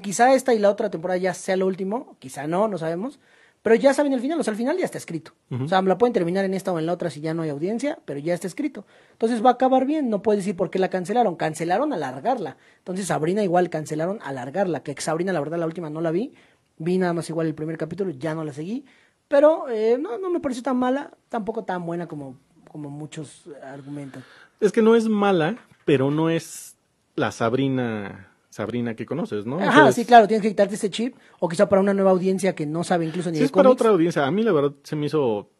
Quizá 0.00 0.32
esta 0.34 0.54
y 0.54 0.60
la 0.60 0.70
otra 0.70 0.90
temporada 0.90 1.18
ya 1.18 1.34
sea 1.34 1.56
lo 1.56 1.66
último, 1.66 2.16
quizá 2.20 2.46
no, 2.46 2.68
no 2.68 2.78
sabemos, 2.78 3.18
pero 3.66 3.74
ya 3.74 3.92
saben 3.92 4.12
el 4.12 4.20
final, 4.20 4.38
o 4.38 4.44
sea, 4.44 4.52
el 4.52 4.56
final 4.56 4.78
ya 4.78 4.84
está 4.84 4.96
escrito. 4.96 5.32
O 5.50 5.66
sea, 5.66 5.82
la 5.82 5.98
pueden 5.98 6.12
terminar 6.12 6.44
en 6.44 6.54
esta 6.54 6.70
o 6.70 6.78
en 6.78 6.86
la 6.86 6.92
otra 6.92 7.10
si 7.10 7.20
ya 7.20 7.34
no 7.34 7.42
hay 7.42 7.50
audiencia, 7.50 7.98
pero 8.04 8.20
ya 8.20 8.32
está 8.32 8.46
escrito. 8.46 8.86
Entonces 9.10 9.44
va 9.44 9.50
a 9.50 9.52
acabar 9.54 9.86
bien, 9.86 10.08
no 10.08 10.22
puedes 10.22 10.44
decir 10.44 10.54
por 10.54 10.70
qué 10.70 10.78
la 10.78 10.88
cancelaron, 10.88 11.34
cancelaron 11.34 11.92
alargarla. 11.92 12.58
Entonces 12.78 13.06
Sabrina 13.06 13.42
igual 13.42 13.68
cancelaron 13.68 14.20
alargarla, 14.22 14.84
que 14.84 14.94
Sabrina 15.00 15.32
la 15.32 15.40
verdad 15.40 15.58
la 15.58 15.66
última 15.66 15.90
no 15.90 16.00
la 16.00 16.12
vi, 16.12 16.32
vi 16.78 16.96
nada 16.96 17.12
más 17.12 17.28
igual 17.28 17.48
el 17.48 17.56
primer 17.56 17.76
capítulo, 17.76 18.12
ya 18.12 18.36
no 18.36 18.44
la 18.44 18.52
seguí, 18.52 18.84
pero 19.26 19.68
eh, 19.68 19.98
no, 20.00 20.16
no 20.16 20.30
me 20.30 20.38
pareció 20.38 20.62
tan 20.62 20.76
mala, 20.76 21.10
tampoco 21.28 21.64
tan 21.64 21.84
buena 21.84 22.06
como, 22.06 22.38
como 22.70 22.88
muchos 22.88 23.50
argumentan. 23.64 24.22
Es 24.60 24.70
que 24.70 24.80
no 24.80 24.94
es 24.94 25.08
mala, 25.08 25.56
pero 25.84 26.12
no 26.12 26.30
es 26.30 26.76
la 27.16 27.32
Sabrina 27.32 28.28
Sabrina 28.56 28.96
que 28.96 29.04
conoces, 29.04 29.44
¿no? 29.44 29.56
Ajá, 29.58 29.66
Entonces, 29.66 29.94
sí, 29.96 30.04
claro, 30.06 30.26
tienes 30.26 30.40
que 30.42 30.48
quitarte 30.48 30.76
ese 30.76 30.88
chip, 30.88 31.14
o 31.40 31.46
quizá 31.46 31.68
para 31.68 31.82
una 31.82 31.92
nueva 31.92 32.10
audiencia 32.10 32.54
que 32.54 32.64
no 32.64 32.84
sabe 32.84 33.04
incluso 33.04 33.30
ni 33.30 33.36
Si 33.36 33.40
de 33.40 33.46
es 33.46 33.52
para 33.52 33.68
otra 33.68 33.90
audiencia, 33.90 34.24
a 34.24 34.30
mí 34.30 34.42
la 34.42 34.52
verdad 34.52 34.72
se 34.82 34.96
me 34.96 35.06
hizo 35.06 35.50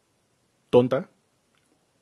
tonta. 0.70 1.10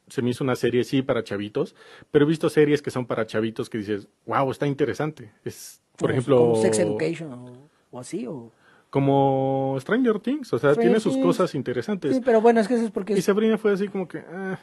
Se 0.06 0.22
me 0.22 0.30
hizo 0.30 0.44
una 0.44 0.54
serie, 0.54 0.84
sí, 0.84 1.02
para 1.02 1.24
chavitos, 1.24 1.74
pero 2.12 2.26
he 2.26 2.28
visto 2.28 2.48
series 2.48 2.80
que 2.80 2.90
son 2.92 3.06
para 3.06 3.26
chavitos 3.26 3.68
que 3.68 3.78
dices, 3.78 4.06
wow, 4.26 4.48
está 4.50 4.66
interesante. 4.66 5.32
Es, 5.44 5.80
por 5.96 6.12
ejemplo, 6.12 6.36
como 6.38 6.56
Sex 6.62 6.78
Education 6.78 7.32
o, 7.32 7.68
o 7.90 7.98
así, 7.98 8.26
o... 8.26 8.52
como 8.90 9.76
Stranger 9.80 10.20
Things, 10.20 10.52
o 10.52 10.58
sea, 10.58 10.72
Stranger 10.74 10.90
tiene 10.90 11.00
sus 11.00 11.14
Things. 11.14 11.26
cosas 11.26 11.54
interesantes. 11.54 12.14
Sí, 12.14 12.22
pero 12.24 12.40
bueno, 12.40 12.60
es 12.60 12.68
que 12.68 12.74
eso 12.74 12.84
es 12.84 12.90
porque... 12.90 13.14
Y 13.14 13.22
Sabrina 13.22 13.58
fue 13.58 13.72
así 13.72 13.88
como 13.88 14.06
que, 14.06 14.18
ah, 14.18 14.58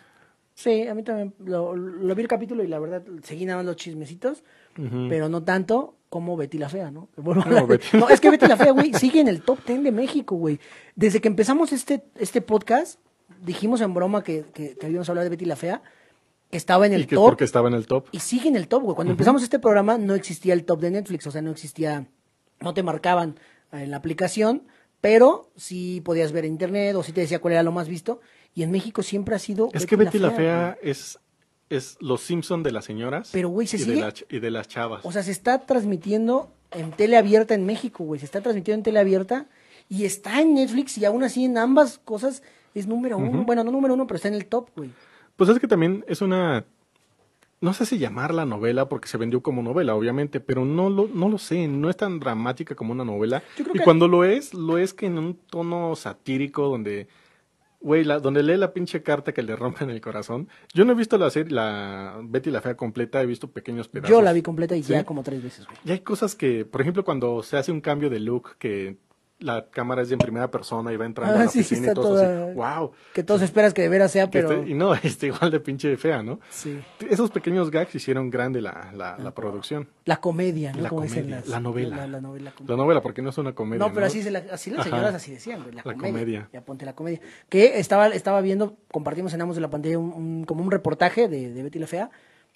Sí, 0.53 0.87
a 0.87 0.93
mí 0.93 1.01
también 1.03 1.33
lo, 1.43 1.75
lo 1.75 2.13
vi 2.15 2.21
el 2.21 2.27
capítulo 2.27 2.63
y 2.63 2.67
la 2.67 2.77
verdad 2.79 3.03
seguí 3.23 3.45
nada 3.45 3.57
más 3.57 3.65
los 3.65 3.75
chismecitos, 3.77 4.43
pero 5.09 5.27
no 5.29 5.43
tanto 5.43 5.95
como 6.09 6.35
Betty 6.37 6.57
la 6.57 6.69
Fea, 6.69 6.91
¿no? 6.91 7.07
A 7.17 7.21
No, 7.21 7.67
Betty- 7.67 7.97
no, 7.97 8.09
es 8.09 8.19
que 8.19 8.29
Betty 8.29 8.47
la 8.47 8.57
Fea, 8.57 8.71
güey, 8.71 8.93
sigue 8.93 9.21
en 9.21 9.27
el 9.27 9.41
top 9.43 9.59
10 9.65 9.83
de 9.83 9.91
México, 9.91 10.35
güey. 10.35 10.59
Desde 10.95 11.21
que 11.21 11.29
empezamos 11.29 11.71
este, 11.71 12.03
este 12.19 12.41
podcast, 12.41 12.99
dijimos 13.43 13.79
en 13.81 13.93
broma 13.93 14.23
que, 14.23 14.45
que, 14.53 14.75
que 14.77 14.89
íbamos 14.89 15.07
a 15.07 15.13
hablar 15.13 15.23
de 15.23 15.29
Betty 15.29 15.45
la 15.45 15.55
Fea, 15.55 15.81
que 16.49 16.57
estaba 16.57 16.85
en 16.85 16.93
el 16.93 17.03
y 17.03 17.05
que 17.07 17.15
top. 17.15 17.25
porque 17.29 17.45
estaba 17.45 17.69
en 17.69 17.73
el 17.75 17.87
top. 17.87 18.07
Y 18.11 18.19
sigue 18.19 18.49
en 18.49 18.57
el 18.57 18.67
top, 18.67 18.83
güey. 18.83 18.95
Cuando 18.95 19.11
empezamos 19.11 19.41
este 19.41 19.57
programa 19.57 19.97
no 19.97 20.13
existía 20.15 20.53
el 20.53 20.65
top 20.65 20.81
de 20.81 20.91
Netflix, 20.91 21.25
o 21.27 21.31
sea, 21.31 21.41
no 21.41 21.51
existía, 21.51 22.07
no 22.59 22.73
te 22.73 22.83
marcaban 22.83 23.35
en 23.71 23.89
la 23.89 23.97
aplicación, 23.97 24.63
pero 24.99 25.49
sí 25.55 26.01
podías 26.03 26.33
ver 26.33 26.43
en 26.45 26.51
internet 26.51 26.93
o 26.97 27.03
sí 27.03 27.13
te 27.13 27.21
decía 27.21 27.39
cuál 27.39 27.53
era 27.53 27.63
lo 27.63 27.71
más 27.71 27.87
visto. 27.87 28.19
Y 28.53 28.63
en 28.63 28.71
México 28.71 29.01
siempre 29.03 29.35
ha 29.35 29.39
sido. 29.39 29.69
Es 29.73 29.85
que 29.85 29.95
Betty 29.95 30.19
la. 30.19 30.31
Fea 30.31 30.77
es, 30.81 31.19
es 31.69 31.97
los 32.01 32.21
Simpson 32.21 32.63
de 32.63 32.71
las 32.71 32.83
señoras 32.85 33.29
Pero, 33.31 33.49
güey, 33.49 33.65
¿se 33.67 33.77
y, 33.77 33.79
de 33.79 33.85
sigue? 33.85 34.01
la 34.01 34.09
ch- 34.13 34.25
y 34.29 34.39
de 34.39 34.51
las 34.51 34.67
chavas. 34.67 35.05
O 35.05 35.11
sea, 35.11 35.23
se 35.23 35.31
está 35.31 35.59
transmitiendo 35.65 36.51
en 36.71 36.91
tele 36.91 37.17
abierta 37.17 37.53
en 37.53 37.65
México, 37.65 38.03
güey. 38.03 38.19
Se 38.19 38.25
está 38.25 38.41
transmitiendo 38.41 38.79
en 38.79 38.83
tele 38.83 38.99
abierta 38.99 39.47
y 39.89 40.05
está 40.05 40.41
en 40.41 40.53
Netflix 40.55 40.97
y 40.97 41.05
aún 41.05 41.23
así 41.23 41.45
en 41.45 41.57
ambas 41.57 41.97
cosas 41.97 42.43
es 42.75 42.87
número 42.87 43.17
uno. 43.17 43.43
Bueno, 43.45 43.63
no 43.63 43.71
número 43.71 43.93
uno, 43.93 44.05
pero 44.07 44.15
está 44.17 44.27
en 44.27 44.33
el 44.35 44.45
top, 44.45 44.69
güey. 44.75 44.89
Pues 45.35 45.49
es 45.49 45.59
que 45.59 45.67
también 45.67 46.03
es 46.07 46.21
una. 46.21 46.65
No 47.61 47.73
sé 47.73 47.85
si 47.85 47.99
llamarla 47.99 48.45
novela 48.45 48.89
porque 48.89 49.07
se 49.07 49.17
vendió 49.17 49.41
como 49.43 49.61
novela, 49.61 49.93
obviamente, 49.95 50.39
pero 50.39 50.65
no 50.65 50.89
lo, 50.89 51.07
no 51.07 51.29
lo 51.29 51.37
sé, 51.37 51.67
no 51.67 51.89
es 51.91 51.97
tan 51.97 52.19
dramática 52.19 52.73
como 52.75 52.91
una 52.91 53.05
novela. 53.05 53.43
Yo 53.55 53.63
creo 53.63 53.75
Y 53.75 53.79
que- 53.79 53.83
cuando 53.83 54.07
lo 54.07 54.23
es, 54.23 54.53
lo 54.55 54.77
es 54.79 54.93
que 54.95 55.05
en 55.05 55.19
un 55.19 55.35
tono 55.35 55.95
satírico 55.95 56.67
donde, 56.69 57.07
güey, 57.81 58.03
la- 58.03 58.19
donde 58.19 58.43
lee 58.43 58.57
la 58.57 58.73
pinche 58.73 59.01
carta 59.03 59.33
que 59.33 59.41
le 59.41 59.55
rompen 59.55 59.89
el 59.89 59.99
corazón. 60.01 60.47
Yo 60.73 60.85
no 60.85 60.91
he 60.93 60.95
visto 60.95 61.17
la 61.17 61.29
serie, 61.29 61.53
la 61.53 62.19
Betty 62.23 62.51
la 62.51 62.61
Fea 62.61 62.75
completa, 62.77 63.21
he 63.21 63.25
visto 63.25 63.49
pequeños 63.49 63.87
pedazos. 63.87 64.09
Yo 64.11 64.21
la 64.21 64.33
vi 64.33 64.41
completa 64.41 64.75
y 64.75 64.83
¿Sí? 64.83 64.93
ya 64.93 65.03
como 65.03 65.23
tres 65.23 65.41
veces, 65.43 65.65
güey. 65.65 65.77
Y 65.85 65.91
hay 65.91 65.99
cosas 65.99 66.35
que, 66.35 66.63
por 66.65 66.81
ejemplo, 66.81 67.03
cuando 67.03 67.41
se 67.43 67.57
hace 67.57 67.71
un 67.71 67.81
cambio 67.81 68.09
de 68.09 68.19
look, 68.19 68.55
que 68.57 68.97
la 69.41 69.65
cámara 69.69 70.01
es 70.01 70.07
de 70.09 70.13
en 70.13 70.19
primera 70.19 70.49
persona 70.49 70.93
y 70.93 70.97
va 70.97 71.05
entrando 71.05 71.35
Ah, 71.35 71.41
a 71.41 71.45
la 71.45 71.49
sí, 71.51 71.59
oficina 71.59 71.91
y 71.91 71.93
todo 71.93 72.15
así, 72.15 72.53
wow. 72.55 72.91
Que 73.13 73.23
todos 73.23 73.41
esperas 73.41 73.73
que 73.73 73.81
de 73.81 73.89
veras 73.89 74.11
sea, 74.11 74.29
pero... 74.31 74.65
y 74.65 74.73
no, 74.73 74.93
está 75.03 75.25
igual 75.25 75.51
de 75.51 75.59
pinche 75.59 75.97
fea, 75.97 76.23
¿no? 76.23 76.39
Sí. 76.49 76.79
Esos 77.09 77.29
pequeños 77.31 77.69
gags 77.71 77.93
hicieron 77.93 78.29
grande 78.29 78.61
la, 78.61 78.91
la, 78.95 79.17
la 79.17 79.31
producción. 79.33 79.89
La 80.05 80.17
comedia, 80.17 80.71
¿no? 80.71 80.81
La 80.81 80.89
Como 80.89 81.01
comedia, 81.07 81.37
las- 81.37 81.47
la 81.47 81.59
novela. 81.59 81.97
La, 81.97 82.07
la 82.07 82.21
novela. 82.21 82.53
La 82.65 82.75
novela, 82.75 83.01
porque 83.01 83.21
no 83.21 83.29
es 83.31 83.37
una 83.37 83.53
comedia. 83.53 83.85
no, 83.85 83.93
pero 83.93 84.05
así, 84.05 84.23
se 84.23 84.31
la- 84.31 84.43
así 84.51 84.69
las 84.69 84.81
Ajá. 84.81 84.89
señoras 84.89 85.15
así 85.15 85.31
decían, 85.31 85.61
güey, 85.63 85.75
la, 85.75 85.81
La 85.85 85.93
comedia. 85.93 86.11
comedia. 86.11 86.49
Ya 86.53 86.61
ponte 86.61 86.85
la 86.85 86.93
comedia. 86.95 87.19
Que 87.49 87.79
estaba, 87.79 88.07
estaba 88.07 88.41
viendo, 88.41 88.77
compartimos 88.91 89.33
en 89.33 89.41
ambos 89.41 89.55
de 89.57 89.61
la 89.61 89.69
pantalla 89.69 89.97
un, 89.99 90.13
un- 90.13 90.43
como 90.45 90.63
un 90.63 90.71
reportaje 90.71 91.27
de, 91.27 91.51
de 91.51 91.63
Betty 91.63 91.79
la 91.79 91.87
Fea. 91.87 92.09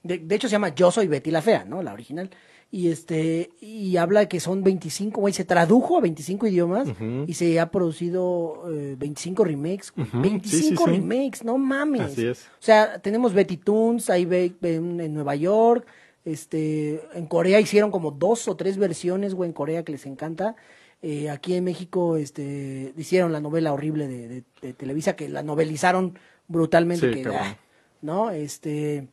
De, 0.03 0.19
de 0.19 0.36
hecho 0.36 0.47
se 0.47 0.51
llama 0.51 0.69
Yo 0.69 0.91
soy 0.91 1.07
Betty 1.07 1.31
la 1.31 1.41
Fea, 1.41 1.65
¿no? 1.65 1.81
La 1.81 1.91
original. 1.93 2.29
Y 2.72 2.89
este, 2.89 3.51
y 3.61 3.95
habla 3.95 4.28
que 4.28 4.41
son 4.41 4.61
25, 4.63 5.22
güey, 5.22 5.34
se 5.34 5.45
tradujo 5.45 5.97
a 5.97 6.01
25 6.01 6.47
idiomas 6.47 6.89
y 7.26 7.34
se 7.36 7.57
ha 7.59 7.72
producido 7.72 8.63
eh, 8.70 8.95
25 8.99 9.45
remakes. 9.45 9.93
Ujú, 9.95 10.20
25 10.22 10.49
sí, 10.49 10.61
sí, 10.70 10.76
sí. 10.78 10.84
remakes, 10.86 11.45
no 11.45 11.57
mames. 11.57 12.01
Así 12.01 12.26
es. 12.28 12.45
O 12.45 12.63
sea, 12.63 12.99
tenemos 12.99 13.34
Betty 13.34 13.55
Toons, 13.57 14.09
ahí 14.09 14.26
ve- 14.26 14.53
en, 14.63 14.99
en 14.99 15.13
Nueva 15.13 15.36
York, 15.36 15.86
este, 16.26 17.01
en 17.13 17.28
Corea 17.28 17.59
hicieron 17.61 17.91
como 17.91 18.11
dos 18.11 18.47
o 18.49 18.55
tres 18.57 18.78
versiones, 18.78 19.36
güey, 19.36 19.47
en 19.49 19.53
Corea 19.53 19.84
que 19.84 19.93
les 19.93 20.05
encanta. 20.05 20.55
Eh, 21.01 21.30
aquí 21.30 21.53
en 21.53 21.63
México, 21.63 22.18
este, 22.18 22.93
hicieron 22.97 23.32
la 23.32 23.39
novela 23.39 23.72
horrible 23.74 24.07
de, 24.07 24.28
de- 24.28 24.43
de 24.61 24.74
Televisa, 24.74 25.16
que 25.16 25.30
la 25.30 25.43
novelizaron 25.43 26.18
brutalmente, 26.47 27.09
que, 27.11 27.28
ah, 27.30 27.57
¿no? 28.01 28.32
Este, 28.32 29.07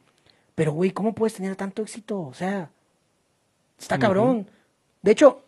pero 0.57 0.73
güey, 0.73 0.91
¿cómo 0.91 1.15
puedes 1.15 1.35
tener 1.35 1.55
tanto 1.55 1.83
éxito? 1.83 2.19
O 2.21 2.35
sea, 2.35 2.71
está 3.83 3.99
cabrón. 3.99 4.49
De 5.03 5.11
hecho, 5.12 5.45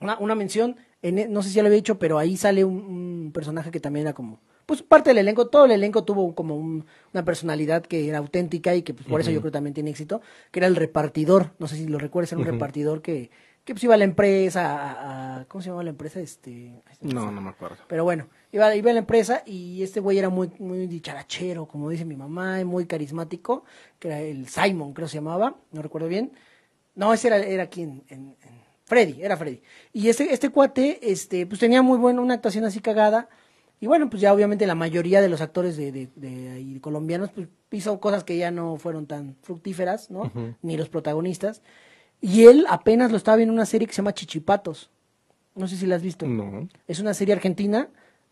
una, 0.00 0.18
una 0.18 0.34
mención, 0.34 0.76
en, 1.02 1.18
e- 1.18 1.28
no 1.28 1.42
sé 1.42 1.48
si 1.50 1.54
ya 1.56 1.62
lo 1.62 1.68
había 1.68 1.76
dicho, 1.76 1.98
pero 1.98 2.18
ahí 2.18 2.36
sale 2.36 2.64
un, 2.64 2.76
un 2.76 3.30
personaje 3.32 3.70
que 3.70 3.80
también 3.80 4.06
era 4.06 4.12
como, 4.14 4.40
pues 4.66 4.82
parte 4.82 5.10
del 5.10 5.18
elenco, 5.18 5.46
todo 5.48 5.64
el 5.64 5.70
elenco 5.72 6.04
tuvo 6.04 6.34
como 6.34 6.56
un- 6.56 6.84
una 7.14 7.24
personalidad 7.24 7.82
que 7.82 8.08
era 8.08 8.18
auténtica 8.18 8.74
y 8.74 8.82
que 8.82 8.94
pues, 8.94 9.06
por 9.06 9.20
eso 9.20 9.30
yo 9.30 9.40
creo 9.40 9.52
también 9.52 9.74
tiene 9.74 9.90
éxito, 9.90 10.20
que 10.50 10.60
era 10.60 10.66
el 10.66 10.76
repartidor, 10.76 11.52
no 11.58 11.68
sé 11.68 11.76
si 11.76 11.86
lo 11.86 11.98
recuerdas, 11.98 12.32
era 12.32 12.40
un 12.40 12.46
repartidor 12.52 13.00
que, 13.02 13.30
que 13.64 13.74
pues 13.74 13.84
iba 13.84 13.94
a 13.94 13.98
la 13.98 14.04
empresa, 14.04 14.76
a, 14.76 15.40
a- 15.40 15.44
¿cómo 15.46 15.62
se 15.62 15.70
llama 15.70 15.82
la 15.84 15.90
empresa? 15.90 16.20
Este, 16.20 16.82
No, 17.02 17.30
no 17.30 17.40
me 17.40 17.50
acuerdo. 17.50 17.76
pero 17.86 18.02
bueno, 18.04 18.28
iba, 18.52 18.74
iba 18.74 18.90
a 18.90 18.94
la 18.94 18.98
empresa 19.00 19.42
y 19.46 19.82
este 19.82 20.00
güey 20.00 20.18
era 20.18 20.28
muy, 20.30 20.50
muy 20.58 20.86
dicharachero, 20.86 21.66
como 21.66 21.88
dice 21.90 22.04
mi 22.04 22.16
mamá, 22.16 22.62
muy 22.64 22.86
carismático, 22.86 23.64
que 23.98 24.08
era 24.08 24.20
el 24.20 24.48
Simon, 24.48 24.92
creo 24.94 25.06
que 25.06 25.10
se 25.12 25.18
llamaba, 25.18 25.56
no 25.72 25.80
recuerdo 25.82 26.08
bien. 26.08 26.32
No, 26.98 27.14
ese 27.14 27.28
era, 27.28 27.38
era 27.38 27.62
aquí 27.62 27.82
en, 27.82 28.02
en- 28.08 28.36
en- 28.42 28.58
Freddy, 28.84 29.22
era 29.22 29.36
Freddy. 29.36 29.62
Y 29.92 30.08
este, 30.08 30.32
este 30.32 30.48
cuate, 30.50 30.98
este, 31.12 31.46
pues 31.46 31.60
tenía 31.60 31.80
muy 31.82 31.96
buena, 31.98 32.20
una 32.22 32.34
actuación 32.34 32.64
así 32.64 32.80
cagada. 32.80 33.28
Y 33.80 33.86
bueno, 33.86 34.10
pues 34.10 34.20
ya 34.20 34.34
obviamente 34.34 34.66
la 34.66 34.74
mayoría 34.74 35.20
de 35.20 35.28
los 35.28 35.40
actores 35.40 35.76
de, 35.76 35.92
de, 35.92 36.78
colombianos, 36.80 37.30
pues 37.30 37.48
hizo 37.70 38.00
cosas 38.00 38.24
que 38.24 38.36
ya 38.36 38.50
no 38.50 38.76
fueron 38.78 39.06
tan 39.06 39.36
fructíferas, 39.42 40.10
¿no? 40.10 40.32
Ni 40.62 40.76
los 40.76 40.88
protagonistas. 40.88 41.62
Y 42.20 42.46
él 42.46 42.64
apenas 42.68 43.10
lo 43.12 43.16
estaba 43.18 43.36
viendo 43.36 43.52
en 43.52 43.58
una 43.58 43.66
serie 43.66 43.86
que 43.86 43.92
se 43.92 43.98
llama 43.98 44.14
Chichipatos. 44.14 44.90
No 45.54 45.68
sé 45.68 45.76
si 45.76 45.86
la 45.86 45.94
has 45.96 46.02
visto. 46.02 46.26
No. 46.26 46.68
Es 46.88 46.98
una 46.98 47.14
serie 47.14 47.34
argentina 47.34 47.88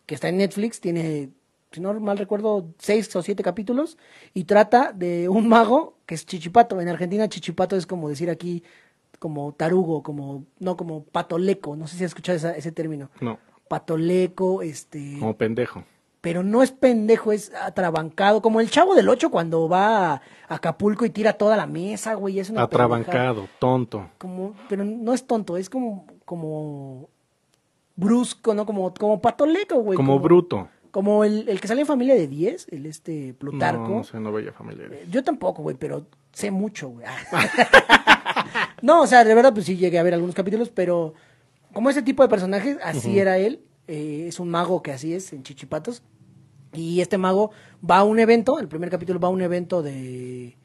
que 0.06 0.14
está 0.16 0.28
en 0.28 0.38
Netflix, 0.38 0.80
tiene, 0.80 1.28
si 1.76 1.80
no 1.82 1.92
mal 2.00 2.18
recuerdo, 2.18 2.66
seis 2.78 3.14
o 3.14 3.22
siete 3.22 3.42
capítulos 3.42 3.96
y 4.34 4.44
trata 4.44 4.92
de 4.92 5.28
un 5.28 5.46
mago 5.48 5.94
que 6.06 6.14
es 6.14 6.26
Chichipato. 6.26 6.80
En 6.80 6.88
Argentina 6.88 7.28
Chichipato 7.28 7.76
es 7.76 7.86
como 7.86 8.08
decir 8.08 8.30
aquí, 8.30 8.62
como 9.18 9.52
tarugo, 9.52 10.02
como, 10.02 10.44
no, 10.58 10.76
como 10.76 11.04
patoleco. 11.04 11.76
No 11.76 11.86
sé 11.86 11.96
si 11.96 12.04
has 12.04 12.10
escuchado 12.10 12.36
esa- 12.36 12.56
ese 12.56 12.72
término. 12.72 13.10
No. 13.20 13.38
Patoleco, 13.68 14.62
este, 14.62 15.16
Como 15.18 15.36
pendejo. 15.36 15.84
pero 16.20 16.42
no 16.42 16.62
es 16.62 16.70
pendejo, 16.72 17.32
es 17.32 17.52
atrabancado, 17.54 18.40
como 18.42 18.60
el 18.60 18.70
chavo 18.70 18.94
del 18.94 19.08
8 19.08 19.30
cuando 19.30 19.68
va 19.68 20.14
a 20.14 20.22
Acapulco 20.48 21.04
y 21.04 21.10
tira 21.10 21.32
toda 21.34 21.56
la 21.56 21.66
mesa, 21.66 22.14
güey, 22.14 22.38
es 22.40 22.50
una. 22.50 22.62
Atrabancado, 22.62 23.48
tonto. 23.58 24.08
Como, 24.18 24.54
pero 24.68 24.84
no 24.84 25.12
es 25.14 25.26
tonto, 25.26 25.56
es 25.56 25.68
como, 25.70 26.06
como 26.24 27.08
brusco, 27.96 28.54
¿no? 28.54 28.66
Como, 28.66 28.92
como 28.94 29.20
patoleco, 29.20 29.76
güey. 29.80 29.96
Como 29.96 30.18
bruto. 30.20 30.68
Como 30.96 31.24
el, 31.24 31.46
el 31.50 31.60
que 31.60 31.68
sale 31.68 31.82
en 31.82 31.86
Familia 31.86 32.14
de 32.14 32.26
10, 32.26 32.68
el 32.70 32.86
este 32.86 33.34
Plutarco. 33.34 33.82
No, 33.82 33.96
no 33.96 34.04
sé, 34.04 34.18
no 34.18 34.32
veía 34.32 34.50
familiar. 34.50 34.90
Eh, 34.94 35.04
Yo 35.10 35.22
tampoco, 35.22 35.62
güey, 35.62 35.76
pero 35.78 36.06
sé 36.32 36.50
mucho, 36.50 36.88
güey. 36.88 37.04
no, 38.80 39.02
o 39.02 39.06
sea, 39.06 39.22
de 39.22 39.34
verdad, 39.34 39.52
pues 39.52 39.66
sí 39.66 39.76
llegué 39.76 39.98
a 39.98 40.02
ver 40.02 40.14
algunos 40.14 40.34
capítulos, 40.34 40.70
pero 40.70 41.12
como 41.74 41.90
ese 41.90 42.00
tipo 42.00 42.22
de 42.22 42.30
personajes, 42.30 42.78
así 42.82 43.18
era 43.18 43.36
él. 43.36 43.60
Eh, 43.88 44.24
es 44.26 44.40
un 44.40 44.48
mago 44.48 44.82
que 44.82 44.90
así 44.90 45.12
es, 45.12 45.34
en 45.34 45.42
Chichipatos. 45.42 46.02
Y 46.72 47.02
este 47.02 47.18
mago 47.18 47.50
va 47.78 47.98
a 47.98 48.04
un 48.04 48.18
evento, 48.18 48.58
el 48.58 48.66
primer 48.66 48.88
capítulo 48.88 49.20
va 49.20 49.28
a 49.28 49.32
un 49.32 49.42
evento 49.42 49.82
de. 49.82 50.56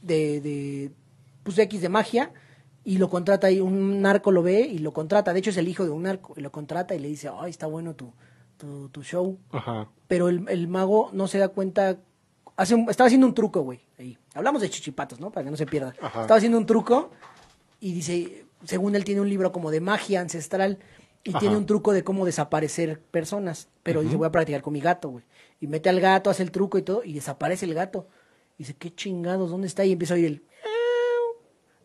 de. 0.00 0.40
de. 0.40 0.90
pues 1.44 1.56
X 1.56 1.80
de 1.80 1.88
magia. 1.88 2.32
Y 2.82 2.98
lo 2.98 3.08
contrata 3.08 3.46
ahí, 3.46 3.60
un 3.60 4.02
narco 4.02 4.32
lo 4.32 4.42
ve 4.42 4.62
y 4.62 4.78
lo 4.78 4.92
contrata. 4.92 5.32
De 5.32 5.38
hecho, 5.38 5.50
es 5.50 5.56
el 5.56 5.68
hijo 5.68 5.84
de 5.84 5.90
un 5.90 6.02
narco. 6.02 6.34
Y 6.36 6.40
lo 6.40 6.50
contrata 6.50 6.96
y 6.96 6.98
le 6.98 7.06
dice, 7.06 7.30
ay, 7.32 7.50
está 7.50 7.68
bueno 7.68 7.94
tu, 7.94 8.12
tu, 8.62 8.88
tu 8.90 9.02
show 9.02 9.38
Ajá. 9.50 9.88
pero 10.06 10.28
el, 10.28 10.48
el 10.48 10.68
mago 10.68 11.10
no 11.12 11.26
se 11.26 11.38
da 11.38 11.48
cuenta. 11.48 11.98
Hace 12.56 12.76
un- 12.76 12.88
estaba 12.88 13.06
haciendo 13.08 13.26
un 13.26 13.34
truco, 13.34 13.62
güey. 13.62 13.80
Ahí. 13.98 14.16
Hablamos 14.34 14.62
de 14.62 14.70
chichipatos, 14.70 15.18
¿no? 15.18 15.30
Para 15.32 15.44
que 15.44 15.50
no 15.50 15.56
se 15.56 15.66
pierda. 15.66 15.94
Ajá. 16.00 16.20
Estaba 16.22 16.36
haciendo 16.38 16.58
un 16.58 16.66
truco 16.66 17.10
y 17.80 17.92
dice, 17.92 18.44
según 18.64 18.94
él 18.94 19.04
tiene 19.04 19.20
un 19.20 19.28
libro 19.28 19.50
como 19.50 19.72
de 19.72 19.80
magia 19.80 20.20
ancestral 20.20 20.78
y 21.24 21.30
Ajá. 21.30 21.40
tiene 21.40 21.56
un 21.56 21.66
truco 21.66 21.92
de 21.92 22.04
cómo 22.04 22.24
desaparecer 22.24 23.00
personas. 23.00 23.68
Pero 23.82 24.02
dice, 24.02 24.14
voy 24.16 24.26
a 24.28 24.32
practicar 24.32 24.62
con 24.62 24.74
mi 24.74 24.80
gato, 24.80 25.08
güey. 25.08 25.24
Y 25.60 25.66
mete 25.66 25.88
al 25.88 25.98
gato, 26.00 26.30
hace 26.30 26.44
el 26.44 26.52
truco 26.52 26.78
y 26.78 26.82
todo 26.82 27.02
y 27.02 27.14
desaparece 27.14 27.64
el 27.66 27.74
gato. 27.74 28.06
Y 28.58 28.62
dice, 28.64 28.74
qué 28.76 28.94
chingados, 28.94 29.50
¿dónde 29.50 29.66
está? 29.66 29.84
Y 29.84 29.92
empieza 29.92 30.14
a 30.14 30.18
oír 30.18 30.26
el... 30.26 30.42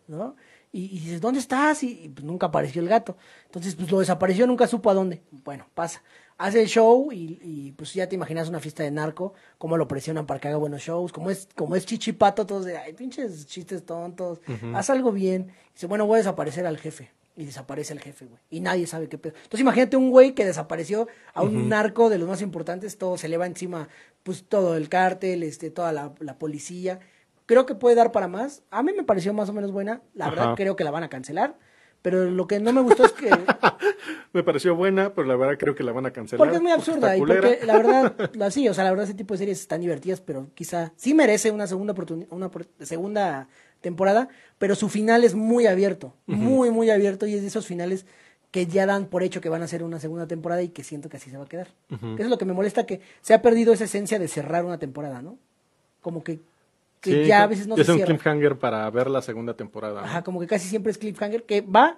¿no? 0.07 0.35
Y, 0.71 0.85
y 0.85 0.99
dices, 0.99 1.21
¿dónde 1.21 1.39
estás? 1.39 1.81
Y, 1.83 2.03
y, 2.03 2.09
pues 2.09 2.25
nunca 2.25 2.47
apareció 2.47 2.81
el 2.81 2.87
gato. 2.89 3.17
Entonces, 3.45 3.73
pues 3.75 3.89
lo 3.91 3.99
desapareció, 3.99 4.45
nunca 4.45 4.67
supo 4.67 4.89
a 4.89 4.93
dónde. 4.93 5.23
Bueno, 5.31 5.65
pasa. 5.73 6.03
Hace 6.37 6.61
el 6.61 6.67
show 6.67 7.11
y, 7.11 7.39
y, 7.41 7.71
pues 7.71 7.93
ya 7.93 8.07
te 8.07 8.15
imaginas 8.15 8.47
una 8.47 8.59
fiesta 8.59 8.83
de 8.83 8.91
narco, 8.91 9.33
cómo 9.57 9.75
lo 9.75 9.87
presionan 9.87 10.27
para 10.27 10.39
que 10.39 10.47
haga 10.47 10.57
buenos 10.57 10.81
shows, 10.81 11.11
como 11.11 11.31
es, 11.31 11.49
como 11.55 11.75
es 11.75 11.85
chichipato, 11.85 12.45
todos 12.45 12.65
de, 12.65 12.77
ay, 12.77 12.93
pinches 12.93 13.47
chistes 13.47 13.85
tontos, 13.85 14.39
haz 14.75 14.89
algo 14.91 15.11
bien. 15.11 15.51
dice, 15.73 15.87
bueno, 15.87 16.05
voy 16.05 16.15
a 16.15 16.17
desaparecer 16.17 16.67
al 16.67 16.77
jefe. 16.77 17.11
Y 17.35 17.45
desaparece 17.45 17.93
el 17.93 17.99
jefe, 17.99 18.25
güey. 18.25 18.39
Y 18.49 18.61
nadie 18.61 18.87
sabe 18.87 19.07
qué 19.09 19.19
pedo. 19.19 19.35
Entonces 19.35 19.59
imagínate 19.59 19.95
un 19.95 20.09
güey 20.09 20.33
que 20.33 20.43
desapareció 20.43 21.07
a 21.35 21.43
un 21.43 21.69
narco 21.69 22.09
de 22.09 22.17
los 22.17 22.27
más 22.27 22.41
importantes, 22.41 22.97
todo 22.97 23.15
se 23.17 23.27
le 23.27 23.37
va 23.37 23.45
encima, 23.45 23.89
pues 24.23 24.43
todo 24.43 24.75
el 24.75 24.89
cártel, 24.89 25.43
este, 25.43 25.69
toda 25.69 25.91
la, 25.93 26.13
la 26.19 26.39
policía. 26.39 26.99
Creo 27.45 27.67
que 27.67 27.75
puede 27.75 27.95
dar 27.95 28.11
para 28.11 28.27
más. 28.27 28.63
A 28.71 28.81
mí 28.81 28.91
me 28.91 29.03
pareció 29.03 29.33
más 29.33 29.49
o 29.49 29.53
menos 29.53 29.71
buena. 29.71 30.01
La 30.15 30.31
verdad 30.31 30.55
creo 30.55 30.75
que 30.75 30.83
la 30.83 30.89
van 30.89 31.03
a 31.03 31.09
cancelar. 31.09 31.57
Pero 32.01 32.29
lo 32.29 32.47
que 32.47 32.59
no 32.59 32.71
me 32.73 32.81
gustó 32.81 33.05
es 33.05 33.11
que... 33.11 33.29
Me 34.33 34.43
pareció 34.43 34.75
buena, 34.75 35.13
pero 35.13 35.27
la 35.27 35.35
verdad 35.35 35.57
creo 35.57 35.73
que 35.73 35.83
la 35.83 35.91
van 35.91 36.05
a 36.05 36.11
cancelar. 36.11 36.37
Porque 36.37 36.57
es 36.57 36.61
muy 36.61 36.71
absurda 36.71 37.15
y 37.15 37.19
porque 37.19 37.59
la 37.65 37.77
verdad, 37.77 38.31
la, 38.33 38.51
sí, 38.51 38.67
o 38.69 38.73
sea, 38.73 38.83
la 38.83 38.91
verdad 38.91 39.05
ese 39.05 39.15
tipo 39.15 39.33
de 39.33 39.39
series 39.39 39.59
están 39.59 39.81
divertidas, 39.81 40.21
pero 40.21 40.49
quizá 40.53 40.93
sí 40.95 41.13
merece 41.13 41.49
una 41.51 41.65
segunda 41.65 41.93
oportunidad, 41.93 42.31
una 42.31 42.51
segunda 42.81 43.47
temporada, 43.81 44.29
pero 44.57 44.75
su 44.75 44.89
final 44.89 45.23
es 45.23 45.33
muy 45.33 45.65
abierto, 45.65 46.13
muy 46.25 46.71
muy 46.71 46.89
abierto 46.89 47.25
y 47.25 47.33
es 47.33 47.41
de 47.41 47.47
esos 47.47 47.65
finales 47.65 48.05
que 48.51 48.65
ya 48.65 48.85
dan 48.85 49.07
por 49.07 49.23
hecho 49.23 49.41
que 49.41 49.49
van 49.49 49.61
a 49.61 49.67
ser 49.67 49.83
una 49.83 49.99
segunda 49.99 50.27
temporada 50.27 50.61
y 50.61 50.69
que 50.69 50.83
siento 50.83 51.09
que 51.09 51.17
así 51.17 51.29
se 51.29 51.37
va 51.37 51.45
a 51.45 51.49
quedar. 51.49 51.67
Eso 51.89 52.15
es 52.17 52.29
lo 52.29 52.37
que 52.37 52.45
me 52.45 52.53
molesta 52.53 52.85
que 52.85 53.01
se 53.21 53.33
ha 53.33 53.41
perdido 53.41 53.73
esa 53.73 53.85
esencia 53.85 54.19
de 54.19 54.27
cerrar 54.27 54.65
una 54.65 54.79
temporada, 54.79 55.21
¿no? 55.21 55.37
Como 56.01 56.23
que, 56.23 56.39
que 57.07 57.23
Sí, 57.23 57.27
ya 57.27 57.43
a 57.43 57.47
veces 57.47 57.67
no 57.67 57.75
se 57.75 57.81
es 57.81 57.89
un 57.89 57.99
cliffhanger 58.01 58.57
para 58.57 58.89
ver 58.89 59.09
la 59.09 59.21
segunda 59.21 59.55
temporada. 59.55 60.01
¿no? 60.01 60.07
Ajá, 60.07 60.23
como 60.23 60.39
que 60.39 60.47
casi 60.47 60.67
siempre 60.67 60.91
es 60.91 60.97
cliffhanger 60.97 61.43
que 61.43 61.61
va, 61.61 61.97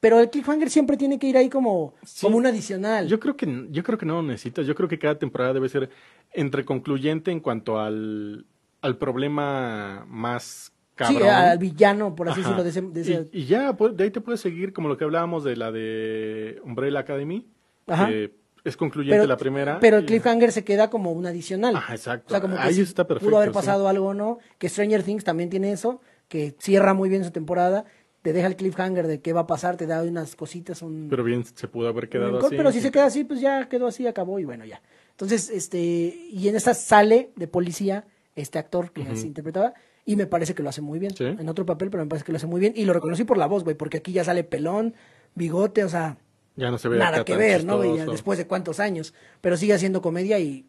pero 0.00 0.20
el 0.20 0.30
cliffhanger 0.30 0.70
siempre 0.70 0.96
tiene 0.96 1.18
que 1.18 1.26
ir 1.26 1.36
ahí 1.36 1.48
como 1.48 1.94
Sí. 2.04 2.26
como 2.26 2.36
un 2.36 2.46
adicional. 2.46 3.06
Yo 3.08 3.18
creo 3.20 3.36
que 3.36 3.66
yo 3.70 3.82
creo 3.82 3.98
que 3.98 4.06
no 4.06 4.14
lo 4.14 4.22
necesitas. 4.22 4.66
Yo 4.66 4.74
creo 4.74 4.88
que 4.88 4.98
cada 4.98 5.18
temporada 5.18 5.52
debe 5.52 5.68
ser 5.68 5.90
entre 6.32 6.64
concluyente 6.64 7.30
en 7.30 7.40
cuanto 7.40 7.78
al, 7.80 8.46
al 8.80 8.96
problema 8.98 10.04
más 10.08 10.72
cabrón. 10.94 11.18
Sí, 11.22 11.28
al 11.28 11.58
villano, 11.58 12.14
por 12.14 12.28
así 12.28 12.40
Ajá. 12.40 12.50
decirlo, 12.50 12.64
de 12.64 12.70
ese, 12.70 12.80
de 12.82 13.00
ese- 13.22 13.28
y, 13.32 13.42
y 13.42 13.46
ya, 13.46 13.72
pues, 13.76 13.96
de 13.96 14.04
ahí 14.04 14.10
te 14.10 14.20
puedes 14.20 14.40
seguir 14.40 14.72
como 14.72 14.88
lo 14.88 14.96
que 14.96 15.04
hablábamos 15.04 15.44
de 15.44 15.56
la 15.56 15.70
de 15.72 16.60
Umbrella 16.64 17.00
Academy, 17.00 17.46
Ajá. 17.86 18.06
que 18.08 18.34
es 18.68 18.76
concluyente 18.76 19.26
la 19.26 19.36
primera. 19.36 19.80
Pero 19.80 19.98
el 19.98 20.06
cliffhanger 20.06 20.52
se 20.52 20.64
queda 20.64 20.90
como 20.90 21.12
un 21.12 21.26
adicional. 21.26 21.76
Ajá, 21.76 21.94
exacto. 21.94 22.26
O 22.28 22.30
sea, 22.30 22.40
como 22.40 22.56
que 22.56 22.62
Ahí 22.62 22.74
sí 22.74 22.82
está 22.82 23.06
perfecto, 23.06 23.28
pudo 23.28 23.38
haber 23.38 23.50
sí. 23.50 23.54
pasado 23.54 23.88
algo 23.88 24.08
o 24.08 24.14
no. 24.14 24.38
Que 24.58 24.68
Stranger 24.68 25.02
Things 25.02 25.24
también 25.24 25.50
tiene 25.50 25.72
eso, 25.72 26.00
que 26.28 26.54
cierra 26.58 26.94
muy 26.94 27.08
bien 27.08 27.24
su 27.24 27.30
temporada. 27.30 27.84
Te 28.22 28.32
deja 28.32 28.46
el 28.48 28.56
cliffhanger 28.56 29.06
de 29.06 29.20
qué 29.20 29.32
va 29.32 29.42
a 29.42 29.46
pasar, 29.46 29.76
te 29.76 29.86
da 29.86 30.02
unas 30.02 30.34
cositas, 30.36 30.82
un... 30.82 31.06
Pero 31.08 31.22
bien 31.24 31.44
se 31.44 31.68
pudo 31.68 31.88
haber 31.88 32.08
quedado 32.08 32.32
rencor, 32.32 32.46
así. 32.46 32.56
pero 32.56 32.72
si 32.72 32.80
se 32.80 32.90
queda 32.90 33.06
así, 33.06 33.24
pues 33.24 33.40
ya 33.40 33.68
quedó 33.68 33.86
así, 33.86 34.06
acabó 34.06 34.38
y 34.38 34.44
bueno, 34.44 34.64
ya. 34.64 34.82
Entonces, 35.10 35.50
este, 35.50 35.78
y 35.78 36.48
en 36.48 36.56
esta 36.56 36.74
sale 36.74 37.30
de 37.36 37.46
policía 37.46 38.06
este 38.34 38.58
actor 38.58 38.92
que 38.92 39.04
se 39.16 39.26
interpretaba 39.26 39.74
y 40.04 40.16
me 40.16 40.26
parece 40.26 40.54
que 40.54 40.62
lo 40.62 40.68
hace 40.68 40.80
muy 40.80 40.98
bien. 40.98 41.14
Sí. 41.14 41.24
En 41.24 41.48
otro 41.48 41.66
papel, 41.66 41.90
pero 41.90 42.02
me 42.02 42.08
parece 42.08 42.24
que 42.24 42.32
lo 42.32 42.36
hace 42.36 42.46
muy 42.46 42.60
bien 42.60 42.72
y 42.76 42.84
lo 42.84 42.92
reconocí 42.92 43.24
por 43.24 43.36
la 43.36 43.46
voz, 43.46 43.62
güey, 43.64 43.76
porque 43.76 43.98
aquí 43.98 44.12
ya 44.12 44.24
sale 44.24 44.42
pelón, 44.42 44.94
bigote, 45.34 45.84
o 45.84 45.88
sea, 45.88 46.18
Ya 46.58 46.70
no 46.70 46.78
se 46.78 46.88
ve 46.88 46.98
nada 46.98 47.24
que 47.24 47.36
ver, 47.36 47.64
¿no? 47.64 47.96
Ya 47.96 48.04
después 48.06 48.36
de 48.38 48.46
cuántos 48.46 48.80
años, 48.80 49.14
pero 49.40 49.56
sigue 49.56 49.74
haciendo 49.74 50.02
comedia 50.02 50.38
y 50.40 50.66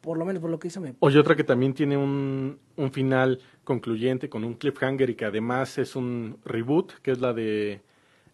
por 0.00 0.16
lo 0.16 0.24
menos 0.24 0.40
por 0.40 0.50
lo 0.50 0.58
que 0.58 0.68
hizo 0.68 0.80
me... 0.80 0.94
Oye, 1.00 1.18
otra 1.18 1.34
que 1.36 1.44
también 1.44 1.74
tiene 1.74 1.96
un, 1.96 2.58
un 2.76 2.92
final 2.92 3.40
concluyente 3.64 4.28
con 4.28 4.44
un 4.44 4.54
cliffhanger 4.54 5.10
y 5.10 5.14
que 5.14 5.24
además 5.24 5.78
es 5.78 5.96
un 5.96 6.38
reboot, 6.44 6.92
que 7.02 7.10
es 7.12 7.20
la 7.20 7.32
de 7.32 7.80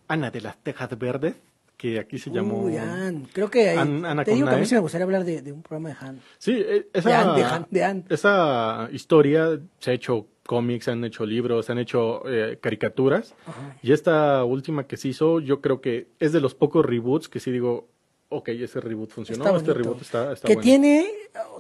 Ana 0.07 0.31
de 0.31 0.41
las 0.43 0.57
Tejas 0.63 0.99
Verdes, 0.99 1.35
que 1.77 1.99
aquí 1.99 2.19
se 2.19 2.31
llamó... 2.31 2.65
Uy, 2.65 2.77
Ann. 2.77 3.27
Creo 3.33 3.51
que 3.51 3.71
An- 3.71 4.05
Ana 4.05 4.25
te 4.25 4.33
digo 4.33 4.49
que 4.49 4.55
a 4.55 4.59
mí 4.59 4.67
sí 4.67 4.75
me 4.75 4.81
gustaría 4.81 5.05
hablar 5.05 5.25
de, 5.25 5.43
de 5.43 5.53
un 5.53 5.63
programa 5.63 5.91
de 5.91 5.97
Han. 6.07 6.21
Sí, 6.39 6.53
eh, 6.59 6.89
esa, 6.93 7.09
De 7.09 7.15
Anne, 7.15 7.67
de 7.71 7.85
Anne, 7.85 8.05
de 8.09 8.15
esa 8.15 8.89
historia 8.93 9.59
se 9.79 9.91
ha 9.91 9.95
hecho 9.95 10.27
cómics, 10.49 10.89
han 10.89 11.05
hecho 11.05 11.27
libros, 11.27 11.69
han 11.69 11.79
hecho 11.79 12.23
eh, 12.27 12.59
caricaturas. 12.59 13.35
Y 13.83 13.93
esta 13.93 14.43
última 14.45 14.87
que 14.87 14.97
se 14.97 15.09
hizo, 15.09 15.41
yo 15.41 15.61
creo 15.61 15.83
que 15.83 16.09
es 16.19 16.33
de 16.33 16.41
los 16.41 16.55
pocos 16.55 16.87
reboots 16.87 17.29
que 17.29 17.39
sí 17.39 17.51
digo, 17.51 17.87
ok, 18.31 18.49
ese 18.49 18.81
reboot 18.81 19.11
funcionó, 19.11 19.55
este 19.55 19.75
reboot 19.75 20.01
está, 20.01 20.33
está 20.33 20.49
que 20.49 20.55
bueno. 20.55 20.65
tiene, 20.65 21.07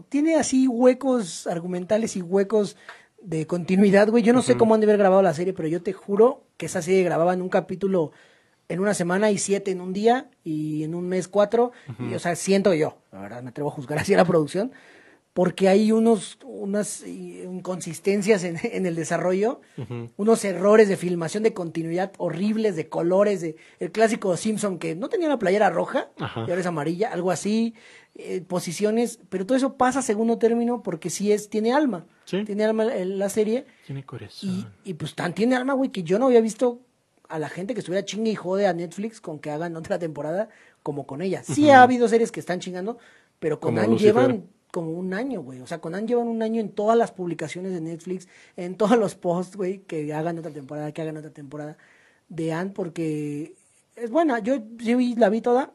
tiene 0.08 0.36
así 0.36 0.66
huecos 0.66 1.46
argumentales 1.46 2.16
y 2.16 2.22
huecos 2.22 2.78
de 3.20 3.46
continuidad, 3.46 4.08
güey. 4.08 4.22
Yo 4.22 4.32
no 4.32 4.40
sé 4.40 4.56
cómo 4.56 4.74
han 4.74 4.80
de 4.80 4.86
haber 4.86 4.96
grabado 4.96 5.20
la 5.20 5.34
serie, 5.34 5.52
pero 5.52 5.68
yo 5.68 5.82
te 5.82 5.92
juro 5.92 6.44
que 6.56 6.64
esa 6.64 6.80
serie 6.80 7.02
grababa 7.02 7.34
en 7.34 7.42
un 7.42 7.50
capítulo 7.50 8.12
en 8.70 8.80
una 8.80 8.94
semana 8.94 9.30
y 9.30 9.36
siete 9.36 9.70
en 9.70 9.82
un 9.82 9.92
día 9.92 10.30
y 10.44 10.82
en 10.82 10.94
un 10.94 11.08
mes 11.08 11.28
cuatro. 11.28 11.72
y, 11.98 12.14
o 12.14 12.18
sea, 12.18 12.34
siento 12.36 12.72
yo, 12.72 12.96
la 13.12 13.20
verdad 13.20 13.42
me 13.42 13.50
atrevo 13.50 13.68
a 13.68 13.72
juzgar 13.72 13.98
así 13.98 14.14
a 14.14 14.16
la 14.16 14.24
producción, 14.24 14.72
porque 15.38 15.68
hay 15.68 15.92
unos, 15.92 16.36
unas 16.44 17.04
eh, 17.04 17.44
inconsistencias 17.48 18.42
en, 18.42 18.56
en 18.60 18.86
el 18.86 18.96
desarrollo, 18.96 19.60
unos 20.16 20.44
errores 20.44 20.88
de 20.88 20.96
filmación, 20.96 21.44
de 21.44 21.54
continuidad 21.54 22.10
horribles, 22.18 22.74
de 22.74 22.88
colores, 22.88 23.40
de 23.40 23.54
el 23.78 23.92
clásico 23.92 24.36
Simpson 24.36 24.78
que 24.80 24.96
no 24.96 25.08
tenía 25.08 25.28
una 25.28 25.38
playera 25.38 25.70
roja 25.70 26.08
Ajá. 26.18 26.40
y 26.44 26.50
ahora 26.50 26.60
es 26.60 26.66
amarilla, 26.66 27.12
algo 27.12 27.30
así, 27.30 27.74
eh, 28.16 28.40
posiciones, 28.40 29.20
pero 29.28 29.46
todo 29.46 29.56
eso 29.56 29.76
pasa 29.76 30.00
a 30.00 30.02
segundo 30.02 30.38
término 30.38 30.82
porque 30.82 31.08
sí 31.08 31.30
es, 31.30 31.48
tiene 31.48 31.72
alma, 31.72 32.04
Sí. 32.24 32.42
tiene 32.44 32.64
alma 32.64 32.84
la 32.86 33.28
serie 33.28 33.64
Tiene 33.86 34.04
corazón. 34.04 34.50
y, 34.84 34.90
y 34.90 34.94
pues 34.94 35.14
tan 35.14 35.34
tiene 35.34 35.54
alma, 35.54 35.74
güey, 35.74 35.90
que 35.92 36.02
yo 36.02 36.18
no 36.18 36.26
había 36.26 36.40
visto 36.40 36.80
a 37.28 37.38
la 37.38 37.48
gente 37.48 37.74
que 37.74 37.80
estuviera 37.80 38.04
chingue 38.04 38.32
y 38.32 38.34
jode 38.34 38.66
a 38.66 38.72
Netflix 38.72 39.20
con 39.20 39.38
que 39.38 39.50
hagan 39.52 39.76
otra 39.76 40.00
temporada 40.00 40.48
como 40.82 41.06
con 41.06 41.22
ella. 41.22 41.44
Sí 41.44 41.70
ha 41.70 41.82
habido 41.82 42.08
series 42.08 42.32
que 42.32 42.40
están 42.40 42.58
chingando, 42.58 42.98
pero 43.38 43.60
Conan 43.60 43.88
Lucifer. 43.90 44.14
llevan 44.14 44.48
como 44.72 44.90
un 44.92 45.14
año, 45.14 45.40
güey. 45.42 45.60
O 45.60 45.66
sea, 45.66 45.80
Conan 45.80 46.06
llevan 46.06 46.28
un 46.28 46.42
año 46.42 46.60
en 46.60 46.70
todas 46.70 46.96
las 46.96 47.10
publicaciones 47.12 47.72
de 47.72 47.80
Netflix, 47.80 48.28
en 48.56 48.76
todos 48.76 48.98
los 48.98 49.14
posts, 49.14 49.56
güey, 49.56 49.78
que 49.80 50.12
hagan 50.12 50.38
otra 50.38 50.50
temporada, 50.52 50.92
que 50.92 51.02
hagan 51.02 51.16
otra 51.16 51.30
temporada 51.30 51.76
de 52.28 52.52
Anne, 52.52 52.72
porque 52.74 53.54
es 53.96 54.10
buena. 54.10 54.38
Yo 54.40 54.58
vi- 54.60 55.14
la 55.16 55.28
vi 55.30 55.40
toda 55.40 55.72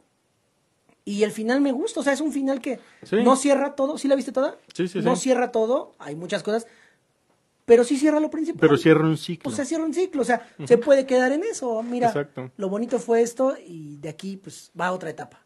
y 1.05 1.23
el 1.23 1.31
final 1.31 1.59
me 1.61 1.71
gusta. 1.71 1.99
O 1.99 2.03
sea, 2.03 2.13
es 2.13 2.21
un 2.21 2.31
final 2.31 2.61
que 2.61 2.79
Sí. 3.03 3.17
no 3.23 3.35
cierra 3.35 3.75
todo. 3.75 3.97
¿Sí 3.97 4.07
la 4.07 4.15
viste 4.15 4.31
toda? 4.31 4.57
Sí, 4.73 4.87
sí, 4.87 4.99
No 5.01 5.15
sí. 5.15 5.23
cierra 5.23 5.51
todo, 5.51 5.93
hay 5.99 6.15
muchas 6.15 6.43
cosas, 6.43 6.67
pero 7.65 7.83
sí 7.83 7.97
cierra 7.97 8.19
lo 8.19 8.29
principal. 8.29 8.59
Pero 8.59 8.77
cierra 8.77 9.05
un 9.05 9.17
ciclo. 9.17 9.43
Pues 9.43 9.55
se 9.55 9.65
cierra 9.65 9.85
un 9.85 9.93
ciclo, 9.93 10.21
o 10.21 10.25
sea, 10.25 10.47
se 10.65 10.77
puede 10.77 11.05
quedar 11.05 11.31
en 11.31 11.43
eso. 11.43 11.81
Mira, 11.83 12.07
Exacto. 12.07 12.51
lo 12.57 12.69
bonito 12.69 12.99
fue 12.99 13.21
esto 13.21 13.55
y 13.65 13.97
de 13.97 14.09
aquí 14.09 14.37
pues 14.37 14.71
va 14.79 14.87
a 14.87 14.91
otra 14.93 15.09
etapa. 15.09 15.39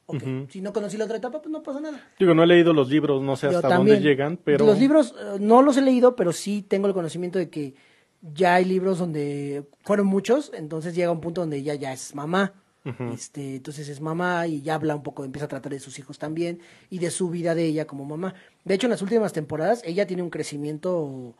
Si 0.50 0.62
no 0.62 0.72
conocí 0.74 0.98
la 0.98 1.06
otra 1.06 1.18
etapa, 1.18 1.42
pues 1.42 1.52
no 1.52 1.62
pasa 1.64 1.80
nada. 1.82 2.02
Digo, 2.20 2.34
no 2.34 2.44
he 2.44 2.48
leído 2.48 2.74
los 2.74 2.90
libros, 2.90 3.22
no 3.22 3.36
sé 3.36 3.50
Yo 3.52 3.58
hasta 3.58 3.70
también. 3.70 3.98
dónde 3.98 4.10
llegan, 4.10 4.38
pero... 4.38 4.66
Los 4.66 4.80
libros 4.80 5.14
eh, 5.20 5.38
no 5.40 5.62
los 5.62 5.78
he 5.78 5.82
leído, 5.82 6.16
pero 6.16 6.32
sí 6.32 6.62
tengo 6.68 6.88
el 6.88 6.94
conocimiento 6.94 7.38
de 7.40 7.50
que 7.50 7.76
ya 8.22 8.56
hay 8.56 8.66
libros 8.66 8.98
donde 9.00 9.66
fueron 9.84 10.08
muchos, 10.08 10.52
entonces 10.56 10.96
llega 10.96 11.12
un 11.12 11.22
punto 11.22 11.42
donde 11.42 11.62
ya, 11.62 11.76
ya 11.76 11.94
es 11.94 12.16
mamá. 12.16 12.54
este, 13.14 13.58
entonces 13.58 13.90
es 13.90 14.00
mamá 14.00 14.48
y 14.48 14.62
ya 14.62 14.76
habla 14.76 14.96
un 14.96 15.04
poco, 15.04 15.26
empieza 15.26 15.46
a 15.46 15.50
tratar 15.50 15.74
de 15.74 15.80
sus 15.80 16.00
hijos 16.00 16.18
también 16.18 16.62
y 16.90 17.00
de 17.00 17.12
su 17.12 17.30
vida 17.30 17.54
de 17.54 17.66
ella 17.66 17.86
como 17.86 18.06
mamá. 18.06 18.34
De 18.64 18.74
hecho, 18.76 18.88
en 18.88 18.92
las 18.92 19.02
últimas 19.02 19.34
temporadas 19.34 19.82
ella 19.86 20.08
tiene 20.08 20.24
un 20.24 20.30
crecimiento, 20.30 21.36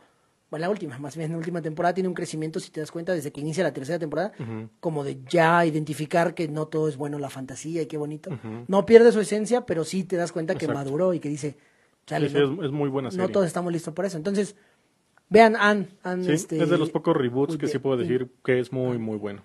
bueno, 0.50 0.62
la 0.66 0.70
última, 0.70 0.98
más 0.98 1.14
bien, 1.16 1.26
en 1.26 1.32
la 1.32 1.38
última 1.38 1.60
temporada 1.60 1.92
tiene 1.94 2.08
un 2.08 2.14
crecimiento, 2.14 2.58
si 2.60 2.70
te 2.70 2.80
das 2.80 2.90
cuenta, 2.90 3.12
desde 3.12 3.30
que 3.32 3.40
inicia 3.40 3.62
la 3.62 3.72
tercera 3.72 3.98
temporada, 3.98 4.32
como 4.80 5.04
de 5.04 5.18
ya 5.28 5.64
identificar 5.66 6.34
que 6.34 6.48
no 6.48 6.66
todo 6.66 6.88
es 6.88 6.96
bueno 6.96 7.18
la 7.18 7.28
fantasía 7.30 7.82
y 7.82 7.86
qué 7.86 7.98
bonito. 7.98 8.30
No 8.66 8.86
pierde 8.86 9.12
su 9.12 9.20
esencia, 9.20 9.66
pero 9.66 9.84
sí 9.84 10.04
te 10.04 10.16
das 10.16 10.32
cuenta 10.32 10.54
que 10.54 10.66
maduró 10.68 11.12
y 11.14 11.20
que 11.20 11.28
dice, 11.28 11.56
chale, 12.06 12.28
Sí, 12.28 12.34
no, 12.34 12.62
es, 12.62 12.66
es 12.66 12.72
muy 12.72 12.88
buena 12.88 13.10
serie. 13.10 13.26
no 13.26 13.32
todos 13.32 13.46
estamos 13.46 13.72
listos 13.72 13.92
por 13.92 14.06
eso. 14.06 14.16
Entonces, 14.16 14.56
vean, 15.28 15.54
Anne, 15.56 15.88
Anne, 16.02 16.24
Sí, 16.24 16.32
este, 16.32 16.62
es 16.62 16.70
de 16.70 16.78
los 16.78 16.90
pocos 16.90 17.14
reboots 17.16 17.58
que 17.58 17.68
sí 17.68 17.78
puedo 17.78 17.96
decir 17.98 18.28
que 18.44 18.58
es 18.58 18.72
muy, 18.72 18.96
muy 18.98 19.18
bueno. 19.18 19.42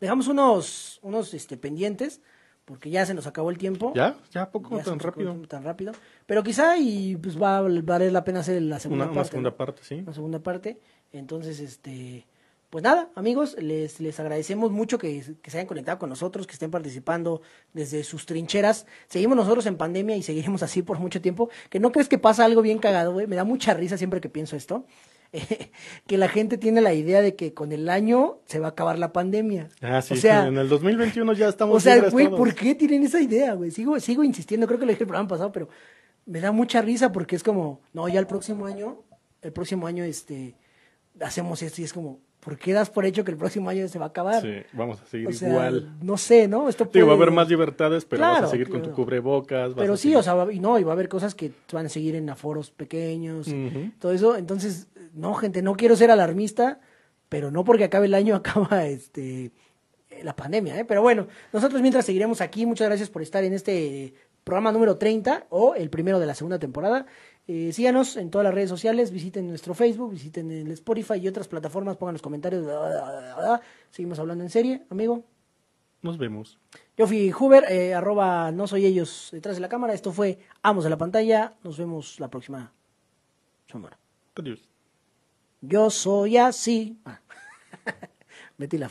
Dejamos 0.00 0.26
unos, 0.28 0.98
unos 1.02 1.32
este, 1.34 1.56
pendientes, 1.56 2.20
porque 2.64 2.90
ya 2.90 3.04
se 3.04 3.14
nos 3.14 3.26
acabó 3.26 3.50
el 3.50 3.58
tiempo. 3.58 3.92
¿Ya? 3.94 4.16
¿Ya 4.32 4.50
poco? 4.50 4.76
Ya 4.78 4.84
¿Tan 4.84 4.98
rápido? 4.98 5.34
tan 5.48 5.64
rápido. 5.64 5.92
Pero 6.26 6.42
quizá 6.42 6.78
y 6.78 7.16
pues 7.16 7.40
va 7.40 7.58
a 7.58 7.60
valer 7.62 8.12
la 8.12 8.24
pena 8.24 8.40
hacer 8.40 8.60
la 8.62 8.78
segunda 8.78 9.04
Una, 9.04 9.12
una 9.12 9.20
parte. 9.20 9.30
segunda 9.30 9.50
¿no? 9.50 9.56
parte, 9.56 9.82
sí. 9.84 9.94
Una 9.96 10.12
segunda 10.14 10.38
parte. 10.38 10.78
Entonces, 11.12 11.60
este, 11.60 12.26
pues 12.70 12.82
nada, 12.82 13.10
amigos, 13.14 13.54
les, 13.60 14.00
les 14.00 14.18
agradecemos 14.18 14.70
mucho 14.72 14.98
que, 14.98 15.22
que 15.42 15.50
se 15.50 15.58
hayan 15.58 15.66
conectado 15.68 15.98
con 15.98 16.08
nosotros, 16.08 16.46
que 16.46 16.54
estén 16.54 16.70
participando 16.70 17.42
desde 17.72 18.02
sus 18.02 18.26
trincheras. 18.26 18.86
Seguimos 19.08 19.36
nosotros 19.36 19.66
en 19.66 19.76
pandemia 19.76 20.16
y 20.16 20.22
seguiremos 20.22 20.62
así 20.62 20.82
por 20.82 20.98
mucho 20.98 21.20
tiempo. 21.20 21.50
Que 21.70 21.78
no 21.78 21.92
crees 21.92 22.08
que 22.08 22.18
pasa 22.18 22.44
algo 22.44 22.62
bien 22.62 22.78
cagado, 22.78 23.12
güey. 23.12 23.26
Me 23.26 23.36
da 23.36 23.44
mucha 23.44 23.74
risa 23.74 23.96
siempre 23.98 24.20
que 24.20 24.28
pienso 24.28 24.56
esto. 24.56 24.86
que 26.06 26.18
la 26.18 26.28
gente 26.28 26.58
tiene 26.58 26.80
la 26.80 26.94
idea 26.94 27.20
de 27.20 27.34
que 27.34 27.52
con 27.54 27.72
el 27.72 27.88
año 27.88 28.38
se 28.46 28.58
va 28.60 28.68
a 28.68 28.70
acabar 28.70 28.98
la 28.98 29.12
pandemia. 29.12 29.68
Ah, 29.82 30.00
sí, 30.02 30.14
o 30.14 30.16
sea, 30.16 30.46
en 30.46 30.58
el 30.58 30.68
2021 30.68 31.32
ya 31.34 31.48
estamos 31.48 31.76
o 31.76 31.80
sea, 31.80 32.08
güey, 32.10 32.26
todos. 32.26 32.38
¿por 32.38 32.54
qué 32.54 32.74
tienen 32.74 33.02
esa 33.04 33.20
idea, 33.20 33.54
güey? 33.54 33.70
Sigo, 33.70 33.98
sigo 34.00 34.22
insistiendo, 34.24 34.66
creo 34.66 34.78
que 34.78 34.86
lo 34.86 34.90
dije 34.92 35.04
el 35.04 35.08
programa 35.08 35.28
pasado, 35.28 35.50
pero 35.52 35.68
me 36.26 36.40
da 36.40 36.52
mucha 36.52 36.80
risa 36.82 37.12
porque 37.12 37.36
es 37.36 37.42
como, 37.42 37.80
no, 37.92 38.08
ya 38.08 38.20
el 38.20 38.26
próximo 38.26 38.66
año, 38.66 39.02
el 39.42 39.52
próximo 39.52 39.86
año, 39.86 40.04
este, 40.04 40.54
hacemos 41.20 41.62
esto 41.62 41.80
y 41.80 41.84
es 41.84 41.92
como, 41.92 42.18
¿por 42.40 42.58
qué 42.58 42.72
das 42.72 42.90
por 42.90 43.04
hecho 43.06 43.24
que 43.24 43.30
el 43.30 43.36
próximo 43.36 43.68
año 43.70 43.86
se 43.88 43.98
va 43.98 44.06
a 44.06 44.08
acabar? 44.08 44.42
Sí, 44.42 44.52
vamos 44.72 45.00
a 45.00 45.06
seguir 45.06 45.28
o 45.28 45.32
sea, 45.32 45.48
igual. 45.48 45.96
no 46.02 46.16
sé, 46.16 46.46
¿no? 46.48 46.68
Esto 46.68 46.88
Digo, 46.92 47.06
va 47.06 47.12
a 47.14 47.16
haber 47.16 47.30
más 47.30 47.48
libertades, 47.48 48.04
pero 48.04 48.22
vas 48.22 48.32
Claro, 48.32 48.46
a 48.46 48.50
seguir 48.50 48.68
con 48.68 48.82
tu 48.82 48.92
cubrebocas. 48.92 49.68
vas 49.74 49.76
Pero 49.78 49.94
a 49.94 49.96
sí, 49.96 50.02
seguir- 50.08 50.16
o 50.18 50.22
sea, 50.22 50.34
va- 50.34 50.52
y 50.52 50.60
no, 50.60 50.78
y 50.78 50.82
va 50.84 50.92
a 50.92 50.94
haber 50.94 51.08
cosas 51.08 51.34
que 51.34 51.52
van 51.72 51.86
a 51.86 51.88
seguir 51.88 52.14
en 52.16 52.28
aforos 52.30 52.70
pequeños, 52.70 53.48
todo 53.98 54.12
eso. 54.12 54.36
Entonces, 54.36 54.88
no, 55.14 55.34
gente, 55.34 55.62
no 55.62 55.76
quiero 55.76 55.96
ser 55.96 56.10
alarmista, 56.10 56.80
pero 57.28 57.50
no 57.50 57.64
porque 57.64 57.84
acabe 57.84 58.06
el 58.06 58.14
año 58.14 58.34
acaba 58.36 58.86
este 58.86 59.52
la 60.22 60.36
pandemia, 60.36 60.78
¿eh? 60.78 60.84
Pero 60.84 61.02
bueno, 61.02 61.26
nosotros 61.52 61.80
mientras 61.80 62.04
seguiremos 62.06 62.40
aquí, 62.40 62.66
muchas 62.66 62.86
gracias 62.86 63.10
por 63.10 63.22
estar 63.22 63.42
en 63.42 63.52
este 63.52 64.14
programa 64.44 64.70
número 64.70 64.96
30 64.96 65.46
o 65.50 65.74
el 65.74 65.90
primero 65.90 66.20
de 66.20 66.26
la 66.26 66.34
segunda 66.34 66.58
temporada. 66.58 67.06
Eh, 67.46 67.72
síganos 67.72 68.16
en 68.16 68.30
todas 68.30 68.44
las 68.44 68.54
redes 68.54 68.70
sociales, 68.70 69.10
visiten 69.10 69.48
nuestro 69.48 69.74
Facebook, 69.74 70.12
visiten 70.12 70.50
el 70.50 70.70
Spotify 70.72 71.14
y 71.14 71.28
otras 71.28 71.48
plataformas, 71.48 71.96
pongan 71.96 72.14
los 72.14 72.22
comentarios. 72.22 72.66
Seguimos 73.90 74.18
hablando 74.18 74.44
en 74.44 74.50
serie, 74.50 74.82
amigo. 74.90 75.24
Nos 76.02 76.18
vemos. 76.18 76.58
Yo 76.96 77.06
fui 77.06 77.32
Huber, 77.32 77.64
eh, 77.70 77.94
arroba 77.94 78.52
no 78.52 78.66
soy 78.66 78.84
ellos 78.84 79.30
detrás 79.32 79.56
de 79.56 79.62
la 79.62 79.70
cámara. 79.70 79.94
Esto 79.94 80.12
fue 80.12 80.38
Amos 80.62 80.84
de 80.84 80.90
la 80.90 80.98
Pantalla. 80.98 81.54
Nos 81.64 81.78
vemos 81.78 82.20
la 82.20 82.28
próxima 82.28 82.72
semana. 83.66 83.98
Adiós. 84.36 84.73
Yo 85.66 85.88
soy 85.88 86.36
así. 86.36 86.98
Ah. 87.06 87.20
Metí 88.58 88.76
la 88.76 88.88